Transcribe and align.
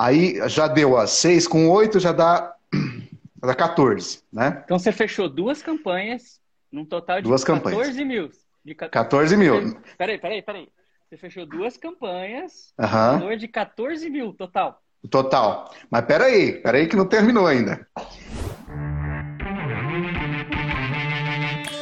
Aí 0.00 0.40
já 0.48 0.66
deu 0.66 0.96
a 0.96 1.06
6 1.06 1.46
com 1.46 1.68
8, 1.68 2.00
já 2.00 2.10
dá, 2.10 2.54
já 2.72 3.46
dá 3.48 3.54
14, 3.54 4.22
né? 4.32 4.62
Então 4.64 4.78
você 4.78 4.92
fechou 4.92 5.28
duas 5.28 5.60
campanhas, 5.60 6.40
num 6.72 6.86
total 6.86 7.18
de 7.18 7.24
duas 7.28 7.44
14 7.44 7.76
campanhas. 7.76 7.96
mil. 8.06 8.30
De 8.64 8.74
14 8.74 9.36
mil. 9.36 9.78
Peraí, 9.98 10.18
peraí, 10.18 10.40
peraí. 10.40 10.68
Você 11.06 11.18
fechou 11.18 11.44
duas 11.44 11.76
campanhas, 11.76 12.72
uhum. 12.78 13.18
valor 13.18 13.36
de 13.36 13.46
14 13.46 14.08
mil 14.08 14.32
total. 14.32 14.80
Total. 15.10 15.70
Mas 15.90 16.06
peraí, 16.06 16.62
peraí 16.62 16.86
que 16.86 16.96
não 16.96 17.06
terminou 17.06 17.46
ainda. 17.46 17.86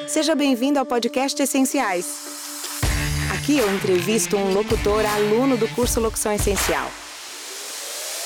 Seja 0.08 0.34
bem-vindo 0.34 0.80
ao 0.80 0.86
podcast 0.86 1.40
Essenciais. 1.40 2.82
Aqui 3.38 3.58
eu 3.58 3.72
entrevisto 3.72 4.36
um 4.36 4.52
locutor 4.52 5.04
aluno 5.06 5.56
do 5.56 5.68
curso 5.68 6.00
Locução 6.00 6.32
Essencial. 6.32 6.90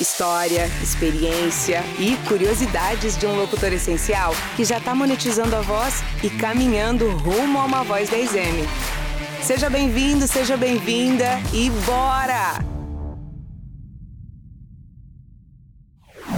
História, 0.02 0.66
experiência 0.82 1.78
e 1.96 2.16
curiosidades 2.28 3.16
de 3.16 3.24
um 3.24 3.36
locutor 3.36 3.72
essencial 3.72 4.32
que 4.56 4.64
já 4.64 4.78
está 4.78 4.96
monetizando 4.96 5.54
a 5.54 5.60
voz 5.60 6.02
e 6.24 6.28
caminhando 6.40 7.08
rumo 7.18 7.60
a 7.60 7.64
uma 7.66 7.84
voz 7.84 8.10
10M. 8.10 8.66
Seja 9.40 9.70
bem-vindo, 9.70 10.26
seja 10.26 10.56
bem-vinda 10.56 11.38
e 11.54 11.70
bora! 11.86 12.58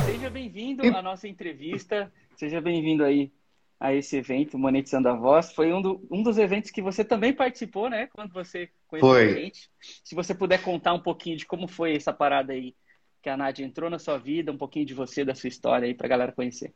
Seja 0.05 0.29
bem-vindo 0.29 0.87
à 0.95 1.01
nossa 1.01 1.27
entrevista, 1.27 2.13
seja 2.37 2.61
bem-vindo 2.61 3.03
aí 3.03 3.33
a 3.81 3.95
esse 3.95 4.19
evento, 4.19 4.59
Monetizando 4.59 5.09
a 5.09 5.15
Voz. 5.15 5.55
Foi 5.55 5.73
um, 5.73 5.81
do, 5.81 6.07
um 6.11 6.23
dos 6.23 6.37
eventos 6.37 6.71
que 6.71 6.83
você 6.83 7.03
também 7.03 7.33
participou, 7.33 7.89
né? 7.89 8.09
Quando 8.13 8.31
você 8.31 8.69
conheceu 8.87 9.09
foi. 9.09 9.31
a 9.31 9.35
gente. 9.41 9.71
Se 10.05 10.15
você 10.15 10.35
puder 10.35 10.61
contar 10.61 10.93
um 10.93 11.01
pouquinho 11.01 11.39
de 11.39 11.47
como 11.47 11.67
foi 11.67 11.97
essa 11.97 12.13
parada 12.13 12.53
aí, 12.53 12.75
que 13.25 13.31
a 13.31 13.39
Nádia 13.39 13.65
entrou 13.65 13.89
na 13.89 13.99
sua 13.99 14.19
vida, 14.19 14.53
um 14.53 14.59
pouquinho 14.59 14.85
de 14.85 14.93
você, 14.93 15.25
da 15.25 15.35
sua 15.35 15.49
história 15.49 15.87
aí, 15.87 15.95
pra 15.95 16.07
galera 16.07 16.31
conhecer. 16.31 16.75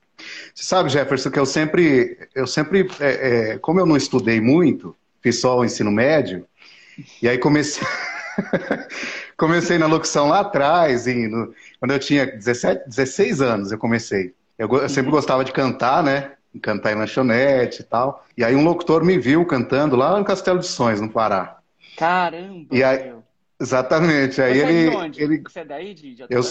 Você 0.54 0.64
sabe, 0.64 0.88
Jefferson, 0.88 1.30
que 1.30 1.38
eu 1.38 1.44
sempre, 1.44 2.26
eu 2.34 2.46
sempre, 2.46 2.88
é, 2.98 3.50
é, 3.52 3.58
como 3.58 3.78
eu 3.78 3.84
não 3.84 3.98
estudei 3.98 4.40
muito, 4.40 4.96
fiz 5.20 5.42
só 5.42 5.58
o 5.58 5.64
ensino 5.64 5.92
médio, 5.92 6.46
e 7.22 7.28
aí 7.28 7.36
comecei... 7.36 7.86
comecei 9.36 9.76
na 9.76 9.86
locução 9.86 10.28
lá 10.28 10.40
atrás, 10.40 11.04
no, 11.06 11.52
quando 11.78 11.90
eu 11.90 11.98
tinha 11.98 12.24
17, 12.24 12.88
16 12.88 13.42
anos, 13.42 13.70
eu 13.70 13.78
comecei. 13.78 14.32
Eu, 14.58 14.72
eu 14.72 14.88
sempre 14.88 15.10
uhum. 15.10 15.16
gostava 15.16 15.44
de 15.44 15.52
cantar, 15.52 16.02
né? 16.02 16.32
Cantar 16.62 16.92
em 16.92 16.96
lanchonete 16.96 17.82
e 17.82 17.84
tal. 17.84 18.26
E 18.36 18.42
aí 18.42 18.56
um 18.56 18.64
locutor 18.64 19.04
me 19.04 19.18
viu 19.18 19.44
cantando 19.44 19.96
lá 19.96 20.18
no 20.18 20.24
Castelo 20.24 20.58
de 20.60 20.66
Sonhos, 20.66 21.00
no 21.00 21.10
Pará. 21.10 21.58
Caramba! 21.96 22.66
E 22.72 22.82
aí, 22.82 23.12
exatamente. 23.60 24.40
Aí 24.40 24.54
Você 24.54 24.66
ele, 24.66 24.86
é 24.86 24.90
de 24.90 24.96
onde? 24.96 25.22
ele. 25.22 25.42
Você 25.46 25.60
é 25.60 25.64
daí 25.64 25.94
de, 25.94 26.14
de 26.14 26.26
eu, 26.28 26.42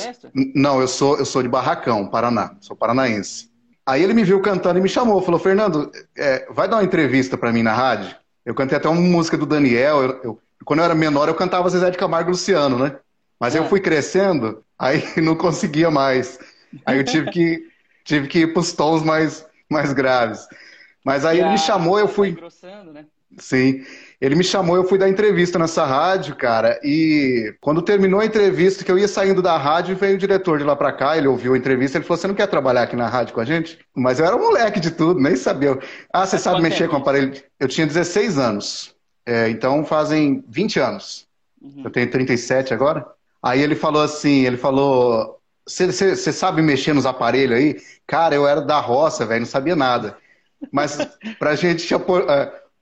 Não, 0.56 0.82
eu 0.82 0.88
sou, 0.88 1.18
eu 1.18 1.26
sou 1.26 1.42
de 1.42 1.50
Barracão, 1.50 2.08
Paraná. 2.08 2.56
Sou 2.60 2.76
paranaense. 2.76 3.50
Aí 3.86 4.04
ele 4.04 4.14
me 4.14 4.24
viu 4.24 4.42
cantando 4.42 4.80
e 4.80 4.82
me 4.82 4.90
chamou. 4.90 5.22
Falou, 5.22 5.40
Fernando, 5.40 5.92
é, 6.18 6.46
vai 6.52 6.68
dar 6.68 6.78
uma 6.78 6.84
entrevista 6.84 7.38
para 7.38 7.54
mim 7.54 7.64
na 7.64 7.74
rádio? 7.74 8.16
Eu 8.46 8.54
cantei 8.54 8.78
até 8.78 8.90
uma 8.90 9.00
música 9.00 9.38
do 9.38 9.46
Daniel. 9.46 10.04
Eu, 10.04 10.22
eu, 10.24 10.42
quando 10.66 10.80
eu 10.80 10.86
era 10.86 10.96
menor, 10.96 11.30
eu 11.30 11.36
cantava 11.36 11.70
Zezé 11.70 11.90
de 11.90 11.98
Camargo 11.98 12.30
e 12.30 12.32
Luciano, 12.32 12.78
né? 12.78 12.98
Mas 13.40 13.56
é. 13.56 13.60
eu 13.60 13.66
fui 13.70 13.80
crescendo, 13.80 14.64
aí 14.78 15.04
não 15.22 15.36
conseguia 15.36 15.90
mais. 15.90 16.40
Aí 16.86 16.98
eu 16.98 17.04
tive 17.04 17.32
que, 17.32 17.68
tive 18.04 18.28
que 18.28 18.40
ir 18.40 18.54
para 18.54 18.60
os 18.60 18.74
tons 18.74 19.04
mais, 19.04 19.46
mais 19.70 19.94
graves. 19.94 20.48
Mas 21.04 21.24
aí 21.24 21.38
e 21.38 21.42
ele 21.42 21.52
me 21.52 21.58
chamou, 21.58 21.98
eu 21.98 22.08
fui. 22.08 22.38
Né? 22.94 23.06
Sim. 23.38 23.86
Ele 24.20 24.36
me 24.36 24.44
chamou, 24.44 24.76
eu 24.76 24.84
fui 24.84 24.98
dar 24.98 25.08
entrevista 25.10 25.60
nessa 25.60 25.86
rádio, 25.86 26.36
cara. 26.36 26.80
E 26.84 27.56
quando 27.62 27.84
terminou 27.84 28.20
a 28.20 28.26
entrevista, 28.26 28.84
que 28.84 28.92
eu 28.92 28.98
ia 28.98 29.08
saindo 29.08 29.44
da 29.44 29.58
rádio, 29.58 29.96
veio 29.96 30.16
o 30.16 30.18
diretor 30.18 30.58
de 30.58 30.64
lá 30.64 30.76
pra 30.76 30.92
cá, 30.92 31.16
ele 31.18 31.28
ouviu 31.28 31.54
a 31.54 31.58
entrevista, 31.58 31.98
ele 31.98 32.06
falou: 32.06 32.18
Você 32.18 32.28
não 32.28 32.34
quer 32.36 32.48
trabalhar 32.48 32.84
aqui 32.84 32.96
na 32.96 33.08
rádio 33.08 33.34
com 33.36 33.42
a 33.42 33.46
gente? 33.46 33.80
Mas 33.96 34.20
eu 34.20 34.26
era 34.26 34.36
um 34.36 34.40
moleque 34.40 34.80
de 34.80 34.90
tudo, 34.92 35.20
nem 35.20 35.36
sabia. 35.36 35.78
Ah, 36.12 36.26
você 36.26 36.38
Mas 36.38 36.42
sabe 36.42 36.62
mexer 36.62 36.86
tempo? 36.86 36.90
com 36.90 36.98
aparelho? 36.98 37.32
Eu 37.60 37.68
tinha 37.68 37.86
16 37.86 38.40
anos. 38.40 38.96
É, 39.26 39.50
então 39.50 39.86
fazem 39.86 40.44
20 40.48 40.80
anos. 40.80 41.28
Uhum. 41.62 41.84
Eu 41.84 41.92
tenho 41.92 42.10
37 42.10 42.74
agora. 42.74 43.06
Aí 43.44 43.62
ele 43.62 43.76
falou 43.76 44.02
assim, 44.02 44.46
ele 44.46 44.58
falou, 44.58 45.40
você 45.66 46.18
sabe 46.34 46.62
mexer 46.62 46.94
nos 46.94 47.06
aparelhos 47.06 47.58
aí? 47.58 47.78
Cara, 48.08 48.34
eu 48.36 48.48
era 48.48 48.62
da 48.62 48.80
roça, 48.80 49.26
velho, 49.26 49.42
não 49.42 49.48
sabia 49.48 49.76
nada. 49.76 50.18
Mas 50.72 50.98
pra 51.38 51.56
gente 51.56 51.86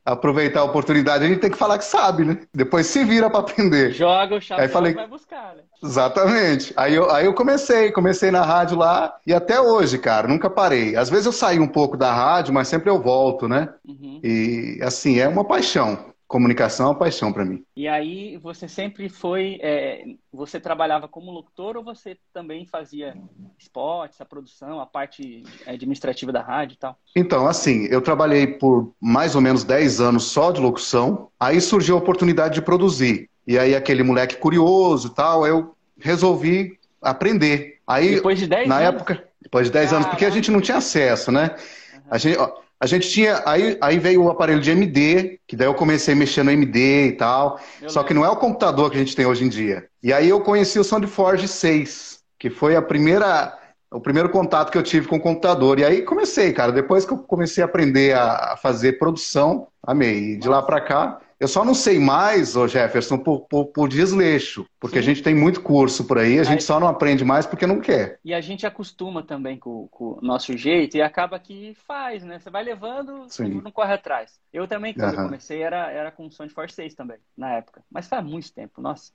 aproveitar 0.06 0.60
a 0.60 0.64
oportunidade, 0.64 1.26
a 1.26 1.28
gente 1.28 1.40
tem 1.40 1.50
que 1.50 1.58
falar 1.58 1.80
que 1.80 1.86
sabe, 1.86 2.24
né? 2.24 2.38
Depois 2.54 2.86
se 2.86 3.04
vira 3.04 3.30
para 3.30 3.40
aprender. 3.40 3.92
Joga 3.92 4.36
o 4.36 4.42
chave 4.42 4.62
aí 4.62 4.68
falei, 4.68 4.94
vai 4.94 5.08
buscar, 5.08 5.56
né? 5.56 5.64
Exatamente. 5.84 6.74
Aí 6.78 6.94
eu, 6.94 7.10
aí 7.12 7.26
eu 7.26 7.34
comecei, 7.34 7.92
comecei 7.92 8.30
na 8.30 8.44
rádio 8.44 8.78
lá 8.78 9.16
e 9.26 9.34
até 9.34 9.60
hoje, 9.60 9.98
cara, 9.98 10.28
nunca 10.28 10.50
parei. 10.50 10.96
Às 10.96 11.10
vezes 11.10 11.26
eu 11.26 11.32
saí 11.32 11.60
um 11.60 11.68
pouco 11.68 11.98
da 11.98 12.14
rádio, 12.14 12.54
mas 12.54 12.68
sempre 12.68 12.90
eu 12.90 13.02
volto, 13.02 13.48
né? 13.48 13.70
Uhum. 13.88 14.20
E 14.24 14.80
assim, 14.84 15.20
é 15.20 15.28
uma 15.28 15.44
paixão 15.44 16.15
comunicação 16.28 16.88
é 16.88 16.90
uma 16.90 16.98
paixão 16.98 17.32
para 17.32 17.46
mim. 17.46 17.64
E 17.76 17.88
aí 17.88 18.38
você 18.38 18.68
sempre 18.68 19.10
foi, 19.10 19.60
é, 19.62 20.04
você 20.32 20.60
trabalhava 20.60 21.08
como 21.08 21.32
locutor 21.32 21.78
ou 21.78 21.84
você 21.84 22.18
também 22.34 22.66
fazia 22.66 23.16
esportes, 23.60 24.20
a 24.20 24.26
produção, 24.26 24.80
a 24.80 24.86
parte 24.86 25.44
administrativa 25.68 26.32
da 26.32 26.42
rádio 26.42 26.76
e 26.76 26.78
tal? 26.78 26.98
Então, 27.16 27.48
assim, 27.48 27.86
eu 27.86 28.02
trabalhei 28.02 28.48
por 28.48 28.94
mais 29.00 29.36
ou 29.36 29.42
menos 29.42 29.64
10 29.64 30.02
anos 30.02 30.24
só 30.26 30.52
de 30.52 30.60
locução, 30.60 31.30
aí 31.40 31.62
surgiu 31.62 31.96
a 31.96 32.00
oportunidade 32.00 32.56
de 32.56 32.62
produzir. 32.62 33.30
E 33.48 33.60
aí 33.60 33.76
aquele 33.76 34.02
moleque 34.02 34.38
curioso 34.38 35.10
e 35.10 35.12
tal, 35.12 35.46
eu 35.46 35.76
resolvi 36.00 36.80
aprender. 37.02 37.80
Aí, 37.86 38.16
depois 38.16 38.40
de 38.40 38.48
10 38.48 38.68
na 38.68 38.78
anos? 38.78 38.96
época, 38.96 39.28
depois 39.40 39.68
de 39.68 39.74
10 39.74 39.94
anos, 39.94 40.08
porque 40.08 40.26
a 40.26 40.30
gente 40.30 40.50
não 40.50 40.60
tinha 40.60 40.78
acesso, 40.78 41.32
né? 41.32 41.56
Uhum. 41.94 42.02
A 42.10 42.18
gente, 42.18 42.38
ó, 42.40 42.65
a 42.80 42.86
gente 42.86 43.10
tinha. 43.10 43.42
Aí, 43.46 43.78
aí 43.82 44.00
veio 44.00 44.24
o 44.24 44.30
aparelho 44.30 44.60
de 44.60 44.72
MD, 44.72 45.40
que 45.48 45.56
daí 45.56 45.68
eu 45.68 45.74
comecei 45.74 46.14
a 46.14 46.18
mexer 46.18 46.44
no 46.44 46.52
MD 46.52 47.08
e 47.08 47.12
tal. 47.14 47.60
Eu 47.82 47.90
só 47.90 48.00
lembro. 48.00 48.08
que 48.08 48.14
não 48.14 48.26
é 48.26 48.30
o 48.30 48.36
computador 48.36 48.90
que 48.90 48.98
a 48.98 49.00
gente 49.00 49.16
tem 49.16 49.26
hoje 49.26 49.44
em 49.46 49.50
dia. 49.50 49.88
E 50.04 50.12
aí 50.12 50.30
eu 50.30 50.42
conheci 50.42 50.78
o 50.80 50.84
SoundForge 50.84 51.48
6, 51.48 52.20
que 52.38 52.50
foi 52.50 52.76
a 52.76 52.82
primeira. 52.82 53.58
O 53.92 54.00
primeiro 54.02 54.30
contato 54.30 54.72
que 54.72 54.78
eu 54.78 54.84
tive 54.84 55.08
com 55.08 55.16
o 55.16 55.22
computador. 55.22 55.80
E 55.80 55.86
aí 55.86 56.02
comecei, 56.02 56.52
cara. 56.52 56.72
Depois 56.72 57.06
que 57.06 57.14
eu 57.14 57.20
comecei 57.20 57.64
a 57.64 57.66
aprender 57.66 58.14
a 58.14 58.58
fazer 58.62 59.00
produção, 59.00 59.68
amei. 59.82 60.34
E 60.34 60.38
de 60.38 60.50
lá 60.50 60.62
para 60.62 60.82
cá, 60.82 61.20
eu 61.46 61.48
só 61.48 61.64
não 61.64 61.76
sei 61.76 62.00
mais, 62.00 62.56
ô 62.56 62.68
Jefferson, 62.68 63.20
por, 63.20 63.42
por, 63.42 63.66
por 63.68 63.88
desleixo, 63.88 64.66
porque 64.80 64.96
Sim. 64.96 65.00
a 65.00 65.04
gente 65.04 65.22
tem 65.22 65.36
muito 65.36 65.62
curso 65.62 66.06
por 66.06 66.18
aí, 66.18 66.40
a 66.40 66.44
gente 66.44 66.56
aí... 66.56 66.62
só 66.62 66.80
não 66.80 66.88
aprende 66.88 67.24
mais 67.24 67.46
porque 67.46 67.68
não 67.68 67.80
quer. 67.80 68.20
E 68.26 68.34
a 68.34 68.42
gente 68.42 68.66
acostuma 68.66 69.22
também 69.22 69.60
com, 69.60 69.88
com, 69.90 70.18
o 70.18 70.20
nosso 70.24 70.58
jeito 70.58 70.98
e 70.98 71.04
acaba 71.04 71.40
que 71.40 71.78
faz, 71.88 72.24
né? 72.24 72.40
Você 72.40 72.50
vai 72.50 72.64
levando, 72.64 73.28
Sim. 73.30 73.62
não 73.64 73.72
corre 73.72 73.94
atrás. 73.94 74.40
Eu 74.52 74.68
também, 74.68 74.92
quando 74.92 75.14
uhum. 75.14 75.20
eu 75.20 75.26
comecei, 75.26 75.62
era, 75.62 75.92
era 75.92 76.12
com 76.12 76.32
Sony 76.32 76.50
Force 76.50 76.74
6 76.74 76.96
também, 76.96 77.18
na 77.38 77.54
época. 77.54 77.84
Mas 77.92 78.08
faz 78.08 78.26
muito 78.26 78.52
tempo, 78.52 78.82
nossa. 78.82 79.12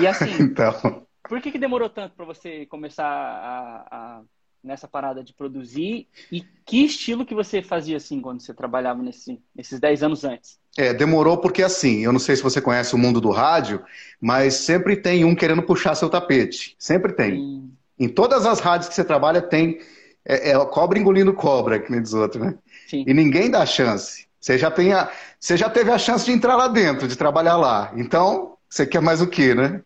E 0.00 0.06
assim, 0.06 0.32
então... 0.40 1.06
por 1.28 1.42
que, 1.42 1.52
que 1.52 1.58
demorou 1.58 1.90
tanto 1.90 2.16
para 2.16 2.24
você 2.24 2.64
começar 2.64 3.06
a, 3.06 3.86
a 3.90 4.22
nessa 4.66 4.88
parada 4.88 5.22
de 5.22 5.32
produzir 5.32 6.08
e 6.30 6.44
que 6.64 6.84
estilo 6.84 7.24
que 7.24 7.34
você 7.34 7.62
fazia 7.62 7.96
assim 7.96 8.20
quando 8.20 8.40
você 8.40 8.52
trabalhava 8.52 9.02
nesse, 9.02 9.40
nesses 9.54 9.78
10 9.78 10.02
anos 10.02 10.24
antes? 10.24 10.58
É, 10.76 10.92
demorou 10.92 11.38
porque 11.38 11.62
assim, 11.62 12.00
eu 12.04 12.12
não 12.12 12.18
sei 12.18 12.36
se 12.36 12.42
você 12.42 12.60
conhece 12.60 12.94
o 12.94 12.98
mundo 12.98 13.20
do 13.20 13.30
rádio, 13.30 13.82
mas 14.20 14.54
sempre 14.54 14.96
tem 14.96 15.24
um 15.24 15.34
querendo 15.34 15.62
puxar 15.62 15.94
seu 15.94 16.10
tapete. 16.10 16.74
Sempre 16.78 17.12
tem. 17.12 17.40
Hum. 17.40 17.70
Em 17.98 18.08
todas 18.08 18.44
as 18.44 18.60
rádios 18.60 18.88
que 18.88 18.94
você 18.94 19.04
trabalha 19.04 19.40
tem 19.40 19.78
é, 20.24 20.50
é 20.50 20.66
cobra 20.66 20.98
engolindo 20.98 21.32
cobra, 21.32 21.78
que 21.78 21.90
nem 21.90 22.02
diz 22.02 22.12
outro, 22.12 22.44
né? 22.44 22.54
Sim. 22.88 23.04
E 23.06 23.14
ninguém 23.14 23.50
dá 23.50 23.64
chance. 23.64 24.26
Você 24.40 24.58
já, 24.58 24.70
tem 24.70 24.92
a, 24.92 25.10
você 25.40 25.56
já 25.56 25.70
teve 25.70 25.90
a 25.90 25.98
chance 25.98 26.24
de 26.24 26.32
entrar 26.32 26.56
lá 26.56 26.68
dentro, 26.68 27.08
de 27.08 27.16
trabalhar 27.16 27.56
lá. 27.56 27.92
Então, 27.96 28.56
você 28.68 28.86
quer 28.86 29.00
mais 29.00 29.20
o 29.20 29.26
quê, 29.26 29.54
né? 29.54 29.80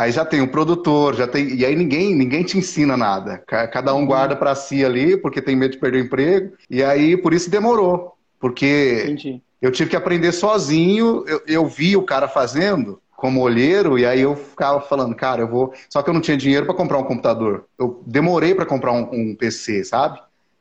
Aí 0.00 0.10
já 0.12 0.24
tem 0.24 0.40
um 0.40 0.46
produtor, 0.46 1.14
já 1.14 1.26
tem. 1.26 1.54
E 1.54 1.62
aí 1.62 1.76
ninguém, 1.76 2.14
ninguém 2.14 2.42
te 2.42 2.56
ensina 2.56 2.96
nada. 2.96 3.36
Cada 3.46 3.94
um 3.94 4.06
guarda 4.06 4.34
para 4.34 4.54
si 4.54 4.82
ali, 4.82 5.14
porque 5.14 5.42
tem 5.42 5.54
medo 5.54 5.72
de 5.72 5.78
perder 5.78 5.98
o 5.98 6.06
emprego. 6.06 6.54
E 6.70 6.82
aí, 6.82 7.18
por 7.18 7.34
isso 7.34 7.50
demorou. 7.50 8.14
Porque 8.38 9.02
Entendi. 9.04 9.42
eu 9.60 9.70
tive 9.70 9.90
que 9.90 9.96
aprender 9.96 10.32
sozinho. 10.32 11.22
Eu, 11.26 11.42
eu 11.46 11.66
vi 11.66 11.98
o 11.98 12.02
cara 12.02 12.26
fazendo 12.28 12.98
como 13.14 13.42
olheiro, 13.42 13.98
e 13.98 14.06
aí 14.06 14.22
eu 14.22 14.34
ficava 14.34 14.80
falando, 14.80 15.14
cara, 15.14 15.42
eu 15.42 15.48
vou. 15.48 15.74
Só 15.90 16.00
que 16.00 16.08
eu 16.08 16.14
não 16.14 16.22
tinha 16.22 16.38
dinheiro 16.38 16.64
para 16.64 16.74
comprar 16.74 16.96
um 16.96 17.04
computador. 17.04 17.66
Eu 17.78 18.02
demorei 18.06 18.54
para 18.54 18.64
comprar 18.64 18.92
um, 18.92 19.02
um, 19.02 19.36
PC, 19.36 19.84
sabe? 19.84 20.18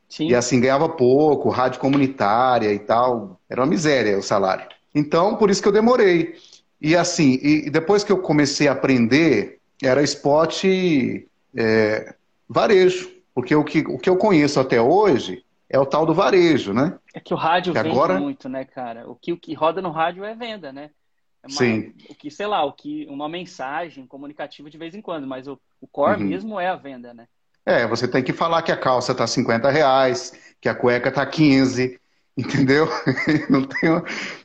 Sim. 0.09 0.27
E 0.27 0.35
assim 0.35 0.59
ganhava 0.59 0.89
pouco, 0.89 1.47
rádio 1.47 1.79
comunitária 1.79 2.73
e 2.73 2.79
tal. 2.79 3.39
Era 3.49 3.61
uma 3.61 3.67
miséria 3.67 4.17
o 4.17 4.21
salário. 4.21 4.67
Então, 4.93 5.37
por 5.37 5.49
isso 5.49 5.61
que 5.61 5.67
eu 5.69 5.71
demorei. 5.71 6.35
E 6.81 6.95
assim, 6.95 7.39
e 7.41 7.69
depois 7.69 8.03
que 8.03 8.11
eu 8.11 8.21
comecei 8.21 8.67
a 8.67 8.71
aprender, 8.71 9.59
era 9.81 10.01
spot 10.03 10.63
é, 11.55 12.15
varejo. 12.47 13.09
Porque 13.33 13.55
o 13.55 13.63
que, 13.63 13.79
o 13.79 13.97
que 13.97 14.09
eu 14.09 14.17
conheço 14.17 14.59
até 14.59 14.81
hoje 14.81 15.43
é 15.69 15.79
o 15.79 15.85
tal 15.85 16.05
do 16.05 16.13
varejo, 16.13 16.73
né? 16.73 16.97
É 17.13 17.19
que 17.19 17.33
o 17.33 17.37
rádio 17.37 17.73
que 17.73 17.81
vende 17.81 17.95
agora... 17.95 18.19
muito, 18.19 18.49
né, 18.49 18.65
cara? 18.65 19.09
O 19.09 19.15
que, 19.15 19.31
o 19.31 19.37
que 19.37 19.53
roda 19.53 19.81
no 19.81 19.91
rádio 19.91 20.23
é 20.23 20.33
venda, 20.35 20.73
né? 20.73 20.89
uma, 21.43 21.57
Sim. 21.57 21.93
o 22.09 22.15
que, 22.15 22.29
sei 22.29 22.47
lá, 22.47 22.65
o 22.65 22.73
que 22.73 23.05
uma 23.09 23.29
mensagem 23.29 24.05
comunicativa 24.05 24.69
de 24.69 24.77
vez 24.77 24.93
em 24.93 25.01
quando, 25.01 25.25
mas 25.25 25.47
o, 25.47 25.59
o 25.79 25.87
core 25.87 26.21
uhum. 26.21 26.29
mesmo 26.29 26.59
é 26.59 26.67
a 26.67 26.75
venda, 26.75 27.13
né? 27.13 27.27
É, 27.65 27.85
você 27.87 28.07
tem 28.07 28.23
que 28.23 28.33
falar 28.33 28.61
que 28.61 28.71
a 28.71 28.77
calça 28.77 29.13
tá 29.13 29.27
50 29.27 29.69
reais, 29.69 30.33
que 30.59 30.67
a 30.67 30.75
cueca 30.75 31.11
tá 31.11 31.25
15, 31.25 31.99
entendeu? 32.39 32.87
não 33.49 33.63
tem, 33.63 33.89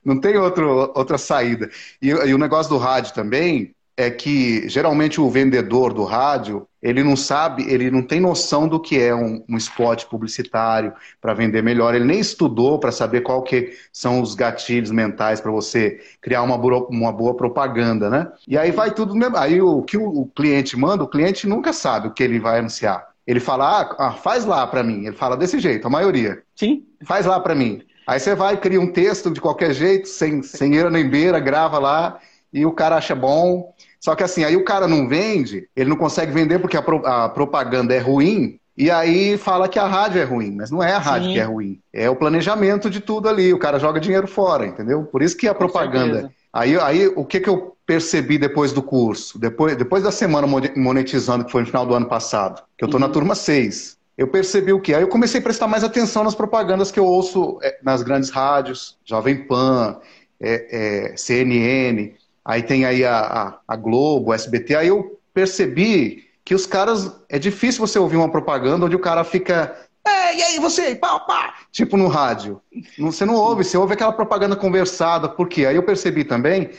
não 0.05 0.21
tem 0.21 0.37
outro, 0.37 0.93
outra 0.95 1.19
saída. 1.19 1.71
E, 2.01 2.09
e 2.09 2.35
o 2.35 2.39
negócio 2.39 2.71
do 2.71 2.79
rádio 2.79 3.15
também, 3.15 3.75
é 3.97 4.11
que 4.11 4.69
geralmente 4.69 5.21
o 5.21 5.31
vendedor 5.31 5.93
do 5.93 6.03
rádio 6.05 6.67
ele 6.83 7.03
não 7.03 7.17
sabe, 7.17 7.65
ele 7.71 7.91
não 7.91 8.03
tem 8.03 8.21
noção 8.21 8.69
do 8.69 8.79
que 8.79 9.01
é 9.01 9.15
um, 9.15 9.43
um 9.49 9.57
spot 9.57 10.05
publicitário 10.07 10.93
para 11.21 11.33
vender 11.33 11.63
melhor. 11.63 11.95
Ele 11.95 12.05
nem 12.05 12.19
estudou 12.19 12.79
para 12.79 12.93
saber 12.93 13.23
qual 13.23 13.43
que 13.43 13.73
são 13.93 14.21
os 14.21 14.35
gatilhos 14.35 14.91
mentais 14.91 15.41
para 15.41 15.51
você 15.51 16.01
criar 16.21 16.43
uma 16.43 16.59
boa, 16.59 16.87
uma 16.91 17.13
boa 17.13 17.35
propaganda, 17.35 18.11
né? 18.11 18.31
E 18.47 18.59
aí 18.59 18.71
vai 18.71 18.93
tudo 18.93 19.15
mesmo. 19.15 19.37
Aí 19.37 19.63
o 19.63 19.83
que 19.83 19.97
o, 19.97 20.07
o 20.07 20.27
cliente 20.27 20.77
manda, 20.77 21.05
o 21.05 21.09
cliente 21.09 21.47
nunca 21.47 21.73
sabe 21.73 22.09
o 22.09 22.13
que 22.13 22.23
ele 22.23 22.39
vai 22.39 22.59
anunciar. 22.59 23.14
Ele 23.27 23.41
fala, 23.41 23.81
ah, 23.81 23.97
ah 23.99 24.13
faz 24.13 24.45
lá 24.45 24.67
para 24.67 24.83
mim. 24.83 25.07
Ele 25.07 25.17
fala 25.17 25.37
desse 25.37 25.59
jeito, 25.59 25.87
a 25.87 25.91
maioria. 25.91 26.43
Sim. 26.55 26.85
Faz 27.05 27.27
lá 27.27 27.41
para 27.41 27.55
mim. 27.55 27.83
Aí 28.07 28.21
você 28.21 28.35
vai, 28.35 28.57
cria 28.57 28.81
um 28.81 28.93
texto 28.93 29.31
de 29.31 29.41
qualquer 29.41 29.73
jeito, 29.73 30.09
sem, 30.09 30.43
sem 30.43 30.75
eira 30.75 30.91
nem 30.91 31.09
beira, 31.09 31.41
grava 31.41 31.79
lá, 31.79 32.19
e 32.53 32.67
o 32.67 32.73
cara 32.73 32.97
acha 32.97 33.15
bom. 33.15 33.73
Só 33.99 34.15
que 34.15 34.23
assim, 34.23 34.45
aí 34.45 34.57
o 34.57 34.65
cara 34.65 34.87
não 34.87 35.09
vende, 35.09 35.67
ele 35.75 35.89
não 35.89 35.97
consegue 35.97 36.31
vender 36.31 36.59
porque 36.59 36.77
a, 36.77 36.83
pro, 36.83 37.05
a 37.07 37.29
propaganda 37.31 37.95
é 37.95 37.99
ruim, 37.99 38.61
e 38.77 38.91
aí 38.91 39.39
fala 39.39 39.69
que 39.69 39.79
a 39.79 39.87
rádio 39.87 40.21
é 40.21 40.25
ruim, 40.25 40.57
mas 40.57 40.71
não 40.71 40.83
é 40.83 40.93
a 40.93 40.99
rádio 40.99 41.29
Sim. 41.29 41.35
que 41.35 41.41
é 41.41 41.45
ruim. 41.45 41.81
É 41.93 42.11
o 42.11 42.17
planejamento 42.17 42.91
de 42.91 43.01
tudo 43.01 43.29
ali. 43.29 43.55
O 43.55 43.59
cara 43.59 43.79
joga 43.79 44.01
dinheiro 44.01 44.27
fora, 44.27 44.67
entendeu? 44.67 45.05
Por 45.05 45.23
isso 45.23 45.37
que 45.37 45.47
a 45.47 45.55
Com 45.55 45.61
propaganda. 45.61 46.15
Certeza. 46.15 46.35
Aí, 46.53 46.79
aí 46.79 47.07
o 47.07 47.25
que, 47.25 47.41
que 47.41 47.49
eu 47.49 47.74
percebi 47.87 48.39
depois 48.39 48.73
do 48.73 48.83
curso? 48.83 49.39
Depois, 49.39 49.77
depois 49.77 50.03
da 50.03 50.11
semana 50.11 50.47
monetizando, 50.77 51.45
que 51.45 51.53
foi 51.53 51.63
no 51.63 51.67
final 51.67 51.87
do 51.87 51.95
ano 51.95 52.07
passado, 52.07 52.63
que 52.77 52.85
eu 52.85 52.87
estou 52.87 53.01
uhum. 53.01 53.07
na 53.07 53.13
turma 53.13 53.35
6. 53.35 53.97
Eu 54.17 54.29
percebi 54.29 54.73
o 54.73 54.81
que? 54.81 54.95
Aí 54.95 55.03
eu 55.03 55.09
comecei 55.09 55.41
a 55.41 55.43
prestar 55.43 55.67
mais 55.67 55.83
atenção 55.83 56.23
nas 56.23 56.35
propagandas 56.35 56.91
que 56.91 57.01
eu 57.01 57.05
ouço 57.05 57.59
é, 57.63 57.79
nas 57.83 58.03
grandes 58.03 58.31
rádios, 58.31 58.97
Jovem 59.05 59.45
Pan, 59.47 59.99
é, 60.41 61.11
é, 61.13 61.17
CNN. 61.17 62.13
Aí 62.45 62.63
tem 62.63 62.85
aí 62.85 63.05
a, 63.05 63.19
a, 63.19 63.59
a 63.67 63.77
Globo, 63.77 64.33
SBT. 64.33 64.77
Aí 64.77 64.89
eu 64.89 65.19
percebi 65.33 66.25
que 66.45 66.55
os 66.55 66.67
caras. 66.67 67.11
É 67.29 67.39
difícil 67.39 67.85
você 67.85 67.99
ouvir 67.99 68.17
uma 68.17 68.31
propaganda 68.31 68.87
onde 68.87 68.95
o 68.95 69.01
cara 69.01 69.25
fica. 69.25 69.75
É, 70.07 70.37
e 70.37 70.43
aí 70.43 70.59
você, 70.61 70.95
pá, 70.95 71.19
pá, 71.21 71.55
tipo 71.73 71.97
no 71.97 72.07
rádio. 72.07 72.61
Você 72.99 73.25
não 73.25 73.35
ouve, 73.35 73.65
você 73.65 73.77
ouve 73.77 73.95
aquela 73.95 74.13
propaganda 74.13 74.55
conversada. 74.55 75.29
Por 75.29 75.49
quê? 75.49 75.67
Aí 75.67 75.75
eu 75.75 75.83
percebi 75.83 76.23
também 76.23 76.71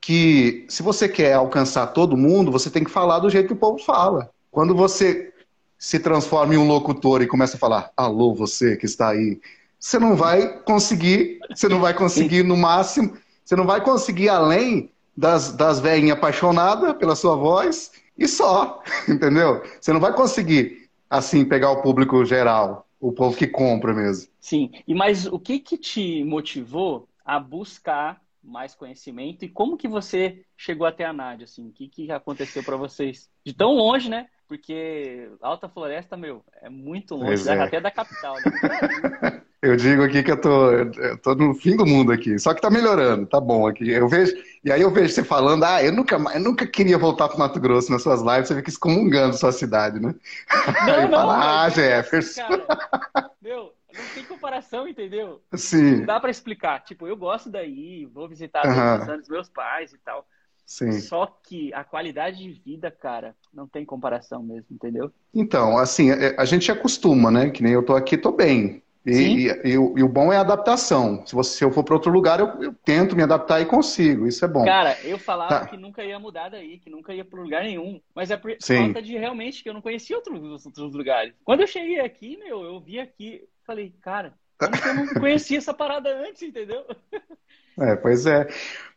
que 0.00 0.64
se 0.68 0.82
você 0.82 1.08
quer 1.08 1.34
alcançar 1.34 1.88
todo 1.88 2.16
mundo, 2.16 2.52
você 2.52 2.70
tem 2.70 2.84
que 2.84 2.90
falar 2.90 3.18
do 3.18 3.30
jeito 3.30 3.48
que 3.48 3.52
o 3.52 3.56
povo 3.56 3.78
fala. 3.78 4.30
Quando 4.50 4.74
você 4.74 5.32
se 5.78 5.98
transforma 5.98 6.54
em 6.54 6.58
um 6.58 6.66
locutor 6.66 7.22
e 7.22 7.26
começa 7.26 7.56
a 7.56 7.60
falar, 7.60 7.90
alô, 7.96 8.34
você 8.34 8.76
que 8.76 8.86
está 8.86 9.10
aí, 9.10 9.40
você 9.78 9.98
não 9.98 10.16
vai 10.16 10.60
conseguir, 10.62 11.38
você 11.54 11.68
não 11.68 11.80
vai 11.80 11.94
conseguir 11.94 12.42
no 12.42 12.56
máximo 12.56 13.16
você 13.48 13.56
não 13.56 13.64
vai 13.64 13.82
conseguir 13.82 14.28
além 14.28 14.90
das, 15.16 15.56
das 15.56 15.80
velhinhas 15.80 16.18
apaixonadas 16.18 16.94
pela 16.98 17.16
sua 17.16 17.34
voz 17.34 17.90
e 18.16 18.28
só, 18.28 18.82
entendeu? 19.08 19.62
Você 19.80 19.90
não 19.90 20.00
vai 20.00 20.12
conseguir, 20.12 20.90
assim, 21.08 21.46
pegar 21.46 21.70
o 21.70 21.80
público 21.80 22.22
geral, 22.26 22.86
o 23.00 23.10
povo 23.10 23.34
que 23.34 23.46
compra 23.46 23.94
mesmo. 23.94 24.28
Sim, 24.38 24.70
e 24.86 24.94
mas 24.94 25.24
o 25.24 25.38
que 25.38 25.58
que 25.60 25.78
te 25.78 26.22
motivou 26.24 27.08
a 27.24 27.40
buscar 27.40 28.20
mais 28.48 28.74
conhecimento 28.74 29.44
e 29.44 29.48
como 29.48 29.76
que 29.76 29.86
você 29.86 30.44
chegou 30.56 30.86
até 30.86 31.04
a 31.04 31.12
Nádia, 31.12 31.44
assim? 31.44 31.68
O 31.68 31.72
que 31.72 31.88
que 31.88 32.10
aconteceu 32.10 32.64
para 32.64 32.76
vocês? 32.76 33.30
De 33.44 33.52
tão 33.52 33.74
longe, 33.74 34.08
né? 34.08 34.26
Porque 34.48 35.30
Alta 35.42 35.68
Floresta, 35.68 36.16
meu, 36.16 36.42
é 36.62 36.70
muito 36.70 37.14
longe, 37.14 37.48
é. 37.48 37.60
até 37.60 37.80
da 37.80 37.90
capital, 37.90 38.34
né? 38.36 39.42
Eu 39.60 39.76
digo 39.76 40.04
aqui 40.04 40.22
que 40.22 40.30
eu 40.30 40.40
tô, 40.40 40.70
eu 40.70 41.18
tô 41.18 41.34
no 41.34 41.52
fim 41.52 41.76
do 41.76 41.84
mundo 41.84 42.12
aqui. 42.12 42.38
Só 42.38 42.54
que 42.54 42.60
tá 42.60 42.70
melhorando, 42.70 43.26
tá 43.26 43.40
bom 43.40 43.66
aqui. 43.66 43.90
Eu 43.90 44.08
vejo, 44.08 44.32
e 44.64 44.70
aí 44.70 44.80
eu 44.80 44.90
vejo 44.90 45.12
você 45.12 45.24
falando, 45.24 45.64
ah, 45.64 45.82
eu 45.82 45.90
nunca, 45.90 46.14
eu 46.14 46.40
nunca 46.40 46.64
queria 46.64 46.96
voltar 46.96 47.28
para 47.28 47.38
Mato 47.38 47.58
Grosso 47.58 47.90
nas 47.90 48.02
suas 48.02 48.20
lives, 48.20 48.46
você 48.46 48.54
fica 48.54 48.70
excomungando 48.70 49.36
sua 49.36 49.50
cidade, 49.50 49.98
né? 49.98 50.14
Não, 50.86 50.94
aí 50.94 51.02
não, 51.02 51.10
fala, 51.10 51.64
ah, 51.64 51.68
Jefferson. 51.70 52.42
Cara, 52.42 53.17
não 53.98 54.14
tem 54.14 54.24
comparação, 54.24 54.88
entendeu? 54.88 55.42
Sim. 55.54 55.98
Não 55.98 56.06
dá 56.06 56.20
para 56.20 56.30
explicar. 56.30 56.80
Tipo, 56.84 57.06
eu 57.06 57.16
gosto 57.16 57.50
daí, 57.50 58.06
vou 58.06 58.28
visitar 58.28 58.62
todos 59.06 59.24
os 59.24 59.28
meus 59.28 59.48
pais 59.48 59.92
e 59.92 59.98
tal. 59.98 60.26
Sim. 60.64 60.92
Só 61.00 61.26
que 61.26 61.72
a 61.72 61.82
qualidade 61.82 62.36
de 62.38 62.52
vida, 62.52 62.90
cara, 62.90 63.34
não 63.52 63.66
tem 63.66 63.86
comparação 63.86 64.42
mesmo, 64.42 64.66
entendeu? 64.70 65.10
Então, 65.34 65.78
assim, 65.78 66.10
é, 66.10 66.36
a 66.38 66.44
gente 66.44 66.70
acostuma, 66.70 67.30
né? 67.30 67.48
Que 67.48 67.62
nem 67.62 67.72
eu 67.72 67.82
tô 67.82 67.96
aqui, 67.96 68.18
tô 68.18 68.32
bem. 68.32 68.82
E, 69.06 69.12
e, 69.12 69.46
e, 69.48 69.72
e, 69.72 69.78
o 70.02 70.08
bom 70.08 70.30
é 70.30 70.36
a 70.36 70.40
adaptação. 70.40 71.24
Se, 71.26 71.34
você, 71.34 71.56
se 71.56 71.64
eu 71.64 71.70
for 71.70 71.82
para 71.82 71.94
outro 71.94 72.12
lugar, 72.12 72.40
eu, 72.40 72.62
eu, 72.62 72.74
tento 72.84 73.16
me 73.16 73.22
adaptar 73.22 73.60
e 73.60 73.66
consigo. 73.66 74.26
Isso 74.26 74.44
é 74.44 74.48
bom. 74.48 74.64
Cara, 74.64 74.98
eu 75.02 75.18
falava 75.18 75.60
tá. 75.60 75.66
que 75.66 75.76
nunca 75.78 76.04
ia 76.04 76.18
mudar 76.18 76.50
daí, 76.50 76.78
que 76.78 76.90
nunca 76.90 77.14
ia 77.14 77.24
para 77.24 77.40
lugar 77.40 77.64
nenhum. 77.64 77.98
Mas 78.14 78.30
é 78.30 78.36
por 78.36 78.54
Sim. 78.60 78.76
falta 78.76 79.00
de 79.00 79.16
realmente 79.16 79.62
que 79.62 79.68
eu 79.70 79.74
não 79.74 79.80
conhecia 79.80 80.16
outros, 80.16 80.66
outros 80.66 80.92
lugares. 80.92 81.32
Quando 81.44 81.60
eu 81.60 81.66
cheguei 81.66 82.00
aqui, 82.00 82.36
meu, 82.36 82.62
eu 82.62 82.78
vi 82.78 83.00
aqui, 83.00 83.42
falei, 83.68 83.94
cara, 84.00 84.32
como 84.58 84.72
que 84.72 84.88
eu 84.88 84.94
não 84.94 85.06
conhecia 85.08 85.58
essa 85.58 85.74
parada 85.74 86.08
antes, 86.26 86.42
entendeu? 86.42 86.84
É, 87.80 87.94
pois 87.94 88.26
é. 88.26 88.48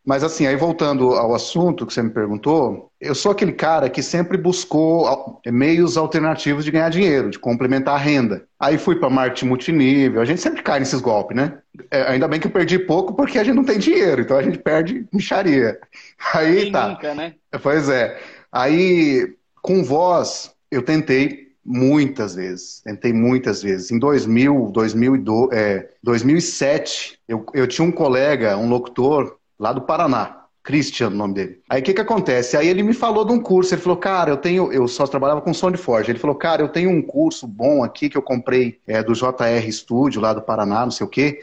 Mas 0.03 0.23
assim, 0.23 0.47
aí 0.47 0.56
voltando 0.56 1.13
ao 1.13 1.35
assunto 1.35 1.85
que 1.85 1.94
você 1.94 2.01
me 2.01 2.09
perguntou, 2.09 2.91
eu 3.00 3.13
sou 3.13 3.31
aquele 3.31 3.51
cara 3.51 3.88
que 3.91 4.01
sempre 4.01 4.39
buscou 4.39 5.39
meios 5.45 5.97
alternativos 5.97 6.65
de 6.65 6.71
ganhar 6.71 6.89
dinheiro, 6.89 7.29
de 7.29 7.38
complementar 7.38 7.94
a 7.94 8.00
renda. 8.00 8.47
Aí 8.59 8.79
fui 8.79 8.95
para 8.95 9.07
marketing 9.07 9.45
multinível, 9.45 10.19
a 10.19 10.25
gente 10.25 10.41
sempre 10.41 10.63
cai 10.63 10.79
nesses 10.79 11.00
golpes, 11.00 11.38
né? 11.38 11.59
É, 11.91 12.01
ainda 12.13 12.27
bem 12.27 12.39
que 12.39 12.47
eu 12.47 12.51
perdi 12.51 12.79
pouco 12.79 13.13
porque 13.13 13.38
a 13.38 13.44
gente 13.44 13.56
não 13.56 13.63
tem 13.63 13.77
dinheiro, 13.77 14.21
então 14.24 14.35
a 14.35 14.41
gente 14.41 14.57
perde 14.57 15.06
micharia. 15.13 15.79
Aí 16.33 16.63
Quem 16.63 16.71
tá. 16.71 16.88
Nunca, 16.88 17.13
né? 17.13 17.35
Pois 17.62 17.88
é. 17.88 18.19
Aí, 18.51 19.35
com 19.62 19.83
voz, 19.83 20.56
eu 20.71 20.81
tentei 20.81 21.50
muitas 21.63 22.35
vezes. 22.35 22.81
Tentei 22.83 23.13
muitas 23.13 23.61
vezes. 23.61 23.91
Em 23.91 23.99
2000, 23.99 24.71
2002, 24.71 25.51
é, 25.51 25.89
2007, 26.03 27.19
eu, 27.27 27.45
eu 27.53 27.67
tinha 27.67 27.87
um 27.87 27.91
colega, 27.91 28.57
um 28.57 28.69
locutor, 28.69 29.37
lá 29.59 29.71
do 29.71 29.81
Paraná. 29.81 30.41
Christian, 30.63 31.07
o 31.07 31.11
nome 31.11 31.33
dele. 31.33 31.59
Aí 31.67 31.81
o 31.81 31.83
que 31.83 31.93
que 31.93 32.01
acontece? 32.01 32.55
Aí 32.55 32.67
ele 32.67 32.83
me 32.83 32.93
falou 32.93 33.25
de 33.25 33.33
um 33.33 33.39
curso, 33.39 33.73
ele 33.73 33.81
falou, 33.81 33.97
cara, 33.97 34.29
eu 34.29 34.37
tenho, 34.37 34.71
eu 34.71 34.87
só 34.87 35.07
trabalhava 35.07 35.41
com 35.41 35.53
som 35.53 35.71
de 35.71 35.77
Forge. 35.77 36.11
Ele 36.11 36.19
falou, 36.19 36.35
cara, 36.35 36.61
eu 36.61 36.69
tenho 36.69 36.89
um 36.89 37.01
curso 37.01 37.47
bom 37.47 37.83
aqui 37.83 38.09
que 38.09 38.17
eu 38.17 38.21
comprei 38.21 38.79
é, 38.86 39.01
do 39.01 39.13
JR 39.13 39.71
Studio 39.71 40.21
lá 40.21 40.33
do 40.33 40.41
Paraná, 40.41 40.83
não 40.83 40.91
sei 40.91 41.05
o 41.05 41.09
quê. 41.09 41.39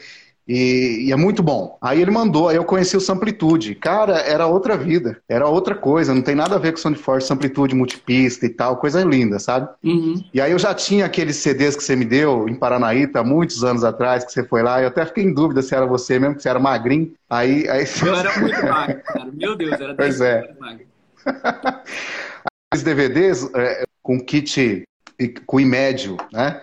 E, 0.49 1.05
e, 1.05 1.11
é 1.11 1.15
muito 1.15 1.43
bom. 1.43 1.77
Aí 1.79 2.01
ele 2.01 2.09
mandou, 2.09 2.49
aí 2.49 2.55
eu 2.55 2.65
conheci 2.65 2.97
o 2.97 2.99
Samplitude. 2.99 3.75
Cara, 3.75 4.17
era 4.21 4.47
outra 4.47 4.75
vida, 4.75 5.21
era 5.29 5.47
outra 5.47 5.75
coisa, 5.75 6.11
não 6.11 6.23
tem 6.23 6.33
nada 6.33 6.55
a 6.55 6.57
ver 6.57 6.71
com 6.71 6.79
Soundforce, 6.79 7.27
Samplitude, 7.27 7.75
multipista 7.75 8.47
e 8.47 8.49
tal, 8.49 8.77
coisa 8.77 9.03
linda, 9.03 9.37
sabe? 9.37 9.69
Uhum. 9.83 10.15
E 10.33 10.41
aí 10.41 10.51
eu 10.51 10.57
já 10.57 10.73
tinha 10.73 11.05
aqueles 11.05 11.35
CDs 11.35 11.75
que 11.75 11.83
você 11.83 11.95
me 11.95 12.03
deu 12.03 12.49
em 12.49 12.55
Paranaíta, 12.55 13.23
muitos 13.23 13.63
anos 13.63 13.83
atrás, 13.83 14.25
que 14.25 14.31
você 14.31 14.43
foi 14.43 14.63
lá, 14.63 14.81
eu 14.81 14.87
até 14.87 15.05
fiquei 15.05 15.23
em 15.23 15.31
dúvida 15.31 15.61
se 15.61 15.75
era 15.75 15.85
você 15.85 16.17
mesmo, 16.17 16.37
que 16.37 16.41
você 16.41 16.49
era 16.49 16.59
magrinho. 16.59 17.13
Aí, 17.29 17.69
aí... 17.69 17.85
Eu 18.03 18.15
era 18.15 18.39
muito 18.39 18.65
magro, 18.65 19.03
cara. 19.03 19.29
Meu 19.31 19.55
Deus, 19.55 19.79
era 19.79 19.93
pois 19.93 20.19
é. 20.19 20.51
magro. 20.59 20.85
Os 22.73 22.81
DVDs 22.81 23.47
é, 23.53 23.83
com 24.01 24.19
kit 24.19 24.83
com 25.45 25.59
imédio, 25.59 26.17
né? 26.31 26.59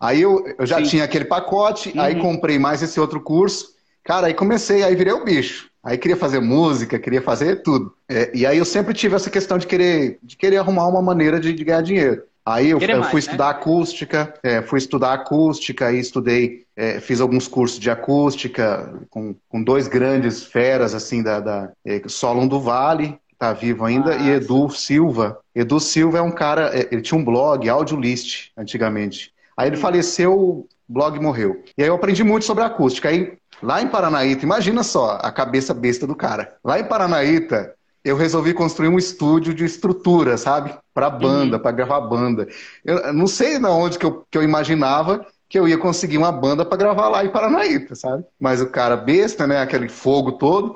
Aí 0.00 0.22
eu, 0.22 0.44
eu 0.58 0.66
já 0.66 0.78
Sim. 0.78 0.84
tinha 0.84 1.04
aquele 1.04 1.24
pacote, 1.24 1.92
uhum. 1.94 2.00
aí 2.00 2.20
comprei 2.20 2.58
mais 2.58 2.82
esse 2.82 2.98
outro 3.00 3.20
curso. 3.20 3.74
Cara, 4.04 4.28
aí 4.28 4.34
comecei, 4.34 4.82
aí 4.82 4.94
virei 4.94 5.12
o 5.12 5.24
bicho. 5.24 5.68
Aí 5.82 5.96
queria 5.96 6.16
fazer 6.16 6.40
música, 6.40 6.98
queria 6.98 7.22
fazer 7.22 7.62
tudo. 7.62 7.94
É, 8.08 8.30
e 8.34 8.44
aí 8.44 8.58
eu 8.58 8.64
sempre 8.64 8.92
tive 8.92 9.14
essa 9.14 9.30
questão 9.30 9.56
de 9.56 9.66
querer, 9.66 10.18
de 10.22 10.36
querer 10.36 10.56
arrumar 10.56 10.88
uma 10.88 11.00
maneira 11.00 11.38
de, 11.38 11.52
de 11.52 11.64
ganhar 11.64 11.80
dinheiro. 11.80 12.22
Aí 12.46 12.70
eu, 12.70 12.78
eu, 12.78 13.02
fui 13.04 13.14
né? 13.14 13.18
estudar 13.18 13.50
acústica, 13.50 14.32
é, 14.40 14.62
fui 14.62 14.78
estudar 14.78 15.14
acústica, 15.14 15.86
aí 15.86 15.98
estudei, 15.98 16.64
é, 16.76 17.00
fiz 17.00 17.20
alguns 17.20 17.48
cursos 17.48 17.80
de 17.80 17.90
acústica 17.90 18.94
com, 19.10 19.34
com 19.48 19.60
dois 19.60 19.88
grandes 19.88 20.44
feras, 20.44 20.94
assim, 20.94 21.24
da, 21.24 21.40
da 21.40 21.72
é, 21.84 22.00
Solon 22.06 22.46
do 22.46 22.60
Vale, 22.60 23.18
que 23.28 23.34
tá 23.36 23.52
vivo 23.52 23.84
ainda, 23.84 24.14
e 24.14 24.30
Edu 24.30 24.70
Silva. 24.70 25.40
Edu 25.52 25.80
Silva 25.80 26.18
é 26.18 26.22
um 26.22 26.30
cara, 26.30 26.70
é, 26.72 26.88
ele 26.92 27.02
tinha 27.02 27.18
um 27.18 27.24
blog, 27.24 27.68
Audiolist, 27.68 28.50
antigamente. 28.56 29.32
Aí 29.56 29.68
ele 29.68 29.76
faleceu, 29.76 30.34
o 30.34 30.68
blog 30.88 31.18
morreu. 31.20 31.62
E 31.76 31.82
aí 31.82 31.88
eu 31.88 31.94
aprendi 31.94 32.22
muito 32.22 32.44
sobre 32.44 32.64
acústica. 32.64 33.08
Aí, 33.08 33.36
lá 33.62 33.80
em 33.80 33.88
Paranaíta, 33.88 34.44
imagina 34.44 34.82
só 34.82 35.18
a 35.22 35.32
cabeça 35.32 35.72
besta 35.72 36.06
do 36.06 36.14
cara. 36.14 36.56
Lá 36.64 36.78
em 36.78 36.84
Paranaíta, 36.84 37.74
eu 38.04 38.16
resolvi 38.16 38.52
construir 38.52 38.88
um 38.88 38.98
estúdio 38.98 39.54
de 39.54 39.64
estrutura, 39.64 40.36
sabe? 40.36 40.74
Para 40.92 41.10
banda, 41.10 41.56
uhum. 41.56 41.62
para 41.62 41.72
gravar 41.72 42.00
banda. 42.02 42.46
Eu 42.84 43.12
não 43.12 43.26
sei 43.26 43.58
na 43.58 43.70
onde 43.70 43.98
que 43.98 44.06
eu, 44.06 44.24
que 44.30 44.36
eu 44.36 44.42
imaginava 44.42 45.26
que 45.48 45.58
eu 45.58 45.68
ia 45.68 45.78
conseguir 45.78 46.18
uma 46.18 46.32
banda 46.32 46.64
para 46.64 46.76
gravar 46.76 47.08
lá 47.08 47.24
em 47.24 47.30
Paranaíta, 47.30 47.94
sabe? 47.94 48.24
Mas 48.38 48.60
o 48.60 48.66
cara 48.66 48.96
besta, 48.96 49.46
né? 49.46 49.60
Aquele 49.60 49.88
fogo 49.88 50.32
todo 50.32 50.74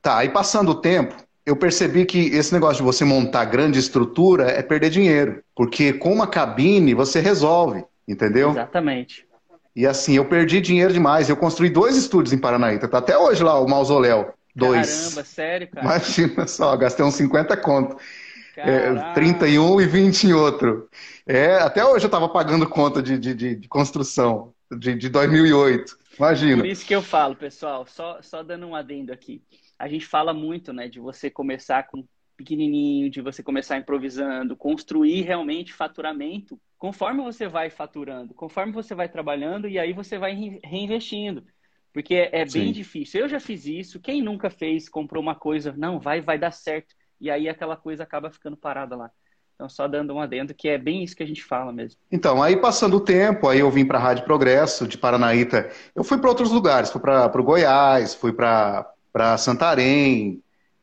Tá, 0.00 0.18
aí 0.18 0.28
passando 0.28 0.70
o 0.70 0.74
tempo, 0.74 1.14
eu 1.44 1.56
percebi 1.56 2.04
que 2.04 2.28
esse 2.28 2.52
negócio 2.52 2.76
de 2.76 2.82
você 2.82 3.04
montar 3.04 3.44
grande 3.44 3.78
estrutura 3.78 4.44
é 4.50 4.62
perder 4.62 4.90
dinheiro. 4.90 5.42
Porque 5.54 5.92
com 5.92 6.12
uma 6.12 6.26
cabine 6.26 6.94
você 6.94 7.20
resolve, 7.20 7.84
entendeu? 8.08 8.50
Exatamente. 8.50 9.26
E 9.76 9.86
assim, 9.86 10.16
eu 10.16 10.24
perdi 10.24 10.60
dinheiro 10.60 10.92
demais. 10.92 11.28
Eu 11.28 11.36
construí 11.36 11.70
dois 11.70 11.96
estúdios 11.96 12.32
em 12.32 12.38
Paranaíta. 12.38 12.88
Tá 12.88 12.98
até 12.98 13.16
hoje 13.16 13.44
lá 13.44 13.60
o 13.60 13.68
mausoléu. 13.68 14.32
Dois. 14.56 15.02
Caramba, 15.02 15.24
sério, 15.24 15.68
cara? 15.68 15.86
Imagina 15.86 16.46
só, 16.48 16.76
gastei 16.76 17.04
uns 17.04 17.14
50 17.14 17.56
conto. 17.58 17.96
É, 18.56 19.12
31 19.14 19.80
e 19.80 19.86
20 19.86 20.24
em 20.24 20.32
outro. 20.32 20.88
É, 21.24 21.56
até 21.58 21.84
hoje 21.84 22.06
eu 22.06 22.10
tava 22.10 22.28
pagando 22.28 22.68
conta 22.68 23.00
de, 23.00 23.16
de, 23.16 23.32
de, 23.32 23.54
de 23.54 23.68
construção, 23.68 24.52
de, 24.76 24.96
de 24.96 25.08
2008. 25.08 25.96
Imagina. 26.18 26.62
Por 26.62 26.66
isso 26.66 26.84
que 26.84 26.94
eu 26.94 27.02
falo, 27.02 27.36
pessoal, 27.36 27.86
só, 27.86 28.18
só 28.20 28.42
dando 28.42 28.66
um 28.66 28.74
adendo 28.74 29.12
aqui 29.12 29.40
a 29.78 29.86
gente 29.86 30.06
fala 30.06 30.34
muito, 30.34 30.72
né, 30.72 30.88
de 30.88 30.98
você 30.98 31.30
começar 31.30 31.86
com 31.86 32.04
pequenininho, 32.38 33.10
de 33.10 33.20
você 33.20 33.42
começar 33.42 33.76
improvisando, 33.76 34.56
construir 34.56 35.22
realmente 35.22 35.74
faturamento 35.74 36.58
conforme 36.78 37.20
você 37.20 37.48
vai 37.48 37.68
faturando, 37.68 38.32
conforme 38.32 38.72
você 38.72 38.94
vai 38.94 39.08
trabalhando 39.08 39.68
e 39.68 39.76
aí 39.78 39.92
você 39.92 40.16
vai 40.16 40.32
reinvestindo. 40.62 41.44
Porque 41.92 42.14
é, 42.14 42.40
é 42.40 42.44
bem 42.44 42.70
difícil. 42.70 43.22
Eu 43.22 43.28
já 43.28 43.40
fiz 43.40 43.66
isso. 43.66 43.98
Quem 43.98 44.22
nunca 44.22 44.48
fez, 44.48 44.88
comprou 44.88 45.20
uma 45.20 45.34
coisa, 45.34 45.74
não, 45.76 45.98
vai, 45.98 46.20
vai 46.20 46.38
dar 46.38 46.52
certo. 46.52 46.94
E 47.20 47.28
aí 47.28 47.48
aquela 47.48 47.76
coisa 47.76 48.04
acaba 48.04 48.30
ficando 48.30 48.56
parada 48.56 48.94
lá. 48.94 49.10
Então, 49.56 49.68
só 49.68 49.88
dando 49.88 50.14
um 50.14 50.20
adendo, 50.20 50.54
que 50.54 50.68
é 50.68 50.78
bem 50.78 51.02
isso 51.02 51.16
que 51.16 51.22
a 51.24 51.26
gente 51.26 51.42
fala 51.42 51.72
mesmo. 51.72 51.98
Então, 52.12 52.40
aí 52.40 52.56
passando 52.56 52.98
o 52.98 53.00
tempo, 53.00 53.48
aí 53.48 53.58
eu 53.58 53.68
vim 53.68 53.84
para 53.84 53.98
a 53.98 54.00
Rádio 54.00 54.24
Progresso, 54.24 54.86
de 54.86 54.96
Paranaíta. 54.96 55.68
Eu 55.96 56.04
fui 56.04 56.18
para 56.18 56.28
outros 56.28 56.52
lugares, 56.52 56.92
fui 56.92 57.00
para 57.00 57.40
o 57.40 57.42
Goiás, 57.42 58.14
fui 58.14 58.32
para 58.32 58.88
para 59.10 59.36
Santarém, 59.36 60.40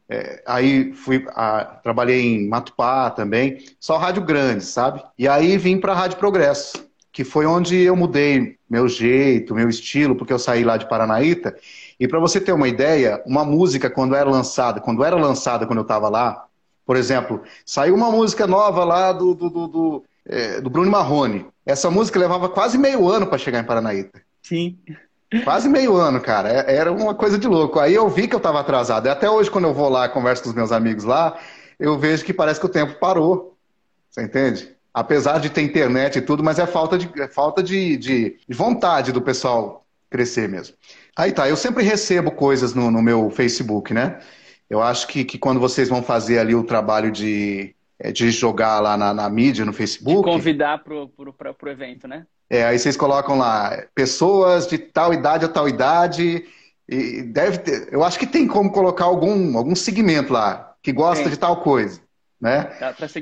é, 0.10 0.44
aí 0.46 0.94
fui 0.94 1.26
a, 1.30 1.64
trabalhei 1.84 2.22
em 2.22 2.48
Matupá 2.48 3.10
também, 3.10 3.66
só 3.80 3.98
rádio 3.98 4.24
grande, 4.24 4.64
sabe? 4.64 5.04
E 5.18 5.28
aí 5.28 5.58
vim 5.58 5.80
para 5.80 5.94
a 5.94 5.96
Rádio 5.96 6.18
Progresso, 6.18 6.86
que 7.12 7.24
foi 7.24 7.46
onde 7.46 7.78
eu 7.78 7.96
mudei 7.96 8.58
meu 8.70 8.88
jeito, 8.88 9.56
meu 9.56 9.70
estilo, 9.70 10.16
porque 10.16 10.34
eu 10.34 10.40
saí 10.40 10.64
lá 10.64 10.78
de 10.78 10.88
Paranaíta. 10.88 11.56
E 12.00 12.08
para 12.08 12.20
você 12.20 12.40
ter 12.40 12.52
uma 12.52 12.68
ideia, 12.68 13.22
uma 13.26 13.44
música 13.44 13.90
quando 13.90 14.16
era 14.16 14.30
lançada, 14.30 14.80
quando 14.80 15.04
era 15.04 15.16
lançada 15.16 15.66
quando 15.66 15.80
eu 15.80 15.84
estava 15.84 16.10
lá, 16.10 16.46
por 16.86 16.96
exemplo, 16.96 17.42
saiu 17.66 17.96
uma 17.96 18.12
música 18.12 18.46
nova 18.46 18.84
lá 18.84 19.12
do, 19.12 19.34
do, 19.34 19.50
do, 19.50 19.68
do, 19.68 20.04
é, 20.26 20.62
do 20.62 20.70
Bruno 20.70 20.92
Marrone. 20.92 21.48
Essa 21.66 21.90
música 21.90 22.20
levava 22.20 22.48
quase 22.48 22.78
meio 22.78 23.10
ano 23.10 23.26
para 23.26 23.40
chegar 23.40 23.60
em 23.60 23.66
Paranaíta. 23.66 24.22
Sim. 24.44 24.78
Quase 25.44 25.68
meio 25.68 25.96
ano, 25.96 26.22
cara. 26.22 26.50
É, 26.50 26.75
era 26.75 26.92
uma 26.92 27.13
coisa 27.13 27.38
de 27.38 27.48
louco. 27.48 27.80
Aí 27.80 27.94
eu 27.94 28.08
vi 28.10 28.27
que 28.27 28.36
eu 28.36 28.38
estava 28.38 28.60
atrasado. 28.60 29.08
E 29.08 29.10
até 29.10 29.30
hoje, 29.30 29.50
quando 29.50 29.65
eu 29.65 29.74
vou 29.74 29.89
lá, 29.89 30.08
converso 30.08 30.44
com 30.44 30.50
os 30.50 30.56
meus 30.56 30.72
amigos 30.72 31.04
lá, 31.04 31.38
eu 31.80 31.98
vejo 31.98 32.24
que 32.24 32.34
parece 32.34 32.60
que 32.60 32.65
o 32.65 32.70
tempo 32.70 33.00
parou. 33.00 33.58
Você 34.10 34.24
entende? 34.24 34.75
Apesar 34.94 35.39
de 35.39 35.50
ter 35.50 35.62
internet 35.62 36.18
e 36.18 36.22
tudo, 36.22 36.44
mas 36.44 36.58
é 36.58 36.65
falta 36.65 36.98
de, 36.98 37.10
é 37.22 37.27
falta 37.27 37.62
de, 37.62 37.98
de, 37.98 38.38
de 38.48 38.56
vontade 38.56 39.12
do 39.12 39.22
pessoal 39.22 39.86
crescer 40.10 40.48
mesmo. 40.48 40.75
Aí 41.18 41.32
tá, 41.32 41.50
eu 41.50 41.58
sempre 41.58 41.84
recebo 41.84 42.32
coisas 42.32 42.74
no, 42.74 42.89
no 42.89 43.01
meu 43.01 43.30
Facebook, 43.30 43.94
né? 43.94 44.20
Eu 44.70 44.82
acho 44.82 45.08
que, 45.08 45.24
que 45.24 45.38
quando 45.38 45.60
vocês 45.60 45.89
vão 45.89 46.01
fazer 46.01 46.39
ali 46.39 46.56
o 46.56 46.63
trabalho 46.63 47.12
de, 47.12 47.75
é, 48.00 48.12
de 48.12 48.30
jogar 48.32 48.80
lá 48.80 48.98
na, 48.98 49.14
na 49.14 49.30
mídia, 49.30 49.66
no 49.66 49.74
Facebook. 49.74 50.30
De 50.30 50.36
convidar 50.38 50.84
pro, 50.84 51.10
pro, 51.10 51.34
pro, 51.34 51.54
pro 51.54 51.70
evento, 51.70 52.08
né? 52.08 52.25
É, 52.50 52.64
aí 52.64 52.78
vocês 52.78 52.96
colocam 52.96 53.38
lá, 53.38 53.86
pessoas 53.96 54.68
de 54.68 54.78
tal 54.78 55.14
idade 55.14 55.46
a 55.46 55.50
tal 55.50 55.68
idade, 55.68 56.46
e 56.88 57.24
deve 57.24 57.58
ter, 57.60 57.92
eu 57.92 58.04
acho 58.04 58.20
que 58.20 58.28
tem 58.28 58.48
como 58.48 58.72
colocar 58.72 59.06
algum, 59.06 59.58
algum 59.58 59.75
segmento 59.75 60.32
lá, 60.32 60.75
que 60.82 60.92
gosta 60.92 61.30
de 61.30 61.38
tal 61.38 61.62
coisa, 61.62 62.00
né? 62.40 62.70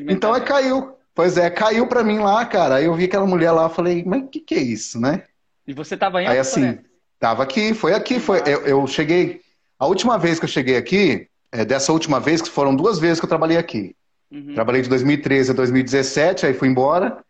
Então 0.09 0.33
aí 0.33 0.41
caiu, 0.41 0.97
pois 1.15 1.37
é, 1.37 1.49
caiu 1.49 1.87
pra 1.87 2.03
mim 2.03 2.19
lá, 2.19 2.45
cara, 2.45 2.75
aí 2.75 2.85
eu 2.85 2.93
vi 2.93 3.05
aquela 3.05 3.25
mulher 3.25 3.51
lá, 3.51 3.69
falei, 3.69 4.03
mas 4.05 4.23
o 4.23 4.27
que 4.27 4.41
que 4.41 4.55
é 4.55 4.61
isso, 4.61 4.99
né? 4.99 5.23
E 5.65 5.73
você 5.73 5.95
tava 5.95 6.21
em 6.21 6.27
Aí 6.27 6.37
assim, 6.37 6.61
né? 6.61 6.79
tava 7.17 7.43
aqui, 7.43 7.73
foi 7.73 7.93
aqui, 7.93 8.19
foi, 8.19 8.39
eu, 8.39 8.65
eu, 8.65 8.85
cheguei, 8.85 9.39
a 9.79 9.87
última 9.87 10.17
vez 10.17 10.39
que 10.39 10.43
eu 10.43 10.49
cheguei 10.49 10.75
aqui, 10.75 11.29
é, 11.49 11.63
dessa 11.63 11.93
última 11.93 12.19
vez, 12.19 12.41
que 12.41 12.49
foram 12.49 12.75
duas 12.75 12.99
vezes 12.99 13.19
que 13.19 13.25
eu 13.25 13.29
trabalhei 13.29 13.55
aqui, 13.55 13.95
uhum. 14.33 14.53
trabalhei 14.53 14.81
de 14.81 14.89
2013 14.89 15.51
a 15.51 15.53
2017, 15.53 16.45
aí 16.47 16.53
fui 16.53 16.67
embora, 16.67 17.23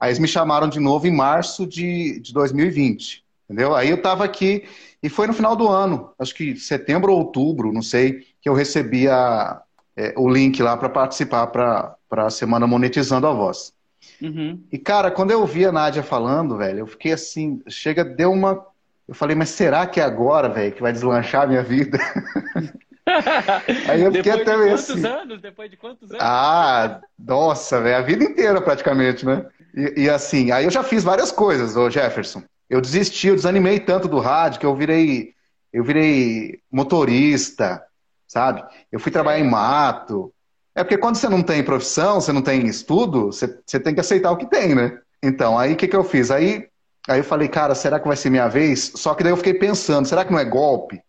Aí 0.00 0.08
eles 0.08 0.18
me 0.18 0.26
chamaram 0.26 0.66
de 0.66 0.80
novo 0.80 1.06
em 1.06 1.14
março 1.14 1.66
de, 1.66 2.18
de 2.20 2.32
2020, 2.32 3.22
entendeu? 3.44 3.74
Aí 3.74 3.90
eu 3.90 3.96
estava 3.96 4.24
aqui 4.24 4.64
e 5.02 5.10
foi 5.10 5.26
no 5.26 5.34
final 5.34 5.54
do 5.54 5.68
ano, 5.68 6.10
acho 6.18 6.34
que 6.34 6.56
setembro 6.56 7.12
ou 7.12 7.18
outubro, 7.18 7.70
não 7.70 7.82
sei, 7.82 8.24
que 8.40 8.48
eu 8.48 8.54
recebi 8.54 9.06
a, 9.06 9.60
é, 9.94 10.14
o 10.16 10.26
link 10.26 10.62
lá 10.62 10.74
para 10.74 10.88
participar 10.88 11.48
para 11.48 11.96
a 12.10 12.30
Semana 12.30 12.66
Monetizando 12.66 13.26
a 13.26 13.32
Voz. 13.32 13.74
Uhum. 14.22 14.58
E, 14.72 14.78
cara, 14.78 15.10
quando 15.10 15.32
eu 15.32 15.46
vi 15.46 15.66
a 15.66 15.72
Nádia 15.72 16.02
falando, 16.02 16.56
velho, 16.56 16.78
eu 16.80 16.86
fiquei 16.86 17.12
assim, 17.12 17.60
chega, 17.68 18.02
deu 18.02 18.32
uma. 18.32 18.66
Eu 19.06 19.14
falei, 19.14 19.36
mas 19.36 19.50
será 19.50 19.86
que 19.86 20.00
é 20.00 20.02
agora, 20.02 20.48
velho, 20.48 20.72
que 20.72 20.80
vai 20.80 20.92
deslanchar 20.92 21.42
a 21.42 21.46
minha 21.46 21.62
vida? 21.62 21.98
Aí 23.88 24.02
eu 24.02 24.12
fiquei 24.12 24.32
Depois 24.32 24.48
até 24.48 24.56
de 24.56 24.68
quantos 24.68 24.90
assim. 24.90 25.06
anos? 25.06 25.40
Depois 25.40 25.70
de 25.70 25.76
quantos 25.76 26.10
anos? 26.10 26.22
Ah, 26.22 27.00
nossa, 27.18 27.80
velho, 27.80 27.96
a 27.96 28.02
vida 28.02 28.24
inteira 28.24 28.60
praticamente, 28.60 29.24
né? 29.26 29.46
E, 29.74 30.04
e, 30.04 30.10
assim, 30.10 30.50
aí 30.50 30.64
eu 30.64 30.70
já 30.70 30.82
fiz 30.82 31.04
várias 31.04 31.30
coisas, 31.30 31.76
ô 31.76 31.88
Jefferson. 31.88 32.42
Eu 32.68 32.80
desisti, 32.80 33.28
eu 33.28 33.36
desanimei 33.36 33.80
tanto 33.80 34.08
do 34.08 34.18
rádio 34.18 34.60
que 34.60 34.66
eu 34.66 34.74
virei, 34.74 35.34
eu 35.72 35.82
virei 35.82 36.60
motorista, 36.70 37.82
sabe? 38.26 38.62
Eu 38.90 39.00
fui 39.00 39.10
trabalhar 39.10 39.40
em 39.40 39.48
mato. 39.48 40.32
É 40.74 40.84
porque 40.84 40.98
quando 40.98 41.16
você 41.16 41.28
não 41.28 41.42
tem 41.42 41.62
profissão, 41.64 42.20
você 42.20 42.32
não 42.32 42.42
tem 42.42 42.66
estudo, 42.66 43.26
você, 43.26 43.58
você 43.66 43.80
tem 43.80 43.94
que 43.94 44.00
aceitar 44.00 44.30
o 44.30 44.36
que 44.36 44.48
tem, 44.48 44.74
né? 44.74 44.98
Então, 45.22 45.58
aí 45.58 45.72
o 45.72 45.76
que, 45.76 45.88
que 45.88 45.96
eu 45.96 46.04
fiz? 46.04 46.30
Aí, 46.30 46.68
aí 47.08 47.20
eu 47.20 47.24
falei, 47.24 47.48
cara, 47.48 47.74
será 47.74 47.98
que 47.98 48.06
vai 48.08 48.16
ser 48.16 48.30
minha 48.30 48.48
vez? 48.48 48.92
Só 48.94 49.14
que 49.14 49.22
daí 49.22 49.32
eu 49.32 49.36
fiquei 49.36 49.54
pensando, 49.54 50.06
será 50.06 50.24
que 50.24 50.32
não 50.32 50.38
é 50.38 50.44
golpe? 50.44 51.00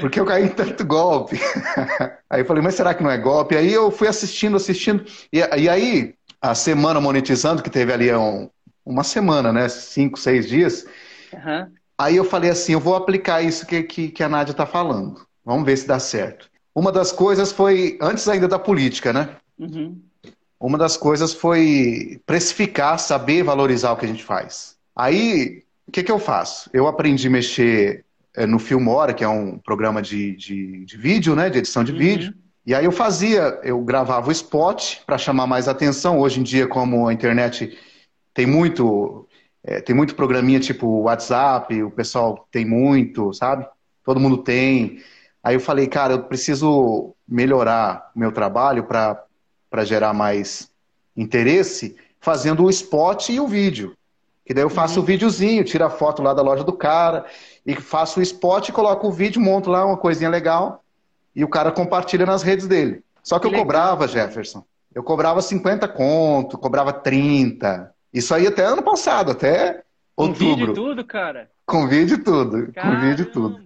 Porque 0.00 0.20
eu 0.20 0.24
caí 0.24 0.44
em 0.44 0.48
tanto 0.48 0.84
golpe. 0.84 1.38
aí 2.30 2.40
eu 2.40 2.44
falei, 2.44 2.62
mas 2.62 2.74
será 2.74 2.94
que 2.94 3.02
não 3.02 3.10
é 3.10 3.18
golpe? 3.18 3.56
Aí 3.56 3.72
eu 3.72 3.90
fui 3.90 4.08
assistindo, 4.08 4.56
assistindo. 4.56 5.04
E, 5.32 5.38
e 5.38 5.68
aí, 5.68 6.14
a 6.40 6.54
semana 6.54 7.00
monetizando, 7.00 7.62
que 7.62 7.70
teve 7.70 7.92
ali 7.92 8.14
um, 8.14 8.48
uma 8.84 9.04
semana, 9.04 9.52
né? 9.52 9.68
Cinco, 9.68 10.18
seis 10.18 10.48
dias. 10.48 10.86
Uhum. 11.32 11.72
Aí 11.98 12.16
eu 12.16 12.24
falei 12.24 12.50
assim, 12.50 12.72
eu 12.72 12.80
vou 12.80 12.96
aplicar 12.96 13.42
isso 13.42 13.66
que, 13.66 13.82
que, 13.82 14.08
que 14.08 14.22
a 14.22 14.28
Nádia 14.28 14.52
está 14.52 14.66
falando. 14.66 15.26
Vamos 15.44 15.64
ver 15.64 15.76
se 15.76 15.86
dá 15.86 15.98
certo. 15.98 16.50
Uma 16.74 16.90
das 16.90 17.12
coisas 17.12 17.52
foi, 17.52 17.98
antes 18.00 18.26
ainda 18.28 18.48
da 18.48 18.58
política, 18.58 19.12
né? 19.12 19.36
Uhum. 19.58 20.00
Uma 20.58 20.78
das 20.78 20.96
coisas 20.96 21.34
foi 21.34 22.20
precificar, 22.24 22.98
saber 22.98 23.42
valorizar 23.42 23.92
o 23.92 23.96
que 23.96 24.04
a 24.04 24.08
gente 24.08 24.24
faz. 24.24 24.76
Aí, 24.94 25.64
o 25.86 25.92
que, 25.92 26.02
que 26.02 26.12
eu 26.12 26.18
faço? 26.18 26.70
Eu 26.72 26.86
aprendi 26.86 27.26
a 27.26 27.30
mexer 27.30 28.04
é, 28.36 28.46
no 28.46 28.58
Filmora, 28.58 29.12
que 29.12 29.24
é 29.24 29.28
um 29.28 29.58
programa 29.58 30.00
de, 30.00 30.34
de, 30.36 30.84
de 30.84 30.96
vídeo, 30.96 31.34
né? 31.34 31.50
De 31.50 31.58
edição 31.58 31.84
de 31.84 31.92
uhum. 31.92 31.98
vídeo. 31.98 32.34
E 32.64 32.74
aí 32.74 32.84
eu 32.84 32.92
fazia, 32.92 33.58
eu 33.64 33.80
gravava 33.80 34.28
o 34.28 34.32
spot 34.32 34.98
para 35.04 35.18
chamar 35.18 35.46
mais 35.46 35.66
atenção. 35.66 36.20
Hoje 36.20 36.40
em 36.40 36.42
dia, 36.44 36.66
como 36.66 37.08
a 37.08 37.12
internet 37.12 37.76
tem 38.32 38.46
muito, 38.46 39.26
é, 39.64 39.80
tem 39.80 39.94
muito 39.94 40.14
programinha 40.14 40.60
tipo 40.60 41.02
WhatsApp, 41.02 41.82
o 41.82 41.90
pessoal 41.90 42.46
tem 42.52 42.64
muito, 42.64 43.32
sabe? 43.32 43.66
Todo 44.04 44.20
mundo 44.20 44.38
tem. 44.38 45.02
Aí 45.42 45.56
eu 45.56 45.60
falei, 45.60 45.88
cara, 45.88 46.14
eu 46.14 46.22
preciso 46.22 47.14
melhorar 47.26 48.12
o 48.14 48.18
meu 48.18 48.30
trabalho 48.30 48.84
para 48.84 49.84
gerar 49.84 50.12
mais 50.12 50.70
interesse, 51.16 51.96
fazendo 52.20 52.64
o 52.64 52.70
spot 52.70 53.30
e 53.30 53.40
o 53.40 53.48
vídeo. 53.48 53.96
Que 54.46 54.54
daí 54.54 54.62
eu 54.62 54.70
faço 54.70 54.98
uhum. 54.98 55.02
o 55.02 55.06
videozinho, 55.06 55.64
tiro 55.64 55.84
a 55.84 55.90
foto 55.90 56.22
lá 56.22 56.32
da 56.32 56.42
loja 56.42 56.62
do 56.62 56.72
cara, 56.72 57.26
e 57.64 57.74
faço 57.74 58.20
o 58.20 58.22
spot, 58.22 58.70
coloco 58.70 59.08
o 59.08 59.12
vídeo, 59.12 59.40
monto 59.40 59.70
lá 59.70 59.84
uma 59.84 59.96
coisinha 59.96 60.28
legal 60.28 60.82
e 61.34 61.44
o 61.44 61.48
cara 61.48 61.70
compartilha 61.70 62.26
nas 62.26 62.42
redes 62.42 62.66
dele. 62.66 63.02
Só 63.22 63.38
que, 63.38 63.42
que 63.42 63.46
eu 63.46 63.50
legal. 63.50 63.64
cobrava, 63.64 64.08
Jefferson. 64.08 64.64
Eu 64.94 65.02
cobrava 65.02 65.40
50 65.40 65.88
conto, 65.88 66.58
cobrava 66.58 66.92
30. 66.92 67.92
Isso 68.12 68.34
aí 68.34 68.46
até 68.46 68.64
ano 68.64 68.82
passado, 68.82 69.30
até 69.30 69.82
Com 70.14 70.24
outubro. 70.24 70.48
Com 70.48 70.56
vídeo 70.56 70.74
tudo, 70.74 71.04
cara? 71.04 71.50
Com 71.64 71.88
vídeo 71.88 72.22
tudo. 72.22 72.72
Caramba. 72.72 72.96
Com 72.96 73.00
vídeo 73.00 73.26
tudo. 73.26 73.60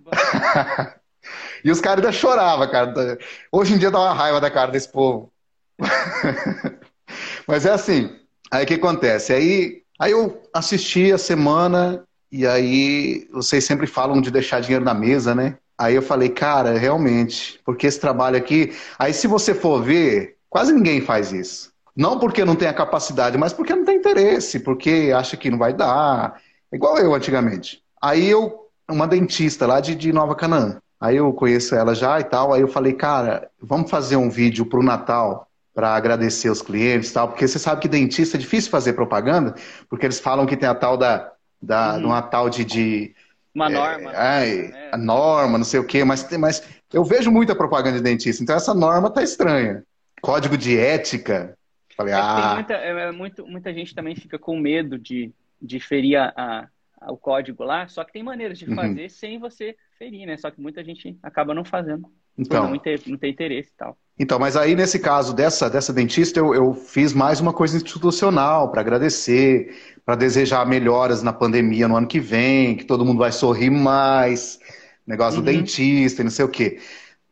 e 1.65 1.71
os 1.71 1.81
caras 1.81 2.05
ainda 2.05 2.13
choravam, 2.17 2.71
cara. 2.71 3.19
Hoje 3.51 3.75
em 3.75 3.79
dia 3.79 3.91
dá 3.91 3.99
uma 3.99 4.15
raiva 4.15 4.41
da 4.41 4.51
cara 4.51 4.71
desse 4.71 4.91
povo. 4.91 5.33
Mas 7.49 7.67
é 7.67 7.73
assim. 7.73 8.15
Aí 8.51 8.65
o 8.65 8.67
que 8.67 8.75
acontece? 8.75 9.33
Aí, 9.33 9.83
aí 9.99 10.13
eu 10.13 10.41
assisti 10.55 11.11
a 11.11 11.19
semana 11.19 12.06
e 12.31 12.47
aí 12.47 13.29
vocês 13.33 13.65
sempre 13.65 13.87
falam 13.87 14.21
de 14.21 14.31
deixar 14.31 14.61
dinheiro 14.61 14.85
na 14.85 14.95
mesa, 14.95 15.35
né? 15.35 15.57
Aí 15.79 15.95
eu 15.95 16.03
falei, 16.03 16.29
cara, 16.29 16.79
realmente, 16.79 17.61
porque 17.65 17.87
esse 17.87 18.01
trabalho 18.01 18.37
aqui. 18.37 18.73
Aí 18.99 19.13
se 19.13 19.27
você 19.27 19.55
for 19.55 19.83
ver, 19.83 20.37
quase 20.49 20.73
ninguém 20.73 21.01
faz 21.01 21.33
isso. 21.33 21.73
Não 21.95 22.19
porque 22.19 22.45
não 22.45 22.57
tem 22.57 22.69
a 22.69 22.75
capacidade, 22.75 23.39
mas 23.39 23.53
porque 23.53 23.75
não 23.75 23.85
tem 23.85 23.97
interesse, 23.97 24.61
porque 24.61 25.13
acha 25.15 25.37
que 25.37 25.51
não 25.51 25.59
vai 25.59 25.73
dar. 25.73 26.41
Igual 26.73 26.99
eu 26.99 27.15
antigamente. 27.15 27.83
Aí 28.03 28.29
eu, 28.29 28.69
uma 28.91 29.07
dentista 29.07 29.67
lá 29.67 29.81
de, 29.81 29.95
de 29.95 30.13
Nova 30.13 30.35
Canaã. 30.35 30.79
Aí 31.01 31.17
eu 31.17 31.33
conheço 31.33 31.75
ela 31.75 31.95
já 31.95 32.21
e 32.21 32.25
tal. 32.25 32.53
Aí 32.53 32.61
eu 32.61 32.69
falei, 32.69 32.93
cara, 32.93 33.51
vamos 33.61 33.91
fazer 33.91 34.17
um 34.17 34.31
vídeo 34.31 34.67
pro 34.67 34.83
Natal 34.83 35.47
para 35.75 35.95
agradecer 35.95 36.49
os 36.49 36.63
clientes 36.63 37.11
e 37.11 37.13
tal, 37.13 37.29
porque 37.29 37.47
você 37.47 37.59
sabe 37.59 37.83
que 37.83 37.89
dentista 37.89 38.39
é 38.39 38.41
difícil 38.41 38.71
fazer 38.71 38.95
propaganda, 38.95 39.55
porque 39.91 40.07
eles 40.07 40.19
falam 40.19 40.47
que 40.47 40.57
tem 40.57 40.67
a 40.67 40.75
tal 40.75 40.97
da, 40.97 41.31
da 41.67 41.97
hum. 41.97 42.07
uma 42.07 42.23
tal 42.23 42.49
de, 42.49 42.65
de 42.65 43.15
uma 43.55 43.69
norma. 43.69 44.13
É, 44.13 44.17
ai, 44.17 44.57
né? 44.69 44.91
A 44.93 44.97
norma, 44.97 45.59
não 45.59 45.65
sei 45.65 45.81
o 45.81 45.87
quê, 45.87 46.05
mas, 46.05 46.31
mas 46.39 46.63
eu 46.93 47.05
vejo 47.05 47.31
muita 47.31 47.55
propaganda 47.55 47.97
de 47.97 48.03
dentista, 48.03 48.43
então 48.43 48.55
essa 48.55 48.75
norma 48.75 49.11
tá 49.11 49.23
estranha. 49.23 49.83
Código 50.21 50.57
de 50.57 50.79
ética. 50.79 51.57
Falei, 51.97 52.15
é 52.15 52.17
ah. 52.17 52.53
Muita, 52.55 52.75
é, 52.75 53.09
é, 53.09 53.13
muito, 53.13 53.47
muita 53.47 53.73
gente 53.73 53.95
também 53.95 54.15
fica 54.15 54.39
com 54.39 54.59
medo 54.59 54.99
de, 54.99 55.33
de 55.61 55.81
ferir 55.81 56.17
a, 56.17 56.69
a, 57.01 57.13
o 57.13 57.17
código 57.17 57.65
lá, 57.65 57.89
só 57.89 58.05
que 58.05 58.13
tem 58.13 58.23
maneiras 58.23 58.59
de 58.59 58.69
uhum. 58.69 58.75
fazer 58.75 59.03
uhum. 59.03 59.09
sem 59.09 59.39
você 59.39 59.77
ferir, 59.99 60.27
né? 60.27 60.37
Só 60.37 60.51
que 60.51 60.61
muita 60.61 60.85
gente 60.85 61.19
acaba 61.23 61.55
não 61.55 61.65
fazendo. 61.65 62.11
Então, 62.37 62.69
não 62.69 62.79
ter, 62.79 63.01
não 63.07 63.17
ter 63.17 63.29
interesse 63.29 63.71
e 63.71 63.77
tal. 63.77 63.99
Então, 64.19 64.39
mas 64.39 64.57
aí 64.57 64.75
nesse 64.75 64.99
caso 64.99 65.35
dessa, 65.35 65.69
dessa 65.69 65.93
dentista, 65.93 66.41
eu, 66.41 66.55
eu 66.55 66.75
fiz 66.75 67.13
mais 67.13 67.39
uma 67.39 67.53
coisa 67.53 67.77
institucional 67.77 68.71
para 68.71 68.81
agradecer, 68.81 69.77
para 70.05 70.15
desejar 70.15 70.67
melhoras 70.67 71.23
na 71.23 71.33
pandemia 71.33 71.87
no 71.87 71.97
ano 71.97 72.07
que 72.07 72.19
vem, 72.19 72.77
que 72.77 72.85
todo 72.85 73.05
mundo 73.05 73.19
vai 73.19 73.31
sorrir 73.31 73.71
mais, 73.71 74.59
negócio 75.07 75.41
uhum. 75.41 75.45
do 75.45 75.53
dentista 75.53 76.23
e 76.23 76.25
não 76.25 76.31
sei 76.31 76.45
o 76.45 76.49
quê. 76.49 76.81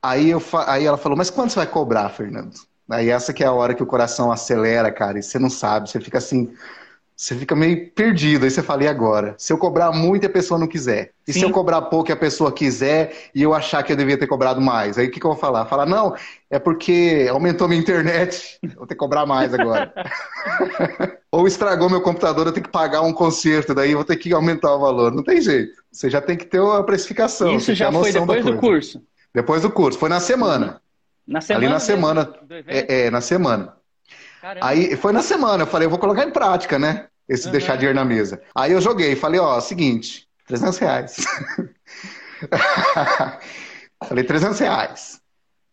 Aí, 0.03 0.29
eu, 0.29 0.43
aí 0.67 0.85
ela 0.85 0.99
falou, 0.99 1.17
mas 1.17 1.31
quanto 1.31 1.53
você 1.53 1.61
vai 1.61 1.67
cobrar, 1.67 2.11
Fernando? 2.11 2.53
Aí 2.91 3.09
essa 3.09 3.33
que 3.33 3.43
é 3.43 3.47
a 3.47 3.53
hora 3.53 3.75
que 3.75 3.83
o 3.83 3.87
coração 3.87 4.31
acelera, 4.31 4.93
cara, 4.93 5.19
e 5.19 5.23
você 5.23 5.39
não 5.39 5.49
sabe, 5.49 5.91
você 5.91 5.99
fica 5.99 6.19
assim, 6.19 6.53
você 7.17 7.37
fica 7.37 7.55
meio 7.55 7.91
perdido. 7.93 8.45
Aí 8.45 8.51
você 8.51 8.63
fala, 8.63 8.85
e 8.85 8.89
agora? 8.89 9.35
Se 9.39 9.53
eu 9.53 9.59
cobrar 9.59 9.93
muito 9.93 10.25
e 10.25 10.27
a 10.27 10.31
pessoa 10.31 10.59
não 10.59 10.67
quiser? 10.67 11.13
E 11.27 11.33
Sim. 11.33 11.41
se 11.41 11.45
eu 11.45 11.51
cobrar 11.51 11.83
pouco 11.83 12.11
e 12.11 12.13
a 12.13 12.17
pessoa 12.17 12.51
quiser 12.51 13.31
e 13.35 13.43
eu 13.43 13.55
achar 13.55 13.83
que 13.83 13.93
eu 13.93 13.97
devia 13.97 14.19
ter 14.19 14.27
cobrado 14.27 14.61
mais? 14.61 14.99
Aí 14.99 15.07
o 15.07 15.11
que, 15.11 15.21
que 15.21 15.27
eu 15.27 15.31
vou 15.31 15.39
falar? 15.39 15.67
Falar, 15.67 15.87
não, 15.87 16.15
é 16.51 16.59
porque 16.59 17.27
aumentou 17.31 17.69
minha 17.69 17.81
internet, 17.81 18.59
vou 18.77 18.87
ter 18.87 18.95
que 18.95 18.99
cobrar 18.99 19.25
mais 19.27 19.55
agora. 19.55 19.93
Ou 21.31 21.47
estragou 21.47 21.89
meu 21.89 22.01
computador, 22.01 22.47
eu 22.47 22.53
tenho 22.53 22.67
que 22.67 22.73
pagar 22.73 23.03
um 23.03 23.13
conserto, 23.13 23.75
daí 23.75 23.93
eu 23.93 23.99
vou 23.99 24.05
ter 24.05 24.17
que 24.17 24.33
aumentar 24.33 24.75
o 24.75 24.81
valor. 24.81 25.13
Não 25.13 25.23
tem 25.23 25.41
jeito. 25.41 25.83
Você 25.91 26.11
já 26.11 26.21
tem 26.21 26.37
que 26.37 26.45
ter 26.45 26.61
uma 26.61 26.85
precificação. 26.85 27.57
Isso 27.57 27.75
já 27.75 27.93
foi 27.93 28.13
depois 28.13 28.45
do 28.45 28.57
curso? 28.57 29.03
Depois 29.33 29.63
do 29.63 29.71
curso. 29.71 29.99
Foi 29.99 30.09
na 30.09 30.21
semana. 30.21 30.81
Na 31.27 31.41
semana? 31.41 31.67
Ali 31.67 31.73
na 31.73 31.81
semana. 31.81 32.35
É, 32.67 33.07
é, 33.07 33.11
na 33.11 33.21
semana. 33.21 33.73
Caramba. 34.45 34.67
Aí 34.67 34.95
foi 34.95 35.11
na 35.11 35.23
semana, 35.23 35.63
eu 35.63 35.67
falei, 35.67 35.87
eu 35.87 35.91
vou 35.91 35.99
colocar 35.99 36.23
em 36.23 36.31
prática, 36.31 36.79
né? 36.79 37.07
Esse 37.27 37.47
uhum. 37.47 37.53
deixar 37.53 37.77
dinheiro 37.77 37.99
na 37.99 38.05
mesa. 38.05 38.43
Aí 38.55 38.73
eu 38.73 38.81
joguei, 38.81 39.17
falei, 39.17 39.41
ó, 39.41 39.59
seguinte, 39.59 40.29
300 40.47 40.79
reais. 40.79 41.17
falei, 44.07 44.23
300 44.23 44.59
reais. 44.59 45.19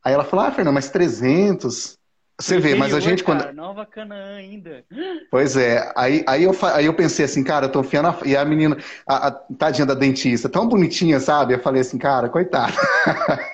Aí 0.02 0.14
ela 0.14 0.24
falou, 0.24 0.46
ah, 0.46 0.52
Fernando, 0.52 0.76
mas 0.76 0.90
300? 0.90 1.98
Você 2.40 2.60
vê, 2.60 2.74
mas 2.74 2.94
a 2.94 3.02
gente 3.02 3.26
cara, 3.26 3.44
quando. 3.44 3.54
Nova 3.54 3.86
Canaã 3.86 4.38
ainda. 4.38 4.86
Pois 5.30 5.58
é. 5.58 5.92
Aí, 5.94 6.24
aí, 6.26 6.44
eu, 6.44 6.58
aí 6.74 6.86
eu 6.86 6.94
pensei 6.94 7.26
assim, 7.26 7.44
cara, 7.44 7.66
eu 7.66 7.72
tô 7.74 7.82
enfiando 7.82 8.08
a... 8.08 8.20
E 8.24 8.38
a 8.38 8.46
menina, 8.46 8.78
a, 9.06 9.28
a 9.28 9.32
tadinha 9.32 9.86
da 9.86 9.94
dentista, 9.94 10.48
tão 10.48 10.66
bonitinha, 10.66 11.20
sabe? 11.20 11.56
Eu 11.56 11.60
falei 11.60 11.82
assim, 11.82 11.98
cara, 11.98 12.30
coitada. 12.30 12.72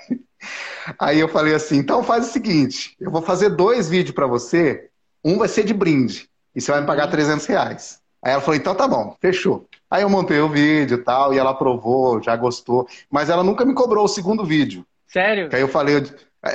aí 0.99 1.19
eu 1.19 1.27
falei 1.27 1.55
assim, 1.55 1.77
então 1.77 2.03
faz 2.03 2.29
o 2.29 2.31
seguinte: 2.31 2.95
eu 2.99 3.09
vou 3.09 3.23
fazer 3.23 3.49
dois 3.49 3.89
vídeos 3.89 4.13
para 4.13 4.27
você 4.27 4.91
um 5.23 5.37
vai 5.37 5.47
ser 5.47 5.63
de 5.63 5.73
brinde. 5.73 6.29
E 6.55 6.61
você 6.61 6.71
vai 6.71 6.81
me 6.81 6.87
pagar 6.87 7.07
300 7.07 7.45
reais. 7.45 8.01
Aí 8.23 8.31
ela 8.31 8.41
falou, 8.41 8.55
então 8.55 8.73
tá 8.73 8.87
bom, 8.87 9.15
fechou. 9.21 9.67
Aí 9.89 10.01
eu 10.01 10.09
montei 10.09 10.39
o 10.39 10.49
vídeo 10.49 10.97
e 10.97 11.03
tal, 11.03 11.33
e 11.33 11.37
ela 11.37 11.51
aprovou, 11.51 12.21
já 12.21 12.35
gostou. 12.35 12.87
Mas 13.09 13.29
ela 13.29 13.43
nunca 13.43 13.63
me 13.63 13.73
cobrou 13.73 14.05
o 14.05 14.09
segundo 14.09 14.43
vídeo. 14.43 14.85
Sério? 15.07 15.49
Que 15.49 15.55
aí 15.55 15.61
eu 15.61 15.67
falei, 15.67 16.03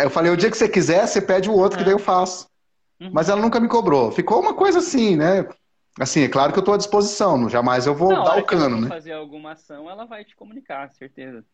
eu 0.00 0.10
falei, 0.10 0.32
o 0.32 0.36
dia 0.36 0.50
que 0.50 0.56
você 0.56 0.68
quiser, 0.68 1.06
você 1.06 1.20
pede 1.20 1.48
o 1.48 1.54
outro, 1.54 1.78
que 1.78 1.84
daí 1.84 1.94
eu 1.94 1.98
faço. 1.98 2.46
Uhum. 3.00 3.10
Mas 3.12 3.28
ela 3.28 3.40
nunca 3.40 3.60
me 3.60 3.68
cobrou. 3.68 4.10
Ficou 4.10 4.40
uma 4.40 4.54
coisa 4.54 4.80
assim, 4.80 5.16
né? 5.16 5.46
Assim, 5.98 6.22
é 6.22 6.28
claro 6.28 6.52
que 6.52 6.58
eu 6.58 6.62
estou 6.62 6.74
à 6.74 6.78
disposição, 6.78 7.48
jamais 7.48 7.86
eu 7.86 7.94
vou 7.94 8.12
Não, 8.12 8.24
dar 8.24 8.38
o 8.38 8.44
cano, 8.44 8.80
né? 8.80 8.88
fazer 8.88 9.12
alguma 9.12 9.52
ação, 9.52 9.90
ela 9.90 10.06
vai 10.06 10.24
te 10.24 10.34
comunicar, 10.34 10.90
certeza. 10.92 11.44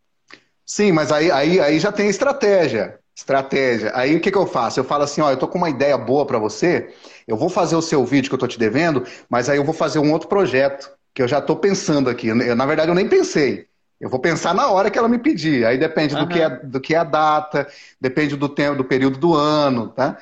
Sim, 0.69 0.93
mas 0.93 1.11
aí, 1.11 1.31
aí, 1.31 1.59
aí 1.59 1.81
já 1.81 1.91
tem 1.91 2.11
estratégia. 2.11 2.99
Estratégia. 3.17 3.91
Aí 3.95 4.15
o 4.15 4.21
que, 4.21 4.31
que 4.31 4.37
eu 4.37 4.47
faço? 4.47 4.79
Eu 4.79 4.85
falo 4.85 5.03
assim, 5.03 5.23
ó, 5.23 5.31
eu 5.31 5.37
tô 5.37 5.49
com 5.49 5.57
uma 5.57 5.71
ideia 5.71 5.97
boa 5.97 6.27
para 6.27 6.39
você, 6.39 6.95
eu 7.27 7.37
vou 7.37 7.49
fazer 7.49 7.75
o 7.75 7.83
seu 7.83 8.05
vídeo 8.05 8.29
que 8.29 8.35
eu 8.35 8.39
tô 8.39 8.47
te 8.47 8.59
devendo, 8.59 9.05
mas 9.31 9.49
aí 9.49 9.57
eu 9.57 9.65
vou 9.65 9.75
fazer 9.75 9.99
um 9.99 10.13
outro 10.13 10.29
projeto, 10.29 10.93
que 11.15 11.23
eu 11.23 11.27
já 11.27 11.41
tô 11.41 11.57
pensando 11.57 12.11
aqui. 12.11 12.29
Eu, 12.29 12.55
na 12.55 12.67
verdade, 12.67 12.91
eu 12.91 12.95
nem 12.95 13.09
pensei. 13.09 13.67
Eu 13.99 14.09
vou 14.09 14.21
pensar 14.21 14.55
na 14.55 14.71
hora 14.71 14.91
que 14.91 14.99
ela 14.99 15.09
me 15.09 15.19
pedir. 15.19 15.65
Aí 15.67 15.79
depende 15.79 16.15
uhum. 16.15 16.21
do, 16.21 16.29
que 16.29 16.41
é, 16.41 16.49
do 16.49 16.81
que 16.81 16.95
é 16.95 16.99
a 16.99 17.05
data, 17.05 17.67
depende 18.01 18.37
do 18.37 18.49
tempo, 18.49 18.77
do 18.77 18.85
período 18.85 19.19
do 19.19 19.35
ano, 19.35 19.89
tá? 19.89 20.19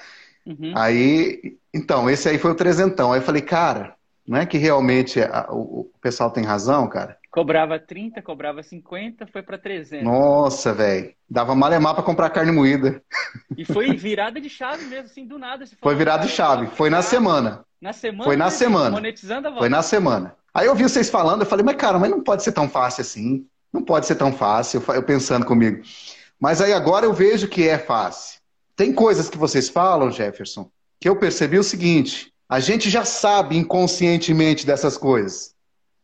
Uhum. 0.46 0.72
Aí, 0.74 1.58
então, 1.74 2.08
esse 2.08 2.28
aí 2.28 2.38
foi 2.38 2.52
o 2.52 2.54
trezentão. 2.54 3.12
Aí 3.12 3.18
eu 3.18 3.24
falei, 3.24 3.42
cara, 3.42 3.94
não 4.26 4.38
é 4.38 4.46
que 4.46 4.56
realmente 4.56 5.20
a, 5.20 5.48
o, 5.50 5.80
o 5.80 5.90
pessoal 6.00 6.30
tem 6.30 6.44
razão, 6.44 6.88
cara? 6.88 7.18
Cobrava 7.36 7.78
30, 7.78 8.22
cobrava 8.22 8.62
50, 8.62 9.26
foi 9.26 9.42
para 9.42 9.58
300. 9.58 10.02
Nossa, 10.02 10.72
velho. 10.72 11.12
Dava 11.28 11.54
malemar 11.54 11.94
para 11.94 12.02
comprar 12.02 12.30
carne 12.30 12.50
moída. 12.50 13.02
E 13.54 13.62
foi 13.62 13.94
virada 13.94 14.40
de 14.40 14.48
chave 14.48 14.86
mesmo, 14.86 15.04
assim, 15.04 15.26
do 15.26 15.38
nada. 15.38 15.66
foi 15.82 15.94
virada 15.94 16.26
de 16.26 16.32
chave. 16.32 16.68
Foi 16.68 16.88
na 16.88 17.02
semana. 17.02 17.62
Na 17.78 17.92
semana? 17.92 18.24
Foi 18.24 18.36
na 18.38 18.48
semana. 18.48 18.90
Monetizando 18.90 19.48
a 19.48 19.50
volta. 19.50 19.60
Foi 19.60 19.68
na 19.68 19.82
semana. 19.82 20.34
Aí 20.54 20.66
eu 20.66 20.74
vi 20.74 20.84
vocês 20.84 21.10
falando, 21.10 21.42
eu 21.42 21.46
falei, 21.46 21.62
mas 21.62 21.76
cara, 21.76 21.98
mas 21.98 22.10
não 22.10 22.22
pode 22.22 22.42
ser 22.42 22.52
tão 22.52 22.70
fácil 22.70 23.02
assim. 23.02 23.46
Não 23.70 23.82
pode 23.82 24.06
ser 24.06 24.14
tão 24.14 24.32
fácil. 24.32 24.82
Eu 24.94 25.02
pensando 25.02 25.44
comigo. 25.44 25.82
Mas 26.40 26.62
aí 26.62 26.72
agora 26.72 27.04
eu 27.04 27.12
vejo 27.12 27.48
que 27.48 27.68
é 27.68 27.76
fácil. 27.76 28.40
Tem 28.74 28.94
coisas 28.94 29.28
que 29.28 29.36
vocês 29.36 29.68
falam, 29.68 30.10
Jefferson, 30.10 30.70
que 30.98 31.06
eu 31.06 31.16
percebi 31.16 31.58
o 31.58 31.62
seguinte: 31.62 32.32
a 32.48 32.60
gente 32.60 32.88
já 32.88 33.04
sabe 33.04 33.58
inconscientemente 33.58 34.64
dessas 34.64 34.96
coisas. 34.96 35.54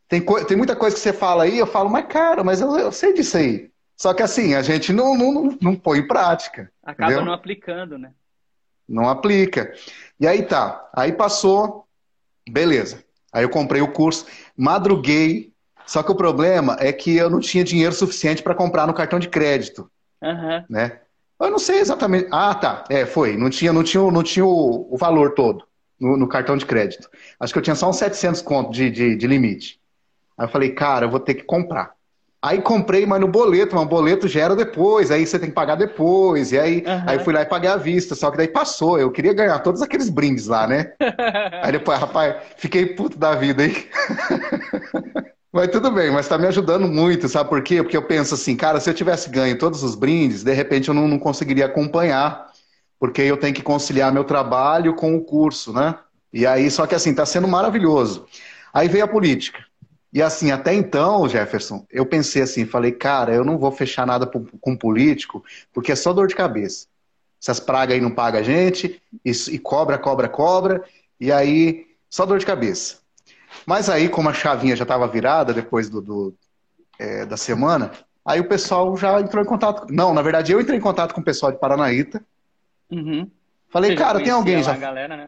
Tem, 0.07 0.21
tem 0.21 0.57
muita 0.57 0.75
coisa 0.75 0.95
que 0.95 1.01
você 1.01 1.13
fala 1.13 1.43
aí, 1.43 1.57
eu 1.57 1.67
falo, 1.67 1.89
mas 1.89 2.05
cara, 2.07 2.43
mas 2.43 2.61
eu, 2.61 2.77
eu 2.77 2.91
sei 2.91 3.13
disso 3.13 3.37
aí. 3.37 3.71
Só 3.95 4.13
que 4.13 4.23
assim, 4.23 4.53
a 4.53 4.61
gente 4.61 4.91
não, 4.91 5.17
não, 5.17 5.57
não 5.61 5.75
põe 5.75 5.99
em 5.99 6.07
prática. 6.07 6.71
Acaba 6.83 7.11
entendeu? 7.11 7.25
não 7.25 7.33
aplicando, 7.33 7.97
né? 7.97 8.11
Não 8.87 9.09
aplica. 9.09 9.73
E 10.19 10.27
aí 10.27 10.43
tá. 10.43 10.89
Aí 10.93 11.13
passou, 11.13 11.87
beleza. 12.49 13.03
Aí 13.31 13.43
eu 13.43 13.49
comprei 13.49 13.81
o 13.81 13.91
curso, 13.91 14.25
madruguei. 14.55 15.51
Só 15.85 16.01
que 16.03 16.11
o 16.11 16.15
problema 16.15 16.77
é 16.79 16.93
que 16.93 17.15
eu 17.15 17.29
não 17.29 17.39
tinha 17.39 17.63
dinheiro 17.63 17.93
suficiente 17.93 18.43
para 18.43 18.55
comprar 18.55 18.87
no 18.87 18.93
cartão 18.93 19.19
de 19.19 19.27
crédito. 19.27 19.89
Uhum. 20.21 20.63
Né? 20.69 20.99
Eu 21.39 21.51
não 21.51 21.59
sei 21.59 21.79
exatamente. 21.79 22.27
Ah, 22.31 22.55
tá. 22.55 22.85
É, 22.89 23.05
foi. 23.05 23.35
Não 23.35 23.49
tinha, 23.49 23.73
não 23.73 23.83
tinha, 23.83 24.03
não 24.11 24.23
tinha 24.23 24.45
o, 24.45 24.93
o 24.93 24.97
valor 24.97 25.33
todo 25.33 25.65
no, 25.99 26.15
no, 26.15 26.27
cartão 26.27 26.55
de 26.55 26.65
crédito. 26.65 27.09
Acho 27.39 27.51
que 27.51 27.59
eu 27.59 27.63
tinha 27.63 27.75
só 27.75 27.89
uns 27.89 27.97
700 27.97 28.41
conto 28.41 28.71
de, 28.71 28.89
de, 28.89 29.15
de 29.15 29.27
limite. 29.27 29.79
Aí 30.37 30.45
eu 30.45 30.49
falei, 30.49 30.71
cara, 30.71 31.05
eu 31.05 31.09
vou 31.09 31.19
ter 31.19 31.35
que 31.35 31.43
comprar. 31.43 31.93
Aí 32.43 32.61
comprei, 32.61 33.05
mas 33.05 33.21
no 33.21 33.27
boleto, 33.29 33.73
mas 33.73 33.85
o 33.85 33.87
boleto 33.87 34.27
gera 34.27 34.53
depois, 34.53 35.11
aí 35.11 35.25
você 35.25 35.39
tem 35.39 35.47
que 35.47 35.55
pagar 35.55 35.75
depois. 35.75 36.51
E 36.51 36.59
aí, 36.59 36.83
uhum. 36.85 37.03
aí 37.07 37.19
fui 37.19 37.33
lá 37.33 37.41
e 37.41 37.45
paguei 37.45 37.69
à 37.69 37.77
vista, 37.77 38.15
só 38.15 38.29
que 38.29 38.35
daí 38.35 38.49
passou. 38.49 38.99
Eu 38.99 39.09
queria 39.11 39.33
ganhar 39.33 39.59
todos 39.59 39.81
aqueles 39.81 40.09
brindes 40.09 40.47
lá, 40.47 40.67
né? 40.67 40.91
aí 41.63 41.71
depois, 41.71 41.97
rapaz, 41.97 42.35
fiquei 42.57 42.87
puto 42.87 43.17
da 43.17 43.33
vida, 43.33 43.65
hein? 43.65 43.87
mas 45.53 45.69
tudo 45.69 45.89
bem, 45.89 46.11
mas 46.11 46.27
tá 46.27 46.37
me 46.37 46.45
ajudando 46.45 46.85
muito, 46.85 47.29
sabe 47.29 47.49
por 47.49 47.63
quê? 47.63 47.81
Porque 47.81 47.95
eu 47.95 48.05
penso 48.05 48.33
assim, 48.33 48.57
cara, 48.57 48.81
se 48.81 48.89
eu 48.89 48.93
tivesse 48.93 49.29
ganho 49.29 49.57
todos 49.57 49.81
os 49.81 49.95
brindes, 49.95 50.43
de 50.43 50.51
repente 50.51 50.89
eu 50.89 50.93
não, 50.93 51.07
não 51.07 51.19
conseguiria 51.19 51.67
acompanhar, 51.67 52.47
porque 52.99 53.21
eu 53.21 53.37
tenho 53.37 53.53
que 53.53 53.63
conciliar 53.63 54.11
meu 54.11 54.25
trabalho 54.25 54.95
com 54.95 55.15
o 55.15 55.23
curso, 55.23 55.71
né? 55.71 55.95
E 56.33 56.45
aí, 56.45 56.69
só 56.69 56.85
que 56.85 56.95
assim, 56.95 57.15
tá 57.15 57.25
sendo 57.25 57.47
maravilhoso. 57.47 58.25
Aí 58.73 58.89
veio 58.89 59.05
a 59.05 59.07
política. 59.07 59.63
E 60.13 60.21
assim, 60.21 60.51
até 60.51 60.75
então, 60.75 61.27
Jefferson, 61.27 61.87
eu 61.89 62.05
pensei 62.05 62.43
assim, 62.43 62.67
falei, 62.67 62.91
cara, 62.91 63.33
eu 63.33 63.43
não 63.43 63.57
vou 63.57 63.71
fechar 63.71 64.05
nada 64.05 64.27
com 64.27 64.77
político, 64.77 65.43
porque 65.73 65.91
é 65.91 65.95
só 65.95 66.13
dor 66.13 66.27
de 66.27 66.35
cabeça. 66.35 66.85
Essas 67.41 67.59
pragas 67.59 67.95
aí 67.95 68.01
não 68.01 68.11
pagam 68.11 68.39
a 68.39 68.43
gente, 68.43 69.01
e, 69.25 69.31
e 69.31 69.57
cobra, 69.57 69.97
cobra, 69.97 70.29
cobra, 70.29 70.83
e 71.19 71.31
aí 71.31 71.87
só 72.07 72.27
dor 72.27 72.37
de 72.37 72.45
cabeça. 72.45 72.97
Mas 73.65 73.89
aí, 73.89 74.07
como 74.07 74.29
a 74.29 74.33
chavinha 74.33 74.75
já 74.75 74.83
estava 74.83 75.07
virada 75.07 75.51
depois 75.51 75.89
do, 75.89 75.99
do 75.99 76.33
é, 76.99 77.25
da 77.25 77.35
semana, 77.35 77.91
aí 78.23 78.39
o 78.39 78.47
pessoal 78.47 78.95
já 78.95 79.19
entrou 79.19 79.43
em 79.43 79.47
contato. 79.47 79.87
Não, 79.91 80.13
na 80.13 80.21
verdade, 80.21 80.51
eu 80.51 80.61
entrei 80.61 80.77
em 80.77 80.81
contato 80.81 81.15
com 81.15 81.21
o 81.21 81.25
pessoal 81.25 81.51
de 81.51 81.57
Paranaíta. 81.57 82.23
Uhum. 82.91 83.27
Falei, 83.67 83.95
cara, 83.95 84.19
tem 84.19 84.31
alguém 84.31 84.61
já. 84.61 84.77
Galera, 84.77 85.17
né? 85.17 85.27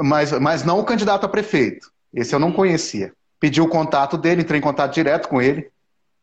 mas, 0.00 0.32
mas 0.38 0.64
não 0.64 0.78
o 0.80 0.84
candidato 0.84 1.24
a 1.24 1.28
prefeito. 1.30 1.90
Esse 2.12 2.34
eu 2.34 2.38
não 2.38 2.52
conhecia 2.52 3.14
pedi 3.40 3.60
o 3.60 3.66
contato 3.66 4.18
dele, 4.18 4.42
entrei 4.42 4.58
em 4.58 4.62
contato 4.62 4.92
direto 4.92 5.28
com 5.28 5.40
ele. 5.40 5.70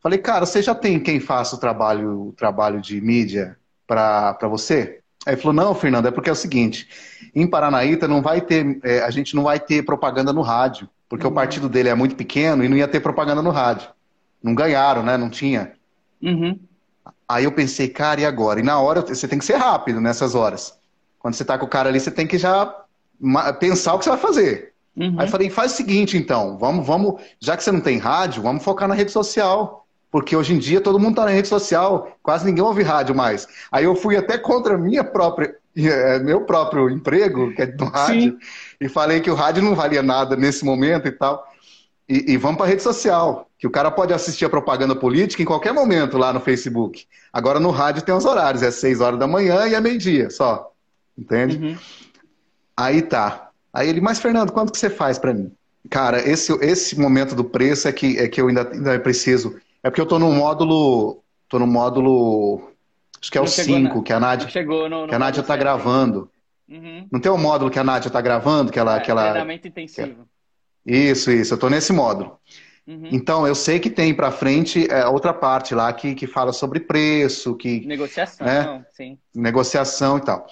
Falei, 0.02 0.20
cara, 0.20 0.46
você 0.46 0.62
já 0.62 0.76
tem 0.76 1.00
quem 1.00 1.20
faça 1.20 1.56
o 1.56 1.60
trabalho, 1.60 2.28
o 2.28 2.34
trabalho 2.34 2.80
de 2.80 3.02
mídia 3.02 3.58
para 3.86 4.38
você? 4.44 5.00
Aí 5.26 5.34
ele 5.34 5.42
falou, 5.42 5.54
não, 5.54 5.76
Fernando, 5.76 6.08
é 6.08 6.12
porque 6.12 6.30
é 6.30 6.32
o 6.32 6.36
seguinte, 6.36 6.88
em 7.36 7.46
Paranaíta 7.46 8.08
não 8.08 8.22
vai 8.22 8.40
ter, 8.40 8.80
é, 8.84 9.02
a 9.02 9.10
gente 9.10 9.36
não 9.36 9.44
vai 9.44 9.60
ter 9.60 9.84
propaganda 9.84 10.32
no 10.32 10.42
rádio, 10.42 10.88
porque 11.10 11.26
uhum. 11.26 11.32
o 11.32 11.36
partido 11.36 11.68
dele 11.68 11.90
é 11.90 11.96
muito 11.96 12.16
pequeno 12.16 12.64
e 12.64 12.70
não 12.70 12.78
ia 12.78 12.88
ter 12.88 13.02
propaganda 13.02 13.42
no 13.42 13.50
rádio. 13.50 13.90
Não 14.42 14.54
ganharam, 14.54 15.04
né? 15.04 15.18
Não 15.18 15.30
tinha. 15.30 15.74
Uhum. 16.22 16.58
Aí 17.28 17.44
eu 17.44 17.52
pensei, 17.52 17.90
cara, 17.90 18.22
e 18.22 18.26
agora? 18.26 18.60
E 18.60 18.64
na 18.64 18.80
hora, 18.80 19.02
você 19.02 19.28
tem 19.28 19.40
que 19.40 19.46
ser 19.46 19.56
rápido 19.56 20.00
nessas 20.00 20.36
horas. 20.36 20.78
Quando 21.20 21.34
você 21.34 21.44
tá 21.44 21.58
com 21.58 21.66
o 21.66 21.70
cara 21.70 21.90
ali, 21.90 22.00
você 22.00 22.12
tem 22.12 22.26
que 22.26 22.38
já 22.38 22.74
pensar 23.60 23.96
o 23.96 24.00
que 24.00 24.06
você 24.06 24.12
vai 24.12 24.20
fazer. 24.20 24.74
Uhum. 24.98 25.16
Aí 25.18 25.28
falei, 25.28 25.50
faz 25.50 25.74
o 25.74 25.76
seguinte 25.76 26.18
então, 26.18 26.58
vamos, 26.58 26.86
vamos, 26.86 27.22
já 27.40 27.56
que 27.56 27.64
você 27.64 27.72
não 27.72 27.80
tem 27.80 28.00
rádio, 28.00 28.42
vamos 28.42 28.64
focar 28.64 28.88
na 28.88 28.96
rede 28.96 29.12
social. 29.12 29.86
Porque 30.10 30.36
hoje 30.36 30.54
em 30.54 30.58
dia 30.58 30.80
todo 30.80 30.98
mundo 30.98 31.12
está 31.12 31.26
na 31.26 31.32
rede 31.32 31.50
social, 31.50 32.18
quase 32.24 32.46
ninguém 32.46 32.64
ouve 32.64 32.82
rádio 32.82 33.14
mais. 33.14 33.46
Aí 33.72 33.84
eu 33.84 33.94
fui 33.94 34.16
até 34.16 34.38
contra 34.38 34.78
minha 34.78 35.04
própria, 35.04 35.54
eh, 35.76 36.20
meu 36.20 36.42
próprio 36.42 36.90
emprego, 36.90 37.54
que 37.54 37.62
é 37.62 37.66
do 37.66 37.84
rádio, 37.86 38.32
Sim. 38.32 38.38
e 38.80 38.88
falei 38.88 39.20
que 39.20 39.30
o 39.30 39.36
rádio 39.36 39.62
não 39.62 39.76
valia 39.76 40.02
nada 40.02 40.36
nesse 40.38 40.64
momento 40.64 41.08
e 41.08 41.12
tal. 41.12 41.46
E, 42.08 42.32
e 42.32 42.38
vamos 42.38 42.56
para 42.56 42.68
a 42.68 42.70
rede 42.70 42.82
social, 42.82 43.50
que 43.60 43.68
o 43.68 43.70
cara 43.70 43.92
pode 43.92 44.14
assistir 44.14 44.46
a 44.46 44.50
propaganda 44.50 44.96
política 44.96 45.44
em 45.44 45.46
qualquer 45.46 45.74
momento 45.74 46.18
lá 46.18 46.32
no 46.32 46.40
Facebook. 46.40 47.06
Agora 47.34 47.60
no 47.60 47.70
rádio 47.70 48.02
tem 48.02 48.16
os 48.16 48.24
horários, 48.24 48.64
é 48.64 48.72
6 48.72 49.02
horas 49.02 49.20
da 49.20 49.28
manhã 49.28 49.68
e 49.68 49.76
é 49.76 49.82
meio-dia 49.82 50.30
só. 50.30 50.72
Entende? 51.18 51.58
Uhum. 51.58 51.78
Aí 52.78 53.02
tá. 53.02 53.47
Aí 53.78 53.90
ele, 53.90 54.02
mas 54.02 54.18
Fernando, 54.18 54.52
quanto 54.52 54.72
que 54.72 54.80
você 54.80 54.90
faz 54.90 55.20
para 55.20 55.32
mim? 55.32 55.52
Cara, 55.88 56.28
esse, 56.28 56.52
esse 56.66 57.00
momento 57.00 57.36
do 57.36 57.44
preço 57.44 57.88
é 57.88 57.92
que, 57.92 58.18
é 58.18 58.28
que 58.28 58.42
eu 58.42 58.48
ainda, 58.48 58.68
ainda 58.68 59.00
preciso. 59.00 59.56
É 59.84 59.90
porque 59.92 60.02
eu 60.02 60.06
tô 60.08 60.18
no 60.18 60.32
módulo. 60.32 61.22
tô 61.48 61.60
no 61.60 61.68
módulo. 61.68 62.72
Acho 63.22 63.32
que 63.32 63.38
é 63.38 63.42
não 63.42 63.46
o 63.46 63.48
5, 63.48 64.02
que 64.02 64.12
a 64.12 64.20
Nádia. 64.20 64.50
Chegou 64.50 64.90
no, 64.90 65.02
no 65.02 65.08
que 65.08 65.13
a 65.13 65.20
Nádia 65.20 65.44
tá 65.44 65.56
gravando. 65.56 66.28
Uhum. 66.68 67.08
Não 67.12 67.20
tem 67.20 67.32
o 67.32 67.36
um 67.36 67.38
módulo 67.38 67.70
que 67.70 67.78
a 67.78 67.84
Nádia 67.84 68.10
tá 68.10 68.20
gravando? 68.20 68.72
Que 68.72 68.80
ela, 68.80 68.98
é, 68.98 69.00
que 69.00 69.12
ela, 69.12 69.30
treinamento 69.30 69.68
intensivo. 69.68 70.28
Isso, 70.84 71.30
isso, 71.30 71.54
eu 71.54 71.58
tô 71.60 71.70
nesse 71.70 71.94
módulo. 71.94 72.40
Uhum. 72.88 73.10
Então, 73.12 73.46
eu 73.46 73.54
sei 73.54 73.80
que 73.80 73.92
tem 73.92 74.12
para 74.12 74.32
frente 74.32 74.88
é, 74.90 75.06
outra 75.06 75.34
parte 75.34 75.76
lá 75.76 75.94
que, 75.94 76.16
que 76.16 76.26
fala 76.26 76.52
sobre 76.52 76.80
preço, 76.80 77.54
que... 77.56 77.86
Negociação, 77.86 78.48
né? 78.48 78.86
sim. 78.90 79.20
Negociação 79.36 80.18
e 80.18 80.22
tal. 80.22 80.48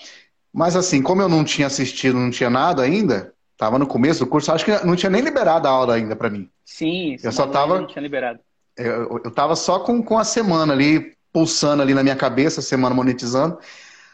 Mas 0.55 0.77
assim, 0.77 1.01
como 1.01 1.21
eu 1.21 1.27
não 1.27 1.43
tinha 1.43 1.67
assistido, 1.67 2.17
não 2.17 2.31
tinha 2.31 2.49
nada 2.49 2.81
ainda, 2.81 3.33
tava 3.57 3.77
no 3.77 3.85
começo 3.85 4.21
do 4.21 4.27
curso, 4.27 4.53
acho 4.53 4.63
que 4.63 4.85
não 4.85 4.95
tinha 4.95 5.09
nem 5.09 5.21
liberado 5.21 5.67
a 5.67 5.71
aula 5.71 5.95
ainda 5.95 6.15
para 6.15 6.29
mim. 6.29 6.49
Sim, 6.63 7.17
eu 7.21 7.31
só 7.33 7.45
tava... 7.45 7.81
Não 7.81 7.87
tinha 7.87 8.01
liberado. 8.01 8.39
Eu, 8.77 9.19
eu 9.25 9.31
tava 9.31 9.53
só 9.57 9.79
com, 9.79 10.01
com 10.01 10.17
a 10.17 10.23
semana 10.23 10.71
ali, 10.71 11.13
pulsando 11.33 11.81
ali 11.81 11.93
na 11.93 12.01
minha 12.01 12.15
cabeça, 12.15 12.61
a 12.61 12.63
semana 12.63 12.95
monetizando. 12.95 13.57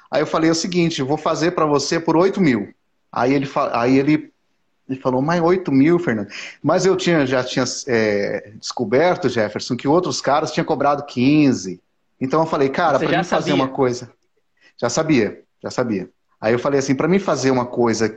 Aí 0.09 0.23
eu 0.23 0.25
falei 0.25 0.49
o 0.49 0.55
seguinte, 0.55 1.03
vou 1.03 1.15
fazer 1.15 1.51
para 1.51 1.67
você 1.67 1.99
por 1.99 2.17
8 2.17 2.41
mil. 2.41 2.73
Aí 3.11 3.35
ele, 3.35 3.47
aí 3.73 3.99
ele 3.99 4.31
ele 4.89 4.99
falou, 4.99 5.21
mas 5.21 5.41
8 5.41 5.71
mil, 5.71 5.99
Fernando. 5.99 6.27
Mas 6.61 6.85
eu 6.87 6.97
tinha, 6.97 7.25
já 7.25 7.43
tinha 7.43 7.65
é, 7.87 8.51
descoberto, 8.59 9.29
Jefferson, 9.29 9.77
que 9.77 9.87
outros 9.87 10.19
caras 10.19 10.51
tinham 10.51 10.65
cobrado 10.65 11.05
15. 11.05 11.79
Então 12.19 12.41
eu 12.41 12.47
falei, 12.47 12.67
cara, 12.67 12.97
para 12.97 13.17
mim 13.19 13.23
fazer 13.23 13.53
uma 13.53 13.69
coisa. 13.69 14.11
Já 14.75 14.89
sabia, 14.89 15.43
já 15.61 15.69
sabia. 15.69 16.09
Aí 16.41 16.53
eu 16.53 16.59
falei 16.59 16.79
assim, 16.79 16.95
para 16.95 17.07
mim 17.07 17.19
fazer 17.19 17.51
uma 17.51 17.65
coisa, 17.65 18.13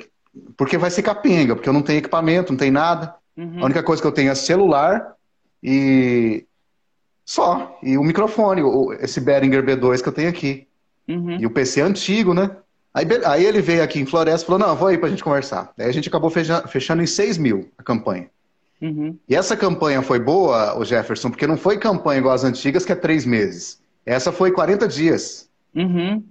porque 0.56 0.78
vai 0.78 0.90
ser 0.90 1.02
capenga, 1.02 1.54
porque 1.54 1.68
eu 1.68 1.72
não 1.72 1.82
tenho 1.82 1.98
equipamento, 1.98 2.52
não 2.52 2.58
tenho 2.58 2.72
nada. 2.72 3.14
Uhum. 3.37 3.60
A 3.60 3.64
única 3.66 3.82
coisa 3.82 4.00
que 4.00 4.08
eu 4.08 4.12
tenho 4.12 4.30
é 4.30 4.34
celular 4.34 5.14
e 5.62 6.46
só. 7.24 7.78
E 7.82 7.98
o 7.98 8.02
microfone, 8.02 8.62
esse 9.00 9.20
Behringer 9.20 9.64
B2 9.64 10.02
que 10.02 10.08
eu 10.08 10.12
tenho 10.12 10.28
aqui. 10.28 10.66
Uhum. 11.06 11.38
E 11.38 11.46
o 11.46 11.50
PC 11.50 11.80
é 11.80 11.84
antigo, 11.84 12.32
né? 12.32 12.50
Aí, 12.94 13.04
aí, 13.26 13.44
ele 13.44 13.60
veio 13.60 13.82
aqui 13.82 14.00
em 14.00 14.06
Floresta 14.06 14.44
e 14.44 14.46
falou: 14.46 14.68
Não, 14.68 14.76
vou 14.76 14.88
aí 14.88 14.96
pra 14.96 15.08
gente 15.08 15.24
conversar. 15.24 15.72
Aí 15.76 15.87
a 15.87 15.92
gente 15.92 16.08
acabou 16.08 16.30
fechando, 16.30 16.68
fechando 16.68 17.02
em 17.02 17.06
6 17.06 17.38
mil 17.38 17.68
a 17.76 17.82
campanha. 17.82 18.30
Uhum. 18.80 19.18
E 19.28 19.34
essa 19.34 19.56
campanha 19.56 20.00
foi 20.00 20.18
boa, 20.18 20.78
o 20.78 20.84
Jefferson, 20.84 21.30
porque 21.30 21.46
não 21.46 21.56
foi 21.56 21.78
campanha 21.78 22.20
igual 22.20 22.34
as 22.34 22.44
antigas, 22.44 22.84
que 22.84 22.92
é 22.92 22.94
três 22.94 23.24
meses. 23.26 23.80
Essa 24.06 24.30
foi 24.30 24.52
40 24.52 24.87
dias. 24.87 25.48
Uhum. 25.74 26.22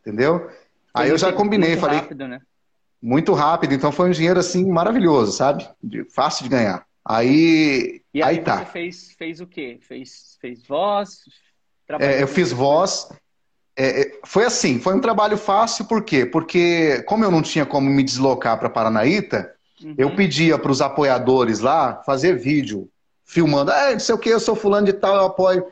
Entendeu? 0.00 0.48
Aí 0.94 1.10
eu 1.10 1.18
já 1.18 1.32
combinei, 1.32 1.70
muito 1.70 1.80
falei. 1.80 1.98
Rápido, 1.98 2.28
né? 2.28 2.40
Muito 3.00 3.32
rápido, 3.32 3.74
então 3.74 3.90
foi 3.90 4.08
um 4.08 4.12
dinheiro 4.12 4.38
assim 4.38 4.64
maravilhoso, 4.64 5.32
sabe? 5.32 5.68
De, 5.82 6.04
fácil 6.04 6.44
de 6.44 6.50
ganhar. 6.50 6.86
Aí. 7.04 8.00
E 8.14 8.22
aí, 8.22 8.38
aí 8.38 8.44
tá. 8.44 8.58
você 8.58 8.66
fez, 8.66 9.12
fez 9.18 9.40
o 9.40 9.46
quê? 9.46 9.78
Fez, 9.80 10.36
fez 10.40 10.64
voz? 10.64 11.22
É, 11.98 12.22
eu 12.22 12.28
fiz 12.28 12.52
voz. 12.52 13.08
É, 13.76 14.02
é, 14.02 14.20
foi 14.24 14.44
assim, 14.44 14.78
foi 14.78 14.94
um 14.94 15.00
trabalho 15.00 15.36
fácil, 15.36 15.86
por 15.86 16.04
quê? 16.04 16.26
Porque, 16.26 17.02
como 17.06 17.24
eu 17.24 17.30
não 17.30 17.42
tinha 17.42 17.64
como 17.64 17.88
me 17.90 18.02
deslocar 18.02 18.58
para 18.58 18.68
Paranaíta, 18.68 19.52
uhum. 19.82 19.94
eu 19.96 20.14
pedia 20.14 20.58
para 20.58 20.70
os 20.70 20.82
apoiadores 20.82 21.60
lá 21.60 22.02
fazer 22.04 22.38
vídeo, 22.38 22.88
filmando, 23.24 23.72
ah, 23.72 23.92
não 23.92 24.00
sei 24.00 24.14
o 24.14 24.18
que, 24.18 24.28
eu 24.28 24.40
sou 24.40 24.54
fulano 24.54 24.86
de 24.86 24.92
tal, 24.92 25.16
eu 25.16 25.24
apoio. 25.24 25.66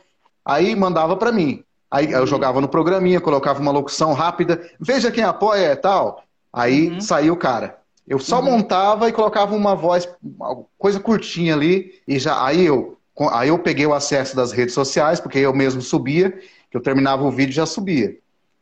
Aí 0.45 0.75
mandava 0.75 1.17
para 1.17 1.31
mim. 1.31 1.63
Aí 1.91 2.07
uhum. 2.07 2.13
eu 2.13 2.27
jogava 2.27 2.61
no 2.61 2.69
programinha, 2.69 3.21
colocava 3.21 3.61
uma 3.61 3.73
locução 3.73 4.13
rápida, 4.13 4.71
veja 4.79 5.11
quem 5.11 5.25
apoia 5.25 5.73
e 5.73 5.77
tal. 5.77 6.23
Aí 6.53 6.91
uhum. 6.91 7.01
saiu 7.01 7.35
o 7.35 7.37
cara. 7.37 7.79
Eu 8.07 8.19
só 8.19 8.39
uhum. 8.39 8.47
montava 8.47 9.09
e 9.09 9.13
colocava 9.13 9.55
uma 9.55 9.75
voz, 9.75 10.09
uma 10.23 10.65
coisa 10.79 10.99
curtinha 10.99 11.55
ali, 11.55 11.95
e 12.07 12.19
já 12.19 12.45
aí 12.45 12.67
eu, 12.67 12.97
aí 13.31 13.49
eu 13.49 13.59
peguei 13.59 13.87
o 13.87 13.95
acesso 13.95 14.35
das 14.35 14.53
redes 14.53 14.75
sociais, 14.75 15.21
porque 15.21 15.39
eu 15.39 15.55
mesmo 15.55 15.81
subia 15.81 16.31
que 16.71 16.77
eu 16.77 16.81
terminava 16.81 17.25
o 17.25 17.31
vídeo 17.31 17.53
e 17.53 17.57
já 17.57 17.67
subia. 17.67 18.17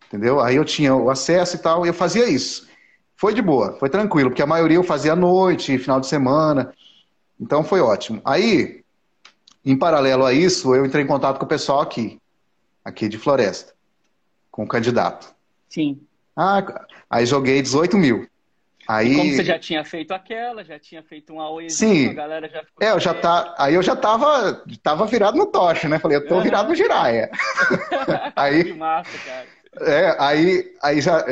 Entendeu? 0.07 0.41
Aí 0.41 0.57
eu 0.57 0.64
tinha 0.64 0.95
o 0.95 1.11
acesso 1.11 1.57
e 1.57 1.59
tal, 1.59 1.85
e 1.85 1.88
eu 1.88 1.95
fazia 1.95 2.29
isso. 2.29 2.67
Foi 3.17 3.35
de 3.35 3.43
boa, 3.43 3.77
foi 3.79 3.91
tranquilo, 3.91 4.31
porque 4.31 4.43
a 4.43 4.47
maioria 4.47 4.77
eu 4.77 4.85
fazia 4.85 5.12
à 5.12 5.17
noite, 5.17 5.79
final 5.79 6.01
de 6.01 6.07
semana. 6.07 6.73
Então 7.38 7.64
foi 7.64 7.81
ótimo. 7.81 8.21
Aí, 8.25 8.83
em 9.64 9.77
paralelo 9.77 10.25
a 10.25 10.33
isso, 10.33 10.75
eu 10.75 10.85
entrei 10.85 11.05
em 11.05 11.07
contato 11.07 11.38
com 11.38 11.45
o 11.45 11.49
pessoal 11.49 11.81
aqui, 11.81 12.17
aqui 12.88 13.09
de 13.09 13.18
Floresta, 13.18 13.74
com 14.51 14.64
o 14.64 14.68
candidato. 14.68 15.35
Sim. 15.68 16.01
Ah, 16.37 16.87
aí 17.11 17.27
joguei 17.27 17.61
18 17.61 17.96
mil. 17.96 18.29
Aí... 18.88 19.12
E 19.12 19.16
como 19.16 19.31
você 19.35 19.44
já 19.44 19.59
tinha 19.59 19.85
feito 19.85 20.12
aquela, 20.12 20.64
já 20.64 20.79
tinha 20.79 21.03
feito 21.03 21.33
um 21.35 21.40
AOE, 21.40 21.68
Sim. 21.68 22.09
a 22.09 22.12
galera 22.14 22.48
já 22.48 22.64
ficou. 22.64 22.87
É, 22.87 22.92
eu 22.92 22.98
já 22.98 23.12
tá, 23.12 23.55
aí 23.59 23.74
eu 23.74 23.83
já 23.83 23.94
tava, 23.94 24.64
tava 24.83 25.05
virado 25.07 25.37
no 25.37 25.46
toche, 25.46 25.87
né? 25.88 25.98
Falei, 25.98 26.16
eu 26.16 26.27
tô 26.27 26.40
virado 26.40 26.70
no 26.70 26.74
giraia. 26.74 27.31
aí, 28.35 28.64
que 28.64 28.72
massa, 28.72 29.11
cara. 29.18 29.46
É, 29.81 30.16
aí, 30.18 30.74
aí 30.83 31.01
já. 31.03 31.22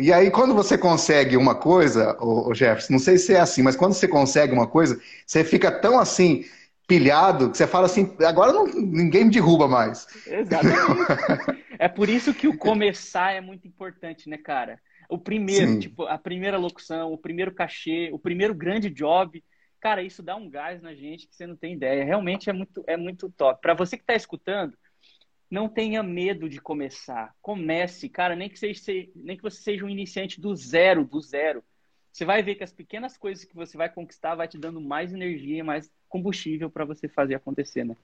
E 0.00 0.12
aí, 0.12 0.32
quando 0.32 0.52
você 0.52 0.76
consegue 0.76 1.36
uma 1.36 1.54
coisa, 1.54 2.16
o 2.20 2.52
Jefferson, 2.52 2.94
não 2.94 2.98
sei 2.98 3.18
se 3.18 3.34
é 3.34 3.40
assim, 3.40 3.62
mas 3.62 3.76
quando 3.76 3.92
você 3.92 4.08
consegue 4.08 4.52
uma 4.52 4.66
coisa, 4.66 5.00
você 5.24 5.44
fica 5.44 5.70
tão 5.70 6.00
assim, 6.00 6.44
pilhado, 6.86 7.50
que 7.50 7.56
você 7.56 7.66
fala 7.66 7.86
assim, 7.86 8.16
agora 8.24 8.52
não, 8.52 8.66
ninguém 8.66 9.24
me 9.24 9.30
derruba 9.30 9.66
mais. 9.66 10.06
Exatamente. 10.26 11.64
é 11.78 11.88
por 11.88 12.08
isso 12.08 12.32
que 12.32 12.46
o 12.46 12.56
começar 12.56 13.32
é 13.32 13.40
muito 13.40 13.66
importante, 13.66 14.28
né, 14.28 14.38
cara? 14.38 14.80
O 15.08 15.18
primeiro, 15.18 15.72
Sim. 15.72 15.78
tipo, 15.80 16.04
a 16.04 16.18
primeira 16.18 16.56
locução, 16.56 17.12
o 17.12 17.18
primeiro 17.18 17.52
cachê, 17.52 18.10
o 18.12 18.18
primeiro 18.18 18.54
grande 18.54 18.90
job. 18.90 19.42
Cara, 19.80 20.02
isso 20.02 20.22
dá 20.22 20.36
um 20.36 20.48
gás 20.48 20.80
na 20.82 20.94
gente 20.94 21.28
que 21.28 21.34
você 21.34 21.46
não 21.46 21.56
tem 21.56 21.74
ideia. 21.74 22.04
Realmente 22.04 22.50
é 22.50 22.52
muito, 22.52 22.84
é 22.86 22.96
muito 22.96 23.30
top. 23.30 23.60
Para 23.60 23.74
você 23.74 23.96
que 23.96 24.02
está 24.02 24.14
escutando, 24.14 24.76
não 25.50 25.68
tenha 25.68 26.02
medo 26.02 26.48
de 26.48 26.60
começar. 26.60 27.32
Comece, 27.40 28.08
cara, 28.08 28.34
nem 28.34 28.48
que, 28.48 28.58
seja, 28.58 29.08
nem 29.14 29.36
que 29.36 29.42
você 29.42 29.62
seja 29.62 29.84
um 29.84 29.88
iniciante 29.88 30.40
do 30.40 30.54
zero, 30.54 31.04
do 31.04 31.20
zero. 31.20 31.62
Você 32.16 32.24
vai 32.24 32.42
ver 32.42 32.54
que 32.54 32.64
as 32.64 32.72
pequenas 32.72 33.14
coisas 33.18 33.44
que 33.44 33.54
você 33.54 33.76
vai 33.76 33.90
conquistar 33.90 34.34
vai 34.34 34.48
te 34.48 34.56
dando 34.56 34.80
mais 34.80 35.12
energia, 35.12 35.62
mais 35.62 35.90
combustível 36.08 36.70
para 36.70 36.82
você 36.82 37.06
fazer 37.08 37.34
acontecer, 37.34 37.84
né? 37.84 37.94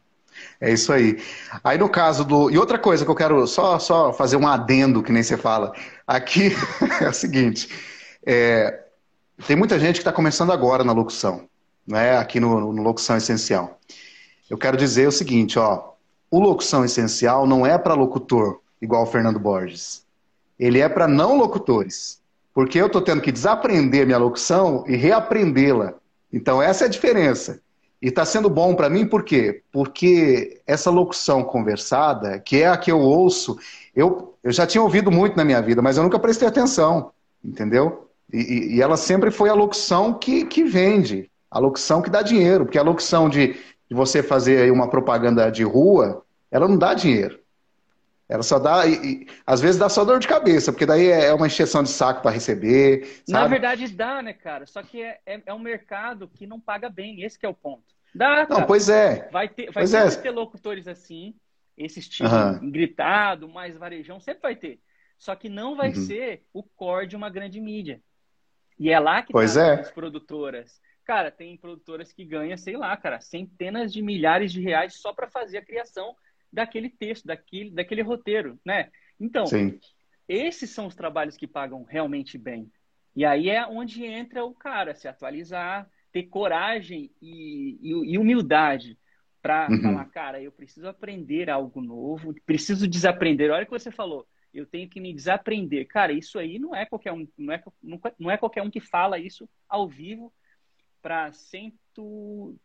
É 0.61 0.71
isso 0.71 0.93
aí. 0.93 1.17
Aí 1.65 1.79
no 1.79 1.89
caso 1.89 2.23
do. 2.23 2.51
E 2.51 2.59
outra 2.59 2.79
coisa 2.79 3.07
que 3.07 3.11
eu 3.11 3.15
quero 3.15 3.47
só, 3.47 3.79
só 3.79 4.13
fazer 4.13 4.37
um 4.37 4.47
adendo, 4.47 5.03
que 5.03 5.11
nem 5.11 5.23
você 5.23 5.39
fala. 5.39 5.73
Aqui 6.07 6.51
é 7.01 7.09
o 7.09 7.15
seguinte: 7.15 7.71
é... 8.27 8.85
tem 9.47 9.57
muita 9.57 9.79
gente 9.79 9.95
que 9.95 10.01
está 10.01 10.13
começando 10.13 10.53
agora 10.53 10.85
na 10.85 10.93
locução, 10.93 11.49
né? 11.87 12.19
aqui 12.19 12.39
no, 12.39 12.71
no 12.71 12.83
Locução 12.83 13.17
Essencial. 13.17 13.81
Eu 14.51 14.59
quero 14.59 14.77
dizer 14.77 15.09
o 15.09 15.13
seguinte: 15.13 15.59
ó, 15.59 15.95
o 16.31 16.39
Locução 16.39 16.85
Essencial 16.85 17.47
não 17.47 17.65
é 17.65 17.79
para 17.79 17.95
locutor, 17.95 18.61
igual 18.79 19.05
o 19.05 19.07
Fernando 19.07 19.39
Borges. 19.39 20.05
Ele 20.59 20.81
é 20.81 20.89
para 20.89 21.09
não 21.09 21.35
locutores. 21.39 22.22
Porque 22.55 22.79
eu 22.79 22.87
estou 22.87 23.01
tendo 23.01 23.23
que 23.23 23.33
desaprender 23.33 24.07
minha 24.07 24.19
locução 24.19 24.85
e 24.87 24.97
reaprendê-la. 24.97 25.95
Então, 26.33 26.63
essa 26.63 26.85
é 26.85 26.87
a 26.87 26.91
diferença. 26.91 27.61
E 28.01 28.09
está 28.09 28.25
sendo 28.25 28.51
bom 28.51 28.75
para 28.75 28.91
mim 28.91 29.07
por 29.07 29.23
quê? 29.23 29.63
Porque 29.71 30.61
essa 30.67 30.91
locução 30.91 31.45
conversada, 31.45 32.39
que 32.41 32.61
é 32.61 32.69
a 32.69 32.77
que 32.77 32.91
eu 32.91 32.99
ouço, 32.99 33.57
eu, 33.95 34.35
eu 34.43 34.51
já 34.51 34.67
tinha 34.67 34.83
ouvido 34.83 35.11
muito 35.11 35.37
na 35.37 35.45
minha 35.45 35.63
vida, 35.63 35.81
mas 35.81 35.97
eu 35.97 36.03
nunca 36.03 36.19
prestei 36.19 36.49
atenção, 36.49 37.13
entendeu? 37.45 38.09
E, 38.33 38.75
e 38.75 38.83
ela 38.83 38.97
sempre 38.97 39.31
foi 39.31 39.51
a 39.51 39.55
locução 39.55 40.15
que, 40.15 40.45
que 40.47 40.65
vende, 40.65 41.31
a 41.49 41.61
locução 41.61 42.03
que 42.03 42.11
dá 42.11 42.23
dinheiro, 42.23 42.65
porque 42.65 42.79
a 42.79 42.83
locução 42.83 43.29
de, 43.29 43.55
de 43.89 43.95
você 43.95 44.21
fazer 44.21 44.73
uma 44.73 44.89
propaganda 44.89 45.49
de 45.49 45.63
rua, 45.63 46.25
ela 46.51 46.67
não 46.67 46.77
dá 46.77 46.95
dinheiro. 46.95 47.39
Ela 48.33 48.43
só 48.43 48.59
dá, 48.59 48.87
e, 48.87 48.95
e, 48.95 49.27
às 49.47 49.61
vezes 49.61 49.79
dá 49.79 49.91
só 49.91 50.07
dor 50.07 50.19
de 50.19 50.27
cabeça, 50.27 50.73
porque 50.73 50.87
daí 50.87 51.09
é, 51.09 51.27
é 51.27 51.35
uma 51.35 51.47
encheção 51.47 51.83
de 51.83 51.91
saco 51.91 52.23
para 52.23 52.31
receber. 52.31 53.05
Sabe? 53.27 53.33
Na 53.33 53.47
verdade 53.47 53.89
dá, 53.89 54.23
né, 54.23 54.33
cara? 54.33 54.65
Só 54.65 54.83
que 54.83 55.03
é, 55.03 55.21
é, 55.27 55.43
é, 55.45 55.53
um 55.53 55.59
mercado 55.59 56.27
que 56.27 56.47
não 56.47 56.59
paga 56.59 56.89
bem, 56.89 57.23
esse 57.23 57.39
é 57.43 57.49
o 57.49 57.53
ponto. 57.53 57.85
Dá, 58.15 58.47
cara. 58.47 58.61
Não, 58.61 58.67
pois 58.67 58.89
é. 58.89 59.29
Vai 59.31 59.51
ter, 59.51 59.71
vai 59.71 59.87
ter, 59.87 59.97
é. 59.97 60.11
ter 60.11 60.31
locutores 60.31 60.89
assim, 60.89 61.35
Esse 61.77 61.99
estilo 61.99 62.31
uhum. 62.31 62.71
gritado, 62.71 63.47
mais 63.47 63.77
varejão, 63.77 64.19
sempre 64.19 64.41
vai 64.41 64.57
ter. 64.57 64.81
Só 65.19 65.37
que 65.37 65.51
não 65.51 65.77
vai 65.77 65.91
uhum. 65.91 66.07
ser 66.07 66.43
o 66.55 66.63
core 66.63 67.07
de 67.07 67.15
uma 67.15 67.29
grande 67.29 67.61
mídia. 67.61 68.01
E 68.79 68.89
é 68.89 68.99
lá 68.99 69.21
que 69.21 69.35
pois 69.35 69.57
tá 69.57 69.67
é. 69.67 69.81
as 69.81 69.91
produtoras. 69.91 70.81
Cara, 71.05 71.31
tem 71.31 71.55
produtoras 71.59 72.15
que 72.15 72.25
ganham, 72.25 72.57
sei 72.57 72.79
lá, 72.79 72.97
cara, 72.97 73.21
centenas 73.21 73.93
de 73.93 74.01
milhares 74.01 74.51
de 74.51 74.63
reais 74.63 74.95
só 74.97 75.13
para 75.13 75.29
fazer 75.29 75.59
a 75.59 75.65
criação 75.65 76.17
daquele 76.53 76.91
texto, 76.91 77.27
daquele, 77.27 77.71
daquele 77.71 78.03
roteiro, 78.03 78.59
né? 78.65 78.91
Então, 79.19 79.47
Sim. 79.47 79.79
esses 80.29 80.71
são 80.71 80.87
os 80.87 80.95
trabalhos 80.95 81.37
que 81.37 81.47
pagam 81.47 81.83
realmente 81.85 82.37
bem. 82.37 82.71
E 83.15 83.25
aí 83.25 83.49
é 83.51 83.67
onde 83.67 84.05
entra 84.05 84.45
o 84.45 84.55
cara 84.55 84.95
se 84.95 85.07
atualizar, 85.07 85.89
ter 86.13 86.25
coragem 86.25 87.11
e, 87.21 87.79
e, 87.81 88.13
e 88.13 88.19
humildade 88.19 88.99
para 89.41 89.69
uhum. 89.71 89.83
falar, 89.83 90.05
cara, 90.07 90.41
eu 90.41 90.53
preciso 90.53 90.87
aprender 90.87 91.51
algo 91.51 91.81
novo, 91.81 92.35
preciso 92.47 92.87
desaprender. 92.87 93.51
Olha 93.51 93.65
o 93.65 93.67
que 93.67 93.73
você 93.73 93.91
falou, 93.91 94.27
eu 94.55 94.65
tenho 94.67 94.89
que 94.89 95.01
me 95.01 95.13
desaprender. 95.13 95.87
Cara, 95.89 96.13
isso 96.13 96.39
aí 96.39 96.59
não 96.59 96.75
é 96.75 96.87
qualquer 96.87 97.13
um, 97.13 97.27
não 97.37 97.53
é, 97.53 97.63
não 98.19 98.31
é 98.31 98.37
qualquer 98.37 98.63
um 98.63 98.71
que 98.71 98.81
fala 98.81 99.19
isso 99.19 99.49
ao 99.69 99.89
vivo 99.89 100.33
para 101.03 101.31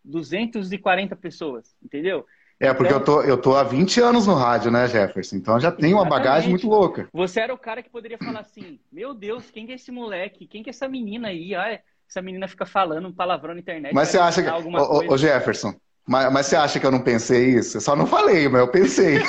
240 0.03 1.15
pessoas, 1.15 1.75
entendeu? 1.81 2.25
É, 2.59 2.73
porque 2.73 2.91
então, 2.91 2.99
eu, 2.99 3.05
tô, 3.05 3.21
eu 3.21 3.37
tô 3.37 3.55
há 3.55 3.63
20 3.63 4.01
anos 4.01 4.25
no 4.25 4.33
rádio, 4.33 4.71
né, 4.71 4.87
Jefferson? 4.87 5.35
Então 5.35 5.59
já 5.59 5.71
tem 5.71 5.93
uma 5.93 6.05
bagagem 6.05 6.49
muito 6.49 6.67
louca. 6.67 7.07
Você 7.13 7.39
era 7.39 7.53
o 7.53 7.57
cara 7.57 7.83
que 7.83 7.89
poderia 7.89 8.17
falar 8.17 8.39
assim: 8.39 8.79
Meu 8.91 9.13
Deus, 9.13 9.51
quem 9.51 9.67
que 9.67 9.73
é 9.73 9.75
esse 9.75 9.91
moleque? 9.91 10.47
Quem 10.47 10.63
que 10.63 10.69
é 10.69 10.71
essa 10.71 10.87
menina 10.87 11.27
aí? 11.27 11.53
Ah, 11.53 11.79
essa 12.09 12.21
menina 12.21 12.47
fica 12.47 12.65
falando 12.65 13.07
um 13.07 13.13
palavrão 13.13 13.53
na 13.53 13.59
internet. 13.59 13.93
Mas 13.93 14.09
você 14.09 14.17
acha 14.17 14.41
que. 14.41 14.49
Ô, 14.49 15.13
ô, 15.13 15.17
Jefferson, 15.17 15.75
mas, 16.07 16.33
mas 16.33 16.47
você 16.47 16.55
acha 16.55 16.79
que 16.79 16.85
eu 16.85 16.91
não 16.91 17.01
pensei 17.01 17.49
isso? 17.49 17.77
Eu 17.77 17.81
só 17.81 17.95
não 17.95 18.07
falei, 18.07 18.49
mas 18.49 18.61
eu 18.61 18.67
pensei. 18.69 19.17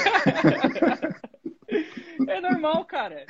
é 2.27 2.41
normal, 2.41 2.83
cara. 2.87 3.27
É 3.27 3.29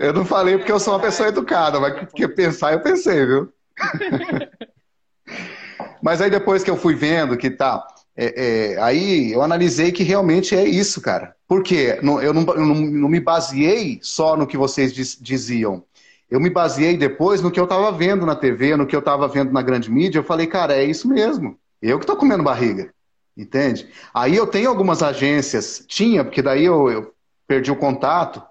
eu 0.00 0.14
não 0.14 0.24
falei 0.24 0.56
porque 0.56 0.72
eu 0.72 0.80
sou 0.80 0.94
uma 0.94 1.00
pessoa 1.00 1.28
educada, 1.28 1.78
mas 1.78 2.08
porque 2.08 2.26
pensar 2.26 2.72
eu 2.72 2.80
pensei, 2.80 3.26
viu? 3.26 3.52
mas 6.02 6.22
aí 6.22 6.30
depois 6.30 6.64
que 6.64 6.70
eu 6.70 6.76
fui 6.76 6.94
vendo 6.94 7.36
que 7.36 7.50
tá 7.50 7.86
é, 8.16 8.72
é, 8.74 8.82
aí 8.82 9.32
eu 9.32 9.42
analisei 9.42 9.92
que 9.92 10.02
realmente 10.02 10.56
é 10.56 10.64
isso, 10.64 11.00
cara. 11.00 11.36
Por 11.46 11.62
quê? 11.62 11.98
Eu 11.98 12.02
não, 12.02 12.22
eu 12.22 12.32
não, 12.32 12.74
não 12.74 13.08
me 13.08 13.20
baseei 13.20 13.98
só 14.02 14.36
no 14.36 14.46
que 14.46 14.56
vocês 14.56 14.92
diz, 14.92 15.18
diziam. 15.20 15.84
Eu 16.28 16.40
me 16.40 16.50
baseei 16.50 16.96
depois 16.96 17.40
no 17.40 17.50
que 17.50 17.60
eu 17.60 17.64
estava 17.64 17.92
vendo 17.92 18.24
na 18.24 18.34
TV, 18.34 18.74
no 18.74 18.86
que 18.86 18.96
eu 18.96 19.00
estava 19.00 19.28
vendo 19.28 19.52
na 19.52 19.62
grande 19.62 19.90
mídia. 19.90 20.18
Eu 20.18 20.24
falei, 20.24 20.46
cara, 20.46 20.74
é 20.74 20.84
isso 20.84 21.06
mesmo. 21.06 21.58
Eu 21.80 21.98
que 21.98 22.04
estou 22.04 22.16
comendo 22.16 22.42
barriga. 22.42 22.92
Entende? 23.36 23.88
Aí 24.14 24.34
eu 24.34 24.46
tenho 24.46 24.70
algumas 24.70 25.02
agências, 25.02 25.84
tinha, 25.86 26.24
porque 26.24 26.40
daí 26.40 26.64
eu, 26.64 26.90
eu 26.90 27.14
perdi 27.46 27.70
o 27.70 27.76
contato, 27.76 28.42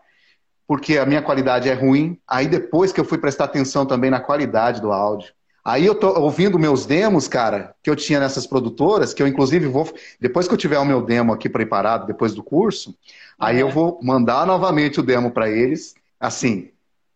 porque 0.68 1.00
a 1.00 1.08
minha 1.08 1.24
qualidade 1.24 1.68
é 1.68 1.74
ruim. 1.74 2.20
Aí 2.28 2.48
depois 2.48 2.92
que 2.92 3.00
eu 3.00 3.06
fui 3.06 3.18
prestar 3.18 3.46
atenção 3.46 3.86
também 3.86 4.12
na 4.12 4.20
qualidade 4.20 4.80
do 4.80 4.92
áudio. 4.92 5.34
Aí 5.66 5.84
eu 5.84 5.96
tô 5.96 6.10
ouvindo 6.20 6.60
meus 6.60 6.86
demos, 6.86 7.28
cara, 7.28 7.76
que 7.82 7.90
eu 7.90 7.96
tinha 7.96 8.20
nessas 8.20 8.46
produtoras, 8.46 9.16
que 9.16 9.24
eu 9.24 9.28
inclusive 9.28 9.66
vou, 9.66 9.92
depois 10.20 10.48
que 10.48 10.54
eu 10.54 10.58
tiver 10.60 10.78
o 10.78 10.86
meu 10.86 11.02
demo 11.02 11.34
aqui 11.34 11.50
preparado, 11.50 12.06
depois 12.06 12.36
do 12.36 12.44
curso, 12.44 12.96
aí 13.40 13.60
eu 13.60 13.72
vou 13.72 14.00
mandar 14.04 14.46
novamente 14.46 15.00
o 15.00 15.04
demo 15.04 15.32
para 15.32 15.50
eles, 15.50 15.96
assim, 16.20 16.70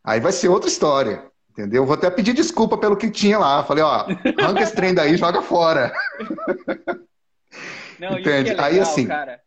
aí 0.03 0.19
vai 0.19 0.31
ser 0.31 0.49
outra 0.49 0.67
história, 0.67 1.23
entendeu? 1.51 1.85
Vou 1.85 1.93
até 1.93 2.09
pedir 2.09 2.33
desculpa 2.33 2.75
pelo 2.75 2.97
que 2.97 3.11
tinha 3.11 3.37
lá, 3.37 3.63
falei, 3.63 3.83
ó, 3.83 4.07
arranca 4.41 4.63
esse 4.63 4.73
trem 4.73 4.95
daí, 4.95 5.15
joga 5.15 5.43
fora. 5.43 5.93
Não, 7.99 8.17
Entende? 8.17 8.49
É 8.49 8.53
legal, 8.53 8.65
aí 8.65 8.79
assim, 8.79 9.05
cara, 9.05 9.41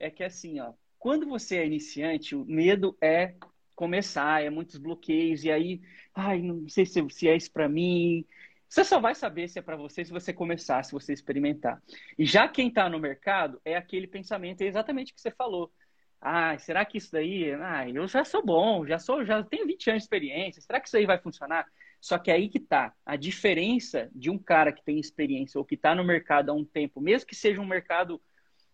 é 0.00 0.10
que 0.10 0.24
assim, 0.24 0.58
ó, 0.58 0.72
quando 0.98 1.28
você 1.28 1.58
é 1.58 1.66
iniciante, 1.66 2.34
o 2.34 2.44
medo 2.44 2.96
é 3.00 3.34
começar, 3.76 4.42
é 4.42 4.50
muitos 4.50 4.78
bloqueios, 4.78 5.44
e 5.44 5.50
aí, 5.52 5.80
ai, 6.12 6.42
não 6.42 6.68
sei 6.68 6.84
se, 6.84 7.06
se 7.10 7.28
é 7.28 7.36
isso 7.36 7.52
para 7.52 7.68
mim, 7.68 8.24
você 8.68 8.84
só 8.84 9.00
vai 9.00 9.14
saber 9.14 9.48
se 9.48 9.58
é 9.58 9.62
para 9.62 9.76
você 9.76 10.04
se 10.04 10.10
você 10.10 10.32
começar, 10.32 10.82
se 10.82 10.92
você 10.92 11.12
experimentar. 11.12 11.82
E 12.18 12.26
já 12.26 12.46
quem 12.46 12.68
está 12.68 12.88
no 12.88 12.98
mercado 12.98 13.60
é 13.64 13.76
aquele 13.76 14.06
pensamento, 14.06 14.60
é 14.60 14.66
exatamente 14.66 15.12
o 15.12 15.14
que 15.14 15.20
você 15.20 15.30
falou. 15.30 15.72
Ah, 16.20 16.58
será 16.58 16.84
que 16.84 16.98
isso 16.98 17.12
daí, 17.12 17.52
ah, 17.52 17.88
eu 17.88 18.06
já 18.08 18.24
sou 18.24 18.44
bom, 18.44 18.84
já 18.84 18.98
sou, 18.98 19.24
já 19.24 19.42
tenho 19.42 19.66
20 19.66 19.90
anos 19.90 20.02
de 20.02 20.04
experiência, 20.04 20.60
será 20.60 20.80
que 20.80 20.88
isso 20.88 20.96
aí 20.96 21.06
vai 21.06 21.18
funcionar? 21.18 21.64
Só 22.00 22.18
que 22.18 22.30
é 22.30 22.34
aí 22.34 22.48
que 22.48 22.60
tá 22.60 22.92
a 23.06 23.16
diferença 23.16 24.10
de 24.14 24.28
um 24.28 24.38
cara 24.38 24.72
que 24.72 24.84
tem 24.84 24.98
experiência 24.98 25.58
ou 25.58 25.64
que 25.64 25.74
está 25.74 25.94
no 25.94 26.04
mercado 26.04 26.50
há 26.50 26.54
um 26.54 26.64
tempo, 26.64 27.00
mesmo 27.00 27.26
que 27.26 27.34
seja 27.34 27.60
um 27.60 27.66
mercado 27.66 28.20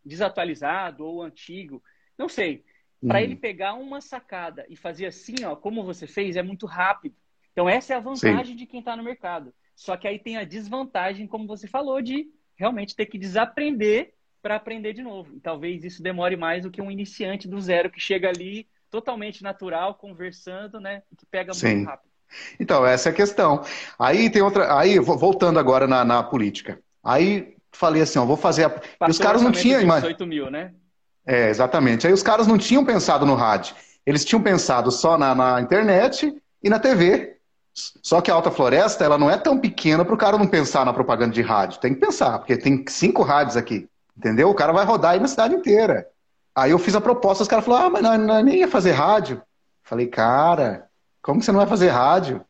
desatualizado 0.04 1.04
ou 1.04 1.22
antigo, 1.22 1.82
não 2.18 2.28
sei. 2.28 2.64
Para 3.06 3.22
ele 3.22 3.36
pegar 3.36 3.74
uma 3.74 4.00
sacada 4.00 4.64
e 4.68 4.76
fazer 4.76 5.06
assim, 5.06 5.44
ó, 5.44 5.54
como 5.54 5.84
você 5.84 6.06
fez, 6.06 6.36
é 6.36 6.42
muito 6.42 6.64
rápido. 6.64 7.14
Então 7.52 7.68
essa 7.68 7.92
é 7.92 7.96
a 7.96 8.00
vantagem 8.00 8.52
Sim. 8.52 8.56
de 8.56 8.66
quem 8.66 8.80
está 8.80 8.96
no 8.96 9.02
mercado. 9.02 9.54
Só 9.74 9.96
que 9.96 10.06
aí 10.06 10.18
tem 10.18 10.36
a 10.36 10.44
desvantagem, 10.44 11.26
como 11.26 11.46
você 11.46 11.66
falou, 11.66 12.00
de 12.00 12.26
realmente 12.56 12.94
ter 12.94 13.06
que 13.06 13.18
desaprender 13.18 14.14
para 14.40 14.56
aprender 14.56 14.92
de 14.92 15.02
novo. 15.02 15.34
E 15.34 15.40
talvez 15.40 15.84
isso 15.84 16.02
demore 16.02 16.36
mais 16.36 16.62
do 16.62 16.70
que 16.70 16.82
um 16.82 16.90
iniciante 16.90 17.48
do 17.48 17.60
zero 17.60 17.90
que 17.90 18.00
chega 18.00 18.28
ali 18.28 18.68
totalmente 18.90 19.42
natural, 19.42 19.94
conversando, 19.94 20.78
né? 20.78 21.02
Que 21.18 21.26
pega 21.26 21.52
Sim. 21.52 21.76
muito 21.76 21.88
rápido. 21.88 22.10
Então, 22.58 22.86
essa 22.86 23.08
é 23.08 23.12
a 23.12 23.14
questão. 23.14 23.64
Aí 23.98 24.30
tem 24.30 24.42
outra. 24.42 24.78
Aí, 24.78 24.98
voltando 24.98 25.58
agora 25.58 25.86
na, 25.86 26.04
na 26.04 26.22
política. 26.22 26.80
Aí 27.02 27.56
falei 27.72 28.02
assim, 28.02 28.18
ó, 28.18 28.24
vou 28.24 28.36
fazer. 28.36 28.66
A... 28.66 29.06
E 29.06 29.10
os 29.10 29.18
caras 29.18 29.42
não 29.42 29.52
tinham. 29.52 29.80
18 29.80 30.26
mil, 30.26 30.50
né? 30.50 30.72
É, 31.26 31.48
exatamente. 31.48 32.06
Aí 32.06 32.12
os 32.12 32.22
caras 32.22 32.46
não 32.46 32.58
tinham 32.58 32.84
pensado 32.84 33.24
no 33.26 33.34
rádio. 33.34 33.74
Eles 34.06 34.24
tinham 34.24 34.42
pensado 34.42 34.90
só 34.90 35.16
na, 35.16 35.34
na 35.34 35.60
internet 35.60 36.34
e 36.62 36.68
na 36.68 36.78
TV. 36.78 37.33
Só 37.74 38.20
que 38.20 38.30
a 38.30 38.34
Alta 38.34 38.52
Floresta, 38.52 39.04
ela 39.04 39.18
não 39.18 39.28
é 39.28 39.36
tão 39.36 39.58
pequena 39.58 40.04
para 40.04 40.14
o 40.14 40.18
cara 40.18 40.38
não 40.38 40.46
pensar 40.46 40.86
na 40.86 40.92
propaganda 40.92 41.34
de 41.34 41.42
rádio. 41.42 41.80
Tem 41.80 41.92
que 41.92 42.00
pensar, 42.00 42.38
porque 42.38 42.56
tem 42.56 42.84
cinco 42.88 43.22
rádios 43.22 43.56
aqui. 43.56 43.88
Entendeu? 44.16 44.48
O 44.48 44.54
cara 44.54 44.72
vai 44.72 44.84
rodar 44.84 45.12
aí 45.12 45.20
na 45.20 45.26
cidade 45.26 45.54
inteira. 45.54 46.06
Aí 46.54 46.70
eu 46.70 46.78
fiz 46.78 46.94
a 46.94 47.00
proposta, 47.00 47.42
os 47.42 47.48
caras 47.48 47.64
falaram, 47.64 47.86
ah, 47.86 47.90
mas 47.90 48.02
não, 48.02 48.16
não, 48.16 48.42
nem 48.42 48.58
ia 48.58 48.68
fazer 48.68 48.92
rádio. 48.92 49.42
Falei, 49.82 50.06
cara, 50.06 50.86
como 51.20 51.40
que 51.40 51.44
você 51.44 51.50
não 51.50 51.58
vai 51.58 51.66
fazer 51.66 51.88
rádio? 51.88 52.44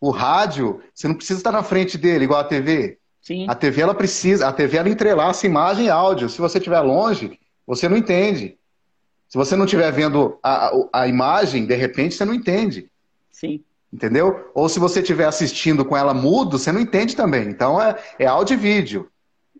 O 0.00 0.10
rádio, 0.10 0.82
você 0.92 1.06
não 1.06 1.14
precisa 1.14 1.38
estar 1.38 1.52
na 1.52 1.62
frente 1.62 1.96
dele, 1.96 2.24
igual 2.24 2.40
a 2.40 2.44
TV. 2.44 2.98
Sim. 3.22 3.46
A 3.48 3.54
TV, 3.54 3.80
ela 3.80 3.94
precisa, 3.94 4.48
a 4.48 4.52
TV, 4.52 4.76
ela 4.76 4.88
entrelaça 4.88 5.46
imagem 5.46 5.86
e 5.86 5.90
áudio. 5.90 6.28
Se 6.28 6.40
você 6.40 6.58
estiver 6.58 6.80
longe, 6.80 7.38
você 7.64 7.88
não 7.88 7.96
entende. 7.96 8.58
Se 9.28 9.38
você 9.38 9.56
não 9.56 9.64
estiver 9.64 9.90
vendo 9.92 10.38
a, 10.42 10.66
a, 10.66 10.72
a 10.92 11.08
imagem, 11.08 11.64
de 11.64 11.74
repente, 11.74 12.14
você 12.14 12.24
não 12.24 12.34
entende. 12.34 12.90
Sim. 13.30 13.62
Entendeu? 13.94 14.50
Ou 14.52 14.68
se 14.68 14.80
você 14.80 14.98
estiver 14.98 15.24
assistindo 15.24 15.84
com 15.84 15.96
ela 15.96 16.12
mudo, 16.12 16.58
você 16.58 16.72
não 16.72 16.80
entende 16.80 17.14
também. 17.14 17.46
Então 17.48 17.80
é, 17.80 17.96
é 18.18 18.26
áudio 18.26 18.54
e 18.54 18.56
vídeo. 18.56 19.08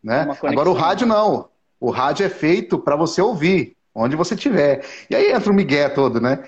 Né? 0.02 0.26
Agora 0.42 0.68
o 0.68 0.72
rádio 0.72 1.06
não. 1.06 1.48
O 1.78 1.92
rádio 1.92 2.26
é 2.26 2.28
feito 2.28 2.76
para 2.76 2.96
você 2.96 3.22
ouvir, 3.22 3.76
onde 3.94 4.16
você 4.16 4.34
estiver. 4.34 4.84
E 5.08 5.14
aí 5.14 5.30
entra 5.30 5.52
o 5.52 5.54
migué 5.54 5.88
todo, 5.88 6.20
né? 6.20 6.42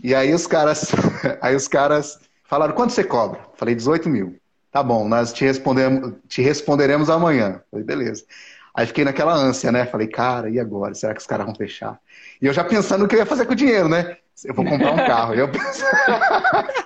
E 0.00 0.14
aí 0.14 0.32
os 0.32 0.46
caras, 0.46 0.92
aí 1.42 1.56
os 1.56 1.66
caras 1.66 2.20
falaram, 2.44 2.72
quanto 2.72 2.92
você 2.92 3.02
cobra? 3.02 3.40
Falei, 3.54 3.74
18 3.74 4.08
mil. 4.08 4.38
Tá 4.70 4.80
bom, 4.80 5.08
nós 5.08 5.32
te, 5.32 5.44
respondemos, 5.44 6.12
te 6.28 6.40
responderemos 6.40 7.10
amanhã. 7.10 7.60
Falei, 7.68 7.84
beleza. 7.84 8.24
Aí 8.72 8.86
fiquei 8.86 9.04
naquela 9.04 9.34
ânsia, 9.34 9.72
né? 9.72 9.86
Falei, 9.86 10.06
cara, 10.06 10.48
e 10.48 10.60
agora? 10.60 10.94
Será 10.94 11.12
que 11.12 11.20
os 11.20 11.26
caras 11.26 11.46
vão 11.46 11.54
fechar? 11.56 11.98
E 12.40 12.46
eu 12.46 12.52
já 12.52 12.62
pensando 12.62 13.04
o 13.04 13.08
que 13.08 13.16
eu 13.16 13.18
ia 13.18 13.26
fazer 13.26 13.44
com 13.44 13.54
o 13.54 13.56
dinheiro, 13.56 13.88
né? 13.88 14.18
Eu 14.44 14.54
vou 14.54 14.64
comprar 14.64 14.92
um 14.92 14.96
carro. 15.04 15.34
eu 15.34 15.48
pensando... 15.50 16.83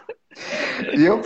E 0.96 1.04
eu 1.04 1.20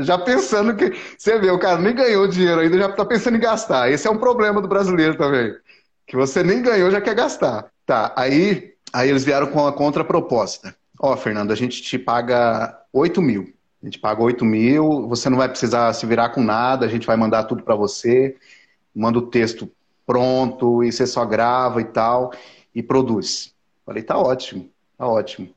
já 0.00 0.18
pensando 0.18 0.74
que. 0.74 0.92
Você 1.16 1.38
vê, 1.38 1.50
o 1.50 1.58
cara 1.58 1.78
nem 1.78 1.94
ganhou 1.94 2.26
dinheiro 2.26 2.60
ainda, 2.60 2.78
já 2.78 2.88
está 2.88 3.04
pensando 3.04 3.36
em 3.36 3.40
gastar. 3.40 3.90
Esse 3.90 4.06
é 4.06 4.10
um 4.10 4.18
problema 4.18 4.60
do 4.60 4.68
brasileiro 4.68 5.16
também. 5.16 5.54
Que 6.06 6.16
você 6.16 6.42
nem 6.42 6.62
ganhou, 6.62 6.90
já 6.90 7.00
quer 7.00 7.14
gastar. 7.14 7.70
Tá, 7.86 8.12
aí, 8.16 8.74
aí 8.92 9.08
eles 9.08 9.24
vieram 9.24 9.46
com 9.46 9.66
a 9.66 9.72
contraproposta. 9.72 10.74
Ó, 11.00 11.12
oh, 11.12 11.16
Fernando, 11.16 11.52
a 11.52 11.54
gente 11.54 11.80
te 11.80 11.98
paga 11.98 12.76
8 12.92 13.22
mil. 13.22 13.52
A 13.82 13.86
gente 13.86 13.98
paga 13.98 14.22
8 14.22 14.44
mil, 14.44 15.06
você 15.08 15.30
não 15.30 15.38
vai 15.38 15.48
precisar 15.48 15.92
se 15.92 16.04
virar 16.04 16.30
com 16.30 16.42
nada, 16.42 16.84
a 16.84 16.88
gente 16.88 17.06
vai 17.06 17.16
mandar 17.16 17.44
tudo 17.44 17.62
para 17.62 17.76
você, 17.76 18.36
manda 18.94 19.18
o 19.18 19.26
texto 19.26 19.70
pronto, 20.04 20.82
e 20.82 20.90
você 20.90 21.06
só 21.06 21.24
grava 21.24 21.80
e 21.80 21.84
tal, 21.84 22.32
e 22.74 22.82
produz. 22.82 23.54
Falei, 23.86 24.02
tá 24.02 24.18
ótimo, 24.18 24.68
tá 24.96 25.06
ótimo. 25.06 25.54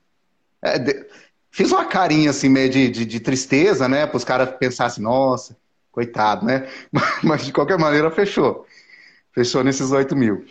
É, 0.62 0.78
de... 0.78 1.06
Fiz 1.52 1.72
uma 1.72 1.86
carinha 1.86 2.30
assim, 2.30 2.50
meio 2.50 2.70
de, 2.70 2.90
de, 2.90 3.06
de 3.06 3.20
tristeza, 3.20 3.88
né? 3.88 4.08
Para 4.08 4.18
os 4.18 4.24
caras 4.24 4.50
pensassem, 4.58 5.04
nossa, 5.04 5.58
coitado, 5.92 6.46
né? 6.46 6.68
Mas 7.22 7.46
de 7.46 7.52
qualquer 7.52 7.78
maneira 7.78 8.10
fechou. 8.10 8.66
Fechou 9.34 9.64
nesses 9.64 9.92
8 9.92 10.16
mil. 10.16 10.46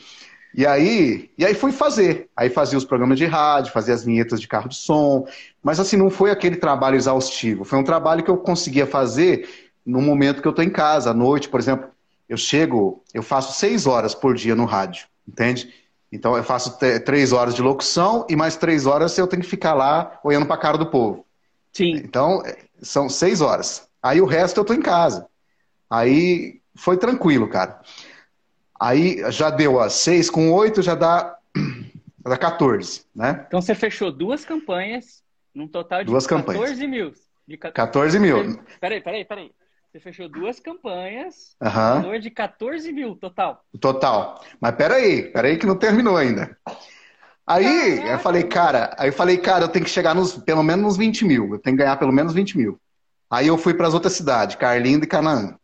E 0.55 0.67
aí, 0.67 1.31
e 1.39 1.45
aí 1.45 1.55
fui 1.55 1.73
fazer. 1.73 2.29
Aí 2.37 2.51
fazia 2.51 2.77
os 2.77 2.85
programas 2.85 3.19
de 3.19 3.25
rádio, 3.25 3.73
fazia 3.73 3.95
as 3.95 4.05
vinhetas 4.05 4.41
de 4.41 4.49
carro 4.49 4.69
de 4.69 4.77
som. 4.77 5.27
Mas 5.63 5.81
assim, 5.81 5.97
não 5.97 6.11
foi 6.11 6.31
aquele 6.31 6.57
trabalho 6.57 6.97
exaustivo. 6.97 7.65
Foi 7.65 7.79
um 7.79 7.85
trabalho 7.85 8.23
que 8.23 8.31
eu 8.31 8.37
conseguia 8.37 8.87
fazer 8.87 9.49
no 9.87 10.03
momento 10.03 10.43
que 10.43 10.49
eu 10.49 10.51
estou 10.51 10.65
em 10.65 10.71
casa, 10.71 11.11
à 11.11 11.15
noite, 11.15 11.49
por 11.49 11.61
exemplo. 11.61 11.89
Eu 12.29 12.37
chego, 12.37 13.03
eu 13.15 13.23
faço 13.23 13.59
seis 13.59 13.87
horas 13.87 14.15
por 14.15 14.35
dia 14.35 14.55
no 14.55 14.65
rádio, 14.65 15.07
entende? 15.27 15.73
Então 16.13 16.37
eu 16.37 16.43
faço 16.43 16.79
três 17.05 17.33
horas 17.33 17.55
de 17.55 17.63
locução 17.63 18.27
e 18.29 18.35
mais 18.35 18.57
três 18.57 18.87
horas 18.87 19.17
eu 19.17 19.27
tenho 19.27 19.43
que 19.43 19.49
ficar 19.49 19.75
lá 19.75 20.19
olhando 20.25 20.47
para 20.47 20.57
a 20.57 20.61
cara 20.61 20.77
do 20.79 20.91
povo. 20.91 21.25
Sim. 21.73 21.95
Então 21.97 22.43
são 22.83 23.09
seis 23.09 23.41
horas. 23.41 23.89
Aí 24.03 24.21
o 24.21 24.27
resto 24.27 24.59
eu 24.59 24.65
tô 24.65 24.75
em 24.75 24.83
casa. 24.83 25.29
Aí 25.89 26.61
foi 26.75 26.97
tranquilo, 26.97 27.49
cara. 27.49 27.81
Aí 28.79 29.23
já 29.31 29.51
deu 29.51 29.79
as 29.79 29.93
seis 29.93 30.31
com 30.31 30.51
oito, 30.53 30.83
já 30.83 30.95
dá, 30.95 31.37
dá 32.19 32.37
14, 32.37 33.05
né? 33.15 33.45
Então 33.47 33.61
você 33.61 33.75
fechou 33.75 34.11
duas 34.11 34.45
campanhas, 34.45 35.23
num 35.55 35.69
total 35.69 36.01
de 36.01 36.07
duas 36.07 36.27
14 36.27 36.59
campanhas. 36.59 36.79
mil. 36.79 37.13
De 37.47 37.57
14 37.57 38.19
mil. 38.19 38.59
Peraí, 38.81 39.01
peraí, 39.01 39.25
peraí. 39.25 39.53
Você 39.91 39.99
fechou 39.99 40.29
duas 40.29 40.61
campanhas, 40.61 41.57
uhum. 41.61 42.03
valor 42.03 42.21
de 42.21 42.31
14 42.31 42.93
mil 42.93 43.17
total. 43.17 43.65
Total. 43.81 44.41
Mas 44.61 44.77
peraí, 44.77 45.33
peraí 45.33 45.59
que 45.59 45.67
não 45.67 45.77
terminou 45.77 46.17
ainda. 46.17 46.57
Aí 47.45 48.09
eu 48.09 48.19
falei, 48.21 48.45
cara, 48.45 48.95
aí 48.97 49.09
eu 49.09 49.13
falei, 49.13 49.37
cara, 49.39 49.65
eu 49.65 49.69
tenho 49.69 49.85
que 49.85 49.91
chegar 49.91 50.15
nos 50.15 50.37
pelo 50.37 50.63
menos 50.63 50.85
nos 50.85 50.97
20 50.97 51.25
mil. 51.25 51.55
Eu 51.55 51.59
tenho 51.59 51.77
que 51.77 51.83
ganhar 51.83 51.97
pelo 51.97 52.13
menos 52.13 52.33
20 52.33 52.57
mil. 52.57 52.81
Aí 53.29 53.49
eu 53.49 53.59
fui 53.59 53.75
para 53.75 53.89
as 53.89 53.95
outras 53.95 54.13
cidades, 54.13 54.55
Carlinda 54.55 55.05
e 55.05 55.09
Canaã, 55.09 55.57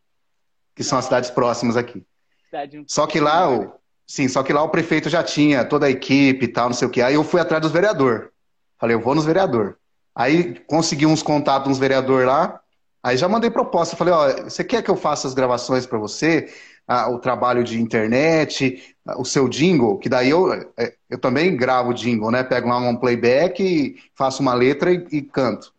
que 0.75 0.83
são 0.83 0.99
as 0.99 1.05
cidades 1.05 1.31
próximas 1.31 1.77
aqui. 1.77 2.05
Cidade 2.47 2.85
só 2.89 3.07
que 3.07 3.21
lá, 3.21 3.49
o, 3.49 3.75
sim, 4.05 4.27
só 4.27 4.43
que 4.43 4.53
lá 4.53 4.61
o 4.61 4.71
prefeito 4.71 5.09
já 5.09 5.23
tinha 5.23 5.65
toda 5.65 5.87
a 5.87 5.91
equipe 5.91 6.47
e 6.47 6.49
tal, 6.49 6.69
não 6.69 6.75
sei 6.75 6.89
o 6.89 6.91
que. 6.91 7.01
Aí 7.01 7.15
eu 7.15 7.23
fui 7.23 7.41
atrás 7.41 7.62
dos 7.62 7.71
vereadores. 7.71 8.29
Falei, 8.77 8.97
eu 8.97 9.01
vou 9.01 9.15
nos 9.15 9.25
vereadores. 9.25 9.77
Aí 10.12 10.59
consegui 10.67 11.07
uns 11.07 11.23
contatos 11.23 11.71
uns 11.71 11.79
vereadores 11.79 12.27
lá. 12.27 12.61
Aí 13.07 13.16
já 13.16 13.29
mandei 13.29 13.49
proposta, 13.49 13.95
falei, 13.95 14.12
ó, 14.12 14.42
você 14.42 14.64
quer 14.64 14.83
que 14.83 14.90
eu 14.90 14.97
faça 14.97 15.29
as 15.29 15.33
gravações 15.33 15.87
para 15.87 15.97
você? 15.97 16.53
Ah, 16.88 17.09
o 17.09 17.21
trabalho 17.21 17.62
de 17.62 17.81
internet, 17.81 18.97
ah, 19.07 19.21
o 19.21 19.25
seu 19.25 19.49
jingle, 19.49 19.97
que 19.97 20.09
daí 20.09 20.31
eu, 20.31 20.53
é, 20.77 20.92
eu 21.09 21.16
também 21.16 21.57
gravo 21.57 21.95
jingle, 21.95 22.33
né? 22.33 22.42
Pego 22.42 22.69
lá 22.69 22.79
um 22.79 22.97
playback, 22.97 23.95
faço 24.12 24.42
uma 24.42 24.55
letra 24.55 24.92
e, 24.92 25.07
e 25.12 25.23
canto. 25.23 25.73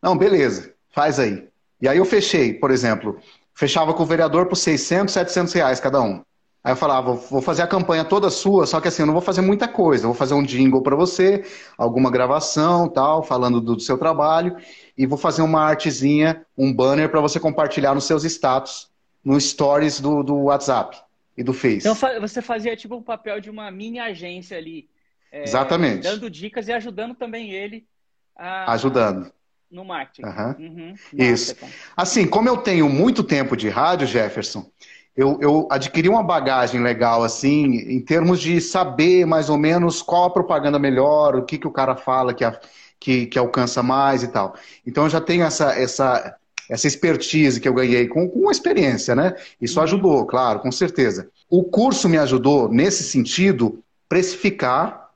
Não, 0.00 0.16
beleza, 0.16 0.72
faz 0.94 1.18
aí. 1.18 1.48
E 1.80 1.88
aí 1.88 1.98
eu 1.98 2.04
fechei, 2.04 2.54
por 2.54 2.70
exemplo, 2.70 3.18
fechava 3.52 3.92
com 3.92 4.04
o 4.04 4.06
vereador 4.06 4.46
por 4.46 4.54
600, 4.54 5.12
700 5.12 5.52
reais 5.54 5.80
cada 5.80 6.00
um. 6.00 6.22
Aí 6.64 6.72
eu 6.72 6.76
falava, 6.76 7.14
vou 7.14 7.42
fazer 7.42 7.62
a 7.62 7.66
campanha 7.66 8.04
toda 8.04 8.30
sua, 8.30 8.66
só 8.66 8.80
que 8.80 8.86
assim, 8.86 9.02
eu 9.02 9.06
não 9.06 9.12
vou 9.12 9.22
fazer 9.22 9.40
muita 9.40 9.66
coisa. 9.66 10.04
Eu 10.04 10.10
vou 10.10 10.16
fazer 10.16 10.34
um 10.34 10.44
jingle 10.44 10.80
para 10.80 10.94
você, 10.94 11.44
alguma 11.76 12.08
gravação, 12.08 12.88
tal, 12.88 13.22
falando 13.24 13.60
do, 13.60 13.74
do, 13.74 13.82
seu 13.82 13.98
trabalho, 13.98 14.56
e 14.96 15.04
vou 15.04 15.18
fazer 15.18 15.42
uma 15.42 15.60
artezinha, 15.60 16.46
um 16.56 16.72
banner 16.72 17.08
para 17.08 17.20
você 17.20 17.40
compartilhar 17.40 17.94
nos 17.94 18.04
seus 18.04 18.22
status, 18.24 18.88
no 19.24 19.40
stories 19.40 20.00
do, 20.00 20.22
do 20.22 20.36
WhatsApp 20.36 20.96
e 21.36 21.42
do 21.42 21.52
Face. 21.52 21.88
Então 21.88 21.96
você 22.20 22.40
fazia 22.40 22.76
tipo 22.76 22.94
um 22.94 23.02
papel 23.02 23.40
de 23.40 23.50
uma 23.50 23.68
mini 23.70 23.98
agência 23.98 24.56
ali. 24.56 24.88
É, 25.32 25.42
Exatamente. 25.42 26.02
Dando 26.02 26.30
dicas 26.30 26.68
e 26.68 26.72
ajudando 26.72 27.14
também 27.14 27.50
ele 27.50 27.84
a... 28.36 28.72
Ajudando. 28.72 29.32
No 29.68 29.84
marketing. 29.84 30.28
Uhum. 30.28 30.54
Uhum. 30.58 30.94
Isso. 31.14 31.56
Assim, 31.96 32.26
como 32.26 32.46
eu 32.46 32.58
tenho 32.58 32.88
muito 32.90 33.24
tempo 33.24 33.56
de 33.56 33.70
rádio, 33.70 34.06
Jefferson, 34.06 34.70
eu, 35.16 35.38
eu 35.40 35.68
adquiri 35.70 36.08
uma 36.08 36.22
bagagem 36.22 36.82
legal, 36.82 37.22
assim, 37.22 37.76
em 37.76 38.00
termos 38.00 38.40
de 38.40 38.60
saber 38.60 39.26
mais 39.26 39.50
ou 39.50 39.58
menos 39.58 40.00
qual 40.00 40.24
a 40.24 40.30
propaganda 40.30 40.78
melhor, 40.78 41.36
o 41.36 41.44
que, 41.44 41.58
que 41.58 41.66
o 41.66 41.72
cara 41.72 41.94
fala 41.94 42.32
que, 42.32 42.44
a, 42.44 42.58
que, 42.98 43.26
que 43.26 43.38
alcança 43.38 43.82
mais 43.82 44.22
e 44.22 44.28
tal. 44.28 44.54
Então 44.86 45.04
eu 45.04 45.10
já 45.10 45.20
tenho 45.20 45.44
essa, 45.44 45.78
essa, 45.78 46.36
essa 46.68 46.86
expertise 46.86 47.60
que 47.60 47.68
eu 47.68 47.74
ganhei 47.74 48.08
com, 48.08 48.26
com 48.26 48.50
experiência, 48.50 49.14
né? 49.14 49.34
Isso 49.60 49.78
uhum. 49.78 49.84
ajudou, 49.84 50.26
claro, 50.26 50.60
com 50.60 50.72
certeza. 50.72 51.28
O 51.48 51.62
curso 51.64 52.08
me 52.08 52.16
ajudou, 52.16 52.70
nesse 52.70 53.04
sentido, 53.04 53.82
precificar 54.08 55.10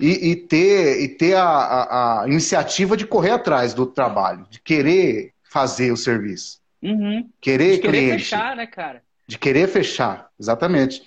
e, 0.00 0.30
e 0.30 0.36
ter, 0.36 1.02
e 1.02 1.08
ter 1.08 1.34
a, 1.34 1.44
a, 1.44 2.22
a, 2.22 2.28
iniciativa 2.28 2.96
de 2.96 3.06
correr 3.06 3.32
atrás 3.32 3.74
do 3.74 3.84
trabalho, 3.84 4.46
de 4.48 4.60
querer 4.60 5.32
fazer 5.44 5.92
o 5.92 5.96
serviço. 5.96 6.58
Uhum. 6.82 7.28
Querer, 7.40 7.76
de 7.76 7.78
querer 7.80 7.98
cliente. 7.98 8.22
fechar, 8.24 8.56
né, 8.56 8.66
cara? 8.66 9.05
De 9.26 9.38
querer 9.38 9.68
fechar, 9.68 10.30
exatamente. 10.38 11.02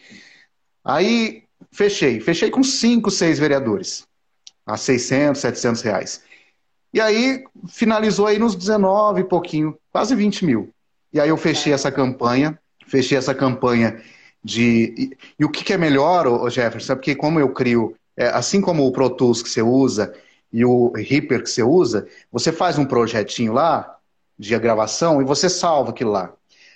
Aí 0.84 1.44
fechei, 1.72 2.20
fechei 2.20 2.50
com 2.50 2.64
cinco, 2.64 3.10
seis 3.12 3.40
vereadores, 3.40 4.06
a 4.66 4.76
600, 4.78 5.40
700 5.42 5.82
reais. 5.82 6.24
E 6.94 7.00
aí 7.00 7.44
finalizou 7.68 8.26
aí 8.26 8.40
nos 8.40 8.56
19 8.56 9.22
e 9.22 9.24
pouquinho, 9.24 9.78
quase 9.92 10.16
20 10.16 10.46
mil. 10.46 10.74
E 11.14 11.20
aí 11.20 11.30
eu 11.30 11.38
fechei 11.38 11.74
essa 11.74 11.92
campanha, 11.92 12.60
fechei 12.88 13.18
essa 13.18 13.34
campanha 13.34 14.02
de. 14.44 15.16
E, 15.38 15.46
o 15.46 15.50
que, 15.50 15.72
é 15.74 15.78
melhor, 15.78 16.28
ô 16.28 16.50
Jefferson? 16.50 16.94
É 16.94 16.96
porque 16.96 17.16
como 17.16 17.40
eu 17.40 17.50
crio, 17.54 17.96
é, 18.18 18.28
assim 18.28 18.62
como 18.62 18.86
o 18.86 18.92
Pro 18.92 19.10
Tools 19.10 19.42
que 19.42 19.50
você 19.50 19.62
usa 19.62 20.14
e 20.52 20.66
o 20.66 20.92
Reaper 20.96 21.44
que 21.44 21.50
você 21.50 21.62
usa, 21.62 22.08
você 22.32 22.52
faz 22.52 22.78
um 22.78 22.86
projetinho 22.86 23.54
lá 23.54 23.98
de 24.38 24.58
gravação 24.58 25.22
e 25.22 25.26
você 25.26 25.50
salva 25.50 25.92
aquilo 25.92 26.12
lá. 26.12 26.34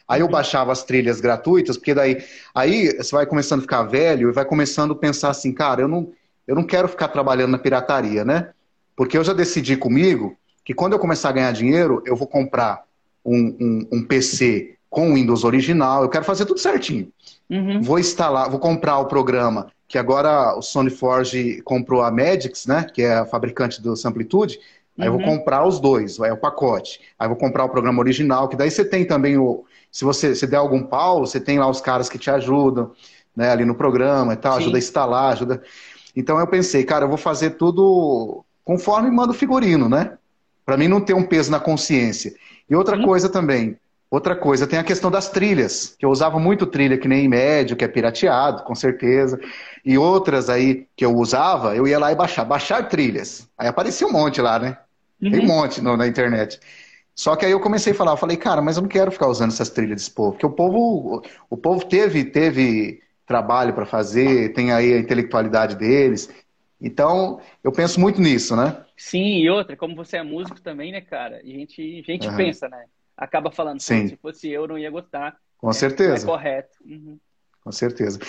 Aí 0.07 0.21
eu 0.21 0.27
baixava 0.27 0.71
as 0.71 0.83
trilhas 0.83 1.21
gratuitas, 1.21 1.77
porque 1.77 1.93
daí 1.93 2.23
aí 2.53 2.95
você 2.97 3.15
vai 3.15 3.25
começando 3.25 3.59
a 3.59 3.63
ficar 3.63 3.83
velho 3.83 4.29
e 4.29 4.33
vai 4.33 4.45
começando 4.45 4.91
a 4.91 4.95
pensar 4.95 5.29
assim, 5.29 5.51
cara, 5.51 5.81
eu 5.81 5.87
não, 5.87 6.11
eu 6.47 6.55
não 6.55 6.63
quero 6.63 6.87
ficar 6.87 7.07
trabalhando 7.07 7.51
na 7.51 7.57
pirataria, 7.57 8.25
né? 8.25 8.49
Porque 8.95 9.17
eu 9.17 9.23
já 9.23 9.33
decidi 9.33 9.77
comigo 9.77 10.37
que 10.63 10.73
quando 10.73 10.93
eu 10.93 10.99
começar 10.99 11.29
a 11.29 11.33
ganhar 11.33 11.51
dinheiro, 11.51 12.01
eu 12.05 12.15
vou 12.15 12.27
comprar 12.27 12.83
um, 13.25 13.55
um, 13.59 13.87
um 13.93 14.03
PC 14.03 14.75
com 14.89 15.15
Windows 15.15 15.43
original, 15.43 16.03
eu 16.03 16.09
quero 16.09 16.23
fazer 16.23 16.45
tudo 16.45 16.59
certinho. 16.59 17.11
Uhum. 17.49 17.81
Vou 17.81 17.97
instalar, 17.97 18.49
vou 18.49 18.59
comprar 18.59 18.99
o 18.99 19.05
programa, 19.05 19.71
que 19.87 19.97
agora 19.97 20.55
o 20.55 20.61
Sony 20.61 20.89
Forge 20.89 21.61
comprou 21.63 22.01
a 22.01 22.11
Magix, 22.11 22.67
né? 22.67 22.85
Que 22.93 23.01
é 23.01 23.15
a 23.15 23.25
fabricante 23.25 23.81
do 23.81 23.95
Samplitude. 23.95 24.59
Aí 24.99 25.07
uhum. 25.09 25.15
eu 25.15 25.19
vou 25.19 25.21
uhum. 25.21 25.37
comprar 25.39 25.65
os 25.65 25.79
dois, 25.79 26.19
é 26.19 26.31
o 26.31 26.37
pacote. 26.37 27.01
Aí 27.17 27.25
eu 27.25 27.29
vou 27.29 27.37
comprar 27.37 27.65
o 27.65 27.69
programa 27.69 27.99
original, 27.99 28.47
que 28.47 28.55
daí 28.55 28.69
você 28.69 28.85
tem 28.85 29.05
também 29.05 29.37
o, 29.37 29.65
se 29.93 30.03
você 30.03 30.33
se 30.35 30.47
der 30.47 30.57
algum 30.57 30.81
pau, 30.81 31.19
você 31.19 31.39
tem 31.39 31.59
lá 31.59 31.69
os 31.69 31.79
caras 31.79 32.09
que 32.09 32.17
te 32.17 32.31
ajudam, 32.31 32.91
né, 33.35 33.51
ali 33.51 33.63
no 33.63 33.75
programa 33.75 34.33
e 34.33 34.35
tal, 34.35 34.53
Sim. 34.53 34.61
ajuda 34.61 34.77
a 34.77 34.79
instalar, 34.79 35.33
ajuda. 35.33 35.63
Então 36.15 36.39
eu 36.39 36.47
pensei, 36.47 36.83
cara, 36.83 37.05
eu 37.05 37.09
vou 37.09 37.17
fazer 37.17 37.51
tudo 37.51 38.43
conforme 38.65 39.11
manda 39.11 39.31
o 39.31 39.35
figurino, 39.35 39.87
né? 39.87 40.17
Para 40.65 40.77
mim 40.77 40.87
não 40.87 40.99
ter 40.99 41.13
um 41.13 41.23
peso 41.23 41.51
na 41.51 41.59
consciência. 41.59 42.33
E 42.67 42.75
outra 42.75 42.97
Sim. 42.97 43.03
coisa 43.03 43.29
também, 43.29 43.77
outra 44.09 44.35
coisa, 44.35 44.65
tem 44.65 44.79
a 44.79 44.83
questão 44.83 45.11
das 45.11 45.29
trilhas, 45.29 45.95
que 45.97 46.05
eu 46.05 46.09
usava 46.09 46.39
muito 46.39 46.65
trilha 46.65 46.97
que 46.97 47.07
nem 47.07 47.27
médio, 47.27 47.75
que 47.75 47.83
é 47.83 47.87
pirateado, 47.87 48.63
com 48.63 48.73
certeza. 48.73 49.39
E 49.85 49.95
outras 49.95 50.49
aí 50.49 50.87
que 50.95 51.05
eu 51.05 51.15
usava, 51.15 51.75
eu 51.75 51.87
ia 51.87 51.99
lá 51.99 52.11
e 52.11 52.15
baixar, 52.15 52.45
baixar 52.45 52.87
trilhas. 52.89 53.47
Aí 53.55 53.67
aparecia 53.67 54.07
um 54.07 54.11
monte 54.11 54.41
lá, 54.41 54.57
né? 54.57 54.75
Uhum. 55.21 55.31
Tem 55.31 55.39
um 55.39 55.45
monte 55.45 55.81
no, 55.81 55.95
na 55.95 56.07
internet. 56.07 56.59
Só 57.15 57.35
que 57.35 57.45
aí 57.45 57.51
eu 57.51 57.59
comecei 57.59 57.93
a 57.93 57.95
falar, 57.95 58.11
eu 58.11 58.17
falei, 58.17 58.37
cara, 58.37 58.61
mas 58.61 58.75
eu 58.75 58.81
não 58.81 58.89
quero 58.89 59.11
ficar 59.11 59.27
usando 59.27 59.51
essas 59.51 59.69
trilhas 59.69 59.97
desse 59.97 60.11
povo, 60.11 60.31
porque 60.31 60.45
o 60.45 60.51
povo, 60.51 61.23
o 61.49 61.57
povo 61.57 61.85
teve, 61.85 62.25
teve 62.25 63.01
trabalho 63.25 63.73
para 63.73 63.85
fazer, 63.85 64.53
tem 64.53 64.71
aí 64.71 64.93
a 64.93 64.99
intelectualidade 64.99 65.75
deles. 65.75 66.29
Então, 66.81 67.39
eu 67.63 67.71
penso 67.71 67.99
muito 67.99 68.19
nisso, 68.19 68.55
né? 68.55 68.83
Sim, 68.97 69.37
e 69.37 69.49
outra, 69.49 69.77
como 69.77 69.95
você 69.95 70.17
é 70.17 70.23
músico 70.23 70.59
também, 70.61 70.91
né, 70.91 71.01
cara? 71.01 71.37
A 71.37 71.45
gente, 71.45 72.03
a 72.05 72.11
gente 72.11 72.27
uhum. 72.27 72.35
pensa, 72.35 72.67
né? 72.67 72.85
Acaba 73.15 73.51
falando, 73.51 73.79
Sim. 73.79 74.07
se 74.07 74.17
fosse 74.17 74.49
eu, 74.49 74.67
não 74.67 74.77
ia 74.77 74.89
gostar. 74.89 75.37
Com 75.57 75.69
é, 75.69 75.73
certeza. 75.73 76.25
É 76.25 76.29
correto. 76.29 76.77
Uhum. 76.83 77.17
Com 77.63 77.71
certeza. 77.71 78.19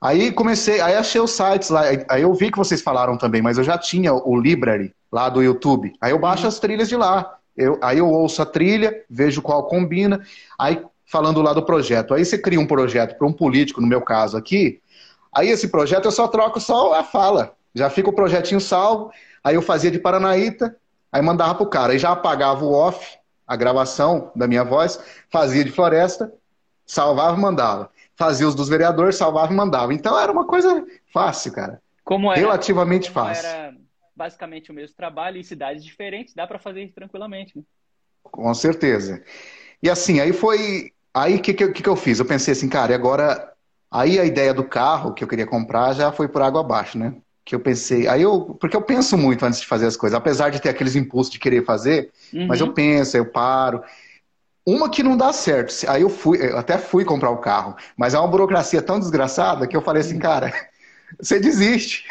Aí 0.00 0.30
comecei, 0.30 0.80
aí 0.80 0.94
achei 0.94 1.20
os 1.20 1.32
sites 1.32 1.70
lá, 1.70 1.82
aí 2.08 2.22
eu 2.22 2.32
vi 2.34 2.52
que 2.52 2.58
vocês 2.58 2.80
falaram 2.80 3.16
também, 3.16 3.42
mas 3.42 3.58
eu 3.58 3.64
já 3.64 3.76
tinha 3.76 4.12
o 4.12 4.38
Library 4.38 4.94
lá 5.10 5.28
do 5.28 5.42
YouTube. 5.42 5.92
Aí 6.00 6.12
eu 6.12 6.18
baixo 6.18 6.42
uhum. 6.42 6.48
as 6.48 6.60
trilhas 6.60 6.88
de 6.88 6.96
lá. 6.96 7.35
Eu, 7.56 7.78
aí 7.82 7.98
eu 7.98 8.08
ouço 8.08 8.42
a 8.42 8.46
trilha, 8.46 9.04
vejo 9.08 9.40
qual 9.40 9.66
combina, 9.66 10.20
aí 10.58 10.82
falando 11.06 11.40
lá 11.40 11.52
do 11.52 11.64
projeto. 11.64 12.12
Aí 12.12 12.24
você 12.24 12.36
cria 12.36 12.60
um 12.60 12.66
projeto 12.66 13.16
para 13.16 13.26
um 13.26 13.32
político, 13.32 13.80
no 13.80 13.86
meu 13.86 14.02
caso 14.02 14.36
aqui, 14.36 14.80
aí 15.34 15.48
esse 15.48 15.68
projeto 15.68 16.04
eu 16.04 16.12
só 16.12 16.28
troco 16.28 16.60
só 16.60 16.94
a 16.94 17.04
fala. 17.04 17.54
Já 17.74 17.88
fica 17.90 18.10
o 18.10 18.12
projetinho 18.12 18.60
salvo, 18.60 19.10
aí 19.42 19.54
eu 19.54 19.62
fazia 19.62 19.90
de 19.90 19.98
Paranaíta, 19.98 20.76
aí 21.12 21.22
mandava 21.22 21.54
pro 21.54 21.66
cara, 21.66 21.92
aí 21.92 21.98
já 21.98 22.12
apagava 22.12 22.64
o 22.64 22.72
off, 22.72 23.18
a 23.46 23.54
gravação 23.54 24.32
da 24.34 24.46
minha 24.48 24.64
voz, 24.64 24.98
fazia 25.30 25.64
de 25.64 25.70
floresta, 25.70 26.32
salvava 26.84 27.36
e 27.36 27.40
mandava. 27.40 27.90
Fazia 28.16 28.48
os 28.48 28.54
dos 28.54 28.68
vereadores, 28.68 29.16
salvava 29.16 29.52
e 29.52 29.56
mandava. 29.56 29.92
Então 29.92 30.18
era 30.18 30.32
uma 30.32 30.46
coisa 30.46 30.84
fácil, 31.12 31.52
cara. 31.52 31.80
Como 32.02 32.32
era? 32.32 32.40
Relativamente 32.40 33.12
Como 33.12 33.26
fácil. 33.26 33.46
Era 33.46 33.74
basicamente 34.16 34.70
o 34.70 34.74
mesmo 34.74 34.96
trabalho 34.96 35.36
em 35.36 35.42
cidades 35.42 35.84
diferentes, 35.84 36.34
dá 36.34 36.46
para 36.46 36.58
fazer 36.58 36.82
isso 36.82 36.94
tranquilamente. 36.94 37.56
Né? 37.56 37.62
Com 38.22 38.52
certeza. 38.54 39.22
E 39.82 39.90
assim, 39.90 40.20
aí 40.20 40.32
foi. 40.32 40.92
Aí 41.14 41.36
o 41.36 41.40
que, 41.40 41.54
que, 41.54 41.68
que 41.68 41.88
eu 41.88 41.96
fiz? 41.96 42.18
Eu 42.18 42.24
pensei 42.24 42.52
assim, 42.52 42.68
cara, 42.68 42.92
e 42.92 42.94
agora. 42.94 43.52
Aí 43.90 44.18
a 44.18 44.24
ideia 44.24 44.52
do 44.52 44.64
carro 44.64 45.14
que 45.14 45.22
eu 45.22 45.28
queria 45.28 45.46
comprar 45.46 45.92
já 45.92 46.10
foi 46.10 46.26
por 46.26 46.42
água 46.42 46.60
abaixo, 46.60 46.98
né? 46.98 47.14
Que 47.44 47.54
eu 47.54 47.60
pensei. 47.60 48.08
Aí 48.08 48.22
eu. 48.22 48.56
Porque 48.60 48.76
eu 48.76 48.82
penso 48.82 49.16
muito 49.16 49.44
antes 49.44 49.60
de 49.60 49.66
fazer 49.66 49.86
as 49.86 49.96
coisas, 49.96 50.16
apesar 50.16 50.50
de 50.50 50.60
ter 50.60 50.70
aqueles 50.70 50.96
impulsos 50.96 51.32
de 51.32 51.38
querer 51.38 51.64
fazer, 51.64 52.10
uhum. 52.32 52.46
mas 52.46 52.60
eu 52.60 52.72
penso, 52.72 53.16
eu 53.16 53.26
paro. 53.26 53.82
Uma 54.66 54.90
que 54.90 55.02
não 55.02 55.16
dá 55.16 55.32
certo. 55.32 55.72
Aí 55.88 56.02
eu 56.02 56.08
fui, 56.08 56.38
eu 56.44 56.58
até 56.58 56.76
fui 56.76 57.04
comprar 57.04 57.30
o 57.30 57.38
carro, 57.38 57.76
mas 57.96 58.14
é 58.14 58.18
uma 58.18 58.26
burocracia 58.26 58.82
tão 58.82 58.98
desgraçada 58.98 59.64
que 59.66 59.76
eu 59.76 59.80
falei 59.80 60.00
assim, 60.00 60.18
cara, 60.18 60.52
você 61.20 61.38
desiste. 61.38 62.04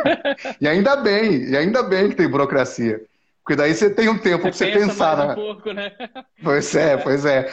e 0.60 0.68
ainda 0.68 0.96
bem, 0.96 1.50
e 1.50 1.56
ainda 1.56 1.82
bem 1.82 2.08
que 2.08 2.16
tem 2.16 2.28
burocracia. 2.28 3.02
Porque 3.44 3.56
daí 3.56 3.74
você 3.74 3.90
tem 3.90 4.08
um 4.08 4.16
tempo 4.16 4.42
para 4.42 4.52
você 4.52 4.70
pensar. 4.70 5.16
Mais 5.16 5.30
um 5.30 5.34
pouco, 5.34 5.72
né? 5.72 5.92
Pois 6.42 6.74
é, 6.74 6.96
pois 6.96 7.24
é. 7.24 7.50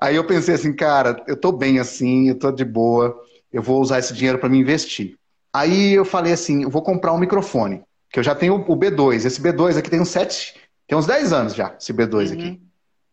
Aí 0.00 0.16
eu 0.16 0.24
pensei 0.24 0.54
assim, 0.54 0.72
cara, 0.72 1.22
eu 1.26 1.36
tô 1.36 1.50
bem 1.52 1.78
assim, 1.78 2.28
eu 2.28 2.38
tô 2.38 2.52
de 2.52 2.64
boa, 2.64 3.16
eu 3.52 3.62
vou 3.62 3.80
usar 3.80 3.98
esse 3.98 4.14
dinheiro 4.14 4.38
para 4.38 4.48
me 4.48 4.58
investir. 4.58 5.16
Aí 5.52 5.92
eu 5.92 6.04
falei 6.04 6.32
assim, 6.32 6.62
eu 6.62 6.70
vou 6.70 6.82
comprar 6.82 7.12
um 7.12 7.18
microfone, 7.18 7.82
que 8.10 8.18
eu 8.18 8.22
já 8.22 8.34
tenho 8.34 8.54
o 8.54 8.76
B2. 8.76 9.24
Esse 9.24 9.40
B2 9.42 9.76
aqui 9.76 9.90
tem 9.90 10.00
uns 10.00 10.10
7, 10.10 10.54
tem 10.86 10.96
uns 10.96 11.06
10 11.06 11.32
anos 11.32 11.54
já, 11.54 11.74
esse 11.78 11.92
B2 11.92 12.28
uhum. 12.28 12.32
aqui. 12.32 12.62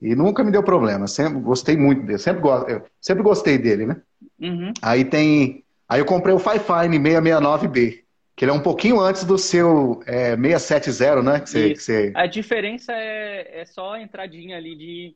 E 0.02 0.16
nunca 0.16 0.44
me 0.44 0.52
deu 0.52 0.62
problema, 0.62 1.08
sempre 1.08 1.40
gostei 1.40 1.76
muito 1.76 2.06
dele, 2.06 2.20
sempre, 2.20 2.48
eu 2.68 2.84
sempre 3.02 3.24
gostei 3.24 3.58
dele, 3.58 3.88
né? 3.88 3.98
Uhum. 4.40 4.72
Aí 4.82 5.06
tem, 5.06 5.64
aí 5.88 6.00
eu 6.00 6.06
comprei 6.06 6.34
o 6.34 6.40
Fifine 6.40 7.00
669B, 7.00 8.04
que 8.36 8.46
ele 8.46 8.52
é 8.52 8.54
um 8.54 8.62
pouquinho 8.62 9.00
antes 9.00 9.24
do 9.24 9.38
seu 9.38 10.02
é, 10.06 10.36
670, 10.36 11.22
né? 11.22 11.40
Que 11.40 11.50
você, 11.50 11.74
que 11.74 11.82
você... 11.82 12.12
A 12.16 12.28
diferença 12.28 12.92
é, 12.94 13.62
é 13.62 13.66
só 13.66 13.94
a 13.94 14.02
entradinha 14.02 14.58
ali 14.58 14.76
de 14.76 15.16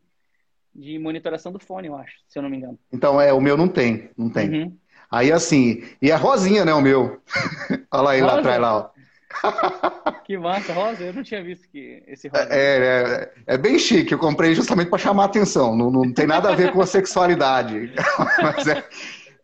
de 0.74 0.98
monitoração 1.00 1.52
do 1.52 1.60
fone, 1.60 1.88
eu 1.88 1.96
acho, 1.96 2.14
se 2.28 2.38
eu 2.38 2.44
não 2.44 2.50
me 2.50 2.58
engano. 2.58 2.80
Então, 2.92 3.20
é, 3.20 3.34
o 3.34 3.42
meu 3.42 3.58
não 3.58 3.68
tem, 3.68 4.10
não 4.18 4.30
tem. 4.30 4.50
Uhum. 4.50 4.78
Aí, 5.12 5.32
assim, 5.32 5.84
e 6.02 6.12
é 6.12 6.16
rosinha, 6.16 6.64
né, 6.64 6.74
o 6.74 6.82
meu. 6.82 7.22
Olha 7.92 8.02
lá 8.02 8.12
aí, 8.12 8.22
lá 8.22 8.40
atrás, 8.40 8.62
lá, 8.62 8.78
ó. 8.78 8.90
Que 10.26 10.38
massa, 10.38 10.74
rosa, 10.74 11.04
eu 11.04 11.14
não 11.14 11.24
tinha 11.24 11.44
visto 11.44 11.68
que 11.70 12.04
esse 12.08 12.28
rosa. 12.28 12.48
É, 12.52 13.32
é, 13.48 13.54
é 13.54 13.58
bem 13.58 13.80
chique, 13.80 14.12
eu 14.12 14.20
comprei 14.20 14.54
justamente 14.54 14.90
para 14.90 15.00
chamar 15.00 15.26
atenção, 15.26 15.76
não, 15.76 15.90
não 15.90 16.14
tem 16.14 16.28
nada 16.28 16.50
a 16.50 16.56
ver 16.56 16.72
com 16.72 16.82
a 16.82 16.86
sexualidade, 16.86 17.92
mas 18.42 18.68
é, 18.68 18.84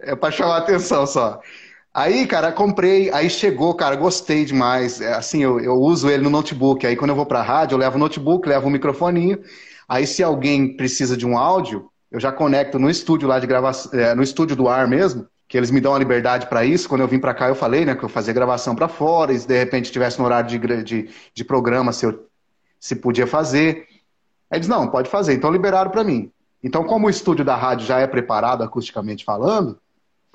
é 0.05 0.15
para 0.15 0.31
chamar 0.31 0.57
atenção 0.57 1.05
só. 1.05 1.39
Aí, 1.93 2.27
cara, 2.27 2.51
comprei, 2.51 3.09
aí 3.11 3.29
chegou, 3.29 3.73
cara, 3.73 3.95
gostei 3.95 4.43
demais. 4.43 4.99
É, 4.99 5.13
assim, 5.13 5.41
eu, 5.41 5.61
eu 5.61 5.75
uso 5.75 6.09
ele 6.09 6.23
no 6.23 6.29
notebook. 6.29 6.85
Aí, 6.85 6.95
quando 6.95 7.11
eu 7.11 7.15
vou 7.15 7.25
pra 7.25 7.41
rádio, 7.41 7.75
eu 7.75 7.79
levo 7.79 7.95
o 7.95 7.99
notebook, 7.99 8.47
levo 8.49 8.67
o 8.67 8.69
microfoninho. 8.69 9.39
Aí, 9.87 10.05
se 10.05 10.21
alguém 10.21 10.75
precisa 10.75 11.15
de 11.15 11.25
um 11.25 11.37
áudio, 11.37 11.89
eu 12.11 12.19
já 12.19 12.33
conecto 12.33 12.77
no 12.77 12.89
estúdio 12.89 13.29
lá 13.29 13.39
de 13.39 13.47
gravação, 13.47 13.97
é, 13.97 14.13
no 14.13 14.21
estúdio 14.21 14.57
do 14.57 14.67
ar 14.67 14.87
mesmo, 14.89 15.25
que 15.47 15.57
eles 15.57 15.71
me 15.71 15.79
dão 15.79 15.95
a 15.95 15.99
liberdade 15.99 16.47
para 16.47 16.65
isso. 16.65 16.89
Quando 16.89 16.99
eu 16.99 17.07
vim 17.07 17.19
para 17.19 17.33
cá, 17.33 17.47
eu 17.47 17.55
falei, 17.55 17.85
né, 17.85 17.95
que 17.95 18.03
eu 18.03 18.09
fazia 18.09 18.33
gravação 18.33 18.75
para 18.75 18.89
fora, 18.89 19.31
e 19.31 19.39
se 19.39 19.47
de 19.47 19.57
repente 19.57 19.89
tivesse 19.89 20.19
no 20.19 20.25
horário 20.25 20.49
de, 20.49 20.83
de, 20.83 21.09
de 21.33 21.43
programa, 21.45 21.93
se, 21.93 22.05
eu, 22.05 22.27
se 22.77 22.97
podia 22.97 23.25
fazer. 23.25 23.87
Aí 24.51 24.57
eles, 24.57 24.67
não, 24.67 24.89
pode 24.89 25.09
fazer. 25.09 25.33
Então 25.33 25.49
liberaram 25.49 25.91
para 25.91 26.03
mim. 26.03 26.29
Então, 26.61 26.83
como 26.83 27.07
o 27.07 27.09
estúdio 27.09 27.45
da 27.45 27.55
rádio 27.55 27.87
já 27.87 27.99
é 27.99 28.07
preparado 28.07 28.63
acusticamente 28.63 29.23
falando, 29.23 29.79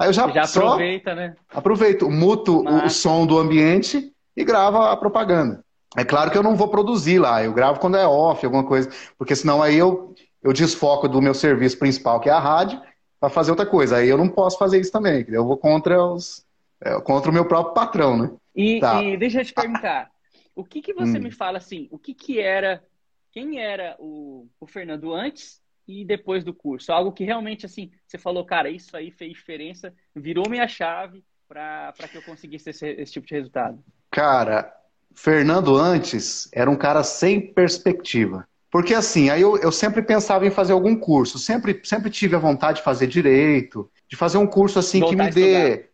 aí 0.01 0.09
eu 0.09 0.12
já, 0.12 0.28
já 0.28 0.44
aproveita, 0.44 1.14
né? 1.14 1.36
Aproveito, 1.53 2.11
muto 2.11 2.61
o, 2.61 2.86
o 2.86 2.90
som 2.90 3.26
do 3.26 3.38
ambiente 3.38 4.12
e 4.36 4.44
gravo 4.44 4.78
a 4.78 4.96
propaganda. 4.96 5.64
É 5.96 6.05
claro 6.05 6.30
que 6.30 6.38
eu 6.38 6.42
não 6.42 6.57
vou 6.57 6.68
produzir 6.68 7.18
lá, 7.18 7.42
eu 7.42 7.53
gravo 7.53 7.80
quando 7.80 7.96
é 7.96 8.07
off, 8.07 8.44
alguma 8.44 8.64
coisa, 8.64 8.88
porque 9.18 9.34
senão 9.34 9.62
aí 9.62 9.76
eu, 9.76 10.14
eu 10.42 10.53
desfoco 10.53 11.09
do 11.09 11.20
meu 11.20 11.34
serviço 11.34 11.78
principal, 11.78 12.20
que 12.20 12.28
é 12.28 12.32
a 12.32 12.38
rádio, 12.38 12.80
para 13.18 13.28
fazer 13.28 13.51
outra 13.51 13.66
coisa. 13.66 13.96
Aí 13.96 14.09
eu 14.09 14.16
não 14.16 14.28
posso 14.28 14.57
fazer 14.57 14.80
isso 14.80 14.92
também, 14.92 15.24
eu 15.28 15.44
vou 15.44 15.57
contra 15.57 16.03
os 16.03 16.44
é, 16.80 16.98
contra 17.01 17.30
o 17.30 17.34
meu 17.34 17.44
próprio 17.44 17.74
patrão, 17.74 18.16
né? 18.16 18.30
E, 18.57 18.80
tá. 18.80 19.03
e 19.03 19.16
deixa 19.16 19.40
eu 19.40 19.44
te 19.44 19.53
perguntar, 19.53 20.11
o 20.55 20.64
que 20.64 20.80
que 20.80 20.94
você 20.94 21.18
hum. 21.18 21.22
me 21.22 21.30
fala 21.30 21.59
assim, 21.59 21.88
o 21.90 21.98
que 21.98 22.14
que 22.14 22.40
era, 22.40 22.82
quem 23.30 23.61
era 23.61 23.96
o, 23.98 24.46
o 24.59 24.66
Fernando 24.66 25.12
antes 25.12 25.60
e 25.91 26.05
depois 26.05 26.45
do 26.45 26.55
curso? 26.55 26.93
Algo 26.93 27.12
que 27.12 27.24
realmente, 27.24 27.66
assim, 27.66 27.91
você 28.07 28.16
falou, 28.16 28.45
cara, 28.45 28.70
isso 28.70 28.97
aí 28.97 29.11
fez 29.11 29.32
diferença, 29.32 29.93
virou 30.14 30.49
minha 30.49 30.68
chave 30.68 31.24
para 31.49 31.93
que 32.11 32.16
eu 32.16 32.22
conseguisse 32.22 32.70
esse, 32.70 32.86
esse 32.86 33.12
tipo 33.12 33.26
de 33.26 33.34
resultado. 33.34 33.82
Cara, 34.11 34.72
Fernando 35.14 35.76
antes 35.76 36.49
era 36.53 36.70
um 36.70 36.76
cara 36.76 37.03
sem 37.03 37.53
perspectiva. 37.53 38.47
Porque 38.70 38.95
assim, 38.95 39.30
aí 39.30 39.43
eu, 39.43 39.57
eu 39.59 39.72
sempre 39.72 40.01
pensava 40.01 40.47
em 40.47 40.51
fazer 40.51 40.72
algum 40.72 40.95
curso, 40.95 41.38
sempre, 41.38 41.80
sempre 41.82 42.09
tive 42.09 42.36
a 42.36 42.38
vontade 42.38 42.78
de 42.78 42.84
fazer 42.84 43.09
direito, 43.09 43.91
de 44.09 44.16
fazer 44.16 44.38
um 44.38 44.47
curso 44.47 44.78
assim 44.78 45.01
voltar 45.01 45.16
que 45.16 45.22
me 45.22 45.30
dê. 45.30 45.91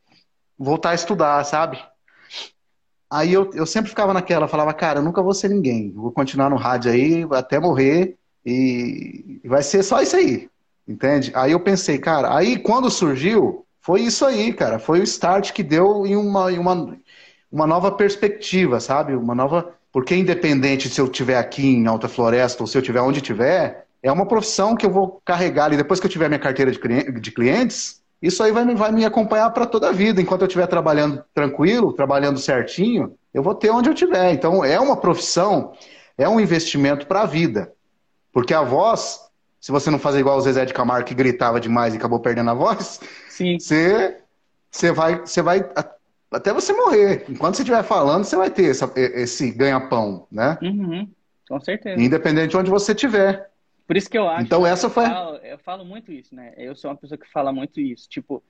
Voltar 0.59 0.91
a 0.91 0.95
estudar, 0.95 1.45
sabe? 1.45 1.83
Aí 3.11 3.33
eu, 3.33 3.51
eu 3.55 3.65
sempre 3.65 3.89
ficava 3.89 4.13
naquela, 4.13 4.49
falava, 4.49 4.75
cara, 4.75 4.99
eu 4.99 5.03
nunca 5.03 5.23
vou 5.23 5.33
ser 5.33 5.49
ninguém, 5.49 5.93
vou 5.93 6.13
continuar 6.13 6.51
no 6.51 6.57
rádio 6.57 6.91
aí 6.91 7.27
até 7.31 7.59
morrer 7.59 8.19
e, 8.47 9.41
vai 9.45 9.63
ser 9.63 9.83
só 9.83 10.01
isso 10.01 10.17
aí, 10.17 10.49
entende? 10.87 11.33
Aí 11.35 11.51
eu 11.51 11.59
pensei, 11.59 11.99
cara, 11.99 12.37
aí 12.37 12.57
quando 12.57 12.89
surgiu, 12.89 13.67
foi 13.81 14.03
isso 14.03 14.25
aí, 14.25 14.53
cara, 14.53 14.79
foi 14.79 15.01
o 15.01 15.03
start 15.03 15.53
que 15.53 15.65
deu 15.65 16.07
em 16.07 16.15
uma, 16.15 16.53
em 16.53 16.59
uma, 16.59 16.97
uma 17.51 17.67
nova 17.67 17.91
perspectiva, 17.91 18.79
sabe? 18.79 19.15
Uma 19.15 19.35
nova. 19.35 19.75
Porque 19.93 20.15
independente 20.15 20.89
se 20.89 21.01
eu 21.01 21.07
estiver 21.07 21.39
aqui 21.39 21.67
em 21.67 21.87
Alta 21.87 22.09
Floresta 22.09 22.63
ou 22.63 22.67
se 22.67 22.77
eu 22.77 22.81
estiver 22.81 23.01
onde 23.01 23.19
estiver, 23.19 23.87
é 24.03 24.13
uma 24.13 24.27
profissão 24.27 24.77
que 24.77 24.85
eu 24.85 24.91
vou 24.91 25.21
carregar 25.25 25.65
ali. 25.65 25.77
Depois 25.77 25.99
que 25.99 26.07
eu 26.07 26.11
tiver 26.11 26.29
minha 26.29 26.39
carteira 26.39 26.71
de 26.71 27.31
clientes, 27.33 28.03
isso 28.21 28.43
aí 28.43 28.53
vai, 28.53 28.65
vai 28.75 28.93
me 28.93 29.05
acompanhar 29.05 29.51
para 29.51 29.67
toda 29.67 29.89
a 29.89 29.93
vida. 29.93 30.21
Enquanto 30.21 30.43
eu 30.43 30.47
estiver 30.47 30.67
trabalhando 30.67 31.25
tranquilo, 31.35 31.93
trabalhando 31.93 32.39
certinho, 32.39 33.15
eu 33.33 33.43
vou 33.43 33.55
ter 33.55 33.71
onde 33.71 33.89
eu 33.89 33.95
estiver. 33.95 34.33
Então, 34.33 34.65
é 34.65 34.79
uma 34.79 34.97
profissão, 34.97 35.73
é 36.17 36.29
um 36.29 36.41
investimento 36.41 37.07
para 37.07 37.23
a 37.23 37.27
vida. 37.27 37.73
Porque 38.37 38.53
a 38.53 38.61
voz, 38.61 39.31
se 39.59 39.73
você 39.73 39.91
não 39.91 39.99
fazer 39.99 40.21
igual 40.21 40.37
o 40.37 40.41
Zezé 40.43 40.67
de 40.67 40.75
Camargo 40.75 41.09
que 41.09 41.15
gritava 41.15 41.59
demais 41.59 41.95
e 41.95 41.97
acabou 41.97 42.21
perdendo 42.21 42.51
a 42.51 42.55
voz, 42.55 43.01
Sim. 43.31 43.59
Você, 43.59 44.23
você 44.71 44.93
vai, 44.93 45.21
você 45.21 45.41
vai 45.41 45.61
até 46.31 46.53
você 46.53 46.75
morrer. 46.75 47.25
Enquanto 47.31 47.55
você 47.55 47.63
estiver 47.63 47.83
falando, 47.83 48.25
você 48.25 48.37
vai 48.37 48.51
ter 48.51 48.71
essa, 48.71 48.93
esse 48.95 49.51
ganha-pão, 49.51 50.27
né? 50.31 50.59
Uhum, 50.61 51.11
com 51.49 51.59
certeza. 51.61 51.99
Independente 51.99 52.51
de 52.51 52.59
onde 52.59 52.69
você 52.69 52.93
estiver. 52.93 53.51
Por 53.87 53.97
isso 53.97 54.11
que 54.11 54.19
eu 54.19 54.29
acho. 54.29 54.43
Então, 54.43 54.67
essa 54.67 54.91
foi. 54.91 55.05
Eu 55.05 55.09
falo, 55.09 55.37
eu 55.37 55.59
falo 55.59 55.85
muito 55.87 56.13
isso, 56.13 56.35
né? 56.35 56.53
Eu 56.59 56.77
sou 56.77 56.91
uma 56.91 56.97
pessoa 56.99 57.17
que 57.17 57.33
fala 57.33 57.55
muito 57.55 57.81
isso. 57.81 58.07
Tipo, 58.07 58.45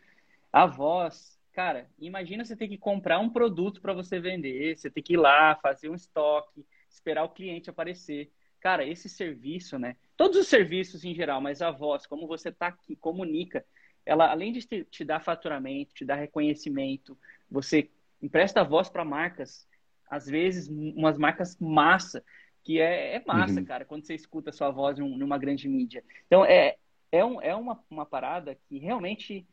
a 0.53 0.66
voz. 0.66 1.39
Cara, 1.53 1.87
imagina 1.97 2.45
você 2.45 2.57
ter 2.57 2.66
que 2.66 2.76
comprar 2.76 3.20
um 3.20 3.30
produto 3.30 3.80
para 3.80 3.93
você 3.93 4.18
vender, 4.18 4.76
você 4.76 4.91
ter 4.91 5.03
que 5.03 5.12
ir 5.12 5.16
lá, 5.16 5.55
fazer 5.62 5.89
um 5.89 5.95
estoque, 5.95 6.66
esperar 6.91 7.22
o 7.22 7.28
cliente 7.28 7.70
aparecer. 7.70 8.32
Cara, 8.67 8.85
esse 8.85 9.09
serviço, 9.09 9.79
né? 9.79 9.95
Todos 10.17 10.37
os 10.37 10.49
serviços 10.49 11.05
em 11.05 11.14
geral, 11.14 11.41
mas 11.41 11.62
a 11.62 11.71
voz, 11.71 12.05
como 12.05 12.27
você 12.27 12.51
tá 12.51 12.67
aqui, 12.67 12.97
comunica, 12.97 13.64
ela 14.05 14.29
além 14.29 14.53
de 14.53 14.67
te, 14.67 14.85
te 14.87 15.05
dar 15.05 15.21
faturamento, 15.21 15.95
te 15.95 16.05
dar 16.05 16.17
reconhecimento, 16.17 17.17
você 17.49 17.89
empresta 18.21 18.64
voz 18.64 18.89
para 18.89 19.05
marcas, 19.05 19.69
às 20.11 20.27
vezes 20.27 20.67
umas 20.67 21.17
marcas 21.17 21.57
massa, 21.61 22.25
que 22.64 22.81
é, 22.81 23.14
é 23.14 23.23
massa, 23.25 23.61
uhum. 23.61 23.64
cara, 23.64 23.85
quando 23.85 24.05
você 24.05 24.17
escuta 24.17 24.51
a 24.51 24.53
sua 24.53 24.73
voz 24.73 24.99
numa 24.99 25.39
grande 25.39 25.69
mídia. 25.69 26.03
Então, 26.27 26.45
é, 26.45 26.75
é, 27.12 27.25
um, 27.25 27.41
é 27.41 27.55
uma, 27.55 27.81
uma 27.89 28.05
parada 28.05 28.59
que 28.69 28.81
realmente. 28.81 29.47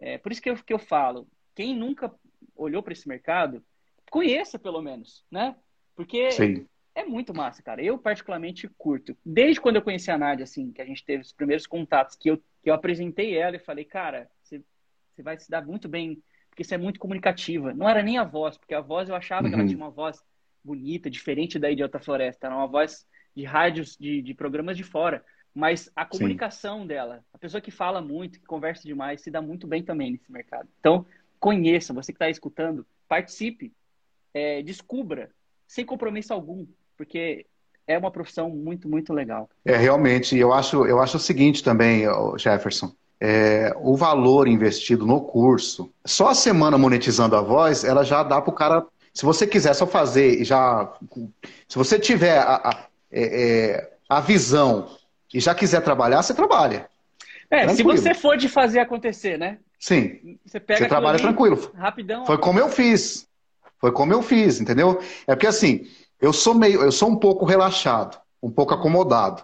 É, 0.00 0.18
por 0.18 0.32
isso 0.32 0.42
que 0.42 0.50
eu, 0.50 0.56
que 0.56 0.72
eu 0.72 0.80
falo, 0.80 1.28
quem 1.54 1.76
nunca 1.76 2.12
olhou 2.56 2.82
para 2.82 2.92
esse 2.92 3.06
mercado, 3.06 3.64
conheça 4.10 4.58
pelo 4.58 4.82
menos, 4.82 5.24
né? 5.30 5.54
Porque 5.94 6.32
Sim. 6.32 6.66
É 6.98 7.04
muito 7.04 7.32
massa, 7.34 7.62
cara. 7.62 7.82
Eu 7.82 7.96
particularmente 7.96 8.68
curto. 8.76 9.16
Desde 9.24 9.60
quando 9.60 9.76
eu 9.76 9.82
conheci 9.82 10.10
a 10.10 10.18
Nádia, 10.18 10.44
assim, 10.44 10.72
que 10.72 10.82
a 10.82 10.84
gente 10.84 11.04
teve 11.04 11.22
os 11.22 11.32
primeiros 11.32 11.66
contatos, 11.66 12.16
que 12.16 12.30
eu, 12.30 12.38
que 12.62 12.68
eu 12.68 12.74
apresentei 12.74 13.36
ela 13.36 13.56
e 13.56 13.60
falei, 13.60 13.84
cara, 13.84 14.28
você, 14.42 14.62
você 15.14 15.22
vai 15.22 15.38
se 15.38 15.50
dar 15.50 15.64
muito 15.64 15.88
bem 15.88 16.22
porque 16.50 16.64
você 16.64 16.74
é 16.74 16.78
muito 16.78 16.98
comunicativa. 16.98 17.72
Não 17.72 17.88
era 17.88 18.02
nem 18.02 18.18
a 18.18 18.24
voz, 18.24 18.58
porque 18.58 18.74
a 18.74 18.80
voz 18.80 19.08
eu 19.08 19.14
achava 19.14 19.44
uhum. 19.44 19.48
que 19.48 19.54
ela 19.54 19.62
uhum. 19.62 19.68
tinha 19.68 19.78
uma 19.78 19.90
voz 19.90 20.20
bonita, 20.64 21.08
diferente 21.08 21.56
daí 21.56 21.76
de 21.76 21.84
Alta 21.84 22.00
Floresta. 22.00 22.48
Era 22.48 22.56
uma 22.56 22.66
voz 22.66 23.06
de 23.34 23.44
rádios, 23.44 23.96
de, 23.96 24.20
de 24.20 24.34
programas 24.34 24.76
de 24.76 24.82
fora. 24.82 25.24
Mas 25.54 25.88
a 25.94 26.04
comunicação 26.04 26.82
Sim. 26.82 26.88
dela, 26.88 27.24
a 27.32 27.38
pessoa 27.38 27.60
que 27.60 27.70
fala 27.70 28.00
muito, 28.00 28.40
que 28.40 28.46
conversa 28.46 28.82
demais, 28.82 29.20
se 29.20 29.30
dá 29.30 29.40
muito 29.40 29.68
bem 29.68 29.84
também 29.84 30.10
nesse 30.10 30.30
mercado. 30.32 30.68
Então, 30.80 31.06
conheça, 31.38 31.94
você 31.94 32.12
que 32.12 32.16
está 32.16 32.28
escutando, 32.28 32.84
participe, 33.06 33.72
é, 34.34 34.60
descubra, 34.62 35.30
sem 35.66 35.84
compromisso 35.84 36.32
algum, 36.32 36.66
porque 36.98 37.46
é 37.86 37.96
uma 37.96 38.10
profissão 38.10 38.50
muito, 38.50 38.86
muito 38.86 39.14
legal. 39.14 39.48
É, 39.64 39.74
realmente, 39.74 40.36
eu 40.36 40.52
acho, 40.52 40.84
eu 40.84 41.00
acho 41.00 41.16
o 41.16 41.20
seguinte 41.20 41.64
também, 41.64 42.02
Jefferson 42.36 42.92
é, 43.20 43.72
o 43.76 43.96
valor 43.96 44.46
investido 44.46 45.04
no 45.04 45.20
curso, 45.20 45.92
só 46.04 46.28
a 46.28 46.34
semana 46.34 46.78
monetizando 46.78 47.34
a 47.34 47.40
voz, 47.40 47.84
ela 47.84 48.04
já 48.04 48.22
dá 48.22 48.40
para 48.40 48.50
o 48.50 48.54
cara. 48.54 48.86
Se 49.12 49.24
você 49.24 49.46
quiser 49.46 49.74
só 49.74 49.86
fazer, 49.86 50.44
já. 50.44 50.92
Se 51.66 51.76
você 51.76 51.98
tiver 51.98 52.38
a, 52.38 52.54
a, 52.56 52.86
é, 53.10 53.42
é, 53.42 53.90
a 54.08 54.20
visão 54.20 54.96
e 55.34 55.40
já 55.40 55.54
quiser 55.54 55.80
trabalhar, 55.80 56.22
você 56.22 56.32
trabalha. 56.32 56.88
É, 57.50 57.64
tranquilo. 57.64 57.96
se 57.96 58.02
você 58.02 58.14
for 58.14 58.36
de 58.36 58.48
fazer 58.48 58.78
acontecer, 58.78 59.38
né? 59.38 59.58
Sim. 59.80 60.38
Você, 60.44 60.60
pega 60.60 60.80
você 60.80 60.88
trabalha 60.88 61.18
tranquilo. 61.18 61.72
Rapidão. 61.74 62.26
Foi 62.26 62.38
como 62.38 62.58
eu 62.58 62.68
fiz. 62.68 63.26
Foi 63.80 63.90
como 63.90 64.12
eu 64.12 64.22
fiz, 64.22 64.60
entendeu? 64.60 65.00
É 65.26 65.34
porque 65.34 65.46
assim, 65.46 65.86
eu 66.20 66.32
sou 66.32 66.54
meio, 66.54 66.82
eu 66.82 66.92
sou 66.92 67.08
um 67.08 67.16
pouco 67.16 67.44
relaxado, 67.44 68.18
um 68.42 68.50
pouco 68.50 68.74
acomodado. 68.74 69.42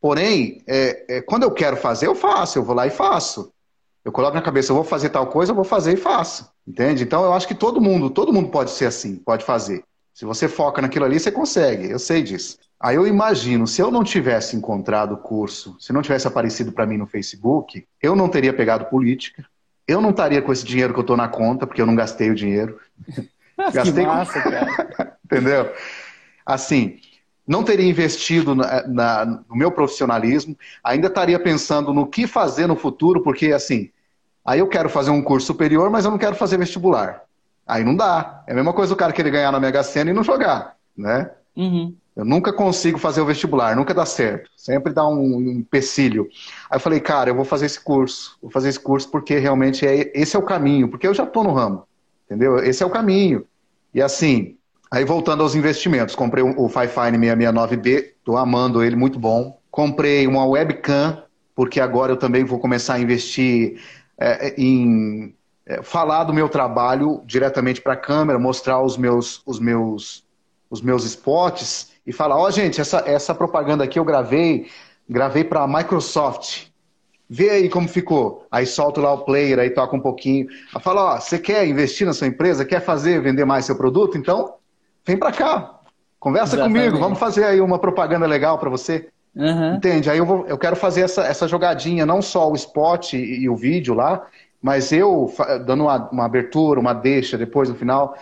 Porém, 0.00 0.62
é, 0.66 1.16
é, 1.16 1.20
quando 1.20 1.42
eu 1.42 1.50
quero 1.50 1.76
fazer, 1.76 2.06
eu 2.06 2.14
faço, 2.14 2.58
eu 2.58 2.62
vou 2.62 2.74
lá 2.74 2.86
e 2.86 2.90
faço. 2.90 3.52
Eu 4.02 4.10
coloco 4.10 4.34
na 4.34 4.42
cabeça, 4.42 4.72
eu 4.72 4.76
vou 4.76 4.84
fazer 4.84 5.10
tal 5.10 5.26
coisa, 5.26 5.52
eu 5.52 5.56
vou 5.56 5.64
fazer 5.64 5.92
e 5.92 5.96
faço. 5.96 6.50
Entende? 6.66 7.02
Então 7.02 7.22
eu 7.22 7.32
acho 7.34 7.46
que 7.46 7.54
todo 7.54 7.80
mundo, 7.80 8.08
todo 8.08 8.32
mundo 8.32 8.48
pode 8.48 8.70
ser 8.70 8.86
assim, 8.86 9.16
pode 9.16 9.44
fazer. 9.44 9.84
Se 10.14 10.24
você 10.24 10.48
foca 10.48 10.80
naquilo 10.80 11.04
ali, 11.04 11.20
você 11.20 11.30
consegue. 11.30 11.90
Eu 11.90 11.98
sei 11.98 12.22
disso. 12.22 12.58
Aí 12.80 12.96
eu 12.96 13.06
imagino, 13.06 13.66
se 13.66 13.82
eu 13.82 13.90
não 13.90 14.02
tivesse 14.02 14.56
encontrado 14.56 15.12
o 15.12 15.18
curso, 15.18 15.76
se 15.78 15.92
não 15.92 16.00
tivesse 16.00 16.26
aparecido 16.26 16.72
para 16.72 16.86
mim 16.86 16.96
no 16.96 17.06
Facebook, 17.06 17.86
eu 18.02 18.16
não 18.16 18.28
teria 18.28 18.54
pegado 18.54 18.86
política, 18.86 19.44
eu 19.86 20.00
não 20.00 20.10
estaria 20.10 20.40
com 20.40 20.50
esse 20.50 20.64
dinheiro 20.64 20.94
que 20.94 20.98
eu 20.98 21.02
estou 21.02 21.16
na 21.16 21.28
conta, 21.28 21.66
porque 21.66 21.82
eu 21.82 21.86
não 21.86 21.94
gastei 21.94 22.30
o 22.30 22.34
dinheiro. 22.34 22.80
gastei 23.72 24.06
massa, 24.06 24.40
com... 24.40 24.50
cara. 24.50 25.16
Entendeu? 25.24 25.70
Assim, 26.44 26.98
não 27.46 27.64
teria 27.64 27.88
investido 27.88 28.54
na, 28.54 28.86
na, 28.86 29.24
no 29.24 29.56
meu 29.56 29.72
profissionalismo, 29.72 30.56
ainda 30.84 31.08
estaria 31.08 31.38
pensando 31.38 31.92
no 31.92 32.06
que 32.06 32.26
fazer 32.26 32.66
no 32.66 32.76
futuro, 32.76 33.22
porque 33.22 33.52
assim, 33.52 33.90
aí 34.44 34.60
eu 34.60 34.68
quero 34.68 34.88
fazer 34.88 35.10
um 35.10 35.22
curso 35.22 35.48
superior, 35.48 35.90
mas 35.90 36.04
eu 36.04 36.10
não 36.10 36.18
quero 36.18 36.36
fazer 36.36 36.58
vestibular. 36.58 37.22
Aí 37.66 37.84
não 37.84 37.94
dá. 37.96 38.42
É 38.46 38.52
a 38.52 38.54
mesma 38.54 38.72
coisa 38.72 38.94
o 38.94 38.96
cara 38.96 39.12
querer 39.12 39.30
ganhar 39.30 39.52
na 39.52 39.60
Mega 39.60 39.82
Sena 39.82 40.10
e 40.10 40.14
não 40.14 40.22
jogar, 40.22 40.76
né? 40.96 41.30
Uhum. 41.56 41.94
Eu 42.16 42.24
nunca 42.24 42.52
consigo 42.52 42.98
fazer 42.98 43.20
o 43.20 43.26
vestibular, 43.26 43.74
nunca 43.74 43.94
dá 43.94 44.04
certo. 44.04 44.50
Sempre 44.56 44.92
dá 44.92 45.08
um, 45.08 45.40
empecilho. 45.40 46.28
Aí 46.68 46.76
eu 46.76 46.80
falei, 46.80 47.00
cara, 47.00 47.30
eu 47.30 47.34
vou 47.34 47.44
fazer 47.44 47.66
esse 47.66 47.80
curso. 47.80 48.36
Vou 48.42 48.50
fazer 48.50 48.68
esse 48.68 48.80
curso 48.80 49.10
porque 49.10 49.38
realmente 49.38 49.86
é, 49.86 50.12
esse 50.14 50.36
é 50.36 50.38
o 50.38 50.42
caminho. 50.42 50.88
Porque 50.88 51.06
eu 51.06 51.14
já 51.14 51.24
estou 51.24 51.42
no 51.42 51.52
ramo, 51.52 51.84
entendeu? 52.26 52.58
Esse 52.58 52.82
é 52.82 52.86
o 52.86 52.90
caminho. 52.90 53.46
E 53.94 54.02
assim, 54.02 54.56
aí 54.90 55.04
voltando 55.04 55.42
aos 55.42 55.54
investimentos. 55.54 56.14
Comprei 56.14 56.42
o 56.42 56.68
Fifine 56.68 57.16
669B, 57.16 58.12
estou 58.18 58.36
amando 58.36 58.82
ele, 58.82 58.96
muito 58.96 59.18
bom. 59.18 59.58
Comprei 59.70 60.26
uma 60.26 60.44
webcam, 60.44 61.22
porque 61.54 61.80
agora 61.80 62.12
eu 62.12 62.16
também 62.16 62.44
vou 62.44 62.58
começar 62.58 62.94
a 62.94 63.00
investir 63.00 63.80
é, 64.18 64.54
em 64.60 65.34
é, 65.64 65.82
falar 65.82 66.24
do 66.24 66.34
meu 66.34 66.48
trabalho 66.48 67.22
diretamente 67.24 67.80
para 67.80 67.92
a 67.92 67.96
câmera, 67.96 68.38
mostrar 68.38 68.82
os 68.82 68.96
meus, 68.96 69.42
os 69.46 69.60
meus, 69.60 70.24
os 70.68 70.82
meus 70.82 71.04
spots 71.04 71.92
e 72.04 72.12
falar, 72.12 72.36
ó, 72.36 72.46
oh, 72.46 72.50
gente, 72.50 72.80
essa, 72.80 73.04
essa 73.06 73.34
propaganda 73.34 73.84
aqui 73.84 73.98
eu 73.98 74.04
gravei, 74.04 74.68
gravei 75.08 75.44
para 75.44 75.62
a 75.62 75.68
Microsoft. 75.68 76.66
Vê 77.28 77.50
aí 77.50 77.68
como 77.68 77.86
ficou. 77.86 78.44
Aí 78.50 78.66
solto 78.66 79.00
lá 79.00 79.12
o 79.12 79.24
player, 79.24 79.60
aí 79.60 79.70
toca 79.70 79.94
um 79.94 80.00
pouquinho. 80.00 80.48
Aí 80.74 80.82
fala, 80.82 81.14
ó, 81.14 81.20
você 81.20 81.38
quer 81.38 81.64
investir 81.68 82.04
na 82.04 82.12
sua 82.12 82.26
empresa? 82.26 82.64
Quer 82.64 82.80
fazer, 82.80 83.22
vender 83.22 83.44
mais 83.44 83.64
seu 83.64 83.76
produto? 83.76 84.18
Então, 84.18 84.54
vem 85.06 85.16
para 85.16 85.32
cá. 85.32 85.80
Conversa 86.18 86.56
Exatamente. 86.56 86.84
comigo, 86.84 86.98
vamos 86.98 87.18
fazer 87.18 87.44
aí 87.44 87.60
uma 87.60 87.78
propaganda 87.78 88.26
legal 88.26 88.58
para 88.58 88.68
você. 88.68 89.08
Uhum. 89.34 89.76
Entende? 89.76 90.10
Aí 90.10 90.18
eu, 90.18 90.26
vou, 90.26 90.46
eu 90.46 90.58
quero 90.58 90.76
fazer 90.76 91.02
essa, 91.02 91.22
essa 91.22 91.48
jogadinha, 91.48 92.04
não 92.04 92.20
só 92.20 92.50
o 92.50 92.54
spot 92.54 93.14
e, 93.14 93.42
e 93.42 93.48
o 93.48 93.56
vídeo 93.56 93.94
lá, 93.94 94.26
mas 94.60 94.92
eu 94.92 95.32
dando 95.64 95.84
uma, 95.84 96.10
uma, 96.10 96.24
abertura, 96.24 96.80
uma 96.80 96.92
deixa 96.92 97.38
depois 97.38 97.68
no 97.68 97.74
final. 97.74 98.14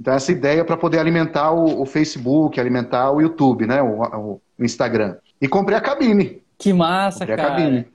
Então, 0.00 0.12
essa 0.12 0.32
ideia 0.32 0.64
para 0.64 0.76
poder 0.76 0.98
alimentar 0.98 1.52
o, 1.52 1.82
o, 1.82 1.86
Facebook, 1.86 2.58
alimentar 2.58 3.12
o 3.12 3.20
YouTube, 3.20 3.66
né? 3.66 3.80
O, 3.80 4.02
o, 4.02 4.40
Instagram. 4.58 5.16
E 5.40 5.46
comprei 5.46 5.76
a 5.78 5.80
cabine. 5.80 6.42
Que 6.58 6.72
massa, 6.72 7.20
comprei 7.20 7.36
cara. 7.36 7.48
A 7.48 7.56
cabine. 7.56 7.86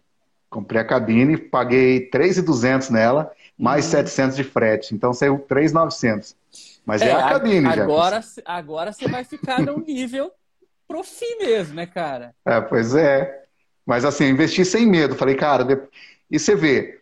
Comprei 0.49 0.81
a 0.81 0.85
cabine, 0.85 1.37
paguei 1.37 2.01
3,200 2.09 2.89
nela, 2.89 3.31
mais 3.60 3.86
uhum. 3.86 3.91
700 3.91 4.38
de 4.38 4.43
frete. 4.45 4.95
Então, 4.95 5.12
saiu 5.12 5.38
3,900. 5.38 6.36
Mas 6.86 7.01
é, 7.01 7.10
é 7.10 7.12
a 7.12 7.30
cabine, 7.30 7.76
já. 7.76 7.84
Agora, 7.84 8.22
agora 8.45 8.93
você 8.93 9.07
vai 9.07 9.26
ficar 9.26 9.62
num 9.62 9.80
nível 9.80 10.32
profi 10.88 11.36
mesmo, 11.38 11.76
né, 11.76 11.86
cara? 11.86 12.34
É, 12.45 12.62
pois 12.62 12.95
é. 12.95 13.43
Mas 13.86 14.05
assim, 14.05 14.26
investi 14.26 14.64
sem 14.64 14.88
medo. 14.88 15.16
Falei, 15.16 15.36
cara, 15.36 15.88
e 16.32 16.39
você 16.39 16.55
vê, 16.55 17.01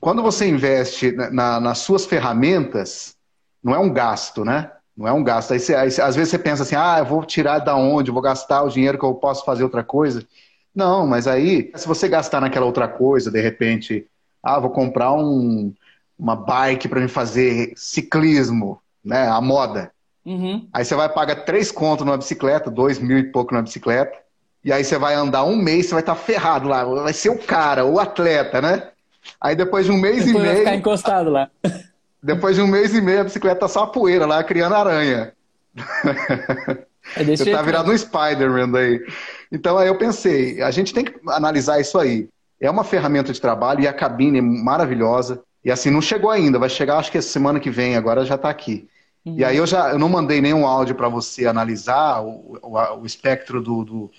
quando 0.00 0.22
você 0.22 0.46
investe 0.46 1.12
na, 1.12 1.60
nas 1.60 1.78
suas 1.78 2.06
ferramentas, 2.06 3.16
não 3.62 3.74
é 3.74 3.78
um 3.78 3.92
gasto, 3.92 4.44
né? 4.44 4.70
Não 4.96 5.08
é 5.08 5.12
um 5.12 5.24
gasto. 5.24 5.52
Aí, 5.52 5.60
você, 5.60 5.74
aí, 5.74 5.88
às 5.88 6.14
vezes 6.14 6.30
você 6.30 6.38
pensa 6.38 6.62
assim, 6.62 6.76
ah, 6.76 6.96
eu 7.00 7.04
vou 7.04 7.24
tirar 7.24 7.58
da 7.58 7.74
onde? 7.74 8.10
Eu 8.10 8.14
vou 8.14 8.22
gastar 8.22 8.62
o 8.62 8.68
dinheiro 8.68 8.98
que 8.98 9.04
eu 9.04 9.14
posso 9.14 9.44
fazer 9.44 9.64
outra 9.64 9.82
coisa. 9.82 10.26
Não, 10.74 11.06
mas 11.06 11.26
aí, 11.26 11.72
se 11.74 11.86
você 11.86 12.08
gastar 12.08 12.40
naquela 12.40 12.66
outra 12.66 12.86
coisa, 12.86 13.30
de 13.30 13.40
repente, 13.40 14.06
ah, 14.42 14.60
vou 14.60 14.70
comprar 14.70 15.12
um, 15.12 15.74
uma 16.18 16.36
bike 16.36 16.88
para 16.88 17.00
me 17.00 17.08
fazer 17.08 17.72
ciclismo, 17.76 18.80
né? 19.04 19.28
A 19.28 19.40
moda. 19.40 19.90
Uhum. 20.24 20.66
Aí 20.72 20.84
você 20.84 20.94
vai 20.94 21.08
pagar 21.08 21.44
três 21.44 21.70
contos 21.70 22.04
numa 22.04 22.16
bicicleta, 22.16 22.70
dois 22.70 22.98
mil 22.98 23.18
e 23.18 23.24
pouco 23.24 23.52
numa 23.52 23.62
bicicleta. 23.62 24.16
E 24.64 24.72
aí 24.72 24.82
você 24.82 24.98
vai 24.98 25.14
andar 25.14 25.44
um 25.44 25.56
mês, 25.56 25.86
você 25.86 25.92
vai 25.92 26.02
estar 26.02 26.16
ferrado 26.16 26.68
lá. 26.68 26.84
Vai 26.84 27.12
ser 27.12 27.30
o 27.30 27.38
cara, 27.38 27.84
o 27.84 28.00
atleta, 28.00 28.60
né? 28.60 28.88
Aí 29.40 29.54
depois 29.54 29.86
de 29.86 29.92
um 29.92 29.96
mês 29.96 30.24
depois 30.24 30.34
e 30.34 30.38
meio. 30.38 30.46
Vai 30.46 30.56
ficar 30.56 30.74
encostado 30.76 31.30
lá. 31.30 31.48
Depois 32.22 32.56
de 32.56 32.62
um 32.62 32.66
mês 32.66 32.92
e 32.92 33.00
meio, 33.00 33.20
a 33.20 33.24
bicicleta 33.24 33.60
tá 33.60 33.68
só 33.68 33.86
poeira 33.86 34.26
lá, 34.26 34.42
criando 34.42 34.74
aranha. 34.74 35.32
Você 37.24 37.52
tá 37.52 37.62
virado 37.62 37.92
um 37.92 37.96
Spider-Man 37.96 38.70
daí. 38.70 39.00
Então 39.52 39.78
aí 39.78 39.86
eu 39.86 39.96
pensei, 39.96 40.60
a 40.60 40.72
gente 40.72 40.92
tem 40.92 41.04
que 41.04 41.14
analisar 41.28 41.80
isso 41.80 41.96
aí. 41.96 42.28
É 42.60 42.68
uma 42.68 42.82
ferramenta 42.82 43.32
de 43.32 43.40
trabalho 43.40 43.80
e 43.80 43.86
a 43.86 43.92
cabine 43.92 44.38
é 44.38 44.42
maravilhosa. 44.42 45.40
E 45.66 45.70
assim, 45.72 45.90
não 45.90 46.00
chegou 46.00 46.30
ainda, 46.30 46.60
vai 46.60 46.68
chegar 46.68 46.96
acho 46.96 47.10
que 47.10 47.20
semana 47.20 47.58
que 47.58 47.68
vem, 47.68 47.96
agora 47.96 48.24
já 48.24 48.36
está 48.36 48.48
aqui. 48.48 48.88
Uhum. 49.24 49.34
E 49.36 49.44
aí 49.44 49.56
eu 49.56 49.66
já 49.66 49.90
eu 49.90 49.98
não 49.98 50.08
mandei 50.08 50.40
nenhum 50.40 50.64
áudio 50.64 50.94
para 50.94 51.08
você 51.08 51.44
analisar 51.44 52.22
o, 52.22 52.56
o, 52.62 53.00
o 53.00 53.04
espectro 53.04 53.60
do, 53.60 53.84
do, 53.84 54.10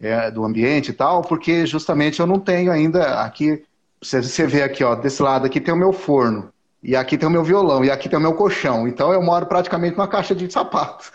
é, 0.00 0.30
do 0.30 0.44
ambiente 0.44 0.90
e 0.90 0.92
tal, 0.92 1.22
porque 1.22 1.66
justamente 1.66 2.20
eu 2.20 2.26
não 2.28 2.38
tenho 2.38 2.70
ainda 2.70 3.20
aqui 3.20 3.64
você 4.00 4.46
vê 4.46 4.62
aqui, 4.62 4.84
ó, 4.84 4.94
desse 4.94 5.20
lado 5.20 5.44
aqui 5.44 5.60
tem 5.60 5.74
o 5.74 5.76
meu 5.76 5.92
forno. 5.92 6.52
E 6.80 6.94
aqui 6.94 7.18
tem 7.18 7.28
o 7.28 7.32
meu 7.32 7.42
violão, 7.42 7.84
e 7.84 7.90
aqui 7.90 8.08
tem 8.08 8.18
o 8.18 8.22
meu 8.22 8.34
colchão. 8.34 8.86
Então 8.86 9.12
eu 9.12 9.22
moro 9.22 9.46
praticamente 9.46 9.96
numa 9.96 10.06
caixa 10.08 10.36
de 10.36 10.52
sapatos. 10.52 11.10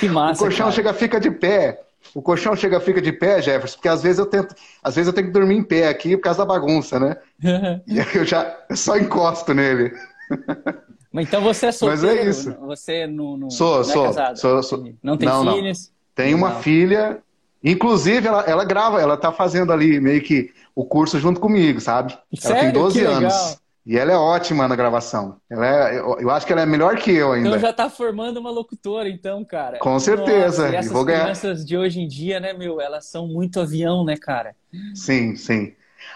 Que 0.00 0.08
massa. 0.08 0.40
O 0.40 0.46
colchão 0.46 0.66
cara. 0.66 0.72
chega, 0.72 0.94
fica 0.94 1.20
de 1.20 1.30
pé. 1.30 1.82
O 2.14 2.22
colchão 2.22 2.56
chega, 2.56 2.80
fica 2.80 3.00
de 3.00 3.12
pé, 3.12 3.40
Jefferson, 3.40 3.76
porque 3.76 3.88
às 3.88 4.02
vezes 4.02 4.18
eu 4.18 4.26
tento, 4.26 4.54
às 4.82 4.96
vezes 4.96 5.08
eu 5.08 5.12
tenho 5.12 5.26
que 5.28 5.32
dormir 5.32 5.56
em 5.56 5.62
pé 5.62 5.88
aqui 5.88 6.16
por 6.16 6.22
causa 6.22 6.40
da 6.40 6.44
bagunça, 6.44 6.98
né? 6.98 7.16
e 7.86 8.00
aí 8.00 8.14
eu 8.14 8.24
já 8.24 8.56
eu 8.68 8.76
só 8.76 8.96
encosto 8.96 9.52
nele. 9.54 9.92
Mas 11.12 11.26
então 11.26 11.40
você 11.40 11.66
é 11.66 11.72
solteiro? 11.72 12.06
Mas 12.06 12.26
é 12.26 12.28
isso. 12.28 12.56
Você 12.60 13.06
não, 13.06 13.36
não, 13.36 13.50
sou, 13.50 13.76
não 13.76 13.80
é 13.80 13.92
sou, 13.92 14.04
casado? 14.04 14.38
Sou, 14.38 14.62
sou. 14.62 14.92
Não 15.02 15.16
tem 15.16 15.28
não, 15.28 15.54
filhos? 15.54 15.88
Não. 15.88 15.94
Tem 16.14 16.34
uma 16.34 16.50
filha 16.56 17.22
Inclusive, 17.62 18.26
ela, 18.26 18.42
ela 18.42 18.64
grava, 18.64 19.00
ela 19.00 19.16
tá 19.16 19.32
fazendo 19.32 19.72
ali 19.72 20.00
meio 20.00 20.22
que 20.22 20.52
o 20.74 20.84
curso 20.84 21.18
junto 21.18 21.40
comigo, 21.40 21.80
sabe? 21.80 22.16
Sério? 22.34 22.56
Ela 22.56 22.72
tem 22.72 22.72
12 22.72 22.98
que 22.98 23.04
anos. 23.04 23.60
E 23.88 23.96
ela 23.96 24.12
é 24.12 24.16
ótima 24.16 24.68
na 24.68 24.76
gravação. 24.76 25.40
Ela 25.48 25.66
é, 25.66 25.98
eu, 25.98 26.18
eu, 26.20 26.30
acho 26.30 26.46
que 26.46 26.52
ela 26.52 26.60
é 26.60 26.66
melhor 26.66 26.96
que 26.96 27.10
eu 27.10 27.32
ainda. 27.32 27.48
Então 27.48 27.58
já 27.58 27.72
tá 27.72 27.88
formando 27.88 28.36
uma 28.36 28.50
locutora, 28.50 29.08
então, 29.08 29.42
cara. 29.46 29.78
Com 29.78 29.98
certeza. 29.98 30.64
Nossa, 30.64 30.74
e 30.74 30.76
essas 30.76 30.92
vou 30.92 31.06
ganhar. 31.06 31.22
crianças 31.22 31.64
de 31.64 31.74
hoje 31.74 31.98
em 31.98 32.06
dia, 32.06 32.38
né, 32.38 32.52
meu, 32.52 32.82
elas 32.82 33.06
são 33.06 33.26
muito 33.26 33.58
avião, 33.58 34.04
né, 34.04 34.14
cara? 34.14 34.54
Sim, 34.94 35.36
sim. 35.36 35.72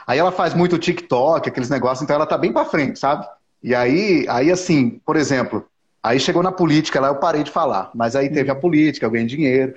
Aí 0.06 0.18
ela 0.18 0.30
faz 0.30 0.52
muito 0.52 0.78
TikTok, 0.78 1.48
aqueles 1.48 1.70
negócios, 1.70 2.02
então 2.02 2.14
ela 2.14 2.26
tá 2.26 2.36
bem 2.36 2.52
pra 2.52 2.66
frente, 2.66 2.98
sabe? 2.98 3.26
E 3.62 3.74
aí, 3.74 4.26
aí 4.28 4.52
assim, 4.52 5.00
por 5.06 5.16
exemplo, 5.16 5.66
aí 6.02 6.20
chegou 6.20 6.42
na 6.42 6.52
política, 6.52 7.00
lá 7.00 7.08
eu 7.08 7.16
parei 7.16 7.42
de 7.42 7.50
falar. 7.50 7.90
Mas 7.94 8.14
aí 8.14 8.28
teve 8.28 8.50
a 8.50 8.54
política, 8.54 9.06
eu 9.06 9.10
ganhei 9.10 9.26
dinheiro. 9.26 9.74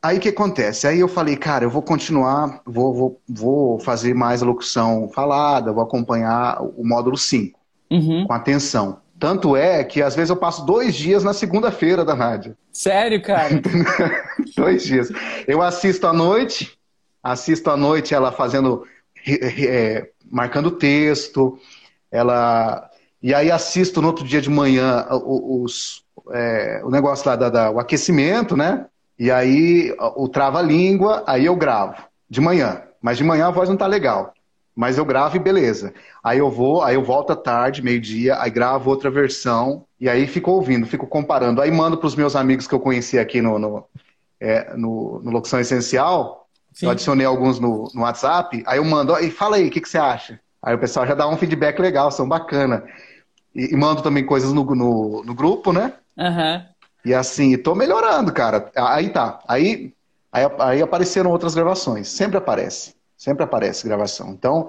Aí 0.00 0.18
o 0.18 0.20
que 0.20 0.28
acontece? 0.28 0.86
Aí 0.86 1.00
eu 1.00 1.08
falei, 1.08 1.36
cara, 1.36 1.64
eu 1.64 1.70
vou 1.70 1.82
continuar, 1.82 2.60
vou, 2.64 2.94
vou, 2.94 3.20
vou 3.28 3.80
fazer 3.80 4.14
mais 4.14 4.42
locução 4.42 5.08
falada, 5.08 5.72
vou 5.72 5.82
acompanhar 5.82 6.62
o 6.62 6.84
módulo 6.84 7.16
5 7.16 7.58
uhum. 7.90 8.24
com 8.26 8.32
atenção. 8.32 9.00
Tanto 9.18 9.56
é 9.56 9.82
que 9.82 10.00
às 10.00 10.14
vezes 10.14 10.30
eu 10.30 10.36
passo 10.36 10.64
dois 10.64 10.94
dias 10.94 11.24
na 11.24 11.32
segunda-feira 11.32 12.04
da 12.04 12.14
rádio. 12.14 12.56
Sério, 12.72 13.20
cara? 13.20 13.60
dois 14.56 14.84
dias. 14.84 15.10
Eu 15.46 15.60
assisto 15.60 16.06
à 16.06 16.12
noite, 16.12 16.78
assisto 17.20 17.68
à 17.68 17.76
noite 17.76 18.14
ela 18.14 18.30
fazendo, 18.30 18.86
é, 19.26 20.08
marcando 20.30 20.70
texto, 20.70 21.58
ela. 22.12 22.88
E 23.20 23.34
aí 23.34 23.50
assisto 23.50 24.00
no 24.00 24.06
outro 24.06 24.24
dia 24.24 24.40
de 24.40 24.48
manhã 24.48 25.04
os, 25.10 26.04
é, 26.30 26.80
o 26.84 26.90
negócio 26.90 27.28
lá 27.28 27.34
da, 27.34 27.50
da, 27.50 27.70
o 27.72 27.80
aquecimento, 27.80 28.56
né? 28.56 28.86
E 29.18 29.30
aí 29.30 29.94
o 29.98 30.28
trava-língua, 30.28 31.24
aí 31.26 31.46
eu 31.46 31.56
gravo 31.56 31.96
de 32.30 32.40
manhã. 32.40 32.82
Mas 33.02 33.18
de 33.18 33.24
manhã 33.24 33.48
a 33.48 33.50
voz 33.50 33.68
não 33.68 33.76
tá 33.76 33.86
legal. 33.86 34.32
Mas 34.74 34.96
eu 34.96 35.04
gravo 35.04 35.36
e 35.36 35.40
beleza. 35.40 35.92
Aí 36.22 36.38
eu 36.38 36.48
vou, 36.50 36.82
aí 36.82 36.94
eu 36.94 37.02
volto 37.02 37.32
à 37.32 37.36
tarde, 37.36 37.82
meio-dia, 37.82 38.40
aí 38.40 38.48
gravo 38.48 38.90
outra 38.90 39.10
versão, 39.10 39.84
e 40.00 40.08
aí 40.08 40.26
fico 40.26 40.52
ouvindo, 40.52 40.86
fico 40.86 41.04
comparando. 41.06 41.60
Aí 41.60 41.70
mando 41.70 41.98
para 41.98 42.06
os 42.06 42.14
meus 42.14 42.36
amigos 42.36 42.68
que 42.68 42.74
eu 42.74 42.78
conheci 42.78 43.18
aqui 43.18 43.42
no, 43.42 43.58
no, 43.58 43.84
é, 44.40 44.76
no, 44.76 45.20
no 45.20 45.30
Locução 45.32 45.58
Essencial. 45.58 46.46
Sim. 46.72 46.86
Eu 46.86 46.92
adicionei 46.92 47.26
alguns 47.26 47.58
no, 47.58 47.90
no 47.92 48.02
WhatsApp. 48.02 48.62
Aí 48.66 48.78
eu 48.78 48.84
mando, 48.84 49.18
e 49.18 49.32
fala 49.32 49.56
aí, 49.56 49.66
o 49.66 49.70
que, 49.70 49.80
que 49.80 49.88
você 49.88 49.98
acha? 49.98 50.38
Aí 50.62 50.76
o 50.76 50.78
pessoal 50.78 51.04
já 51.06 51.14
dá 51.14 51.26
um 51.28 51.36
feedback 51.36 51.80
legal, 51.80 52.12
são 52.12 52.28
bacana. 52.28 52.84
E, 53.52 53.72
e 53.72 53.76
mando 53.76 54.00
também 54.00 54.24
coisas 54.24 54.52
no, 54.52 54.64
no, 54.64 55.24
no 55.24 55.34
grupo, 55.34 55.72
né? 55.72 55.92
Aham. 56.16 56.54
Uhum. 56.54 56.77
E 57.08 57.14
assim, 57.14 57.56
tô 57.56 57.74
melhorando, 57.74 58.30
cara. 58.30 58.70
Aí 58.76 59.08
tá. 59.08 59.40
Aí, 59.48 59.94
aí, 60.30 60.44
aí 60.58 60.82
apareceram 60.82 61.30
outras 61.30 61.54
gravações. 61.54 62.06
Sempre 62.06 62.36
aparece. 62.36 62.94
Sempre 63.16 63.44
aparece 63.44 63.88
gravação. 63.88 64.28
Então, 64.28 64.68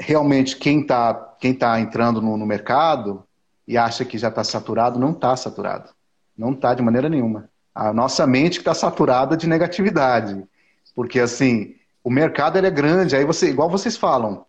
realmente 0.00 0.56
quem 0.56 0.80
está 0.80 1.14
quem 1.38 1.54
tá 1.54 1.78
entrando 1.78 2.20
no, 2.20 2.36
no 2.36 2.44
mercado 2.44 3.22
e 3.68 3.78
acha 3.78 4.04
que 4.04 4.18
já 4.18 4.30
está 4.30 4.42
saturado, 4.42 4.98
não 4.98 5.12
está 5.12 5.36
saturado. 5.36 5.90
Não 6.36 6.50
está 6.50 6.74
de 6.74 6.82
maneira 6.82 7.08
nenhuma. 7.08 7.48
A 7.72 7.92
nossa 7.92 8.26
mente 8.26 8.58
está 8.58 8.74
saturada 8.74 9.36
de 9.36 9.46
negatividade. 9.46 10.42
Porque, 10.92 11.20
assim, 11.20 11.76
o 12.02 12.10
mercado 12.10 12.58
ele 12.58 12.66
é 12.66 12.70
grande. 12.70 13.14
Aí 13.14 13.24
você, 13.24 13.48
igual 13.48 13.70
vocês 13.70 13.96
falam, 13.96 14.44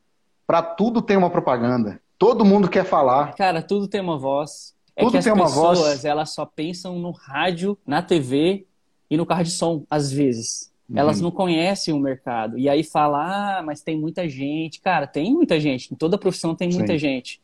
para 0.47 0.63
tudo 0.63 1.03
tem 1.03 1.17
uma 1.17 1.29
propaganda. 1.29 2.01
Todo 2.17 2.43
mundo 2.43 2.67
quer 2.67 2.83
falar. 2.83 3.35
Cara, 3.35 3.61
tudo 3.61 3.87
tem 3.87 4.01
uma 4.01 4.17
voz. 4.17 4.73
É 4.95 5.01
tudo 5.01 5.11
que 5.11 5.17
as 5.17 5.25
pessoas, 5.25 5.79
voz. 5.79 6.05
elas 6.05 6.31
só 6.31 6.45
pensam 6.45 6.99
no 6.99 7.11
rádio, 7.11 7.77
na 7.85 8.01
TV 8.01 8.65
e 9.09 9.17
no 9.17 9.25
carro 9.25 9.43
de 9.43 9.51
som, 9.51 9.85
às 9.89 10.11
vezes. 10.11 10.71
Uhum. 10.89 10.97
Elas 10.97 11.21
não 11.21 11.31
conhecem 11.31 11.93
o 11.93 11.99
mercado. 11.99 12.57
E 12.57 12.67
aí 12.67 12.83
fala, 12.83 13.59
ah, 13.59 13.63
mas 13.63 13.81
tem 13.81 13.97
muita 13.97 14.27
gente. 14.27 14.81
Cara, 14.81 15.07
tem 15.07 15.33
muita 15.33 15.59
gente. 15.59 15.93
Em 15.93 15.97
toda 15.97 16.17
profissão 16.17 16.55
tem 16.55 16.69
muita 16.69 16.93
Sim. 16.93 16.99
gente. 16.99 17.41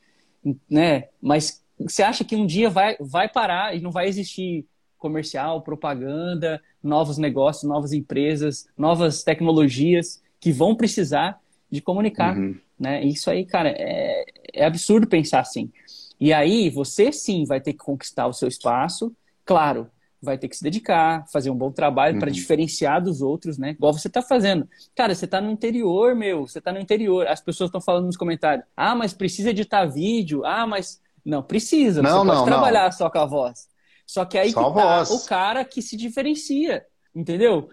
Né? 0.70 1.06
Mas 1.22 1.64
você 1.80 2.04
acha 2.04 2.24
que 2.24 2.36
um 2.36 2.46
dia 2.46 2.70
vai, 2.70 2.98
vai 3.00 3.30
parar 3.30 3.76
e 3.76 3.82
não 3.82 3.92
vai 3.92 4.08
existir 4.08 4.66
comercial, 4.98 5.62
propaganda, 5.62 6.62
novos 6.82 7.18
negócios, 7.18 7.64
novas 7.64 7.94
empresas, 7.94 8.68
novas 8.78 9.24
tecnologias 9.24 10.22
que 10.40 10.52
vão 10.52 10.76
precisar 10.76 11.40
de 11.70 11.82
comunicar, 11.82 12.36
uhum. 12.38 12.58
né? 12.80 13.04
Isso 13.04 13.30
aí, 13.30 13.46
cara, 13.46 13.70
é, 13.70 14.26
é 14.54 14.66
absurdo 14.66 15.06
pensar 15.06 15.42
assim. 15.42 15.72
E 16.20 16.34
aí 16.34 16.70
você 16.70 17.12
sim 17.12 17.46
vai 17.46 17.62
ter 17.62 17.74
que 17.74 17.80
conquistar 17.80 18.28
o 18.28 18.34
seu 18.34 18.48
espaço, 18.48 19.16
claro, 19.46 19.90
vai 20.22 20.38
ter 20.38 20.48
que 20.48 20.58
se 20.58 20.64
dedicar, 20.64 21.26
fazer 21.32 21.50
um 21.50 21.56
bom 21.56 21.72
trabalho 21.72 22.16
uhum. 22.16 22.20
para 22.20 22.32
diferenciar 22.32 23.02
dos 23.02 23.22
outros, 23.22 23.58
né? 23.58 23.72
Igual 23.72 23.94
você 23.94 24.08
está 24.08 24.22
fazendo. 24.22 24.68
Cara, 24.96 25.14
você 25.14 25.26
está 25.26 25.40
no 25.40 25.52
interior, 25.52 26.16
meu, 26.16 26.48
você 26.48 26.60
está 26.60 26.72
no 26.72 26.80
interior. 26.80 27.28
As 27.28 27.40
pessoas 27.40 27.68
estão 27.68 27.82
falando 27.82 28.06
nos 28.06 28.18
comentários: 28.18 28.66
"Ah, 28.76 28.96
mas 28.96 29.14
precisa 29.14 29.52
editar 29.52 29.86
vídeo. 29.86 30.44
Ah, 30.44 30.66
mas 30.66 31.00
não, 31.24 31.44
precisa. 31.44 32.02
Não, 32.02 32.20
você 32.20 32.26
não, 32.26 32.34
pode 32.34 32.46
trabalhar 32.46 32.86
não. 32.86 32.92
só 32.92 33.10
com 33.10 33.20
a 33.20 33.26
voz. 33.26 33.68
Só 34.06 34.24
que 34.24 34.38
aí 34.38 34.52
só 34.52 34.72
que 34.72 34.78
tá 34.78 35.04
o 35.14 35.26
cara 35.26 35.66
que 35.66 35.82
se 35.82 35.98
diferencia, 35.98 36.86
entendeu? 37.14 37.70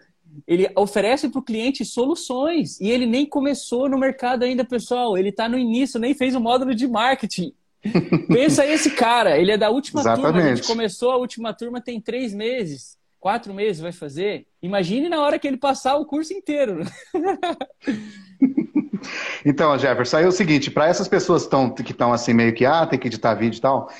Ele 0.47 0.68
oferece 0.76 1.28
para 1.28 1.38
o 1.38 1.45
cliente 1.45 1.84
soluções 1.84 2.80
e 2.80 2.90
ele 2.90 3.07
nem 3.07 3.24
começou 3.24 3.88
no 3.88 3.97
mercado 3.97 4.42
ainda, 4.42 4.64
pessoal. 4.64 5.16
Ele 5.16 5.28
está 5.28 5.49
no 5.49 5.57
início, 5.57 6.01
nem 6.01 6.12
fez 6.12 6.34
o 6.34 6.40
módulo 6.40 6.74
de 6.74 6.88
marketing. 6.88 7.55
Pensa 8.28 8.66
esse 8.66 8.91
cara, 8.91 9.39
ele 9.39 9.53
é 9.53 9.59
da 9.59 9.70
última 9.70 10.01
Exatamente. 10.01 10.32
turma. 10.32 10.51
A 10.51 10.55
gente 10.55 10.66
começou 10.66 11.11
a 11.11 11.16
última 11.16 11.53
turma 11.53 11.80
tem 11.80 12.01
três 12.01 12.35
meses, 12.35 12.97
quatro 13.20 13.53
meses 13.53 13.80
vai 13.80 13.93
fazer. 13.93 14.47
Imagine 14.62 15.09
na 15.09 15.20
hora 15.20 15.39
que 15.39 15.47
ele 15.47 15.57
passar 15.57 15.97
o 15.97 16.07
curso 16.07 16.32
inteiro. 16.32 16.80
Então, 19.45 19.78
Jefferson, 19.78 20.16
aí 20.16 20.24
é 20.24 20.28
o 20.28 20.32
seguinte, 20.32 20.70
para 20.70 20.89
essas 20.89 21.07
pessoas 21.07 21.47
tão, 21.47 21.70
que 21.70 21.93
estão 21.93 22.11
assim 22.11 22.32
meio 22.32 22.55
que, 22.55 22.64
ah, 22.64 22.87
tem 22.87 22.99
que 22.99 23.09
editar 23.09 23.35
vídeo 23.35 23.59
e 23.59 23.61
tal, 23.61 23.91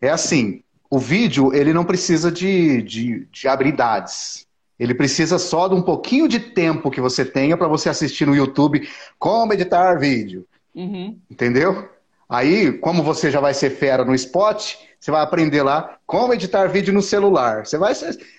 é 0.00 0.08
assim, 0.08 0.62
o 0.88 0.98
vídeo, 0.98 1.54
ele 1.54 1.72
não 1.72 1.84
precisa 1.84 2.30
de, 2.30 2.82
de, 2.82 3.26
de 3.30 3.48
habilidades. 3.48 4.46
Ele 4.78 4.94
precisa 4.94 5.38
só 5.38 5.68
de 5.68 5.74
um 5.74 5.82
pouquinho 5.82 6.26
de 6.26 6.40
tempo 6.40 6.90
que 6.90 7.00
você 7.00 7.24
tenha 7.24 7.56
para 7.56 7.68
você 7.68 7.88
assistir 7.88 8.26
no 8.26 8.34
YouTube 8.34 8.88
como 9.18 9.52
editar 9.52 9.98
vídeo. 9.98 10.46
Uhum. 10.74 11.18
Entendeu? 11.30 11.88
Aí, 12.30 12.72
como 12.78 13.02
você 13.02 13.28
já 13.28 13.40
vai 13.40 13.52
ser 13.52 13.70
fera 13.70 14.04
no 14.04 14.14
spot, 14.14 14.76
você 15.00 15.10
vai 15.10 15.20
aprender 15.20 15.64
lá 15.64 15.98
como 16.06 16.32
editar 16.32 16.68
vídeo 16.68 16.94
no 16.94 17.02
celular. 17.02 17.66
Você 17.66 17.76
vai. 17.76 17.92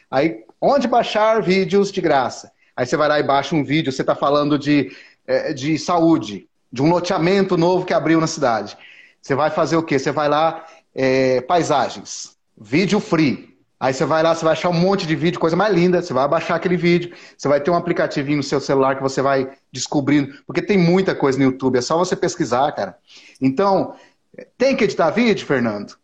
Aí, 0.10 0.46
onde 0.62 0.88
baixar 0.88 1.42
vídeos 1.42 1.92
de 1.92 2.00
graça? 2.00 2.52
Aí 2.74 2.86
você 2.86 2.96
vai 2.96 3.10
lá 3.10 3.20
e 3.20 3.24
baixa 3.24 3.54
um 3.54 3.66
vídeo, 3.66 3.92
você 3.92 4.02
está 4.02 4.16
falando 4.16 4.58
de 4.58 4.92
é, 5.28 5.54
de 5.54 5.78
saúde, 5.78 6.48
de 6.72 6.82
um 6.82 6.90
loteamento 6.90 7.58
novo 7.58 7.86
que 7.86 7.94
abriu 7.94 8.20
na 8.22 8.28
cidade. 8.28 8.78
Você 9.22 9.36
vai 9.36 9.50
fazer 9.50 9.76
o 9.76 9.84
quê? 9.84 10.00
Você 10.00 10.12
vai 10.12 10.30
lá, 10.30 10.66
é, 10.96 11.42
paisagens, 11.42 12.38
vídeo 12.58 13.00
free. 13.00 13.51
Aí 13.82 13.96
você 13.96 14.06
vai 14.06 14.22
lá, 14.22 14.36
você 14.36 14.46
vai 14.46 14.54
achar 14.54 14.70
um 14.70 14.74
monte 14.74 15.08
de 15.08 15.16
vídeo, 15.16 15.40
coisa 15.40 15.56
mais 15.56 15.74
linda, 15.74 16.04
você 16.04 16.14
vai 16.14 16.28
baixar 16.28 16.54
aquele 16.54 16.78
vídeo, 16.78 17.16
você 17.36 17.48
vai 17.48 17.60
ter 17.60 17.72
um 17.72 17.76
aplicativinho 17.76 18.38
no 18.38 18.44
seu 18.44 18.62
celular 18.62 18.96
que 18.96 19.02
você 19.02 19.24
vai 19.24 19.54
descobrindo, 19.72 20.36
porque 20.46 20.62
tem 20.62 20.78
muita 20.78 21.16
coisa 21.16 21.40
no 21.40 21.46
YouTube, 21.46 21.80
é 21.80 21.82
só 21.82 21.98
você 21.98 22.16
pesquisar, 22.16 22.72
cara. 22.74 22.96
Então, 23.42 23.96
tem 24.56 24.76
que 24.76 24.84
editar 24.84 25.10
vídeo, 25.10 25.48
Fernando? 25.48 25.96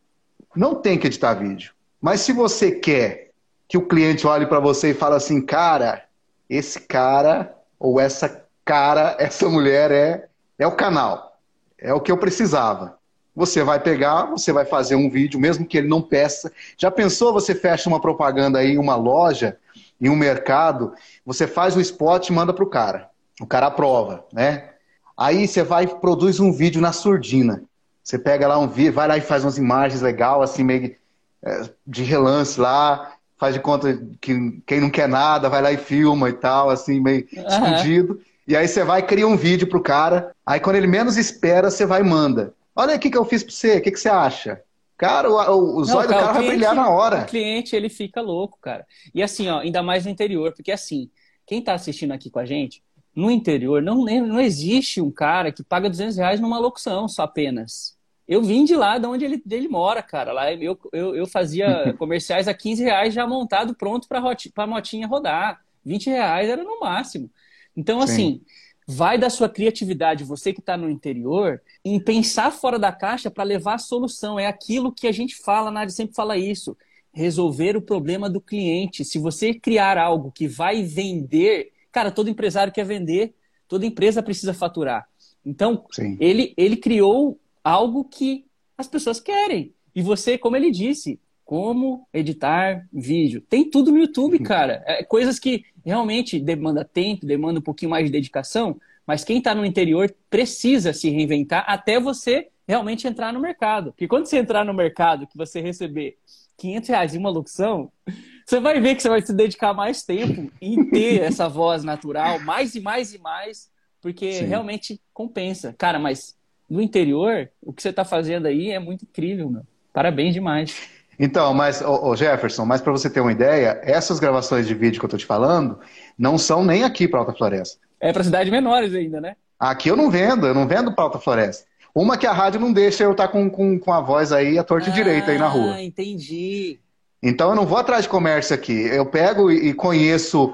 Não 0.56 0.74
tem 0.74 0.98
que 0.98 1.06
editar 1.06 1.36
vídeo. 1.36 1.72
Mas 2.02 2.22
se 2.22 2.34
você 2.34 2.72
quer 2.72 3.30
que 3.68 3.78
o 3.78 3.88
cliente 3.88 4.26
olhe 4.26 4.48
para 4.48 4.60
você 4.60 4.90
e 4.90 4.96
fale 4.96 5.14
assim, 5.14 5.40
cara, 5.40 6.04
esse 6.50 6.80
cara 6.80 7.56
ou 7.80 8.00
essa 8.00 8.44
cara, 8.66 9.16
essa 9.22 9.48
mulher 9.48 9.92
é, 9.92 10.28
é 10.58 10.66
o 10.66 10.76
canal. 10.76 11.38
É 11.78 11.94
o 11.94 12.02
que 12.02 12.12
eu 12.12 12.18
precisava. 12.18 12.97
Você 13.38 13.64
vai 13.64 13.80
pegar, 13.80 14.26
você 14.26 14.52
vai 14.52 14.66
fazer 14.66 14.96
um 14.96 15.12
vídeo, 15.12 15.40
mesmo 15.40 15.64
que 15.64 15.78
ele 15.78 15.88
não 15.88 16.02
peça. 16.02 16.52
Já 16.76 16.90
pensou 16.90 17.32
você 17.32 17.54
fecha 17.54 17.88
uma 17.88 18.02
propaganda 18.02 18.58
aí 18.58 18.72
em 18.72 18.78
uma 18.80 18.96
loja, 18.96 19.58
em 20.02 20.10
um 20.10 20.16
mercado, 20.16 20.96
você 21.24 21.46
faz 21.46 21.76
o 21.76 21.80
spot 21.80 22.30
e 22.30 22.34
manda 22.34 22.52
para 22.52 22.64
o 22.64 22.70
cara. 22.70 23.12
O 23.40 23.46
cara 23.46 23.68
aprova, 23.68 24.26
né? 24.34 24.72
Aí 25.16 25.48
você 25.48 25.62
vai 25.62 25.84
e 25.84 25.88
produz 25.88 26.40
um 26.40 26.52
vídeo 26.52 26.82
na 26.82 26.92
surdina. 26.92 27.62
Você 28.04 28.18
pega 28.18 28.48
lá 28.48 28.58
um 28.58 28.68
vídeo, 28.68 28.94
vai 28.94 29.08
lá 29.08 29.18
e 29.18 29.22
faz 29.22 29.44
umas 29.44 29.60
imagens 29.60 30.02
legal, 30.02 30.42
assim, 30.42 30.64
meio 30.64 30.96
é, 31.44 31.70
de 31.86 32.02
relance 32.02 32.60
lá, 32.60 33.14
faz 33.38 33.54
de 33.54 33.60
conta 33.60 34.02
que 34.20 34.64
quem 34.66 34.82
não 34.82 34.90
quer 34.90 35.08
nada 35.08 35.48
vai 35.48 35.62
lá 35.62 35.72
e 35.72 35.78
filma 35.78 36.28
e 36.28 36.34
tal, 36.34 36.72
assim, 36.72 37.00
meio 37.00 37.28
uhum. 37.32 37.48
escondido. 37.48 38.20
E 38.48 38.56
aí 38.56 38.68
você 38.68 38.84
vai 38.84 39.04
cria 39.04 39.28
um 39.28 39.38
vídeo 39.38 39.68
pro 39.68 39.84
cara, 39.84 40.32
aí 40.44 40.60
quando 40.60 40.78
ele 40.78 40.88
menos 40.88 41.18
espera, 41.18 41.70
você 41.70 41.86
vai 41.86 42.02
e 42.02 42.04
manda. 42.04 42.56
Olha 42.80 42.94
aqui 42.94 43.10
que 43.10 43.18
eu 43.18 43.26
fiz 43.26 43.42
pra 43.42 43.52
você, 43.52 43.78
o 43.78 43.82
que, 43.82 43.90
que 43.90 44.00
você 44.00 44.08
acha? 44.08 44.62
Cara, 44.96 45.32
o, 45.32 45.78
o 45.78 45.84
zóio 45.84 46.08
do 46.08 46.14
cara 46.14 46.32
vai 46.32 46.46
brilhar 46.46 46.76
na 46.76 46.88
hora. 46.88 47.24
O 47.24 47.26
cliente, 47.26 47.76
ele 47.76 47.90
fica 47.90 48.22
louco, 48.22 48.60
cara. 48.62 48.86
E 49.16 49.24
assim, 49.24 49.50
ó, 49.50 49.62
ainda 49.62 49.82
mais 49.82 50.06
no 50.06 50.12
interior, 50.12 50.54
porque 50.54 50.72
assim, 50.72 51.10
quem 51.44 51.60
tá 51.60 51.74
assistindo 51.74 52.12
aqui 52.12 52.30
com 52.30 52.38
a 52.38 52.46
gente, 52.46 52.84
no 53.16 53.32
interior, 53.32 53.82
não, 53.82 54.06
não 54.06 54.40
existe 54.40 55.02
um 55.02 55.10
cara 55.10 55.52
que 55.52 55.64
paga 55.64 55.90
200 55.90 56.18
reais 56.18 56.40
numa 56.40 56.60
locução 56.60 57.08
só 57.08 57.24
apenas. 57.24 57.98
Eu 58.28 58.44
vim 58.44 58.64
de 58.64 58.76
lá, 58.76 59.00
de 59.00 59.08
onde 59.08 59.26
ele, 59.26 59.42
ele 59.50 59.68
mora, 59.68 60.04
cara. 60.04 60.32
Lá 60.32 60.54
eu, 60.54 60.78
eu, 60.94 61.16
eu 61.16 61.26
fazia 61.26 61.94
comerciais 61.98 62.48
a 62.48 62.54
15 62.54 62.84
reais 62.84 63.12
já 63.12 63.26
montado, 63.26 63.74
pronto 63.74 64.08
para 64.08 64.20
a 64.20 64.68
motinha 64.68 65.08
rodar. 65.08 65.62
20 65.84 66.12
reais 66.12 66.48
era 66.48 66.64
no 66.64 66.80
máximo. 66.80 67.28
Então, 67.76 67.98
Sim. 68.02 68.04
assim, 68.04 68.42
vai 68.88 69.18
da 69.18 69.30
sua 69.30 69.50
criatividade, 69.50 70.24
você 70.24 70.54
que 70.54 70.62
está 70.62 70.78
no 70.78 70.90
interior, 70.90 71.62
em 71.84 72.00
pensar 72.00 72.52
fora 72.52 72.80
da 72.80 72.90
caixa 72.90 73.30
para 73.30 73.44
levar 73.44 73.74
a 73.74 73.80
solução. 73.80 74.40
É 74.40 74.48
aquilo 74.48 74.94
que 74.94 75.08
a 75.08 75.12
gente 75.12 75.36
fala, 75.36 75.68
a 75.68 75.72
Nádia 75.72 75.94
sempre 75.94 76.16
fala 76.16 76.38
isso. 76.38 76.78
Resolver 77.12 77.76
o 77.76 77.82
problema 77.82 78.30
do 78.30 78.40
cliente. 78.40 79.04
Se 79.04 79.20
você 79.20 79.54
criar 79.54 79.98
algo 79.98 80.32
que 80.32 80.48
vai 80.48 80.84
vender, 80.84 81.74
cara, 81.92 82.12
todo 82.12 82.30
empresário 82.30 82.72
quer 82.72 82.86
vender, 82.86 83.34
toda 83.68 83.86
empresa 83.86 84.24
precisa 84.24 84.54
faturar. 84.54 85.10
Então, 85.46 85.86
ele, 86.20 86.54
ele 86.56 86.78
criou 86.78 87.38
algo 87.62 88.06
que 88.06 88.46
as 88.78 88.88
pessoas 88.88 89.20
querem. 89.20 89.74
E 89.94 90.02
você, 90.02 90.38
como 90.38 90.56
ele 90.56 90.72
disse, 90.72 91.20
como 91.44 92.06
editar 92.14 92.86
vídeo. 92.92 93.42
Tem 93.50 93.70
tudo 93.70 93.90
no 93.90 93.98
YouTube, 93.98 94.40
cara. 94.44 94.84
É 94.86 95.04
coisas 95.04 95.40
que 95.40 95.64
realmente 95.88 96.38
demanda 96.38 96.84
tempo, 96.84 97.26
demanda 97.26 97.60
um 97.60 97.64
pouquinho 97.64 97.92
mais 97.92 98.06
de 98.06 98.12
dedicação, 98.12 98.78
mas 99.06 99.24
quem 99.24 99.38
está 99.38 99.56
no 99.56 99.66
interior 99.66 100.14
precisa 100.30 100.92
se 100.92 101.10
reinventar 101.10 101.64
até 101.66 101.98
você 101.98 102.50
realmente 102.68 103.08
entrar 103.08 103.32
no 103.32 103.40
mercado. 103.40 103.92
Porque 103.94 104.06
quando 104.06 104.26
você 104.26 104.38
entrar 104.38 104.66
no 104.66 104.74
mercado, 104.74 105.26
que 105.26 105.38
você 105.38 105.62
receber 105.62 106.18
500 106.58 106.90
reais 106.90 107.16
em 107.16 107.20
uma 107.20 107.30
locução, 107.30 107.90
você 108.46 108.60
vai 108.60 108.82
ver 108.82 108.96
que 108.96 109.02
você 109.02 109.08
vai 109.08 109.22
se 109.22 109.34
dedicar 109.34 109.74
mais 109.74 110.04
tempo 110.04 110.52
em 110.62 110.90
ter 110.90 111.22
essa 111.24 111.48
voz 111.48 111.86
natural, 111.86 112.38
mais 112.42 112.76
e 112.76 112.82
mais 112.82 113.14
e 113.14 113.18
mais, 113.18 113.72
porque 114.02 114.34
Sim. 114.34 114.46
realmente 114.46 115.00
compensa. 115.14 115.74
Cara, 115.78 115.98
mas 115.98 116.38
no 116.70 116.82
interior, 116.82 117.50
o 117.62 117.72
que 117.72 117.82
você 117.82 117.92
está 117.92 118.04
fazendo 118.04 118.46
aí 118.46 118.72
é 118.72 118.80
muito 118.80 119.04
incrível, 119.04 119.50
meu. 119.50 119.62
Parabéns 119.94 120.34
demais. 120.34 120.97
Então, 121.20 121.54
mas, 121.54 121.82
ô, 121.82 122.10
ô 122.10 122.16
Jefferson, 122.16 122.66
mas 122.66 122.82
para 122.82 122.92
você 122.92 123.10
ter 123.10 123.22
uma 123.22 123.32
ideia, 123.32 123.80
essas 123.84 124.20
gravações 124.20 124.68
de 124.68 124.74
vídeo 124.74 125.00
que 125.00 125.06
eu 125.06 125.08
estou 125.08 125.20
te 125.20 125.26
falando 125.26 125.80
não 126.18 126.38
são 126.38 126.64
nem 126.64 126.84
aqui 126.84 127.08
para 127.08 127.20
Alta 127.20 127.34
Floresta. 127.34 127.80
É 128.00 128.14
para 128.14 128.24
cidades 128.24 128.52
menores 128.52 128.94
ainda, 128.94 129.20
né? 129.20 129.36
Aqui 129.60 129.90
eu 129.90 129.96
não 129.96 130.12
vendo, 130.12 130.46
eu 130.46 130.54
não 130.54 130.68
vendo 130.68 130.94
para 130.94 131.06
Alta 131.06 131.20
Floresta. 131.20 131.66
Uma 131.94 132.18
que 132.18 132.28
a 132.28 132.32
rádio 132.32 132.60
não 132.60 132.72
deixa 132.72 133.04
eu 133.04 133.12
estar 133.12 133.26
tá 133.26 133.32
com, 133.34 133.50
com, 133.50 133.80
com 133.80 133.92
a 133.92 134.00
voz 134.00 134.32
aí, 134.32 134.60
a 134.60 134.64
torta 134.64 134.92
ah, 134.92 134.94
direita 134.94 135.32
aí 135.32 135.40
na 135.40 135.48
rua. 135.48 135.74
Ah, 135.74 135.84
entendi. 135.84 136.80
Então 137.24 137.50
eu 137.50 137.56
não 137.56 137.66
vou 137.66 137.80
atrás 137.80 138.04
de 138.04 138.10
comércio 138.10 138.54
aqui. 138.54 138.74
Eu 138.74 139.08
pego 139.08 139.50
e 139.50 139.74
conheço, 139.74 140.54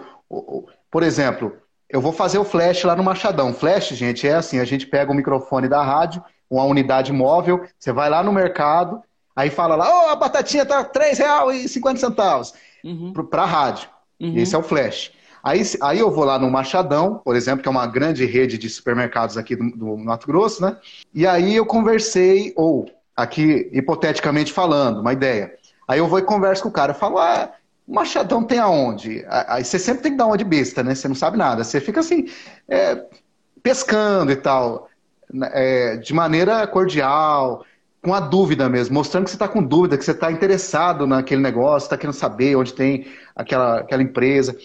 por 0.89 1.03
exemplo, 1.03 1.53
eu 1.89 1.99
vou 1.99 2.13
fazer 2.13 2.37
o 2.37 2.45
flash 2.45 2.83
lá 2.83 2.95
no 2.95 3.03
Machadão. 3.03 3.53
Flash, 3.53 3.89
gente, 3.89 4.25
é 4.25 4.35
assim: 4.35 4.59
a 4.59 4.65
gente 4.65 4.87
pega 4.87 5.11
o 5.11 5.15
microfone 5.15 5.67
da 5.67 5.83
rádio, 5.83 6.23
uma 6.49 6.63
unidade 6.63 7.11
móvel, 7.11 7.65
você 7.77 7.91
vai 7.91 8.09
lá 8.09 8.23
no 8.23 8.31
mercado, 8.31 9.01
Aí 9.35 9.49
fala 9.49 9.75
lá, 9.75 9.89
oh, 9.89 10.09
a 10.09 10.15
batatinha 10.15 10.65
tá 10.65 10.79
R$ 10.79 10.89
3,50 10.89 12.53
uhum. 12.83 13.13
para 13.13 13.43
a 13.43 13.45
rádio. 13.45 13.89
Uhum. 14.19 14.37
Esse 14.37 14.55
é 14.55 14.57
o 14.57 14.63
flash. 14.63 15.11
Aí, 15.43 15.61
aí 15.81 15.99
eu 15.99 16.09
vou 16.09 16.23
lá 16.23 16.39
no 16.39 16.49
Machadão, 16.49 17.21
por 17.23 17.35
exemplo, 17.35 17.61
que 17.61 17.67
é 17.67 17.71
uma 17.71 17.85
grande 17.85 18.25
rede 18.25 18.57
de 18.57 18.69
supermercados 18.69 19.37
aqui 19.37 19.55
do, 19.55 19.71
do 19.71 19.97
Mato 19.97 20.25
Grosso, 20.25 20.61
né? 20.61 20.77
E 21.13 21.27
aí 21.27 21.55
eu 21.55 21.65
conversei, 21.65 22.53
ou 22.55 22.89
aqui 23.15 23.69
hipoteticamente 23.73 24.53
falando, 24.53 25.01
uma 25.01 25.11
ideia. 25.11 25.53
Aí 25.85 25.99
eu 25.99 26.07
vou 26.07 26.19
e 26.19 26.23
converso 26.23 26.63
com 26.63 26.69
o 26.69 26.71
cara, 26.71 26.93
eu 26.93 26.95
falo, 26.95 27.17
ah, 27.17 27.51
o 27.85 27.93
Machadão 27.93 28.43
tem 28.43 28.59
aonde? 28.59 29.25
Aí 29.27 29.65
você 29.65 29.77
sempre 29.77 30.03
tem 30.03 30.11
que 30.13 30.17
dar 30.17 30.27
uma 30.27 30.37
de 30.37 30.45
besta, 30.45 30.81
né? 30.81 30.95
Você 30.95 31.09
não 31.09 31.15
sabe 31.15 31.37
nada. 31.37 31.63
Você 31.63 31.81
fica 31.81 31.99
assim, 31.99 32.29
é, 32.69 33.03
pescando 33.61 34.31
e 34.31 34.37
tal, 34.37 34.87
né? 35.31 35.49
é, 35.51 35.97
de 35.97 36.13
maneira 36.13 36.65
cordial, 36.67 37.65
com 38.03 38.13
a 38.13 38.19
dúvida 38.19 38.67
mesmo, 38.67 38.93
mostrando 38.93 39.23
que 39.23 39.29
você 39.29 39.37
está 39.37 39.47
com 39.47 39.63
dúvida, 39.63 39.97
que 39.97 40.03
você 40.03 40.11
está 40.11 40.29
interessado 40.29 41.07
naquele 41.07 41.41
negócio, 41.41 41.85
está 41.85 41.97
querendo 41.97 42.13
saber 42.13 42.53
onde 42.57 42.73
tem 42.73 43.07
aquela, 43.33 43.79
aquela 43.79 44.03
empresa. 44.03 44.57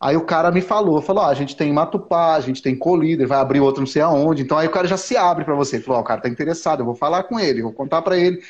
Aí 0.00 0.16
o 0.16 0.24
cara 0.24 0.50
me 0.50 0.62
falou, 0.62 1.02
falou, 1.02 1.22
ah, 1.22 1.28
a 1.28 1.34
gente 1.34 1.54
tem 1.54 1.70
Matupá, 1.72 2.34
a 2.34 2.40
gente 2.40 2.62
tem 2.62 2.74
Colíder, 2.74 3.28
vai 3.28 3.38
abrir 3.38 3.60
outro 3.60 3.82
não 3.82 3.86
sei 3.86 4.00
aonde. 4.00 4.42
Então 4.42 4.56
aí 4.56 4.66
o 4.66 4.70
cara 4.70 4.88
já 4.88 4.96
se 4.96 5.14
abre 5.14 5.44
para 5.44 5.54
você. 5.54 5.76
Ele 5.76 5.84
falou, 5.84 6.00
oh, 6.00 6.02
o 6.02 6.06
cara 6.06 6.22
tá 6.22 6.28
interessado, 6.28 6.80
eu 6.80 6.86
vou 6.86 6.94
falar 6.94 7.24
com 7.24 7.38
ele, 7.38 7.62
vou 7.62 7.72
contar 7.72 8.00
para 8.00 8.16
ele. 8.16 8.40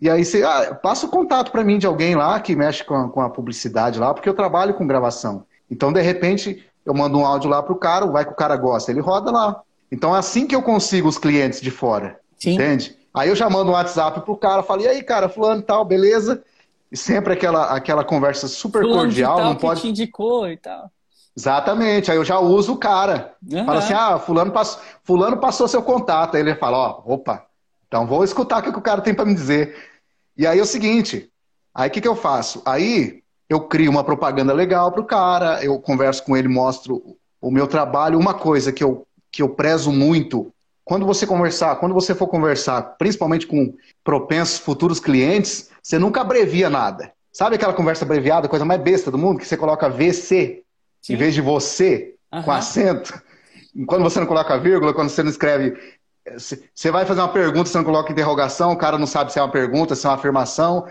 E 0.00 0.08
aí 0.08 0.24
você, 0.24 0.42
ah, 0.42 0.74
passa 0.74 1.04
o 1.04 1.10
contato 1.10 1.52
para 1.52 1.62
mim 1.62 1.76
de 1.76 1.86
alguém 1.86 2.14
lá 2.14 2.40
que 2.40 2.56
mexe 2.56 2.82
com 2.82 2.94
a, 2.94 3.08
com 3.10 3.20
a, 3.20 3.28
publicidade 3.28 3.98
lá, 3.98 4.14
porque 4.14 4.28
eu 4.28 4.34
trabalho 4.34 4.72
com 4.72 4.86
gravação. 4.86 5.44
Então, 5.70 5.92
de 5.92 6.00
repente, 6.00 6.64
eu 6.86 6.94
mando 6.94 7.18
um 7.18 7.26
áudio 7.26 7.50
lá 7.50 7.62
pro 7.62 7.76
cara, 7.76 8.06
vai 8.06 8.24
que 8.24 8.32
o 8.32 8.36
cara 8.36 8.56
gosta, 8.56 8.90
ele 8.90 9.00
roda 9.00 9.30
lá. 9.30 9.60
Então 9.92 10.16
é 10.16 10.18
assim 10.18 10.46
que 10.46 10.54
eu 10.54 10.62
consigo 10.62 11.06
os 11.06 11.18
clientes 11.18 11.60
de 11.60 11.70
fora. 11.70 12.18
Sim. 12.38 12.54
Entende? 12.54 13.03
Aí 13.14 13.28
eu 13.28 13.36
já 13.36 13.48
mando 13.48 13.70
um 13.70 13.74
WhatsApp 13.74 14.20
pro 14.22 14.36
cara, 14.36 14.62
falo, 14.64 14.82
e 14.82 14.88
aí, 14.88 15.02
cara, 15.02 15.28
fulano 15.28 15.62
tal, 15.62 15.84
beleza? 15.84 16.42
E 16.90 16.96
sempre 16.96 17.32
aquela, 17.32 17.66
aquela 17.66 18.04
conversa 18.04 18.48
super 18.48 18.82
Fulano 18.82 19.02
cordial, 19.02 19.42
não 19.42 19.54
pode. 19.54 19.82
te 19.82 19.88
indicou 19.88 20.50
e 20.50 20.56
tal. 20.56 20.90
Exatamente, 21.36 22.10
aí 22.10 22.16
eu 22.16 22.24
já 22.24 22.38
uso 22.38 22.74
o 22.74 22.76
cara. 22.76 23.34
Uhum. 23.50 23.64
Fala 23.64 23.78
assim: 23.78 23.92
ah, 23.92 24.18
fulano, 24.18 24.52
pass... 24.52 24.78
fulano 25.02 25.36
passou 25.38 25.66
seu 25.66 25.82
contato. 25.82 26.36
Aí 26.36 26.40
ele 26.40 26.54
fala: 26.54 26.76
ó, 26.76 27.02
oh, 27.04 27.14
opa, 27.14 27.46
então 27.88 28.06
vou 28.06 28.22
escutar 28.22 28.60
o 28.60 28.62
que 28.62 28.78
o 28.78 28.82
cara 28.82 29.00
tem 29.00 29.14
para 29.14 29.24
me 29.24 29.34
dizer. 29.34 29.76
E 30.36 30.46
aí 30.46 30.58
é 30.58 30.62
o 30.62 30.66
seguinte: 30.66 31.30
aí 31.74 31.88
o 31.88 31.92
que, 31.92 32.00
que 32.00 32.08
eu 32.08 32.14
faço? 32.14 32.62
Aí 32.64 33.22
eu 33.48 33.60
crio 33.60 33.90
uma 33.90 34.04
propaganda 34.04 34.52
legal 34.52 34.92
pro 34.92 35.04
cara, 35.04 35.64
eu 35.64 35.80
converso 35.80 36.22
com 36.24 36.36
ele, 36.36 36.46
mostro 36.46 37.16
o 37.40 37.50
meu 37.50 37.66
trabalho. 37.66 38.18
Uma 38.18 38.34
coisa 38.34 38.72
que 38.72 38.84
eu, 38.84 39.04
que 39.32 39.42
eu 39.42 39.48
prezo 39.48 39.90
muito 39.90 40.53
quando 40.84 41.06
você 41.06 41.26
conversar, 41.26 41.76
quando 41.76 41.94
você 41.94 42.14
for 42.14 42.28
conversar, 42.28 42.82
principalmente 42.98 43.46
com 43.46 43.74
propensos 44.02 44.58
futuros 44.58 45.00
clientes, 45.00 45.70
você 45.82 45.98
nunca 45.98 46.20
abrevia 46.20 46.68
nada. 46.68 47.12
Sabe 47.32 47.56
aquela 47.56 47.72
conversa 47.72 48.04
abreviada, 48.04 48.48
coisa 48.48 48.64
mais 48.64 48.80
besta 48.80 49.10
do 49.10 49.18
mundo, 49.18 49.38
que 49.38 49.46
você 49.46 49.56
coloca 49.56 49.88
VC 49.88 50.62
Sim. 51.00 51.14
em 51.14 51.16
vez 51.16 51.34
de 51.34 51.40
você, 51.40 52.14
uhum. 52.32 52.42
com 52.42 52.52
acento? 52.52 53.22
Quando 53.86 54.02
você 54.02 54.20
não 54.20 54.26
coloca 54.26 54.58
vírgula, 54.58 54.94
quando 54.94 55.08
você 55.08 55.22
não 55.22 55.30
escreve. 55.30 55.76
Você 56.36 56.90
vai 56.90 57.04
fazer 57.04 57.20
uma 57.20 57.32
pergunta, 57.32 57.68
você 57.68 57.76
não 57.76 57.84
coloca 57.84 58.12
interrogação, 58.12 58.72
o 58.72 58.78
cara 58.78 58.96
não 58.96 59.06
sabe 59.06 59.32
se 59.32 59.38
é 59.38 59.42
uma 59.42 59.50
pergunta, 59.50 59.94
se 59.94 60.06
é 60.06 60.08
uma 60.08 60.16
afirmação. 60.16 60.86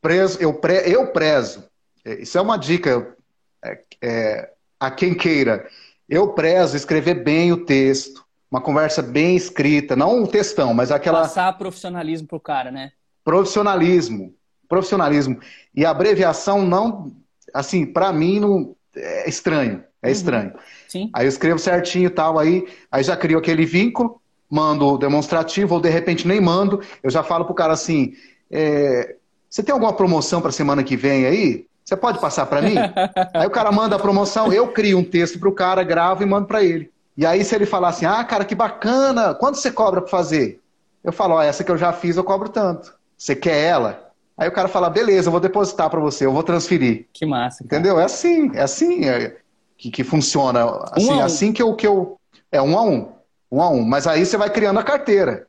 Preso, 0.00 0.38
eu, 0.40 0.54
pre, 0.54 0.90
eu 0.90 1.08
prezo. 1.08 1.64
É, 2.04 2.22
isso 2.22 2.38
é 2.38 2.40
uma 2.40 2.56
dica 2.56 3.14
é, 3.62 3.80
é, 4.02 4.50
a 4.80 4.90
quem 4.90 5.14
queira. 5.14 5.68
Eu 6.08 6.28
prezo 6.28 6.76
escrever 6.76 7.22
bem 7.22 7.52
o 7.52 7.64
texto 7.64 8.23
uma 8.54 8.60
conversa 8.60 9.02
bem 9.02 9.34
escrita, 9.34 9.96
não 9.96 10.22
um 10.22 10.26
textão, 10.26 10.72
mas 10.72 10.92
aquela. 10.92 11.22
Passar 11.22 11.58
profissionalismo 11.58 12.28
pro 12.28 12.38
cara, 12.38 12.70
né? 12.70 12.92
Profissionalismo. 13.24 14.32
Profissionalismo. 14.68 15.40
E 15.74 15.84
a 15.84 15.90
abreviação 15.90 16.64
não. 16.64 17.10
Assim, 17.52 17.84
para 17.84 18.12
mim, 18.12 18.38
não, 18.38 18.76
é 18.94 19.28
estranho. 19.28 19.82
É 20.00 20.06
uhum. 20.06 20.12
estranho. 20.12 20.52
Sim. 20.86 21.10
Aí 21.12 21.26
eu 21.26 21.28
escrevo 21.28 21.58
certinho 21.58 22.06
e 22.06 22.10
tal, 22.10 22.38
aí, 22.38 22.64
aí 22.92 23.02
já 23.02 23.16
crio 23.16 23.38
aquele 23.38 23.66
vínculo, 23.66 24.20
mando 24.48 24.98
demonstrativo, 24.98 25.74
ou 25.74 25.80
de 25.80 25.88
repente 25.88 26.28
nem 26.28 26.40
mando, 26.40 26.80
eu 27.02 27.10
já 27.10 27.24
falo 27.24 27.44
pro 27.44 27.54
cara 27.54 27.72
assim: 27.72 28.12
é, 28.52 29.16
você 29.50 29.64
tem 29.64 29.72
alguma 29.72 29.92
promoção 29.92 30.40
para 30.40 30.52
semana 30.52 30.84
que 30.84 30.96
vem 30.96 31.26
aí? 31.26 31.66
Você 31.84 31.96
pode 31.96 32.20
passar 32.20 32.46
para 32.46 32.62
mim? 32.62 32.76
aí 33.34 33.48
o 33.48 33.50
cara 33.50 33.72
manda 33.72 33.96
a 33.96 33.98
promoção, 33.98 34.52
eu 34.52 34.68
crio 34.68 34.96
um 34.96 35.04
texto 35.04 35.40
pro 35.40 35.52
cara, 35.52 35.82
gravo 35.82 36.22
e 36.22 36.26
mando 36.26 36.46
para 36.46 36.62
ele. 36.62 36.93
E 37.16 37.24
aí, 37.24 37.44
se 37.44 37.54
ele 37.54 37.66
falar 37.66 37.88
assim, 37.88 38.06
ah, 38.06 38.24
cara, 38.24 38.44
que 38.44 38.54
bacana, 38.54 39.34
quanto 39.34 39.58
você 39.58 39.70
cobra 39.70 40.00
para 40.00 40.10
fazer? 40.10 40.60
Eu 41.02 41.12
falo, 41.12 41.34
ó, 41.34 41.42
essa 41.42 41.62
que 41.62 41.70
eu 41.70 41.76
já 41.76 41.92
fiz, 41.92 42.16
eu 42.16 42.24
cobro 42.24 42.48
tanto. 42.48 42.94
Você 43.16 43.36
quer 43.36 43.62
ela? 43.62 44.12
Aí 44.36 44.48
o 44.48 44.52
cara 44.52 44.66
fala, 44.66 44.90
beleza, 44.90 45.28
eu 45.28 45.32
vou 45.32 45.40
depositar 45.40 45.88
para 45.88 46.00
você, 46.00 46.26
eu 46.26 46.32
vou 46.32 46.42
transferir. 46.42 47.06
Que 47.12 47.24
massa. 47.24 47.64
Cara. 47.64 47.80
Entendeu? 47.80 48.00
É 48.00 48.04
assim, 48.04 48.50
é 48.54 48.62
assim 48.62 49.08
é, 49.08 49.36
que, 49.76 49.90
que 49.90 50.02
funciona. 50.02 50.64
Assim, 50.90 51.12
um 51.12 51.16
um. 51.16 51.22
assim 51.22 51.52
que 51.52 51.62
eu, 51.62 51.74
que 51.76 51.86
eu. 51.86 52.18
É 52.50 52.60
um 52.60 52.76
a 52.76 52.82
um. 52.82 53.12
Um 53.50 53.62
a 53.62 53.68
um. 53.68 53.84
Mas 53.84 54.08
aí 54.08 54.26
você 54.26 54.36
vai 54.36 54.50
criando 54.50 54.80
a 54.80 54.82
carteira. 54.82 55.46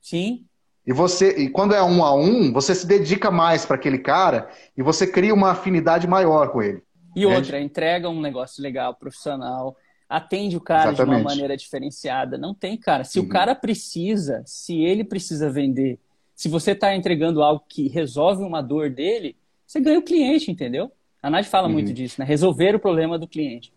Sim. 0.00 0.44
E 0.86 0.92
você, 0.92 1.30
e 1.36 1.50
quando 1.50 1.74
é 1.74 1.82
um 1.82 2.04
a 2.04 2.14
um, 2.14 2.52
você 2.52 2.74
se 2.74 2.86
dedica 2.86 3.30
mais 3.30 3.66
para 3.66 3.76
aquele 3.76 3.98
cara 3.98 4.48
e 4.76 4.82
você 4.82 5.06
cria 5.06 5.34
uma 5.34 5.50
afinidade 5.50 6.06
maior 6.06 6.50
com 6.50 6.62
ele. 6.62 6.82
E 7.16 7.26
outra, 7.26 7.60
entrega 7.60 8.08
um 8.08 8.20
negócio 8.20 8.62
legal, 8.62 8.94
profissional 8.94 9.76
atende 10.08 10.56
o 10.56 10.60
cara 10.60 10.92
Exatamente. 10.92 11.16
de 11.16 11.22
uma 11.22 11.30
maneira 11.30 11.56
diferenciada. 11.56 12.38
Não 12.38 12.54
tem, 12.54 12.76
cara. 12.76 13.04
Se 13.04 13.18
uhum. 13.18 13.26
o 13.26 13.28
cara 13.28 13.54
precisa, 13.54 14.42
se 14.46 14.80
ele 14.80 15.04
precisa 15.04 15.50
vender, 15.50 15.98
se 16.34 16.48
você 16.48 16.72
está 16.72 16.94
entregando 16.94 17.42
algo 17.42 17.62
que 17.68 17.88
resolve 17.88 18.42
uma 18.42 18.62
dor 18.62 18.90
dele, 18.90 19.36
você 19.66 19.80
ganha 19.80 19.98
o 19.98 20.02
cliente, 20.02 20.50
entendeu? 20.50 20.90
A 21.22 21.28
Nádia 21.28 21.50
fala 21.50 21.66
uhum. 21.66 21.74
muito 21.74 21.92
disso, 21.92 22.16
né? 22.18 22.24
Resolver 22.24 22.74
o 22.74 22.80
problema 22.80 23.18
do 23.18 23.28
cliente. 23.28 23.72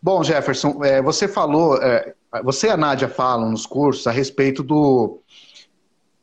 Bom, 0.00 0.22
Jefferson, 0.22 0.82
é, 0.84 1.02
você 1.02 1.28
falou, 1.28 1.76
é, 1.82 2.14
você 2.42 2.68
e 2.68 2.70
a 2.70 2.76
Nádia 2.76 3.08
falam 3.08 3.50
nos 3.50 3.66
cursos 3.66 4.06
a 4.06 4.12
respeito 4.12 4.62
do, 4.62 5.20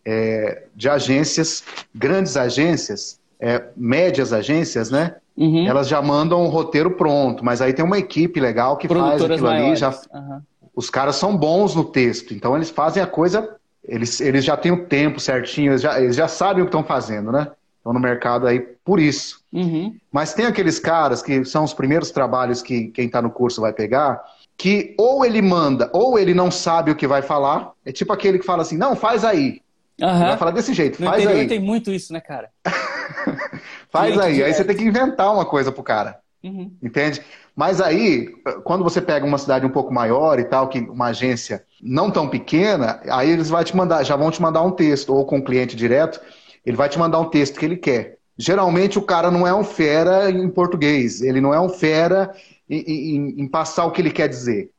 é, 0.05 0.67
de 0.75 0.89
agências, 0.89 1.63
grandes 1.93 2.37
agências, 2.37 3.19
é, 3.41 3.63
médias 3.75 4.31
agências, 4.31 4.91
né? 4.91 5.15
Uhum. 5.35 5.67
Elas 5.67 5.87
já 5.87 6.01
mandam 6.01 6.43
um 6.43 6.47
roteiro 6.47 6.91
pronto, 6.91 7.43
mas 7.43 7.61
aí 7.61 7.73
tem 7.73 7.83
uma 7.83 7.97
equipe 7.97 8.39
legal 8.39 8.77
que 8.77 8.87
faz 8.87 9.23
aquilo 9.23 9.41
maiores. 9.41 9.63
ali. 9.63 9.75
Já... 9.75 9.89
Uhum. 10.13 10.41
Os 10.75 10.89
caras 10.89 11.15
são 11.15 11.35
bons 11.35 11.75
no 11.75 11.83
texto, 11.83 12.33
então 12.33 12.55
eles 12.55 12.69
fazem 12.69 13.01
a 13.01 13.07
coisa, 13.07 13.55
eles, 13.83 14.21
eles 14.21 14.45
já 14.45 14.55
têm 14.55 14.71
o 14.71 14.85
tempo 14.85 15.19
certinho, 15.19 15.71
eles 15.71 15.81
já, 15.81 15.99
eles 15.99 16.15
já 16.15 16.27
sabem 16.27 16.61
o 16.61 16.65
que 16.65 16.69
estão 16.69 16.83
fazendo, 16.83 17.31
né? 17.31 17.47
Estão 17.77 17.91
no 17.91 17.99
mercado 17.99 18.45
aí 18.45 18.59
por 18.85 18.99
isso. 18.99 19.41
Uhum. 19.51 19.95
Mas 20.11 20.33
tem 20.33 20.45
aqueles 20.45 20.77
caras 20.79 21.21
que 21.21 21.43
são 21.43 21.63
os 21.63 21.73
primeiros 21.73 22.11
trabalhos 22.11 22.61
que 22.61 22.89
quem 22.89 23.07
está 23.07 23.21
no 23.21 23.31
curso 23.31 23.59
vai 23.59 23.73
pegar, 23.73 24.21
que 24.55 24.93
ou 24.99 25.25
ele 25.25 25.41
manda, 25.41 25.89
ou 25.91 26.19
ele 26.19 26.33
não 26.33 26.51
sabe 26.51 26.91
o 26.91 26.95
que 26.95 27.07
vai 27.07 27.23
falar. 27.23 27.71
É 27.83 27.91
tipo 27.91 28.13
aquele 28.13 28.37
que 28.37 28.45
fala 28.45 28.61
assim, 28.61 28.77
não, 28.77 28.95
faz 28.95 29.25
aí. 29.25 29.60
Uhum. 30.01 30.19
Vai 30.19 30.37
falar 30.37 30.51
desse 30.51 30.73
jeito, 30.73 30.99
no 31.01 31.07
faz 31.07 31.27
aí. 31.27 31.47
tem 31.47 31.59
muito 31.59 31.91
isso, 31.91 32.11
né, 32.11 32.19
cara? 32.19 32.49
Faz 33.91 34.17
aí. 34.17 34.35
Direto. 34.35 34.47
Aí 34.47 34.53
você 34.53 34.63
tem 34.63 34.75
que 34.75 34.83
inventar 34.83 35.33
uma 35.33 35.45
coisa 35.45 35.71
pro 35.71 35.83
cara. 35.83 36.19
Uhum. 36.43 36.71
Entende? 36.81 37.21
Mas 37.55 37.79
aí, 37.79 38.27
quando 38.63 38.83
você 38.83 39.01
pega 39.01 39.25
uma 39.25 39.37
cidade 39.37 39.65
um 39.65 39.69
pouco 39.69 39.93
maior 39.93 40.39
e 40.39 40.45
tal, 40.45 40.69
que 40.69 40.79
uma 40.79 41.07
agência 41.07 41.63
não 41.81 42.09
tão 42.09 42.27
pequena, 42.27 42.99
aí 43.09 43.29
eles 43.29 43.49
vão 43.49 43.63
te 43.63 43.75
mandar, 43.75 44.03
já 44.03 44.15
vão 44.15 44.31
te 44.31 44.41
mandar 44.41 44.63
um 44.63 44.71
texto, 44.71 45.13
ou 45.13 45.25
com 45.25 45.37
o 45.37 45.43
cliente 45.43 45.75
direto, 45.75 46.19
ele 46.65 46.77
vai 46.77 46.89
te 46.89 46.97
mandar 46.97 47.19
um 47.19 47.29
texto 47.29 47.59
que 47.59 47.65
ele 47.65 47.77
quer. 47.77 48.17
Geralmente 48.37 48.97
o 48.97 49.03
cara 49.03 49.29
não 49.29 49.45
é 49.45 49.53
um 49.53 49.63
fera 49.63 50.31
em 50.31 50.49
português, 50.49 51.21
ele 51.21 51.41
não 51.41 51.53
é 51.53 51.59
um 51.59 51.69
fera 51.69 52.33
em, 52.67 52.79
em, 52.79 53.41
em 53.41 53.47
passar 53.47 53.85
o 53.85 53.91
que 53.91 54.01
ele 54.01 54.11
quer 54.11 54.27
dizer. 54.27 54.71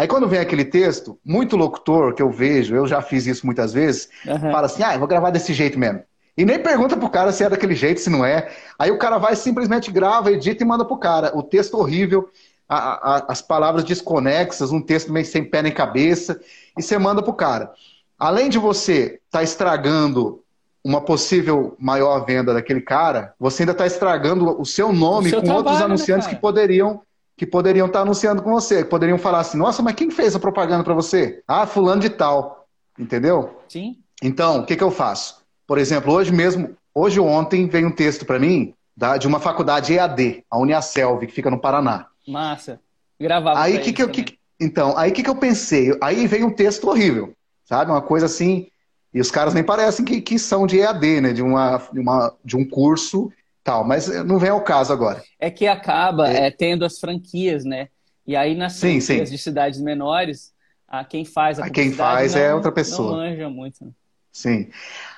Aí 0.00 0.08
quando 0.08 0.26
vem 0.26 0.40
aquele 0.40 0.64
texto, 0.64 1.18
muito 1.22 1.58
locutor 1.58 2.14
que 2.14 2.22
eu 2.22 2.30
vejo, 2.30 2.74
eu 2.74 2.86
já 2.86 3.02
fiz 3.02 3.26
isso 3.26 3.44
muitas 3.44 3.74
vezes, 3.74 4.08
uhum. 4.26 4.50
fala 4.50 4.64
assim, 4.64 4.82
ah, 4.82 4.94
eu 4.94 4.98
vou 4.98 5.06
gravar 5.06 5.28
desse 5.28 5.52
jeito 5.52 5.78
mesmo. 5.78 6.02
E 6.38 6.42
nem 6.42 6.58
pergunta 6.58 6.96
pro 6.96 7.10
cara 7.10 7.30
se 7.32 7.44
é 7.44 7.50
daquele 7.50 7.74
jeito, 7.74 8.00
se 8.00 8.08
não 8.08 8.24
é. 8.24 8.48
Aí 8.78 8.90
o 8.90 8.96
cara 8.96 9.18
vai 9.18 9.36
simplesmente 9.36 9.92
grava, 9.92 10.32
edita 10.32 10.64
e 10.64 10.66
manda 10.66 10.86
pro 10.86 10.96
cara. 10.96 11.36
O 11.36 11.42
texto 11.42 11.74
horrível, 11.74 12.30
a, 12.66 12.78
a, 12.78 13.24
as 13.28 13.42
palavras 13.42 13.84
desconexas, 13.84 14.72
um 14.72 14.80
texto 14.80 15.12
meio 15.12 15.26
sem 15.26 15.44
pé 15.44 15.60
nem 15.60 15.70
cabeça, 15.70 16.40
e 16.78 16.82
você 16.82 16.96
manda 16.96 17.22
pro 17.22 17.34
cara. 17.34 17.70
Além 18.18 18.48
de 18.48 18.58
você 18.58 19.20
estar 19.26 19.40
tá 19.40 19.42
estragando 19.42 20.42
uma 20.82 21.02
possível 21.02 21.76
maior 21.78 22.24
venda 22.24 22.54
daquele 22.54 22.80
cara, 22.80 23.34
você 23.38 23.64
ainda 23.64 23.72
está 23.72 23.86
estragando 23.86 24.58
o 24.58 24.64
seu 24.64 24.94
nome 24.94 25.26
o 25.26 25.30
seu 25.30 25.40
com 25.40 25.44
trabalho, 25.44 25.58
outros 25.58 25.78
né, 25.78 25.84
anunciantes 25.84 26.26
né, 26.26 26.32
que 26.32 26.40
poderiam 26.40 27.02
que 27.40 27.46
poderiam 27.46 27.86
estar 27.86 28.02
anunciando 28.02 28.42
com 28.42 28.50
você, 28.50 28.84
que 28.84 28.90
poderiam 28.90 29.16
falar 29.16 29.40
assim: 29.40 29.56
"Nossa, 29.56 29.82
mas 29.82 29.94
quem 29.94 30.10
fez 30.10 30.36
a 30.36 30.38
propaganda 30.38 30.84
para 30.84 30.92
você?" 30.92 31.42
"Ah, 31.48 31.66
fulano 31.66 32.02
de 32.02 32.10
tal." 32.10 32.66
Entendeu? 32.98 33.62
Sim. 33.66 33.96
Então, 34.22 34.60
o 34.60 34.66
que, 34.66 34.76
que 34.76 34.84
eu 34.84 34.90
faço? 34.90 35.40
Por 35.66 35.78
exemplo, 35.78 36.12
hoje 36.12 36.30
mesmo, 36.30 36.76
hoje 36.94 37.18
ou 37.18 37.26
ontem 37.26 37.66
veio 37.66 37.88
um 37.88 37.90
texto 37.90 38.26
para 38.26 38.38
mim 38.38 38.74
da, 38.94 39.16
de 39.16 39.26
uma 39.26 39.40
faculdade 39.40 39.94
EAD, 39.94 40.44
a 40.50 40.58
Uniaselv, 40.58 41.26
que 41.26 41.32
fica 41.32 41.50
no 41.50 41.58
Paraná. 41.58 42.08
Massa. 42.28 42.78
Gravava. 43.18 43.58
Aí 43.58 43.78
que 43.78 43.94
que 43.94 44.02
eu, 44.02 44.10
que, 44.10 44.36
então, 44.60 44.94
aí 44.98 45.10
que 45.10 45.22
que 45.22 45.30
eu 45.30 45.36
pensei? 45.36 45.96
Aí 46.02 46.26
veio 46.26 46.46
um 46.46 46.54
texto 46.54 46.90
horrível, 46.90 47.32
sabe? 47.64 47.90
Uma 47.90 48.02
coisa 48.02 48.26
assim, 48.26 48.66
e 49.14 49.18
os 49.18 49.30
caras 49.30 49.54
nem 49.54 49.64
parecem 49.64 50.04
que, 50.04 50.20
que 50.20 50.38
são 50.38 50.66
de 50.66 50.78
EAD, 50.78 51.22
né? 51.22 51.32
De, 51.32 51.42
uma, 51.42 51.78
de, 51.90 52.00
uma, 52.00 52.34
de 52.44 52.54
um 52.58 52.68
curso 52.68 53.32
tal, 53.62 53.84
mas 53.84 54.08
não 54.24 54.38
vem 54.38 54.50
ao 54.50 54.62
caso 54.62 54.92
agora. 54.92 55.22
É 55.38 55.50
que 55.50 55.66
acaba 55.66 56.30
é. 56.30 56.46
É, 56.46 56.50
tendo 56.50 56.84
as 56.84 56.98
franquias, 56.98 57.64
né? 57.64 57.88
E 58.26 58.36
aí 58.36 58.54
nas 58.54 58.74
sim, 58.74 59.00
sim. 59.00 59.22
de 59.24 59.38
cidades 59.38 59.80
menores, 59.80 60.52
a 60.86 61.04
quem 61.04 61.24
faz 61.24 61.58
a, 61.58 61.66
a 61.66 61.70
quem 61.70 61.92
faz 61.92 62.34
é 62.34 62.40
não, 62.40 62.46
é 62.46 62.54
outra 62.54 62.72
pessoa. 62.72 63.12
Não 63.12 63.18
manja 63.18 63.48
muito. 63.48 63.84
Né? 63.84 63.90
Sim. 64.32 64.68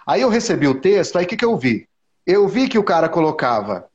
Aí 0.06 0.20
eu 0.20 0.28
recebi 0.28 0.66
o 0.66 0.80
texto, 0.80 1.16
aí 1.16 1.24
o 1.24 1.28
que, 1.28 1.36
que 1.36 1.44
eu 1.44 1.56
vi? 1.56 1.86
Eu 2.26 2.48
vi 2.48 2.68
que 2.68 2.78
o 2.78 2.84
cara 2.84 3.08
colocava 3.08 3.86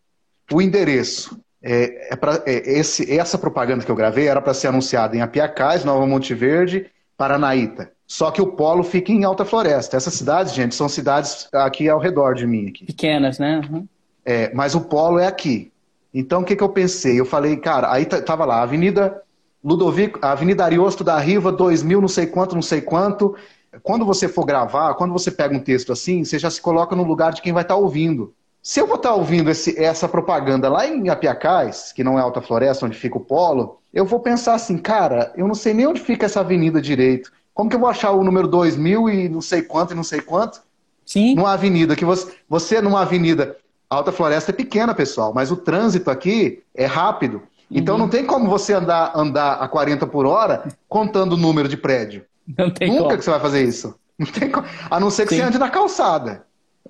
o 0.52 0.62
endereço. 0.62 1.40
É, 1.62 2.14
é 2.14 2.16
pra, 2.16 2.44
é, 2.46 2.80
esse, 2.80 3.12
essa 3.12 3.38
propaganda 3.38 3.84
que 3.84 3.92
eu 3.92 3.96
gravei 3.96 4.28
era 4.28 4.42
para 4.42 4.54
ser 4.54 4.68
anunciada 4.68 5.16
em 5.16 5.22
Apiacás, 5.22 5.84
Nova 5.84 6.06
Monte 6.06 6.34
Verde, 6.34 6.90
Paranaíta. 7.18 7.92
Só 8.06 8.32
que 8.32 8.42
o 8.42 8.54
polo 8.54 8.84
fica 8.84 9.12
em 9.12 9.24
Alta 9.24 9.44
Floresta. 9.44 9.98
Essas 9.98 10.14
cidades, 10.14 10.54
gente, 10.54 10.76
são 10.76 10.88
cidades 10.88 11.50
aqui 11.54 11.90
ao 11.90 12.00
redor 12.00 12.34
de 12.34 12.48
mim. 12.48 12.70
Aqui. 12.70 12.86
Pequenas, 12.86 13.38
né? 13.38 13.62
Uhum. 13.70 13.88
É, 14.30 14.54
mas 14.54 14.76
o 14.76 14.82
polo 14.82 15.20
é 15.20 15.26
aqui. 15.26 15.72
Então, 16.14 16.42
o 16.42 16.44
que, 16.44 16.54
que 16.54 16.62
eu 16.64 16.68
pensei? 16.68 17.18
Eu 17.18 17.26
falei, 17.26 17.56
cara, 17.56 17.90
aí 17.90 18.06
tava 18.06 18.44
lá, 18.44 18.62
Avenida 18.62 19.24
Ludovico, 19.64 20.20
Avenida 20.22 20.66
Ariosto 20.66 21.02
da 21.02 21.18
Riva, 21.18 21.50
2000, 21.50 22.02
não 22.02 22.10
sei 22.10 22.28
quanto, 22.28 22.54
não 22.54 22.62
sei 22.62 22.82
quanto. 22.82 23.38
Quando 23.82 24.06
você 24.06 24.28
for 24.28 24.46
gravar, 24.46 24.96
quando 24.96 25.14
você 25.14 25.32
pega 25.32 25.56
um 25.56 25.62
texto 25.62 25.94
assim, 25.94 26.26
você 26.26 26.38
já 26.38 26.50
se 26.50 26.62
coloca 26.62 26.94
no 26.94 27.04
lugar 27.04 27.32
de 27.32 27.42
quem 27.42 27.54
vai 27.54 27.64
estar 27.64 27.76
tá 27.76 27.80
ouvindo. 27.80 28.34
Se 28.62 28.82
eu 28.82 28.86
vou 28.86 28.98
estar 28.98 29.10
tá 29.10 29.16
ouvindo 29.16 29.50
esse, 29.50 29.82
essa 29.82 30.10
propaganda 30.10 30.68
lá 30.68 30.86
em 30.86 31.08
Apiacás, 31.08 31.94
que 31.94 32.04
não 32.04 32.20
é 32.20 32.22
Alta 32.22 32.42
Floresta, 32.42 32.86
onde 32.86 32.98
fica 32.98 33.16
o 33.18 33.24
polo, 33.24 33.80
eu 33.94 34.06
vou 34.06 34.20
pensar 34.20 34.56
assim, 34.56 34.78
cara, 34.78 35.32
eu 35.38 35.48
não 35.48 35.56
sei 35.56 35.74
nem 35.74 35.88
onde 35.88 36.02
fica 36.02 36.26
essa 36.26 36.42
avenida 36.42 36.82
direito. 36.82 37.32
Como 37.54 37.70
que 37.70 37.78
eu 37.78 37.80
vou 37.80 37.88
achar 37.90 38.12
o 38.12 38.26
número 38.26 38.50
2000 38.50 39.10
e 39.10 39.30
não 39.30 39.40
sei 39.40 39.62
quanto 39.62 39.94
e 39.94 39.96
não 39.96 40.04
sei 40.04 40.20
quanto? 40.20 40.62
Sim. 41.06 41.34
Numa 41.36 41.54
avenida 41.54 41.96
que 41.96 42.04
você, 42.04 42.34
você 42.50 42.82
numa 42.82 43.04
avenida, 43.04 43.56
Alta 43.90 44.12
Floresta 44.12 44.52
é 44.52 44.54
pequena, 44.54 44.94
pessoal, 44.94 45.34
mas 45.34 45.52
o 45.52 45.56
trânsito 45.56 46.12
aqui 46.12 46.64
é 46.76 46.86
rápido. 46.86 47.42
Então 47.70 47.96
uhum. 47.96 48.02
não 48.02 48.10
tem 48.10 48.26
como 48.26 48.50
você 48.50 48.74
andar, 48.74 49.12
andar 49.16 49.54
a 49.54 49.68
40 49.68 50.08
por 50.08 50.26
hora 50.26 50.68
contando 50.88 51.34
o 51.34 51.38
número 51.38 51.68
de 51.68 51.78
prédio. 51.78 52.26
Não 52.58 52.70
tem 52.70 52.90
Nunca 52.90 53.04
como. 53.04 53.18
que 53.18 53.24
você 53.24 53.30
vai 53.30 53.40
fazer 53.40 53.64
isso. 53.64 53.96
Não 54.18 54.28
tem 54.28 54.50
como. 54.50 54.66
A 54.90 55.00
não 55.00 55.10
ser 55.10 55.26
que 55.26 55.36
Sim. 55.36 55.42
você 55.42 55.48
ande 55.48 55.58
na 55.58 55.70
calçada. 55.70 56.46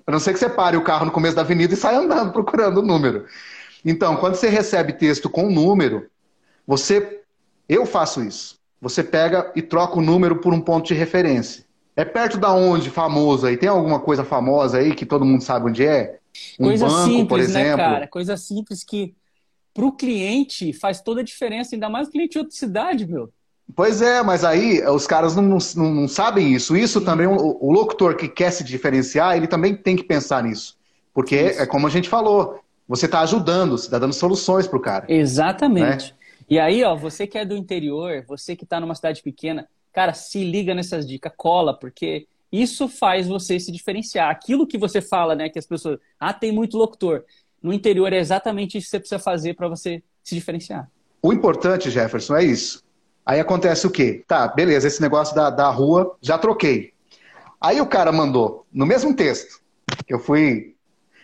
A 0.06 0.10
não 0.10 0.18
ser 0.18 0.32
que 0.32 0.38
você 0.38 0.48
pare 0.48 0.76
o 0.76 0.84
carro 0.84 1.04
no 1.04 1.10
começo 1.10 1.36
da 1.36 1.42
avenida 1.42 1.74
e 1.74 1.76
saia 1.76 1.98
andando 1.98 2.30
procurando 2.32 2.78
o 2.78 2.82
número. 2.82 3.26
Então, 3.84 4.16
quando 4.16 4.36
você 4.36 4.48
recebe 4.48 4.92
texto 4.92 5.28
com 5.28 5.50
número, 5.50 6.06
você. 6.66 7.20
Eu 7.68 7.84
faço 7.84 8.22
isso. 8.22 8.56
Você 8.80 9.02
pega 9.02 9.52
e 9.54 9.60
troca 9.60 9.98
o 9.98 10.02
número 10.02 10.36
por 10.36 10.54
um 10.54 10.60
ponto 10.60 10.86
de 10.86 10.94
referência. 10.94 11.64
É 11.94 12.04
perto 12.04 12.38
da 12.38 12.52
onde 12.52 12.90
famoso 12.90 13.46
aí? 13.46 13.56
Tem 13.56 13.68
alguma 13.68 13.98
coisa 13.98 14.24
famosa 14.24 14.78
aí 14.78 14.94
que 14.94 15.04
todo 15.04 15.24
mundo 15.24 15.42
sabe 15.42 15.66
onde 15.66 15.84
é? 15.84 16.18
Um 16.58 16.66
coisa 16.66 16.86
banco, 16.86 17.10
simples, 17.10 17.52
né. 17.52 17.64
Né, 17.64 17.76
cara? 17.76 18.06
Coisa 18.08 18.36
simples 18.36 18.84
que 18.84 19.14
para 19.72 19.86
o 19.86 19.92
cliente 19.92 20.72
faz 20.72 21.00
toda 21.00 21.20
a 21.20 21.24
diferença, 21.24 21.74
ainda 21.74 21.88
mais 21.88 22.08
o 22.08 22.10
cliente 22.10 22.32
de 22.32 22.38
outra 22.38 22.54
cidade, 22.54 23.06
meu. 23.06 23.32
Pois 23.76 24.00
é, 24.00 24.22
mas 24.22 24.44
aí 24.44 24.82
os 24.86 25.06
caras 25.06 25.36
não, 25.36 25.42
não, 25.42 25.94
não 25.94 26.08
sabem 26.08 26.52
isso. 26.52 26.76
Isso 26.76 27.00
Sim. 27.00 27.04
também, 27.04 27.26
o, 27.26 27.58
o, 27.60 27.70
locutor 27.70 28.16
que 28.16 28.26
quer 28.26 28.50
se 28.50 28.64
diferenciar, 28.64 29.36
ele 29.36 29.46
também 29.46 29.76
tem 29.76 29.94
que 29.94 30.02
pensar 30.02 30.42
nisso. 30.42 30.76
Porque 31.12 31.36
isso. 31.36 31.62
é 31.62 31.66
como 31.66 31.86
a 31.86 31.90
gente 31.90 32.08
falou, 32.08 32.60
você 32.88 33.06
está 33.06 33.20
ajudando, 33.20 33.76
você 33.76 33.86
está 33.86 33.98
dando 33.98 34.14
soluções 34.14 34.66
para 34.66 34.78
o 34.78 34.82
cara. 34.82 35.04
Exatamente. 35.08 36.12
Né? 36.12 36.18
E 36.48 36.58
aí, 36.58 36.82
ó, 36.82 36.96
você 36.96 37.26
que 37.26 37.36
é 37.36 37.44
do 37.44 37.56
interior, 37.56 38.24
você 38.26 38.56
que 38.56 38.64
está 38.64 38.80
numa 38.80 38.94
cidade 38.94 39.22
pequena, 39.22 39.68
cara, 39.92 40.14
se 40.14 40.42
liga 40.42 40.74
nessas 40.74 41.06
dicas, 41.06 41.32
cola, 41.36 41.78
porque 41.78 42.26
isso 42.50 42.88
faz 42.88 43.26
você 43.26 43.58
se 43.60 43.70
diferenciar. 43.70 44.30
Aquilo 44.30 44.66
que 44.66 44.78
você 44.78 45.00
fala, 45.00 45.34
né, 45.34 45.48
que 45.48 45.58
as 45.58 45.66
pessoas, 45.66 45.98
ah, 46.18 46.32
tem 46.32 46.52
muito 46.52 46.76
locutor. 46.76 47.24
No 47.62 47.72
interior 47.72 48.12
é 48.12 48.18
exatamente 48.18 48.78
isso 48.78 48.86
que 48.86 48.90
você 48.90 49.00
precisa 49.00 49.18
fazer 49.18 49.54
para 49.54 49.68
você 49.68 50.02
se 50.22 50.34
diferenciar. 50.34 50.90
O 51.22 51.32
importante, 51.32 51.90
Jefferson, 51.90 52.36
é 52.36 52.44
isso. 52.44 52.84
Aí 53.26 53.40
acontece 53.40 53.86
o 53.86 53.90
quê? 53.90 54.24
Tá, 54.26 54.48
beleza, 54.48 54.86
esse 54.86 55.02
negócio 55.02 55.34
da, 55.34 55.50
da 55.50 55.68
rua, 55.68 56.16
já 56.22 56.38
troquei. 56.38 56.92
Aí 57.60 57.80
o 57.80 57.86
cara 57.86 58.12
mandou, 58.12 58.66
no 58.72 58.86
mesmo 58.86 59.14
texto, 59.14 59.60
que 60.06 60.14
eu 60.14 60.18
fui 60.18 60.74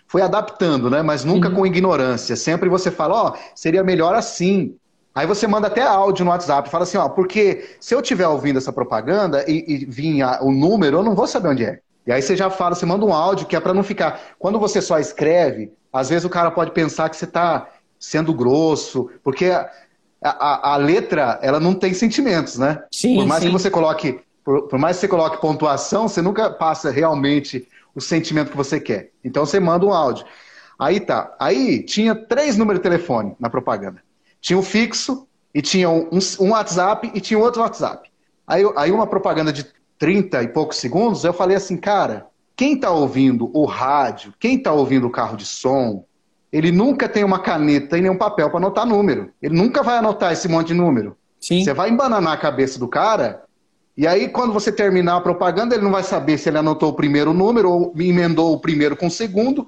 fui 0.07 0.23
adaptando, 0.23 0.91
né? 0.91 1.03
Mas 1.03 1.25
nunca 1.25 1.49
uhum. 1.49 1.55
com 1.55 1.67
ignorância. 1.67 2.37
Sempre 2.37 2.69
você 2.69 2.91
fala, 2.91 3.15
ó, 3.15 3.29
oh, 3.31 3.39
seria 3.55 3.83
melhor 3.83 4.15
assim. 4.15 4.77
Aí 5.15 5.27
você 5.27 5.47
manda 5.47 5.69
até 5.69 5.83
áudio 5.83 6.25
no 6.25 6.33
WhatsApp, 6.33 6.69
fala 6.69 6.83
assim, 6.83 6.97
ó, 6.97 7.09
porque 7.09 7.77
se 7.79 7.95
eu 7.95 8.01
estiver 8.01 8.27
ouvindo 8.27 8.59
essa 8.59 8.73
propaganda 8.73 9.45
e, 9.49 9.65
e 9.67 9.85
vir 9.85 10.25
o 10.41 10.51
número, 10.51 10.99
eu 10.99 11.03
não 11.05 11.15
vou 11.15 11.27
saber 11.27 11.49
onde 11.49 11.65
é. 11.65 11.79
E 12.07 12.13
aí 12.13 12.21
você 12.21 12.37
já 12.37 12.51
fala, 12.51 12.75
você 12.75 12.85
manda 12.85 13.07
um 13.07 13.15
áudio 13.15 13.47
que 13.47 13.55
é 13.55 13.61
para 13.61 13.73
não 13.73 13.85
ficar. 13.85 14.21
Quando 14.39 14.59
você 14.59 14.83
só 14.83 14.99
escreve, 14.99 15.73
às 15.93 16.09
vezes 16.09 16.25
o 16.25 16.31
cara 16.31 16.51
pode 16.51 16.73
pensar 16.73 17.09
que 17.09 17.17
você 17.17 17.25
está 17.25 17.69
sendo 17.99 18.35
grosso, 18.35 19.09
porque 19.23 19.47
a, 19.47 19.71
a, 20.23 20.75
a, 20.75 20.77
letra 20.77 21.39
ela 21.41 21.61
não 21.61 21.75
tem 21.75 21.95
sentimentos, 21.95 22.59
né? 22.59 22.83
Sim, 22.91 23.17
por 23.17 23.27
mais 23.27 23.43
sim. 23.43 23.47
que 23.47 23.53
você 23.53 23.71
coloque, 23.71 24.21
por, 24.45 24.63
por 24.63 24.79
mais 24.79 24.97
que 24.97 25.03
você 25.03 25.09
coloque 25.09 25.41
pontuação, 25.41 26.09
você 26.09 26.21
nunca 26.21 26.51
passa 26.51 26.91
realmente 26.91 27.67
o 27.95 28.01
sentimento 28.01 28.51
que 28.51 28.57
você 28.57 28.81
quer. 28.81 29.11
Então 29.25 29.47
você 29.47 29.61
manda 29.61 29.87
um 29.87 29.93
áudio. 29.93 30.27
Aí 30.79 30.99
tá. 30.99 31.35
Aí 31.39 31.83
tinha 31.85 32.15
três 32.15 32.57
números 32.57 32.81
de 32.81 32.83
telefone 32.83 33.37
na 33.39 33.49
propaganda. 33.49 34.03
Tinha 34.45 34.59
um 34.59 34.63
fixo, 34.63 35.27
e 35.55 35.63
tinha 35.63 35.89
um, 35.89 36.09
um 36.41 36.51
WhatsApp 36.51 37.11
e 37.15 37.21
tinha 37.21 37.39
outro 37.39 37.63
WhatsApp. 37.63 38.11
Aí, 38.47 38.63
aí 38.77 38.91
uma 38.91 39.07
propaganda 39.07 39.51
de 39.51 39.65
30 39.99 40.43
e 40.43 40.49
poucos 40.49 40.77
segundos, 40.79 41.25
eu 41.25 41.33
falei 41.33 41.57
assim, 41.57 41.79
cara, 41.79 42.27
quem 42.55 42.75
está 42.75 42.91
ouvindo 42.91 43.51
o 43.55 43.65
rádio, 43.65 44.35
quem 44.39 44.57
está 44.57 44.73
ouvindo 44.73 45.07
o 45.07 45.11
carro 45.11 45.37
de 45.37 45.47
som, 45.47 46.05
ele 46.53 46.71
nunca 46.71 47.09
tem 47.09 47.25
uma 47.25 47.39
caneta 47.39 47.97
e 47.97 48.03
nem 48.03 48.11
um 48.11 48.19
papel 48.19 48.51
para 48.51 48.59
anotar 48.59 48.85
número. 48.85 49.31
Ele 49.41 49.55
nunca 49.55 49.83
vai 49.83 49.97
anotar 49.97 50.33
esse 50.33 50.49
monte 50.49 50.69
de 50.69 50.75
número. 50.75 51.17
Sim. 51.41 51.65
Você 51.65 51.73
vai 51.73 51.89
embananar 51.89 52.33
a 52.33 52.37
cabeça 52.37 52.79
do 52.79 52.89
cara, 52.89 53.45
e 53.97 54.07
aí 54.07 54.29
quando 54.29 54.53
você 54.53 54.71
terminar 54.71 55.17
a 55.17 55.21
propaganda, 55.21 55.75
ele 55.75 55.85
não 55.85 55.93
vai 55.93 56.03
saber 56.03 56.37
se 56.37 56.49
ele 56.49 56.59
anotou 56.59 56.91
o 56.91 56.95
primeiro 56.95 57.33
número 57.33 57.71
ou 57.71 57.95
emendou 57.97 58.53
o 58.53 58.61
primeiro 58.61 58.97
com 58.97 59.07
o 59.07 59.11
segundo, 59.11 59.67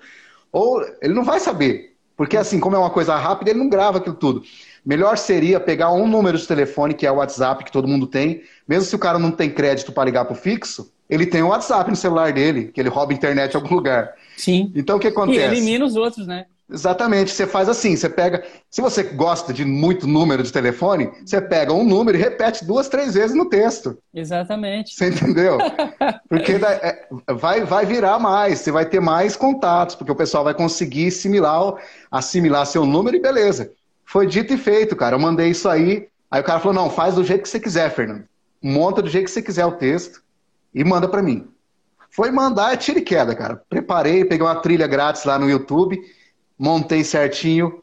ou 0.53 0.85
ele 1.01 1.15
não 1.15 1.25
vai 1.25 1.39
saber. 1.41 1.96
Porque 2.17 2.37
assim, 2.37 2.59
como 2.59 2.75
é 2.75 2.79
uma 2.79 2.91
coisa 2.91 3.15
rápida, 3.17 3.51
ele 3.51 3.59
não 3.59 3.69
grava 3.69 3.99
aquilo 3.99 4.15
tudo. 4.15 4.43
Melhor 4.85 5.19
seria 5.19 5.61
pegar 5.61 5.93
um 5.93 6.07
número 6.07 6.39
de 6.39 6.47
telefone, 6.47 6.95
que 6.95 7.07
é 7.07 7.11
o 7.11 7.17
WhatsApp, 7.17 7.65
que 7.65 7.73
todo 7.73 7.89
mundo 7.89 8.07
tem. 8.07 8.43
Mesmo 8.67 8.85
se 8.85 8.95
o 8.95 8.99
cara 8.99 9.19
não 9.19 9.31
tem 9.31 9.51
crédito 9.51 9.93
para 9.93 10.05
ligar 10.05 10.25
para 10.25 10.33
o 10.33 10.37
fixo, 10.37 10.93
ele 11.11 11.27
tem 11.27 11.43
o 11.43 11.49
WhatsApp 11.49 11.91
no 11.91 11.97
celular 11.97 12.33
dele, 12.33 12.71
que 12.73 12.81
ele 12.81 12.89
rouba 12.89 13.13
a 13.13 13.17
internet 13.17 13.53
em 13.53 13.57
algum 13.57 13.75
lugar. 13.75 14.15
Sim. 14.37 14.73
Então 14.75 14.97
o 14.97 15.01
que 15.01 15.09
acontece? 15.09 15.41
E 15.41 15.43
elimina 15.43 15.85
os 15.85 15.97
outros, 15.97 16.27
né? 16.27 16.47
Exatamente, 16.69 17.31
você 17.31 17.47
faz 17.47 17.69
assim, 17.69 17.95
você 17.95 18.09
pega. 18.09 18.45
Se 18.69 18.81
você 18.81 19.05
gosta 19.05 19.53
de 19.53 19.65
muito 19.65 20.05
número 20.05 20.43
de 20.43 20.53
telefone, 20.53 21.13
você 21.25 21.41
pega 21.41 21.73
um 21.73 21.85
número 21.85 22.19
e 22.19 22.21
repete 22.21 22.65
duas, 22.65 22.89
três 22.89 23.15
vezes 23.15 23.37
no 23.37 23.49
texto. 23.49 23.97
Exatamente. 24.13 24.93
Você 24.93 25.11
entendeu? 25.11 25.59
Porque 26.29 26.53
é, 26.53 27.07
vai, 27.35 27.65
vai 27.65 27.87
virar 27.87 28.19
mais, 28.19 28.59
você 28.59 28.73
vai 28.73 28.85
ter 28.85 29.01
mais 29.01 29.37
contatos, 29.37 29.95
porque 29.95 30.11
o 30.11 30.17
pessoal 30.17 30.43
vai 30.43 30.55
conseguir 30.55 31.07
assimilar, 31.07 31.75
assimilar 32.11 32.67
seu 32.67 32.85
número 32.85 33.17
e 33.17 33.23
beleza. 33.23 33.71
Foi 34.05 34.27
dito 34.27 34.53
e 34.53 34.59
feito, 34.59 34.97
cara. 34.97 35.15
Eu 35.15 35.21
mandei 35.21 35.51
isso 35.51 35.69
aí. 35.69 36.09
Aí 36.29 36.41
o 36.41 36.45
cara 36.45 36.59
falou: 36.59 36.75
não, 36.75 36.91
faz 36.91 37.15
do 37.15 37.23
jeito 37.23 37.43
que 37.43 37.49
você 37.49 37.61
quiser, 37.61 37.91
Fernando. 37.91 38.25
Monta 38.61 39.01
do 39.01 39.09
jeito 39.09 39.27
que 39.27 39.31
você 39.31 39.43
quiser 39.43 39.67
o 39.67 39.73
texto 39.73 40.21
e 40.75 40.83
manda 40.83 41.07
para 41.07 41.23
mim. 41.23 41.47
Foi 42.11 42.31
mandar, 42.33 42.73
é 42.73 42.77
tiro 42.77 42.99
e 42.99 43.03
queda, 43.03 43.37
cara. 43.37 43.63
Preparei, 43.69 44.25
peguei 44.25 44.45
uma 44.45 44.57
trilha 44.57 44.87
grátis 44.87 45.25
lá 45.25 45.39
no 45.39 45.49
YouTube 45.49 46.01
montei 46.59 47.05
certinho, 47.05 47.83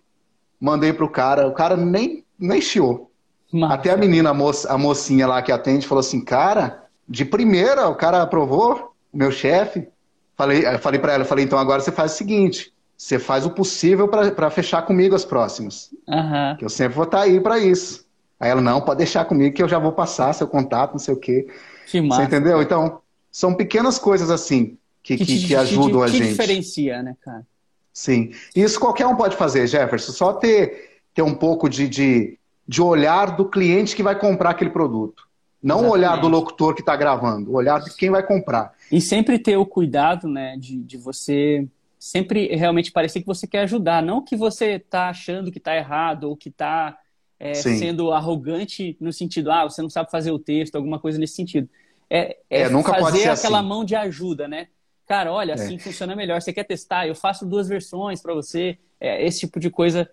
mandei 0.60 0.94
pro 0.94 1.10
cara. 1.10 1.48
O 1.48 1.54
cara 1.54 1.76
nem, 1.78 2.24
nem 2.40 2.62
chiou. 2.62 3.12
Massa. 3.52 3.74
Até 3.76 3.92
a 3.92 3.98
menina, 3.98 4.32
a, 4.32 4.34
moça, 4.34 4.72
a 4.72 4.78
mocinha 4.78 5.28
lá 5.28 5.42
que 5.42 5.52
atende, 5.52 5.88
falou 5.88 6.00
assim: 6.00 6.24
Cara, 6.24 6.86
de 7.08 7.24
primeira, 7.24 7.88
o 7.88 7.96
cara 7.96 8.22
aprovou, 8.22 8.94
o 9.14 9.18
meu 9.18 9.32
chefe. 9.32 9.88
Falei, 10.36 10.64
falei 10.80 11.00
para 11.00 11.14
ela: 11.14 11.26
falei, 11.26 11.46
Então 11.46 11.60
agora 11.60 11.82
você 11.82 11.92
faz 11.92 12.14
o 12.14 12.18
seguinte: 12.18 12.74
você 12.98 13.20
faz 13.20 13.46
o 13.46 13.52
possível 13.52 14.08
para 14.08 14.50
fechar 14.50 14.82
comigo 14.84 15.14
as 15.14 15.26
próximas. 15.26 15.92
Uhum. 16.08 16.58
Que 16.58 16.66
eu 16.66 16.70
sempre 16.70 16.96
vou 16.96 17.04
estar 17.04 17.20
tá 17.20 17.24
aí 17.24 17.40
para 17.40 17.60
isso. 17.60 18.06
Aí 18.40 18.50
ela: 18.50 18.62
Não, 18.62 18.82
pode 18.82 18.98
deixar 18.98 19.26
comigo 19.26 19.56
que 19.56 19.62
eu 19.62 19.70
já 19.70 19.78
vou 19.78 19.92
passar 19.92 20.34
seu 20.34 20.48
contato, 20.48 20.94
não 20.94 21.00
sei 21.00 21.14
o 21.14 21.20
quê. 21.20 21.48
Que 21.86 22.02
massa. 22.02 22.22
Você 22.22 22.28
entendeu? 22.28 22.62
Então, 22.62 23.02
são 23.32 23.54
pequenas 23.54 24.00
coisas 24.00 24.32
assim 24.32 24.78
que, 25.04 25.18
que, 25.18 25.26
que, 25.26 25.48
que 25.48 25.56
ajudam 25.56 26.02
a 26.02 26.08
gente. 26.08 26.22
Que 26.22 26.30
diferencia, 26.30 27.04
né, 27.04 27.16
cara? 27.22 27.46
Sim. 27.94 28.32
Isso 28.56 28.80
qualquer 28.80 29.06
um 29.06 29.16
pode 29.16 29.38
fazer, 29.38 29.68
Jefferson. 29.68 30.12
Só 30.12 30.34
ter, 30.34 31.02
ter 31.14 31.22
um 31.22 31.36
pouco 31.36 31.70
de, 31.70 31.88
de, 31.88 32.40
de 32.68 32.82
olhar 32.82 33.36
do 33.36 33.46
cliente 33.46 33.96
que 33.96 34.02
vai 34.02 34.18
comprar 34.18 34.50
aquele 34.50 34.72
produto. 34.72 35.24
Não 35.62 35.86
o 35.86 35.92
olhar 35.92 36.18
do 36.18 36.28
locutor 36.28 36.76
que 36.76 36.82
está 36.82 36.94
gravando, 36.94 37.52
o 37.52 37.54
olhar 37.54 37.80
de 37.80 37.96
quem 37.96 38.10
vai 38.10 38.22
comprar. 38.22 38.74
E 38.92 39.00
sempre 39.00 39.40
ter 39.40 39.56
o 39.56 39.66
cuidado, 39.66 40.28
né, 40.28 40.58
de, 40.58 40.84
de 40.84 40.98
você 40.98 41.66
sempre 41.98 42.54
realmente 42.54 42.92
parecer 42.92 43.22
que 43.22 43.26
você 43.26 43.48
quer 43.48 43.60
ajudar, 43.60 44.04
não 44.04 44.22
que 44.22 44.36
você 44.36 44.72
está 44.72 45.08
achando 45.08 45.50
que 45.50 45.58
está 45.58 45.74
errado 45.74 46.26
ou 46.26 46.36
que 46.36 46.50
está 46.50 46.98
é, 47.40 47.54
sendo 47.54 48.12
arrogante 48.12 48.98
no 49.00 49.14
sentido, 49.14 49.50
ah, 49.50 49.64
você 49.64 49.82
não 49.82 49.90
sabe 49.90 50.12
fazer 50.12 50.32
o 50.32 50.38
texto, 50.38 50.76
alguma 50.76 51.00
coisa 51.00 51.18
nesse 51.18 51.36
sentido. 51.36 51.70
É, 52.10 52.38
é, 52.50 52.64
é 52.64 52.70
fazer 52.70 53.30
aquela 53.30 53.60
assim. 53.60 53.68
mão 53.68 53.86
de 53.86 53.96
ajuda, 53.96 54.50
né? 54.50 54.68
Cara, 55.08 55.32
olha, 55.32 55.52
é. 55.52 55.56
assim 55.56 55.76
é. 55.76 55.80
funciona 55.80 56.16
melhor. 56.16 56.42
Você 56.42 56.54
quer 56.54 56.64
testar? 56.64 57.08
Eu 57.08 57.16
faço 57.16 57.46
duas 57.46 57.68
versões 57.68 58.22
para 58.22 58.34
você. 58.34 58.78
É, 59.00 59.26
esse 59.26 59.42
tipo 59.42 59.60
de 59.60 59.70
coisa 59.70 60.10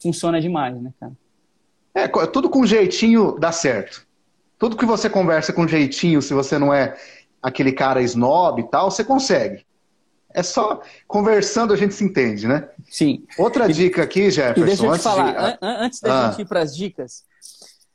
funciona 0.00 0.40
demais, 0.40 0.80
né, 0.80 0.92
cara? 0.98 1.12
É, 1.94 2.06
tudo 2.26 2.48
com 2.48 2.64
jeitinho 2.64 3.36
dá 3.38 3.50
certo. 3.50 4.06
Tudo 4.58 4.76
que 4.76 4.86
você 4.86 5.10
conversa 5.10 5.52
com 5.52 5.66
jeitinho, 5.66 6.22
se 6.22 6.34
você 6.34 6.58
não 6.58 6.72
é 6.72 6.96
aquele 7.42 7.72
cara 7.72 8.02
snob 8.02 8.60
e 8.60 8.68
tal, 8.68 8.90
você 8.90 9.04
consegue. 9.04 9.66
É 10.32 10.42
só 10.42 10.82
conversando 11.06 11.72
a 11.72 11.76
gente 11.76 11.94
se 11.94 12.04
entende, 12.04 12.46
né? 12.46 12.68
Sim. 12.90 13.24
Outra 13.38 13.66
dica 13.72 14.02
aqui, 14.02 14.30
Jefferson. 14.30 14.62
E 14.62 14.66
deixa 14.66 14.84
eu 14.84 14.92
te 14.92 15.02
falar, 15.02 15.32
de... 15.32 15.58
an 15.62 15.76
antes 15.84 16.00
da 16.00 16.26
ah. 16.26 16.30
gente 16.30 16.42
ir 16.42 16.44
para 16.46 16.60
as 16.60 16.76
dicas, 16.76 17.24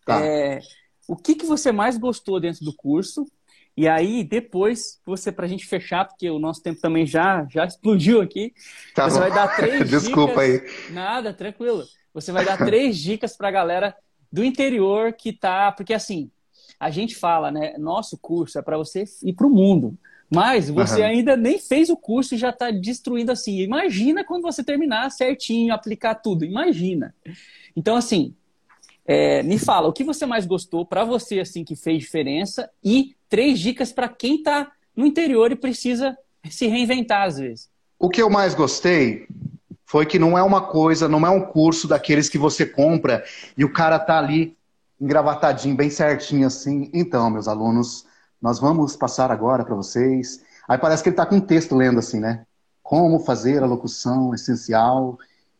tá. 0.05 0.25
é, 0.25 0.59
o 1.07 1.15
que, 1.15 1.35
que 1.35 1.45
você 1.45 1.71
mais 1.71 1.97
gostou 1.97 2.39
dentro 2.39 2.65
do 2.65 2.73
curso? 2.73 3.25
E 3.75 3.87
aí, 3.87 4.23
depois, 4.23 4.99
você, 5.05 5.31
para 5.31 5.45
a 5.45 5.49
gente 5.49 5.65
fechar, 5.65 6.05
porque 6.05 6.29
o 6.29 6.37
nosso 6.37 6.61
tempo 6.61 6.79
também 6.79 7.05
já, 7.05 7.45
já 7.49 7.65
explodiu 7.65 8.21
aqui, 8.21 8.53
tá 8.93 9.09
você 9.09 9.15
bom. 9.15 9.21
vai 9.21 9.33
dar 9.33 9.55
três 9.55 9.89
Desculpa 9.89 10.45
dicas. 10.45 10.71
aí. 10.71 10.93
Nada, 10.93 11.33
tranquilo. 11.33 11.83
Você 12.13 12.31
vai 12.31 12.45
dar 12.45 12.57
três 12.57 12.97
dicas 12.97 13.35
para 13.35 13.47
a 13.47 13.51
galera 13.51 13.95
do 14.31 14.43
interior 14.43 15.13
que 15.13 15.33
tá. 15.33 15.71
Porque 15.71 15.93
assim, 15.93 16.29
a 16.79 16.91
gente 16.91 17.15
fala, 17.15 17.51
né? 17.51 17.75
Nosso 17.77 18.17
curso 18.17 18.59
é 18.59 18.61
para 18.61 18.77
você 18.77 19.05
ir 19.23 19.33
para 19.33 19.47
o 19.47 19.49
mundo. 19.49 19.97
Mas 20.33 20.69
você 20.69 21.01
uhum. 21.01 21.07
ainda 21.07 21.37
nem 21.37 21.59
fez 21.59 21.89
o 21.89 21.97
curso 21.97 22.33
e 22.33 22.37
já 22.37 22.49
está 22.49 22.71
destruindo 22.71 23.31
assim. 23.31 23.59
Imagina 23.61 24.23
quando 24.23 24.43
você 24.43 24.63
terminar 24.63 25.11
certinho, 25.11 25.73
aplicar 25.73 26.15
tudo. 26.15 26.43
Imagina. 26.43 27.13
Então, 27.75 27.95
assim, 27.95 28.35
é, 29.05 29.43
me 29.43 29.59
fala, 29.59 29.87
o 29.87 29.93
que 29.93 30.03
você 30.03 30.25
mais 30.25 30.45
gostou 30.45 30.85
para 30.85 31.03
você, 31.03 31.39
assim, 31.39 31.63
que 31.63 31.75
fez 31.75 31.99
diferença? 31.99 32.69
E 32.83 33.15
três 33.33 33.59
dicas 33.59 33.91
para 33.91 34.07
quem 34.07 34.35
está 34.35 34.71
no 34.95 35.07
interior 35.07 35.51
e 35.51 35.55
precisa 35.55 36.15
se 36.51 36.67
reinventar 36.67 37.23
às 37.23 37.39
vezes. 37.39 37.67
O 37.97 38.07
que 38.07 38.21
eu 38.21 38.29
mais 38.29 38.53
gostei 38.53 39.25
foi 39.87 40.05
que 40.05 40.19
não 40.19 40.37
é 40.37 40.43
uma 40.43 40.61
coisa, 40.61 41.09
não 41.09 41.25
é 41.25 41.31
um 41.31 41.41
curso 41.41 41.87
daqueles 41.87 42.29
que 42.29 42.37
você 42.37 42.63
compra 42.63 43.23
e 43.57 43.65
o 43.65 43.73
cara 43.73 43.97
tá 43.97 44.19
ali 44.19 44.55
engravatadinho, 45.01 45.75
bem 45.75 45.89
certinho 45.89 46.45
assim. 46.45 46.91
Então, 46.93 47.27
meus 47.31 47.47
alunos, 47.47 48.05
nós 48.39 48.59
vamos 48.59 48.95
passar 48.95 49.31
agora 49.31 49.65
para 49.65 49.73
vocês. 49.73 50.43
Aí 50.69 50.77
parece 50.77 51.01
que 51.01 51.09
ele 51.09 51.15
está 51.15 51.25
com 51.25 51.37
um 51.37 51.41
texto 51.41 51.75
lendo 51.75 51.97
assim, 51.97 52.19
né? 52.19 52.45
Como 52.83 53.17
fazer 53.17 53.63
a 53.63 53.65
locução 53.65 54.35
essencial. 54.35 55.17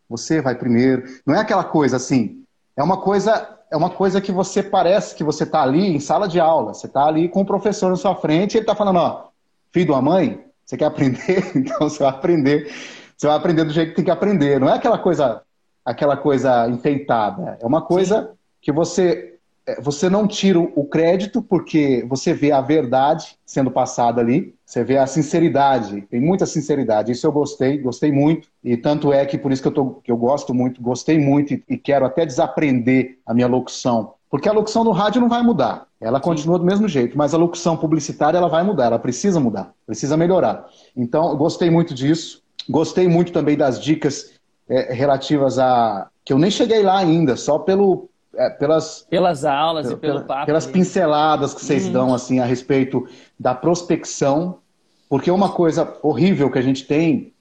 Você 0.07 0.41
vai 0.41 0.53
primeiro. 0.53 1.05
Não 1.25 1.33
é 1.33 1.39
aquela 1.39 1.63
coisa 1.63 1.95
assim. 1.95 2.45
É 2.77 2.83
uma 2.83 3.01
coisa, 3.01 3.57
é 3.73 3.75
uma 3.75 3.89
coisa 3.89 4.21
que 4.21 4.31
você 4.31 4.61
parece 4.61 5.15
que 5.15 5.23
você 5.23 5.45
está 5.45 5.63
ali 5.63 5.95
em 5.95 5.99
sala 5.99 6.27
de 6.27 6.39
aula. 6.39 6.75
Você 6.75 6.85
está 6.85 7.07
ali 7.07 7.27
com 7.27 7.41
o 7.41 7.45
professor 7.45 7.89
na 7.89 7.95
sua 7.95 8.15
frente 8.15 8.53
e 8.53 8.57
ele 8.57 8.63
está 8.63 8.75
falando, 8.75 8.97
ó, 8.97 9.29
filho 9.71 9.87
de 9.87 9.91
uma 9.91 10.01
mãe, 10.01 10.45
você 10.63 10.77
quer 10.77 10.85
aprender? 10.85 11.51
Então 11.57 11.89
você 11.89 12.03
vai 12.03 12.09
aprender. 12.09 12.71
Você 13.17 13.25
vai 13.25 13.35
aprender 13.35 13.63
do 13.63 13.73
jeito 13.73 13.89
que 13.89 13.95
tem 13.95 14.05
que 14.05 14.11
aprender. 14.11 14.59
Não 14.59 14.69
é 14.69 14.73
aquela 14.73 14.99
coisa, 14.99 15.41
aquela 15.83 16.15
coisa 16.15 16.69
enfeitada. 16.69 17.57
É 17.59 17.65
uma 17.65 17.81
coisa 17.81 18.21
Sim. 18.21 18.37
que 18.61 18.71
você 18.71 19.32
você 19.81 20.09
não 20.09 20.27
tira 20.27 20.59
o 20.59 20.85
crédito 20.85 21.41
porque 21.41 22.05
você 22.09 22.33
vê 22.33 22.51
a 22.51 22.59
verdade 22.59 23.37
sendo 23.45 23.71
passada 23.71 24.19
ali, 24.19 24.53
você 24.65 24.83
vê 24.83 24.97
a 24.97 25.07
sinceridade, 25.07 26.01
tem 26.09 26.19
muita 26.19 26.45
sinceridade. 26.45 27.11
Isso 27.11 27.25
eu 27.25 27.31
gostei, 27.31 27.77
gostei 27.77 28.11
muito. 28.11 28.49
E 28.63 28.75
tanto 28.75 29.13
é 29.13 29.25
que 29.25 29.37
por 29.37 29.51
isso 29.51 29.61
que 29.61 29.67
eu, 29.67 29.73
tô, 29.73 29.85
que 30.03 30.11
eu 30.11 30.17
gosto 30.17 30.53
muito, 30.53 30.81
gostei 30.81 31.17
muito 31.17 31.53
e, 31.53 31.63
e 31.69 31.77
quero 31.77 32.05
até 32.05 32.25
desaprender 32.25 33.19
a 33.25 33.33
minha 33.33 33.47
locução. 33.47 34.13
Porque 34.29 34.49
a 34.49 34.53
locução 34.53 34.83
no 34.83 34.91
rádio 34.91 35.21
não 35.21 35.29
vai 35.29 35.43
mudar. 35.43 35.85
Ela 36.01 36.19
continua 36.19 36.57
do 36.59 36.65
mesmo 36.65 36.87
jeito, 36.87 37.17
mas 37.17 37.33
a 37.33 37.37
locução 37.37 37.77
publicitária 37.77 38.37
ela 38.37 38.49
vai 38.49 38.63
mudar, 38.63 38.87
ela 38.87 38.99
precisa 38.99 39.39
mudar, 39.39 39.73
precisa 39.85 40.17
melhorar. 40.17 40.65
Então, 40.97 41.37
gostei 41.37 41.69
muito 41.69 41.93
disso. 41.93 42.41
Gostei 42.69 43.07
muito 43.07 43.31
também 43.31 43.55
das 43.55 43.81
dicas 43.81 44.31
é, 44.67 44.93
relativas 44.93 45.59
a. 45.59 46.09
que 46.25 46.33
eu 46.33 46.37
nem 46.37 46.49
cheguei 46.49 46.81
lá 46.81 46.97
ainda, 46.97 47.35
só 47.35 47.59
pelo, 47.59 48.09
é, 48.35 48.49
pelas, 48.49 49.05
pelas 49.09 49.45
aulas 49.45 49.87
pela, 49.87 49.97
e 49.97 49.99
pelo 49.99 50.21
papo. 50.23 50.45
Pelas 50.45 50.65
pinceladas 50.65 51.53
que 51.53 51.63
vocês 51.63 51.87
hum. 51.87 51.91
dão 51.91 52.13
assim 52.13 52.39
a 52.39 52.45
respeito 52.45 53.07
da 53.39 53.53
prospecção, 53.53 54.59
porque 55.07 55.29
uma 55.29 55.51
coisa 55.51 55.97
horrível 56.01 56.49
que 56.49 56.57
a 56.57 56.61
gente 56.61 56.85
tem, 56.85 57.33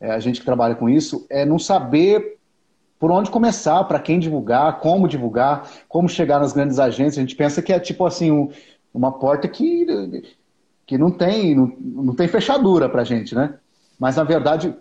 é, 0.00 0.10
a 0.10 0.20
gente 0.20 0.40
que 0.40 0.46
trabalha 0.46 0.74
com 0.74 0.88
isso, 0.88 1.26
é 1.28 1.44
não 1.44 1.58
saber 1.58 2.36
por 2.98 3.10
onde 3.10 3.30
começar, 3.30 3.84
para 3.84 3.98
quem 3.98 4.18
divulgar, 4.18 4.80
como 4.80 5.08
divulgar, 5.08 5.70
como 5.88 6.08
chegar 6.08 6.40
nas 6.40 6.52
grandes 6.52 6.78
agências. 6.78 7.18
A 7.18 7.20
gente 7.20 7.36
pensa 7.36 7.60
que 7.60 7.72
é 7.72 7.78
tipo 7.78 8.06
assim 8.06 8.30
um, 8.30 8.50
uma 8.94 9.12
porta 9.12 9.46
que, 9.48 10.24
que 10.86 10.96
não 10.96 11.10
tem 11.10 11.54
não, 11.54 11.72
não 11.78 12.14
tem 12.14 12.28
fechadura 12.28 12.88
para 12.88 13.02
a 13.02 13.04
gente, 13.04 13.34
né? 13.34 13.54
Mas 13.98 14.16
na 14.16 14.24
verdade, 14.24 14.74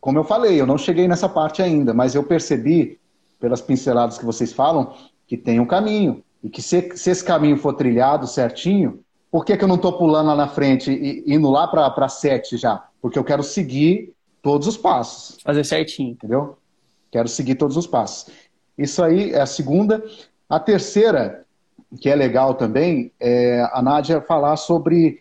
como 0.00 0.18
eu 0.18 0.24
falei, 0.24 0.60
eu 0.60 0.66
não 0.66 0.78
cheguei 0.78 1.08
nessa 1.08 1.28
parte 1.28 1.62
ainda, 1.62 1.92
mas 1.92 2.14
eu 2.14 2.22
percebi 2.22 2.98
pelas 3.46 3.60
pinceladas 3.60 4.18
que 4.18 4.24
vocês 4.24 4.52
falam, 4.52 4.92
que 5.24 5.36
tem 5.36 5.60
um 5.60 5.66
caminho. 5.66 6.20
E 6.42 6.50
que 6.50 6.60
se, 6.60 6.96
se 6.96 7.10
esse 7.10 7.24
caminho 7.24 7.56
for 7.56 7.74
trilhado 7.74 8.26
certinho, 8.26 9.04
por 9.30 9.44
que, 9.44 9.56
que 9.56 9.62
eu 9.62 9.68
não 9.68 9.76
estou 9.76 9.92
pulando 9.92 10.26
lá 10.26 10.34
na 10.34 10.48
frente 10.48 10.90
e 10.90 11.22
indo 11.32 11.48
lá 11.48 11.68
para 11.68 12.08
sete 12.08 12.56
já? 12.56 12.84
Porque 13.00 13.16
eu 13.16 13.22
quero 13.22 13.44
seguir 13.44 14.12
todos 14.42 14.66
os 14.66 14.76
passos. 14.76 15.40
Fazer 15.44 15.62
certinho. 15.62 16.10
Entendeu? 16.10 16.58
Quero 17.08 17.28
seguir 17.28 17.54
todos 17.54 17.76
os 17.76 17.86
passos. 17.86 18.32
Isso 18.76 19.00
aí 19.00 19.32
é 19.32 19.40
a 19.40 19.46
segunda. 19.46 20.02
A 20.48 20.58
terceira, 20.58 21.46
que 22.00 22.10
é 22.10 22.16
legal 22.16 22.54
também, 22.54 23.12
é 23.20 23.64
a 23.72 23.80
Nádia 23.80 24.20
falar 24.20 24.56
sobre. 24.56 25.20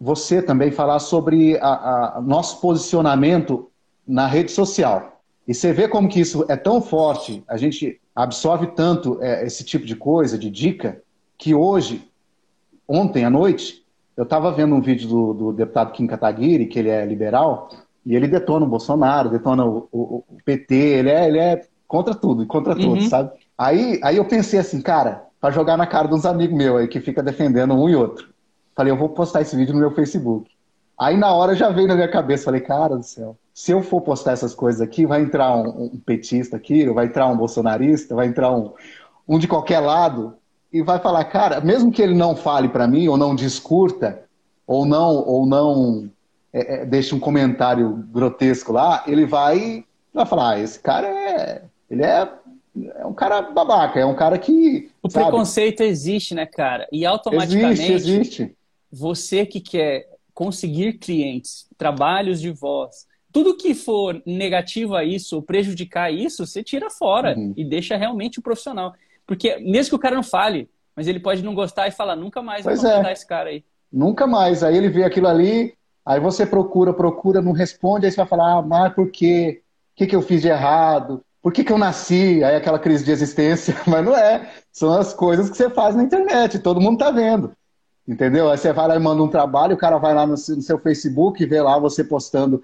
Você 0.00 0.42
também 0.42 0.72
falar 0.72 0.98
sobre 0.98 1.56
a, 1.58 2.16
a 2.16 2.20
nosso 2.20 2.60
posicionamento 2.60 3.70
na 4.04 4.26
rede 4.26 4.50
social. 4.50 5.17
E 5.48 5.54
você 5.54 5.72
vê 5.72 5.88
como 5.88 6.10
que 6.10 6.20
isso 6.20 6.44
é 6.46 6.56
tão 6.56 6.82
forte, 6.82 7.42
a 7.48 7.56
gente 7.56 7.98
absorve 8.14 8.66
tanto 8.66 9.18
é, 9.22 9.46
esse 9.46 9.64
tipo 9.64 9.86
de 9.86 9.96
coisa, 9.96 10.36
de 10.36 10.50
dica, 10.50 11.00
que 11.38 11.54
hoje, 11.54 12.06
ontem 12.86 13.24
à 13.24 13.30
noite, 13.30 13.82
eu 14.14 14.24
estava 14.24 14.52
vendo 14.52 14.74
um 14.74 14.80
vídeo 14.82 15.08
do, 15.08 15.32
do, 15.32 15.52
deputado 15.52 15.92
Kim 15.92 16.06
Kataguiri, 16.06 16.66
que 16.66 16.78
ele 16.78 16.90
é 16.90 17.06
liberal, 17.06 17.70
e 18.04 18.14
ele 18.14 18.28
detona 18.28 18.66
o 18.66 18.68
Bolsonaro, 18.68 19.30
detona 19.30 19.64
o, 19.64 19.88
o, 19.90 20.24
o 20.28 20.36
PT, 20.44 20.74
ele 20.74 21.08
é, 21.10 21.26
ele 21.26 21.38
é 21.38 21.66
contra 21.86 22.14
tudo 22.14 22.46
contra 22.46 22.74
uhum. 22.74 22.80
todos, 22.80 23.08
sabe? 23.08 23.30
Aí, 23.56 23.98
aí 24.02 24.18
eu 24.18 24.24
pensei 24.26 24.58
assim, 24.58 24.82
cara, 24.82 25.24
para 25.40 25.54
jogar 25.54 25.78
na 25.78 25.86
cara 25.86 26.08
de 26.08 26.14
uns 26.14 26.26
amigos 26.26 26.56
meus 26.56 26.80
aí 26.80 26.88
que 26.88 27.00
fica 27.00 27.22
defendendo 27.22 27.74
um 27.74 27.88
e 27.88 27.96
outro. 27.96 28.28
Falei, 28.76 28.92
eu 28.92 28.98
vou 28.98 29.08
postar 29.08 29.40
esse 29.40 29.56
vídeo 29.56 29.72
no 29.72 29.80
meu 29.80 29.92
Facebook. 29.92 30.50
Aí 30.98 31.16
na 31.16 31.32
hora 31.32 31.54
já 31.54 31.70
veio 31.70 31.88
na 31.88 31.94
minha 31.94 32.10
cabeça, 32.10 32.44
falei, 32.44 32.60
cara 32.60 32.96
do 32.96 33.02
céu, 33.02 33.36
se 33.58 33.72
eu 33.72 33.82
for 33.82 34.00
postar 34.00 34.34
essas 34.34 34.54
coisas 34.54 34.80
aqui, 34.80 35.04
vai 35.04 35.20
entrar 35.20 35.56
um, 35.56 35.86
um 35.86 35.98
petista 35.98 36.56
aqui, 36.56 36.88
vai 36.90 37.06
entrar 37.06 37.26
um 37.26 37.36
bolsonarista, 37.36 38.14
vai 38.14 38.28
entrar 38.28 38.52
um, 38.52 38.72
um 39.26 39.36
de 39.36 39.48
qualquer 39.48 39.80
lado 39.80 40.36
e 40.72 40.80
vai 40.80 41.00
falar, 41.00 41.24
cara, 41.24 41.60
mesmo 41.60 41.90
que 41.90 42.00
ele 42.00 42.14
não 42.14 42.36
fale 42.36 42.68
para 42.68 42.86
mim 42.86 43.08
ou 43.08 43.16
não 43.16 43.34
discurta 43.34 44.22
ou 44.64 44.86
não 44.86 45.16
ou 45.26 45.44
não 45.44 46.08
é, 46.52 46.82
é, 46.82 46.86
deixe 46.86 47.12
um 47.12 47.18
comentário 47.18 48.06
grotesco 48.12 48.70
lá, 48.70 49.02
ele 49.08 49.26
vai 49.26 49.84
vai 50.14 50.24
falar, 50.24 50.50
ah, 50.50 50.60
esse 50.60 50.78
cara 50.78 51.08
é 51.08 51.62
ele 51.90 52.04
é 52.04 52.32
é 52.94 53.04
um 53.04 53.12
cara 53.12 53.42
babaca, 53.42 53.98
é 53.98 54.06
um 54.06 54.14
cara 54.14 54.38
que. 54.38 54.88
O 55.02 55.10
sabe? 55.10 55.24
preconceito 55.24 55.80
existe, 55.80 56.32
né, 56.32 56.46
cara? 56.46 56.86
E 56.92 57.04
automaticamente. 57.04 57.82
Existe, 57.82 58.12
existe. 58.12 58.56
Você 58.92 59.44
que 59.44 59.60
quer 59.60 60.08
conseguir 60.32 60.92
clientes, 60.92 61.66
trabalhos 61.76 62.40
de 62.40 62.52
voz, 62.52 63.07
tudo 63.32 63.56
que 63.56 63.74
for 63.74 64.22
negativo 64.24 64.94
a 64.94 65.04
isso, 65.04 65.36
ou 65.36 65.42
prejudicar 65.42 66.12
isso, 66.12 66.46
você 66.46 66.62
tira 66.62 66.90
fora 66.90 67.36
uhum. 67.36 67.52
e 67.56 67.64
deixa 67.64 67.96
realmente 67.96 68.38
o 68.38 68.42
profissional. 68.42 68.94
Porque 69.26 69.58
mesmo 69.58 69.90
que 69.90 69.96
o 69.96 69.98
cara 69.98 70.16
não 70.16 70.22
fale, 70.22 70.68
mas 70.96 71.06
ele 71.06 71.20
pode 71.20 71.42
não 71.42 71.54
gostar 71.54 71.86
e 71.88 71.92
falar, 71.92 72.16
nunca 72.16 72.42
mais 72.42 72.64
pois 72.64 72.82
vou 72.82 72.90
é. 72.90 73.12
esse 73.12 73.26
cara 73.26 73.50
aí. 73.50 73.64
Nunca 73.92 74.26
mais. 74.26 74.62
Aí 74.62 74.76
ele 74.76 74.88
vê 74.88 75.04
aquilo 75.04 75.28
ali, 75.28 75.74
aí 76.04 76.18
você 76.18 76.46
procura, 76.46 76.92
procura, 76.92 77.42
não 77.42 77.52
responde, 77.52 78.06
aí 78.06 78.12
você 78.12 78.16
vai 78.16 78.26
falar, 78.26 78.58
ah, 78.58 78.62
mas 78.62 78.94
por 78.94 79.10
quê? 79.10 79.62
O 79.92 79.96
que, 79.96 80.06
que 80.06 80.16
eu 80.16 80.22
fiz 80.22 80.42
de 80.42 80.48
errado? 80.48 81.22
Por 81.42 81.52
que, 81.52 81.62
que 81.64 81.72
eu 81.72 81.78
nasci? 81.78 82.42
Aí 82.42 82.56
aquela 82.56 82.78
crise 82.78 83.04
de 83.04 83.10
existência. 83.10 83.74
Mas 83.86 84.04
não 84.04 84.16
é. 84.16 84.50
São 84.72 84.92
as 84.92 85.14
coisas 85.14 85.48
que 85.48 85.56
você 85.56 85.70
faz 85.70 85.94
na 85.94 86.02
internet, 86.02 86.58
todo 86.58 86.80
mundo 86.80 86.98
tá 86.98 87.10
vendo. 87.10 87.52
Entendeu? 88.06 88.50
Aí 88.50 88.58
você 88.58 88.72
vai 88.72 88.88
lá 88.88 88.96
e 88.96 88.98
manda 88.98 89.22
um 89.22 89.28
trabalho, 89.28 89.74
o 89.74 89.78
cara 89.78 89.98
vai 89.98 90.14
lá 90.14 90.26
no 90.26 90.36
seu 90.36 90.78
Facebook 90.78 91.42
e 91.42 91.46
vê 91.46 91.60
lá 91.60 91.78
você 91.78 92.02
postando 92.02 92.62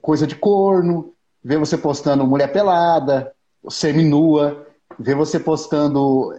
coisa 0.00 0.26
de 0.26 0.34
corno, 0.36 1.14
vê 1.42 1.56
você 1.56 1.76
postando 1.76 2.26
mulher 2.26 2.52
pelada, 2.52 3.32
seminua, 3.68 4.66
vê 4.98 5.14
você 5.14 5.38
postando 5.38 6.32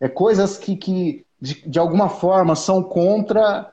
é, 0.00 0.08
coisas 0.08 0.56
que, 0.56 0.76
que 0.76 1.26
de, 1.40 1.68
de 1.68 1.78
alguma 1.78 2.08
forma 2.08 2.54
são 2.54 2.82
contra. 2.82 3.72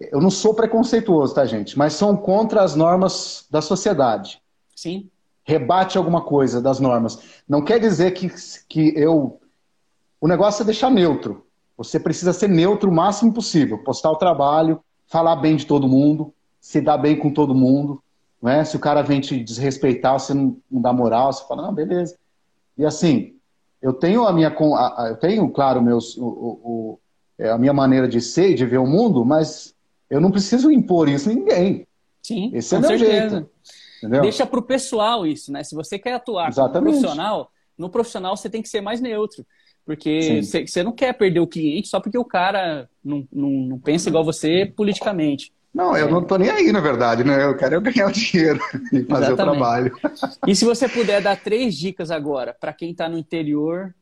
Eu 0.00 0.20
não 0.20 0.30
sou 0.30 0.54
preconceituoso, 0.54 1.34
tá, 1.34 1.44
gente? 1.44 1.78
Mas 1.78 1.94
são 1.94 2.16
contra 2.16 2.62
as 2.62 2.74
normas 2.74 3.46
da 3.50 3.60
sociedade. 3.60 4.40
Sim. 4.74 5.08
Rebate 5.44 5.98
alguma 5.98 6.22
coisa 6.22 6.60
das 6.60 6.80
normas. 6.80 7.18
Não 7.48 7.62
quer 7.62 7.78
dizer 7.78 8.12
que, 8.12 8.32
que 8.68 8.92
eu. 8.96 9.40
O 10.20 10.28
negócio 10.28 10.62
é 10.62 10.66
deixar 10.66 10.90
neutro. 10.90 11.46
Você 11.76 11.98
precisa 11.98 12.32
ser 12.32 12.48
neutro 12.48 12.90
o 12.90 12.94
máximo 12.94 13.32
possível. 13.32 13.78
Postar 13.78 14.10
o 14.10 14.16
trabalho, 14.16 14.80
falar 15.06 15.36
bem 15.36 15.56
de 15.56 15.66
todo 15.66 15.88
mundo, 15.88 16.32
se 16.60 16.80
dar 16.80 16.96
bem 16.96 17.18
com 17.18 17.32
todo 17.32 17.54
mundo. 17.54 18.02
Né? 18.42 18.64
Se 18.64 18.76
o 18.76 18.80
cara 18.80 19.02
vem 19.02 19.20
te 19.20 19.42
desrespeitar, 19.42 20.18
você 20.18 20.34
não, 20.34 20.56
não 20.70 20.82
dá 20.82 20.92
moral, 20.92 21.32
você 21.32 21.46
fala, 21.46 21.62
não, 21.62 21.72
beleza. 21.72 22.18
E 22.76 22.84
assim, 22.84 23.36
eu 23.80 23.92
tenho 23.92 24.26
a 24.26 24.32
minha, 24.32 24.54
eu 25.08 25.16
tenho, 25.16 25.48
claro, 25.50 25.80
meus, 25.80 26.16
o, 26.16 26.26
o, 26.26 27.00
é, 27.38 27.50
a 27.50 27.58
minha 27.58 27.72
maneira 27.72 28.08
de 28.08 28.20
ser 28.20 28.50
e 28.50 28.54
de 28.54 28.66
ver 28.66 28.78
o 28.78 28.86
mundo, 28.86 29.24
mas 29.24 29.74
eu 30.10 30.20
não 30.20 30.30
preciso 30.30 30.70
impor 30.70 31.08
isso 31.08 31.30
em 31.30 31.36
ninguém. 31.36 31.86
Sim, 32.20 32.50
Esse 32.52 32.74
é 32.74 32.78
é 32.78 32.82
certeza. 32.82 33.36
Jeito, 33.36 33.50
entendeu? 33.98 34.22
Deixa 34.22 34.46
para 34.46 34.58
o 34.58 34.62
pessoal 34.62 35.26
isso, 35.26 35.52
né? 35.52 35.62
Se 35.62 35.74
você 35.74 35.98
quer 35.98 36.14
atuar 36.14 36.48
Exatamente. 36.48 36.94
como 36.94 37.00
profissional, 37.00 37.50
no 37.78 37.90
profissional 37.90 38.36
você 38.36 38.50
tem 38.50 38.62
que 38.62 38.68
ser 38.68 38.80
mais 38.80 39.00
neutro. 39.00 39.46
Porque 39.84 40.40
você 40.42 40.82
não 40.84 40.92
quer 40.92 41.12
perder 41.12 41.40
o 41.40 41.46
cliente 41.46 41.88
só 41.88 41.98
porque 41.98 42.16
o 42.16 42.24
cara 42.24 42.88
não, 43.04 43.26
não, 43.32 43.50
não 43.50 43.78
pensa 43.80 44.08
igual 44.08 44.24
você 44.24 44.72
politicamente. 44.76 45.52
Não, 45.74 45.96
eu 45.96 46.10
não 46.10 46.22
tô 46.22 46.36
nem 46.36 46.50
aí, 46.50 46.70
na 46.70 46.80
verdade, 46.80 47.24
né? 47.24 47.44
Eu 47.44 47.56
quero 47.56 47.80
ganhar 47.80 48.06
o 48.06 48.12
dinheiro 48.12 48.60
e 48.92 49.02
fazer 49.04 49.32
Exatamente. 49.32 49.32
o 49.32 49.36
trabalho. 49.36 49.96
E 50.46 50.54
se 50.54 50.64
você 50.64 50.86
puder 50.86 51.22
dar 51.22 51.40
três 51.40 51.76
dicas 51.76 52.10
agora 52.10 52.54
para 52.58 52.74
quem 52.74 52.90
está 52.90 53.08
no 53.08 53.16
interior, 53.16 53.94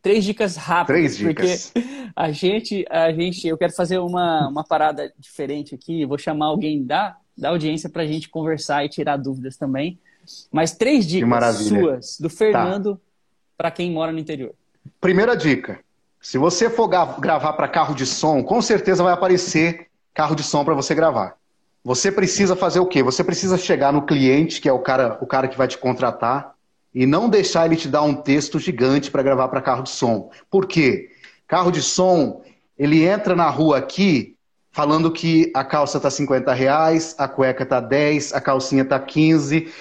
três 0.00 0.24
dicas 0.24 0.56
rápidas, 0.56 1.16
três 1.16 1.16
dicas. 1.16 1.70
porque 1.72 2.12
a 2.16 2.32
gente, 2.32 2.84
a 2.90 3.12
gente, 3.12 3.46
eu 3.46 3.56
quero 3.56 3.72
fazer 3.72 3.98
uma, 3.98 4.48
uma 4.48 4.64
parada 4.64 5.12
diferente 5.16 5.74
aqui. 5.74 6.04
vou 6.04 6.18
chamar 6.18 6.46
alguém 6.46 6.84
da, 6.84 7.16
da 7.38 7.50
audiência 7.50 7.88
para 7.88 8.02
a 8.02 8.06
gente 8.06 8.28
conversar 8.28 8.84
e 8.84 8.88
tirar 8.88 9.16
dúvidas 9.16 9.56
também. 9.56 10.00
Mas 10.50 10.72
três 10.72 11.06
dicas 11.06 11.56
suas 11.56 12.18
do 12.18 12.28
Fernando 12.28 12.96
tá. 12.96 13.00
para 13.56 13.70
quem 13.70 13.92
mora 13.92 14.10
no 14.10 14.18
interior. 14.18 14.54
Primeira 15.00 15.36
dica: 15.36 15.78
se 16.20 16.36
você 16.36 16.68
for 16.68 16.88
gravar 16.88 17.52
para 17.52 17.68
carro 17.68 17.94
de 17.94 18.06
som, 18.06 18.42
com 18.42 18.60
certeza 18.60 19.04
vai 19.04 19.12
aparecer 19.12 19.88
carro 20.14 20.34
de 20.34 20.42
som 20.42 20.64
para 20.64 20.74
você 20.74 20.94
gravar. 20.94 21.36
Você 21.84 22.12
precisa 22.12 22.54
fazer 22.54 22.80
o 22.80 22.86
quê? 22.86 23.02
Você 23.02 23.24
precisa 23.24 23.58
chegar 23.58 23.92
no 23.92 24.02
cliente, 24.02 24.60
que 24.60 24.68
é 24.68 24.72
o 24.72 24.78
cara, 24.78 25.18
o 25.20 25.26
cara 25.26 25.48
que 25.48 25.58
vai 25.58 25.66
te 25.66 25.78
contratar, 25.78 26.54
e 26.94 27.06
não 27.06 27.28
deixar 27.28 27.66
ele 27.66 27.76
te 27.76 27.88
dar 27.88 28.02
um 28.02 28.14
texto 28.14 28.58
gigante 28.58 29.10
para 29.10 29.22
gravar 29.22 29.48
para 29.48 29.62
carro 29.62 29.82
de 29.82 29.90
som. 29.90 30.30
Por 30.50 30.66
quê? 30.66 31.10
Carro 31.48 31.70
de 31.70 31.82
som, 31.82 32.42
ele 32.78 33.04
entra 33.04 33.34
na 33.34 33.48
rua 33.48 33.78
aqui 33.78 34.36
falando 34.70 35.10
que 35.10 35.50
a 35.54 35.64
calça 35.64 35.98
tá 35.98 36.10
50 36.10 36.52
reais, 36.52 37.14
a 37.18 37.28
cueca 37.28 37.64
tá 37.66 37.80
10, 37.80 38.32
a 38.32 38.40
calcinha 38.40 38.84
tá 38.84 38.98
15, 38.98 39.72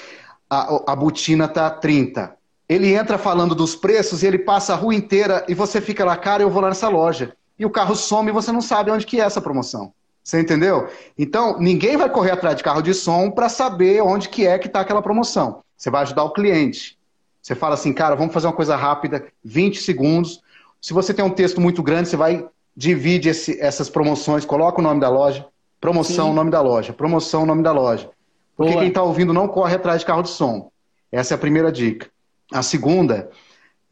a, 0.50 0.92
a 0.92 0.96
botina 0.96 1.48
tá 1.48 1.70
30. 1.70 2.36
Ele 2.68 2.94
entra 2.94 3.18
falando 3.18 3.54
dos 3.54 3.76
preços 3.76 4.24
e 4.24 4.28
ele 4.28 4.40
passa 4.40 4.74
a 4.74 4.76
rua 4.76 4.96
inteira 4.96 5.46
e 5.48 5.54
você 5.54 5.80
fica 5.82 6.04
lá, 6.06 6.16
cara, 6.16 6.42
eu 6.44 6.50
vou 6.50 6.62
lá 6.62 6.70
nessa 6.70 6.90
loja. 6.90 7.34
E 7.60 7.66
o 7.66 7.70
carro 7.70 7.96
some 7.96 8.30
e 8.30 8.34
você 8.34 8.52
não 8.52 8.62
sabe 8.62 8.92
onde 8.92 9.06
que 9.06 9.20
é 9.20 9.24
essa 9.24 9.42
promoção. 9.42 9.94
Você 10.24 10.40
entendeu? 10.40 10.88
Então, 11.18 11.60
ninguém 11.60 11.98
vai 11.98 12.10
correr 12.10 12.32
atrás 12.32 12.56
de 12.56 12.64
carro 12.64 12.82
de 12.82 12.94
som 12.94 13.32
para 13.32 13.50
saber 13.50 14.02
onde 14.02 14.30
que 14.30 14.46
é 14.46 14.60
que 14.60 14.68
está 14.68 14.82
aquela 14.82 15.02
promoção. 15.02 15.64
Você 15.76 15.90
vai 15.90 16.04
ajudar 16.04 16.24
o 16.24 16.34
cliente. 16.34 16.98
Você 17.42 17.56
fala 17.56 17.74
assim, 17.74 17.92
cara, 17.92 18.16
vamos 18.16 18.34
fazer 18.34 18.48
uma 18.48 18.54
coisa 18.54 18.76
rápida, 18.76 19.26
20 19.44 19.82
segundos. 19.82 20.42
Se 20.80 20.94
você 20.94 21.14
tem 21.14 21.26
um 21.26 21.30
texto 21.30 21.60
muito 21.60 21.82
grande, 21.82 22.10
você 22.10 22.16
vai 22.16 22.48
divide 22.76 23.30
esse, 23.30 23.60
essas 23.60 23.90
promoções, 23.90 24.46
coloca 24.46 24.80
o 24.80 24.84
nome 24.84 25.00
da 25.00 25.10
loja, 25.10 25.46
promoção, 25.80 26.30
Sim. 26.30 26.34
nome 26.34 26.52
da 26.52 26.62
loja, 26.62 26.94
promoção, 26.94 27.46
nome 27.46 27.64
da 27.64 27.72
loja. 27.72 28.10
Porque 28.56 28.72
Boa. 28.74 28.82
quem 28.82 28.90
está 28.90 29.02
ouvindo 29.02 29.34
não 29.34 29.48
corre 29.48 29.76
atrás 29.76 30.02
de 30.02 30.06
carro 30.06 30.22
de 30.22 30.30
som. 30.30 30.72
Essa 31.12 31.34
é 31.34 31.36
a 31.36 31.40
primeira 31.40 31.72
dica. 31.72 32.10
A 32.54 32.62
segunda 32.62 33.30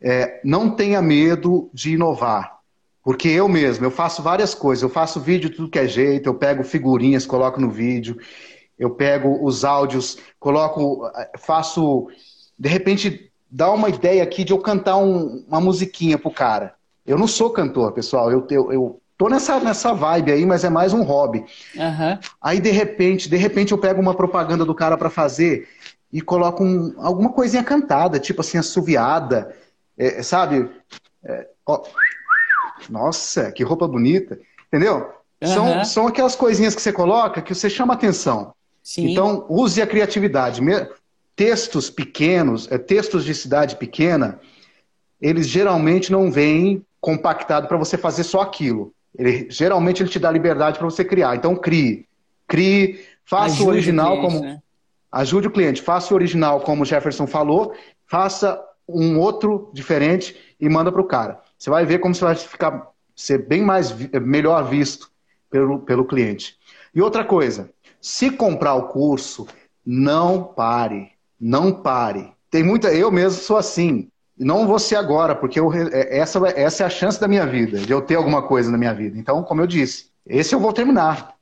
é 0.02 0.40
não 0.44 0.70
tenha 0.70 1.02
medo 1.02 1.70
de 1.74 1.94
inovar. 1.94 2.59
Porque 3.10 3.28
eu 3.28 3.50
mesmo, 3.50 3.84
eu 3.84 3.90
faço 3.90 4.22
várias 4.22 4.54
coisas. 4.54 4.84
Eu 4.84 4.90
faço 4.90 5.20
vídeo 5.20 5.50
de 5.50 5.56
tudo 5.56 5.72
que 5.72 5.80
é 5.80 5.88
jeito, 5.88 6.30
eu 6.30 6.36
pego 6.36 6.64
figurinhas, 6.64 7.26
coloco 7.26 7.60
no 7.60 7.68
vídeo, 7.68 8.20
eu 8.78 8.92
pego 8.92 9.44
os 9.44 9.66
áudios, 9.66 10.20
coloco, 10.40 11.10
faço. 11.40 12.08
De 12.56 12.70
repente, 12.70 13.32
dá 13.50 13.72
uma 13.72 13.90
ideia 13.90 14.22
aqui 14.22 14.44
de 14.44 14.54
eu 14.54 14.60
cantar 14.60 14.98
um, 14.98 15.44
uma 15.48 15.60
musiquinha 15.60 16.20
pro 16.20 16.30
cara. 16.30 16.76
Eu 17.04 17.18
não 17.18 17.26
sou 17.26 17.50
cantor, 17.50 17.94
pessoal. 17.94 18.32
Eu, 18.32 18.46
eu, 18.52 18.72
eu 18.72 19.02
tô 19.18 19.28
nessa, 19.28 19.60
nessa 19.60 19.92
vibe 19.92 20.32
aí, 20.32 20.46
mas 20.46 20.64
é 20.64 20.70
mais 20.70 20.94
um 20.94 21.02
hobby. 21.02 21.40
Uhum. 21.76 22.20
Aí, 22.40 22.60
de 22.60 22.70
repente, 22.70 23.28
de 23.28 23.38
repente, 23.38 23.72
eu 23.72 23.80
pego 23.80 24.00
uma 24.00 24.14
propaganda 24.14 24.64
do 24.64 24.76
cara 24.76 24.96
para 24.96 25.10
fazer 25.10 25.68
e 26.14 26.22
coloco 26.22 26.64
um, 26.64 26.94
alguma 27.00 27.32
coisinha 27.32 27.64
cantada, 27.64 28.20
tipo 28.20 28.42
assim, 28.42 28.60
assoviada, 28.60 29.52
é, 29.98 30.22
sabe? 30.22 30.70
É, 31.24 31.48
ó, 31.66 31.82
nossa, 32.90 33.52
que 33.52 33.64
roupa 33.64 33.88
bonita. 33.88 34.40
Entendeu? 34.68 35.10
Uhum. 35.42 35.48
São, 35.48 35.86
são 35.86 36.08
aquelas 36.08 36.36
coisinhas 36.36 36.76
que 36.76 36.82
você 36.82 36.92
coloca 36.92 37.42
que 37.42 37.54
você 37.54 37.70
chama 37.70 37.94
atenção. 37.94 38.54
Sim. 38.84 39.12
Então, 39.12 39.46
use 39.50 39.82
a 39.82 39.88
criatividade. 39.88 40.62
Textos 41.36 41.90
pequenos, 41.90 42.70
é, 42.72 42.78
textos 42.78 43.24
de 43.24 43.34
cidade 43.34 43.76
pequena, 43.78 44.40
eles 45.22 45.48
geralmente 45.48 46.12
não 46.12 46.32
vêm 46.32 46.86
compactado 47.00 47.68
para 47.68 47.78
você 47.78 47.98
fazer 47.98 48.24
só 48.24 48.42
aquilo. 48.42 48.94
Ele, 49.18 49.48
geralmente 49.50 50.04
ele 50.04 50.10
te 50.10 50.20
dá 50.20 50.32
liberdade 50.32 50.78
para 50.78 50.90
você 50.90 51.04
criar. 51.04 51.36
Então, 51.36 51.56
crie. 51.56 52.06
Crie, 52.48 53.00
faça 53.26 53.56
Ajude 53.56 53.64
o 53.64 53.68
original 53.68 54.14
o 54.14 54.20
cliente, 54.20 54.34
como. 54.34 54.46
Né? 54.46 54.60
Ajude 55.12 55.48
o 55.48 55.52
cliente, 55.52 55.82
faça 55.82 56.14
o 56.14 56.18
original 56.18 56.62
como 56.62 56.84
o 56.84 56.86
Jefferson 56.86 57.26
falou, 57.26 57.74
faça 58.06 58.62
um 58.88 59.20
outro 59.20 59.72
diferente 59.74 60.36
e 60.60 60.70
manda 60.70 60.92
para 60.92 61.02
o 61.02 61.06
cara. 61.06 61.40
Você 61.60 61.70
vai 61.70 61.86
ver 61.86 62.00
como 62.00 62.16
você 62.16 62.24
vai 62.24 62.36
ficar 62.36 62.88
ser 63.14 63.46
bem 63.46 63.62
mais 63.62 63.94
melhor 64.22 64.64
visto 64.64 65.12
pelo, 65.50 65.80
pelo 65.80 66.06
cliente. 66.06 66.56
E 66.96 67.02
outra 67.02 67.26
coisa, 67.26 67.70
se 68.00 68.32
comprar 68.32 68.76
o 68.76 68.88
curso, 68.88 69.46
não 69.86 70.42
pare, 70.42 71.12
não 71.40 71.72
pare. 71.72 72.32
Tem 72.50 72.64
muita, 72.64 72.94
eu 72.94 73.12
mesmo 73.12 73.42
sou 73.42 73.58
assim. 73.58 74.10
Não 74.38 74.66
vou 74.66 74.80
ser 74.80 74.96
agora, 74.96 75.36
porque 75.36 75.60
eu, 75.60 75.72
é, 75.74 76.18
essa, 76.18 76.40
essa 76.48 76.84
é 76.84 76.86
a 76.86 76.90
chance 76.90 77.20
da 77.20 77.28
minha 77.28 77.46
vida, 77.46 77.80
de 77.80 77.92
eu 77.92 78.02
ter 78.02 78.16
alguma 78.16 78.42
coisa 78.42 78.72
na 78.72 78.78
minha 78.78 78.94
vida. 78.94 79.18
Então, 79.18 79.44
como 79.44 79.62
eu 79.62 79.68
disse, 79.68 80.12
esse 80.26 80.56
eu 80.56 80.60
vou 80.62 80.72
terminar, 80.72 81.36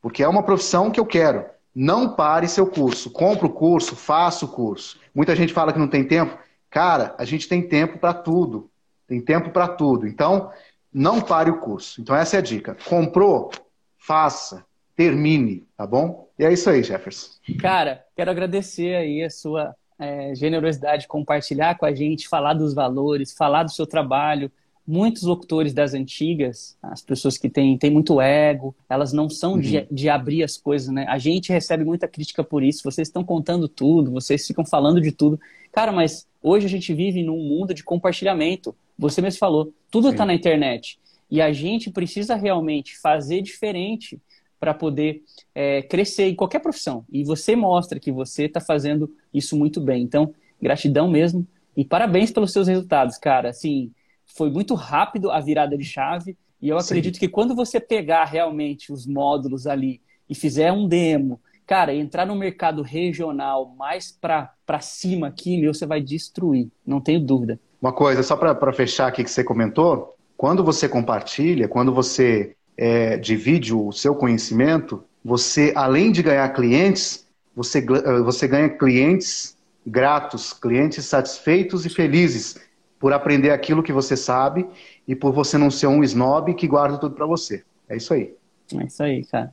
porque 0.00 0.22
é 0.22 0.28
uma 0.28 0.44
profissão 0.44 0.88
que 0.88 1.00
eu 1.00 1.06
quero. 1.06 1.46
Não 1.74 2.14
pare 2.14 2.46
seu 2.46 2.68
curso. 2.68 3.10
Compre 3.10 3.46
o 3.46 3.50
curso, 3.50 3.96
faça 3.96 4.44
o 4.44 4.48
curso. 4.48 5.00
Muita 5.12 5.34
gente 5.34 5.52
fala 5.52 5.72
que 5.72 5.78
não 5.80 5.88
tem 5.88 6.04
tempo. 6.04 6.38
Cara, 6.70 7.12
a 7.18 7.24
gente 7.24 7.48
tem 7.48 7.60
tempo 7.66 7.98
para 7.98 8.14
tudo. 8.14 8.70
Tem 9.06 9.20
tempo 9.20 9.50
para 9.50 9.68
tudo. 9.68 10.06
Então, 10.06 10.50
não 10.92 11.20
pare 11.20 11.50
o 11.50 11.60
curso. 11.60 12.00
Então, 12.00 12.14
essa 12.14 12.36
é 12.36 12.38
a 12.38 12.42
dica. 12.42 12.76
Comprou? 12.88 13.50
Faça. 13.98 14.64
Termine, 14.96 15.66
tá 15.76 15.86
bom? 15.86 16.28
E 16.38 16.44
é 16.44 16.52
isso 16.52 16.70
aí, 16.70 16.82
Jefferson. 16.82 17.30
Cara, 17.58 18.04
quero 18.16 18.30
agradecer 18.30 18.94
aí 18.94 19.22
a 19.22 19.30
sua 19.30 19.74
é, 19.98 20.34
generosidade 20.34 21.02
de 21.02 21.08
compartilhar 21.08 21.76
com 21.76 21.86
a 21.86 21.94
gente, 21.94 22.28
falar 22.28 22.54
dos 22.54 22.74
valores, 22.74 23.32
falar 23.32 23.64
do 23.64 23.72
seu 23.72 23.86
trabalho. 23.86 24.50
Muitos 24.86 25.22
locutores 25.22 25.72
das 25.72 25.94
antigas, 25.94 26.76
as 26.82 27.00
pessoas 27.00 27.38
que 27.38 27.48
têm, 27.48 27.78
têm 27.78 27.90
muito 27.90 28.20
ego, 28.20 28.74
elas 28.88 29.12
não 29.14 29.30
são 29.30 29.54
uhum. 29.54 29.60
de, 29.60 29.86
de 29.90 30.10
abrir 30.10 30.42
as 30.42 30.58
coisas, 30.58 30.88
né? 30.88 31.06
A 31.08 31.16
gente 31.16 31.50
recebe 31.50 31.84
muita 31.84 32.06
crítica 32.06 32.44
por 32.44 32.62
isso. 32.62 32.82
Vocês 32.84 33.08
estão 33.08 33.24
contando 33.24 33.66
tudo, 33.66 34.10
vocês 34.10 34.46
ficam 34.46 34.64
falando 34.64 35.00
de 35.00 35.10
tudo. 35.10 35.40
Cara, 35.72 35.90
mas 35.90 36.28
hoje 36.42 36.66
a 36.66 36.68
gente 36.68 36.92
vive 36.92 37.22
num 37.22 37.38
mundo 37.38 37.72
de 37.72 37.82
compartilhamento. 37.82 38.76
Você 38.98 39.20
mesmo 39.20 39.38
falou, 39.38 39.72
tudo 39.90 40.10
está 40.10 40.24
na 40.24 40.34
internet. 40.34 40.98
E 41.30 41.40
a 41.40 41.52
gente 41.52 41.90
precisa 41.90 42.34
realmente 42.36 42.96
fazer 42.98 43.42
diferente 43.42 44.20
para 44.58 44.72
poder 44.72 45.22
é, 45.54 45.82
crescer 45.82 46.28
em 46.28 46.34
qualquer 46.34 46.60
profissão. 46.60 47.04
E 47.12 47.24
você 47.24 47.54
mostra 47.54 48.00
que 48.00 48.12
você 48.12 48.44
está 48.44 48.60
fazendo 48.60 49.12
isso 49.32 49.56
muito 49.56 49.80
bem. 49.80 50.02
Então, 50.02 50.32
gratidão 50.60 51.08
mesmo. 51.08 51.46
E 51.76 51.84
parabéns 51.84 52.30
pelos 52.30 52.52
seus 52.52 52.68
resultados, 52.68 53.18
cara. 53.18 53.50
Assim, 53.50 53.92
foi 54.24 54.50
muito 54.50 54.74
rápido 54.74 55.30
a 55.30 55.40
virada 55.40 55.76
de 55.76 55.84
chave. 55.84 56.36
E 56.62 56.68
eu 56.68 56.78
acredito 56.78 57.14
Sim. 57.14 57.20
que 57.20 57.28
quando 57.28 57.54
você 57.54 57.78
pegar 57.78 58.24
realmente 58.24 58.92
os 58.92 59.06
módulos 59.06 59.66
ali 59.66 60.00
e 60.28 60.34
fizer 60.34 60.72
um 60.72 60.88
demo, 60.88 61.40
cara, 61.66 61.94
entrar 61.94 62.26
no 62.26 62.34
mercado 62.34 62.80
regional 62.80 63.74
mais 63.76 64.12
para 64.12 64.80
cima 64.80 65.26
aqui, 65.26 65.58
meu, 65.58 65.74
você 65.74 65.84
vai 65.84 66.00
destruir. 66.00 66.70
Não 66.86 67.00
tenho 67.00 67.20
dúvida. 67.20 67.60
Uma 67.84 67.92
coisa, 67.92 68.22
só 68.22 68.34
para 68.34 68.72
fechar 68.72 69.08
aqui 69.08 69.22
que 69.22 69.30
você 69.30 69.44
comentou, 69.44 70.16
quando 70.38 70.64
você 70.64 70.88
compartilha, 70.88 71.68
quando 71.68 71.92
você 71.92 72.56
é, 72.78 73.18
divide 73.18 73.74
o 73.74 73.92
seu 73.92 74.14
conhecimento, 74.14 75.04
você, 75.22 75.70
além 75.76 76.10
de 76.10 76.22
ganhar 76.22 76.48
clientes, 76.54 77.28
você, 77.54 77.80
eh, 77.80 78.20
você 78.22 78.48
ganha 78.48 78.70
clientes 78.70 79.54
gratos, 79.86 80.54
clientes 80.54 81.04
satisfeitos 81.04 81.84
e 81.84 81.90
felizes 81.90 82.58
por 82.98 83.12
aprender 83.12 83.50
aquilo 83.50 83.82
que 83.82 83.92
você 83.92 84.16
sabe 84.16 84.66
e 85.06 85.14
por 85.14 85.34
você 85.34 85.58
não 85.58 85.70
ser 85.70 85.88
um 85.88 86.02
snob 86.02 86.54
que 86.54 86.66
guarda 86.66 86.96
tudo 86.96 87.14
para 87.14 87.26
você. 87.26 87.64
É 87.86 87.98
isso 87.98 88.14
aí. 88.14 88.34
É 88.80 88.84
isso 88.86 89.02
aí, 89.02 89.26
cara. 89.26 89.52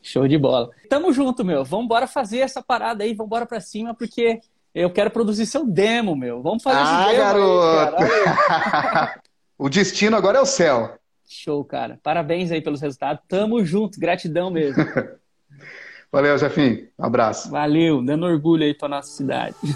Show 0.00 0.28
de 0.28 0.38
bola. 0.38 0.70
Tamo 0.88 1.12
junto, 1.12 1.44
meu. 1.44 1.64
Vamos 1.64 1.88
fazer 2.12 2.38
essa 2.38 2.62
parada 2.62 3.02
aí, 3.02 3.12
vamos 3.12 3.36
para 3.48 3.60
cima, 3.60 3.92
porque 3.92 4.40
eu 4.76 4.90
quero 4.90 5.10
produzir 5.10 5.46
seu 5.46 5.64
demo, 5.66 6.14
meu. 6.14 6.42
Vamos 6.42 6.62
fazer 6.62 6.78
ah, 6.78 7.06
esse 7.06 7.12
demo 7.12 7.24
garoto. 7.24 7.96
Aí, 8.02 9.08
o 9.56 9.70
destino 9.70 10.14
agora 10.14 10.36
é 10.36 10.40
o 10.40 10.46
céu. 10.46 10.98
Show, 11.26 11.64
cara. 11.64 11.98
Parabéns 12.02 12.52
aí 12.52 12.60
pelos 12.60 12.82
resultados. 12.82 13.22
Tamo 13.26 13.64
junto. 13.64 13.98
Gratidão 13.98 14.50
mesmo. 14.50 14.84
Valeu, 16.12 16.36
Jefim. 16.36 16.88
Um 16.98 17.06
abraço. 17.06 17.50
Valeu. 17.50 18.04
Dando 18.04 18.26
orgulho 18.26 18.64
aí 18.64 18.74
pra 18.74 18.86
nossa 18.86 19.10
cidade. 19.10 19.56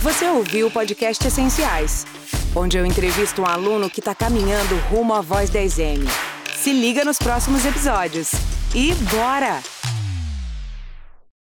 Você 0.00 0.26
ouviu 0.26 0.68
o 0.68 0.70
podcast 0.70 1.26
Essenciais, 1.26 2.06
onde 2.56 2.78
eu 2.78 2.86
entrevisto 2.86 3.42
um 3.42 3.46
aluno 3.46 3.88
que 3.90 4.00
está 4.00 4.14
caminhando 4.14 4.76
rumo 4.90 5.12
à 5.12 5.20
Voz 5.20 5.50
10M. 5.50 6.06
Se 6.56 6.72
liga 6.72 7.04
nos 7.04 7.18
próximos 7.18 7.66
episódios. 7.66 8.32
E 8.74 8.94
bora! 9.14 9.83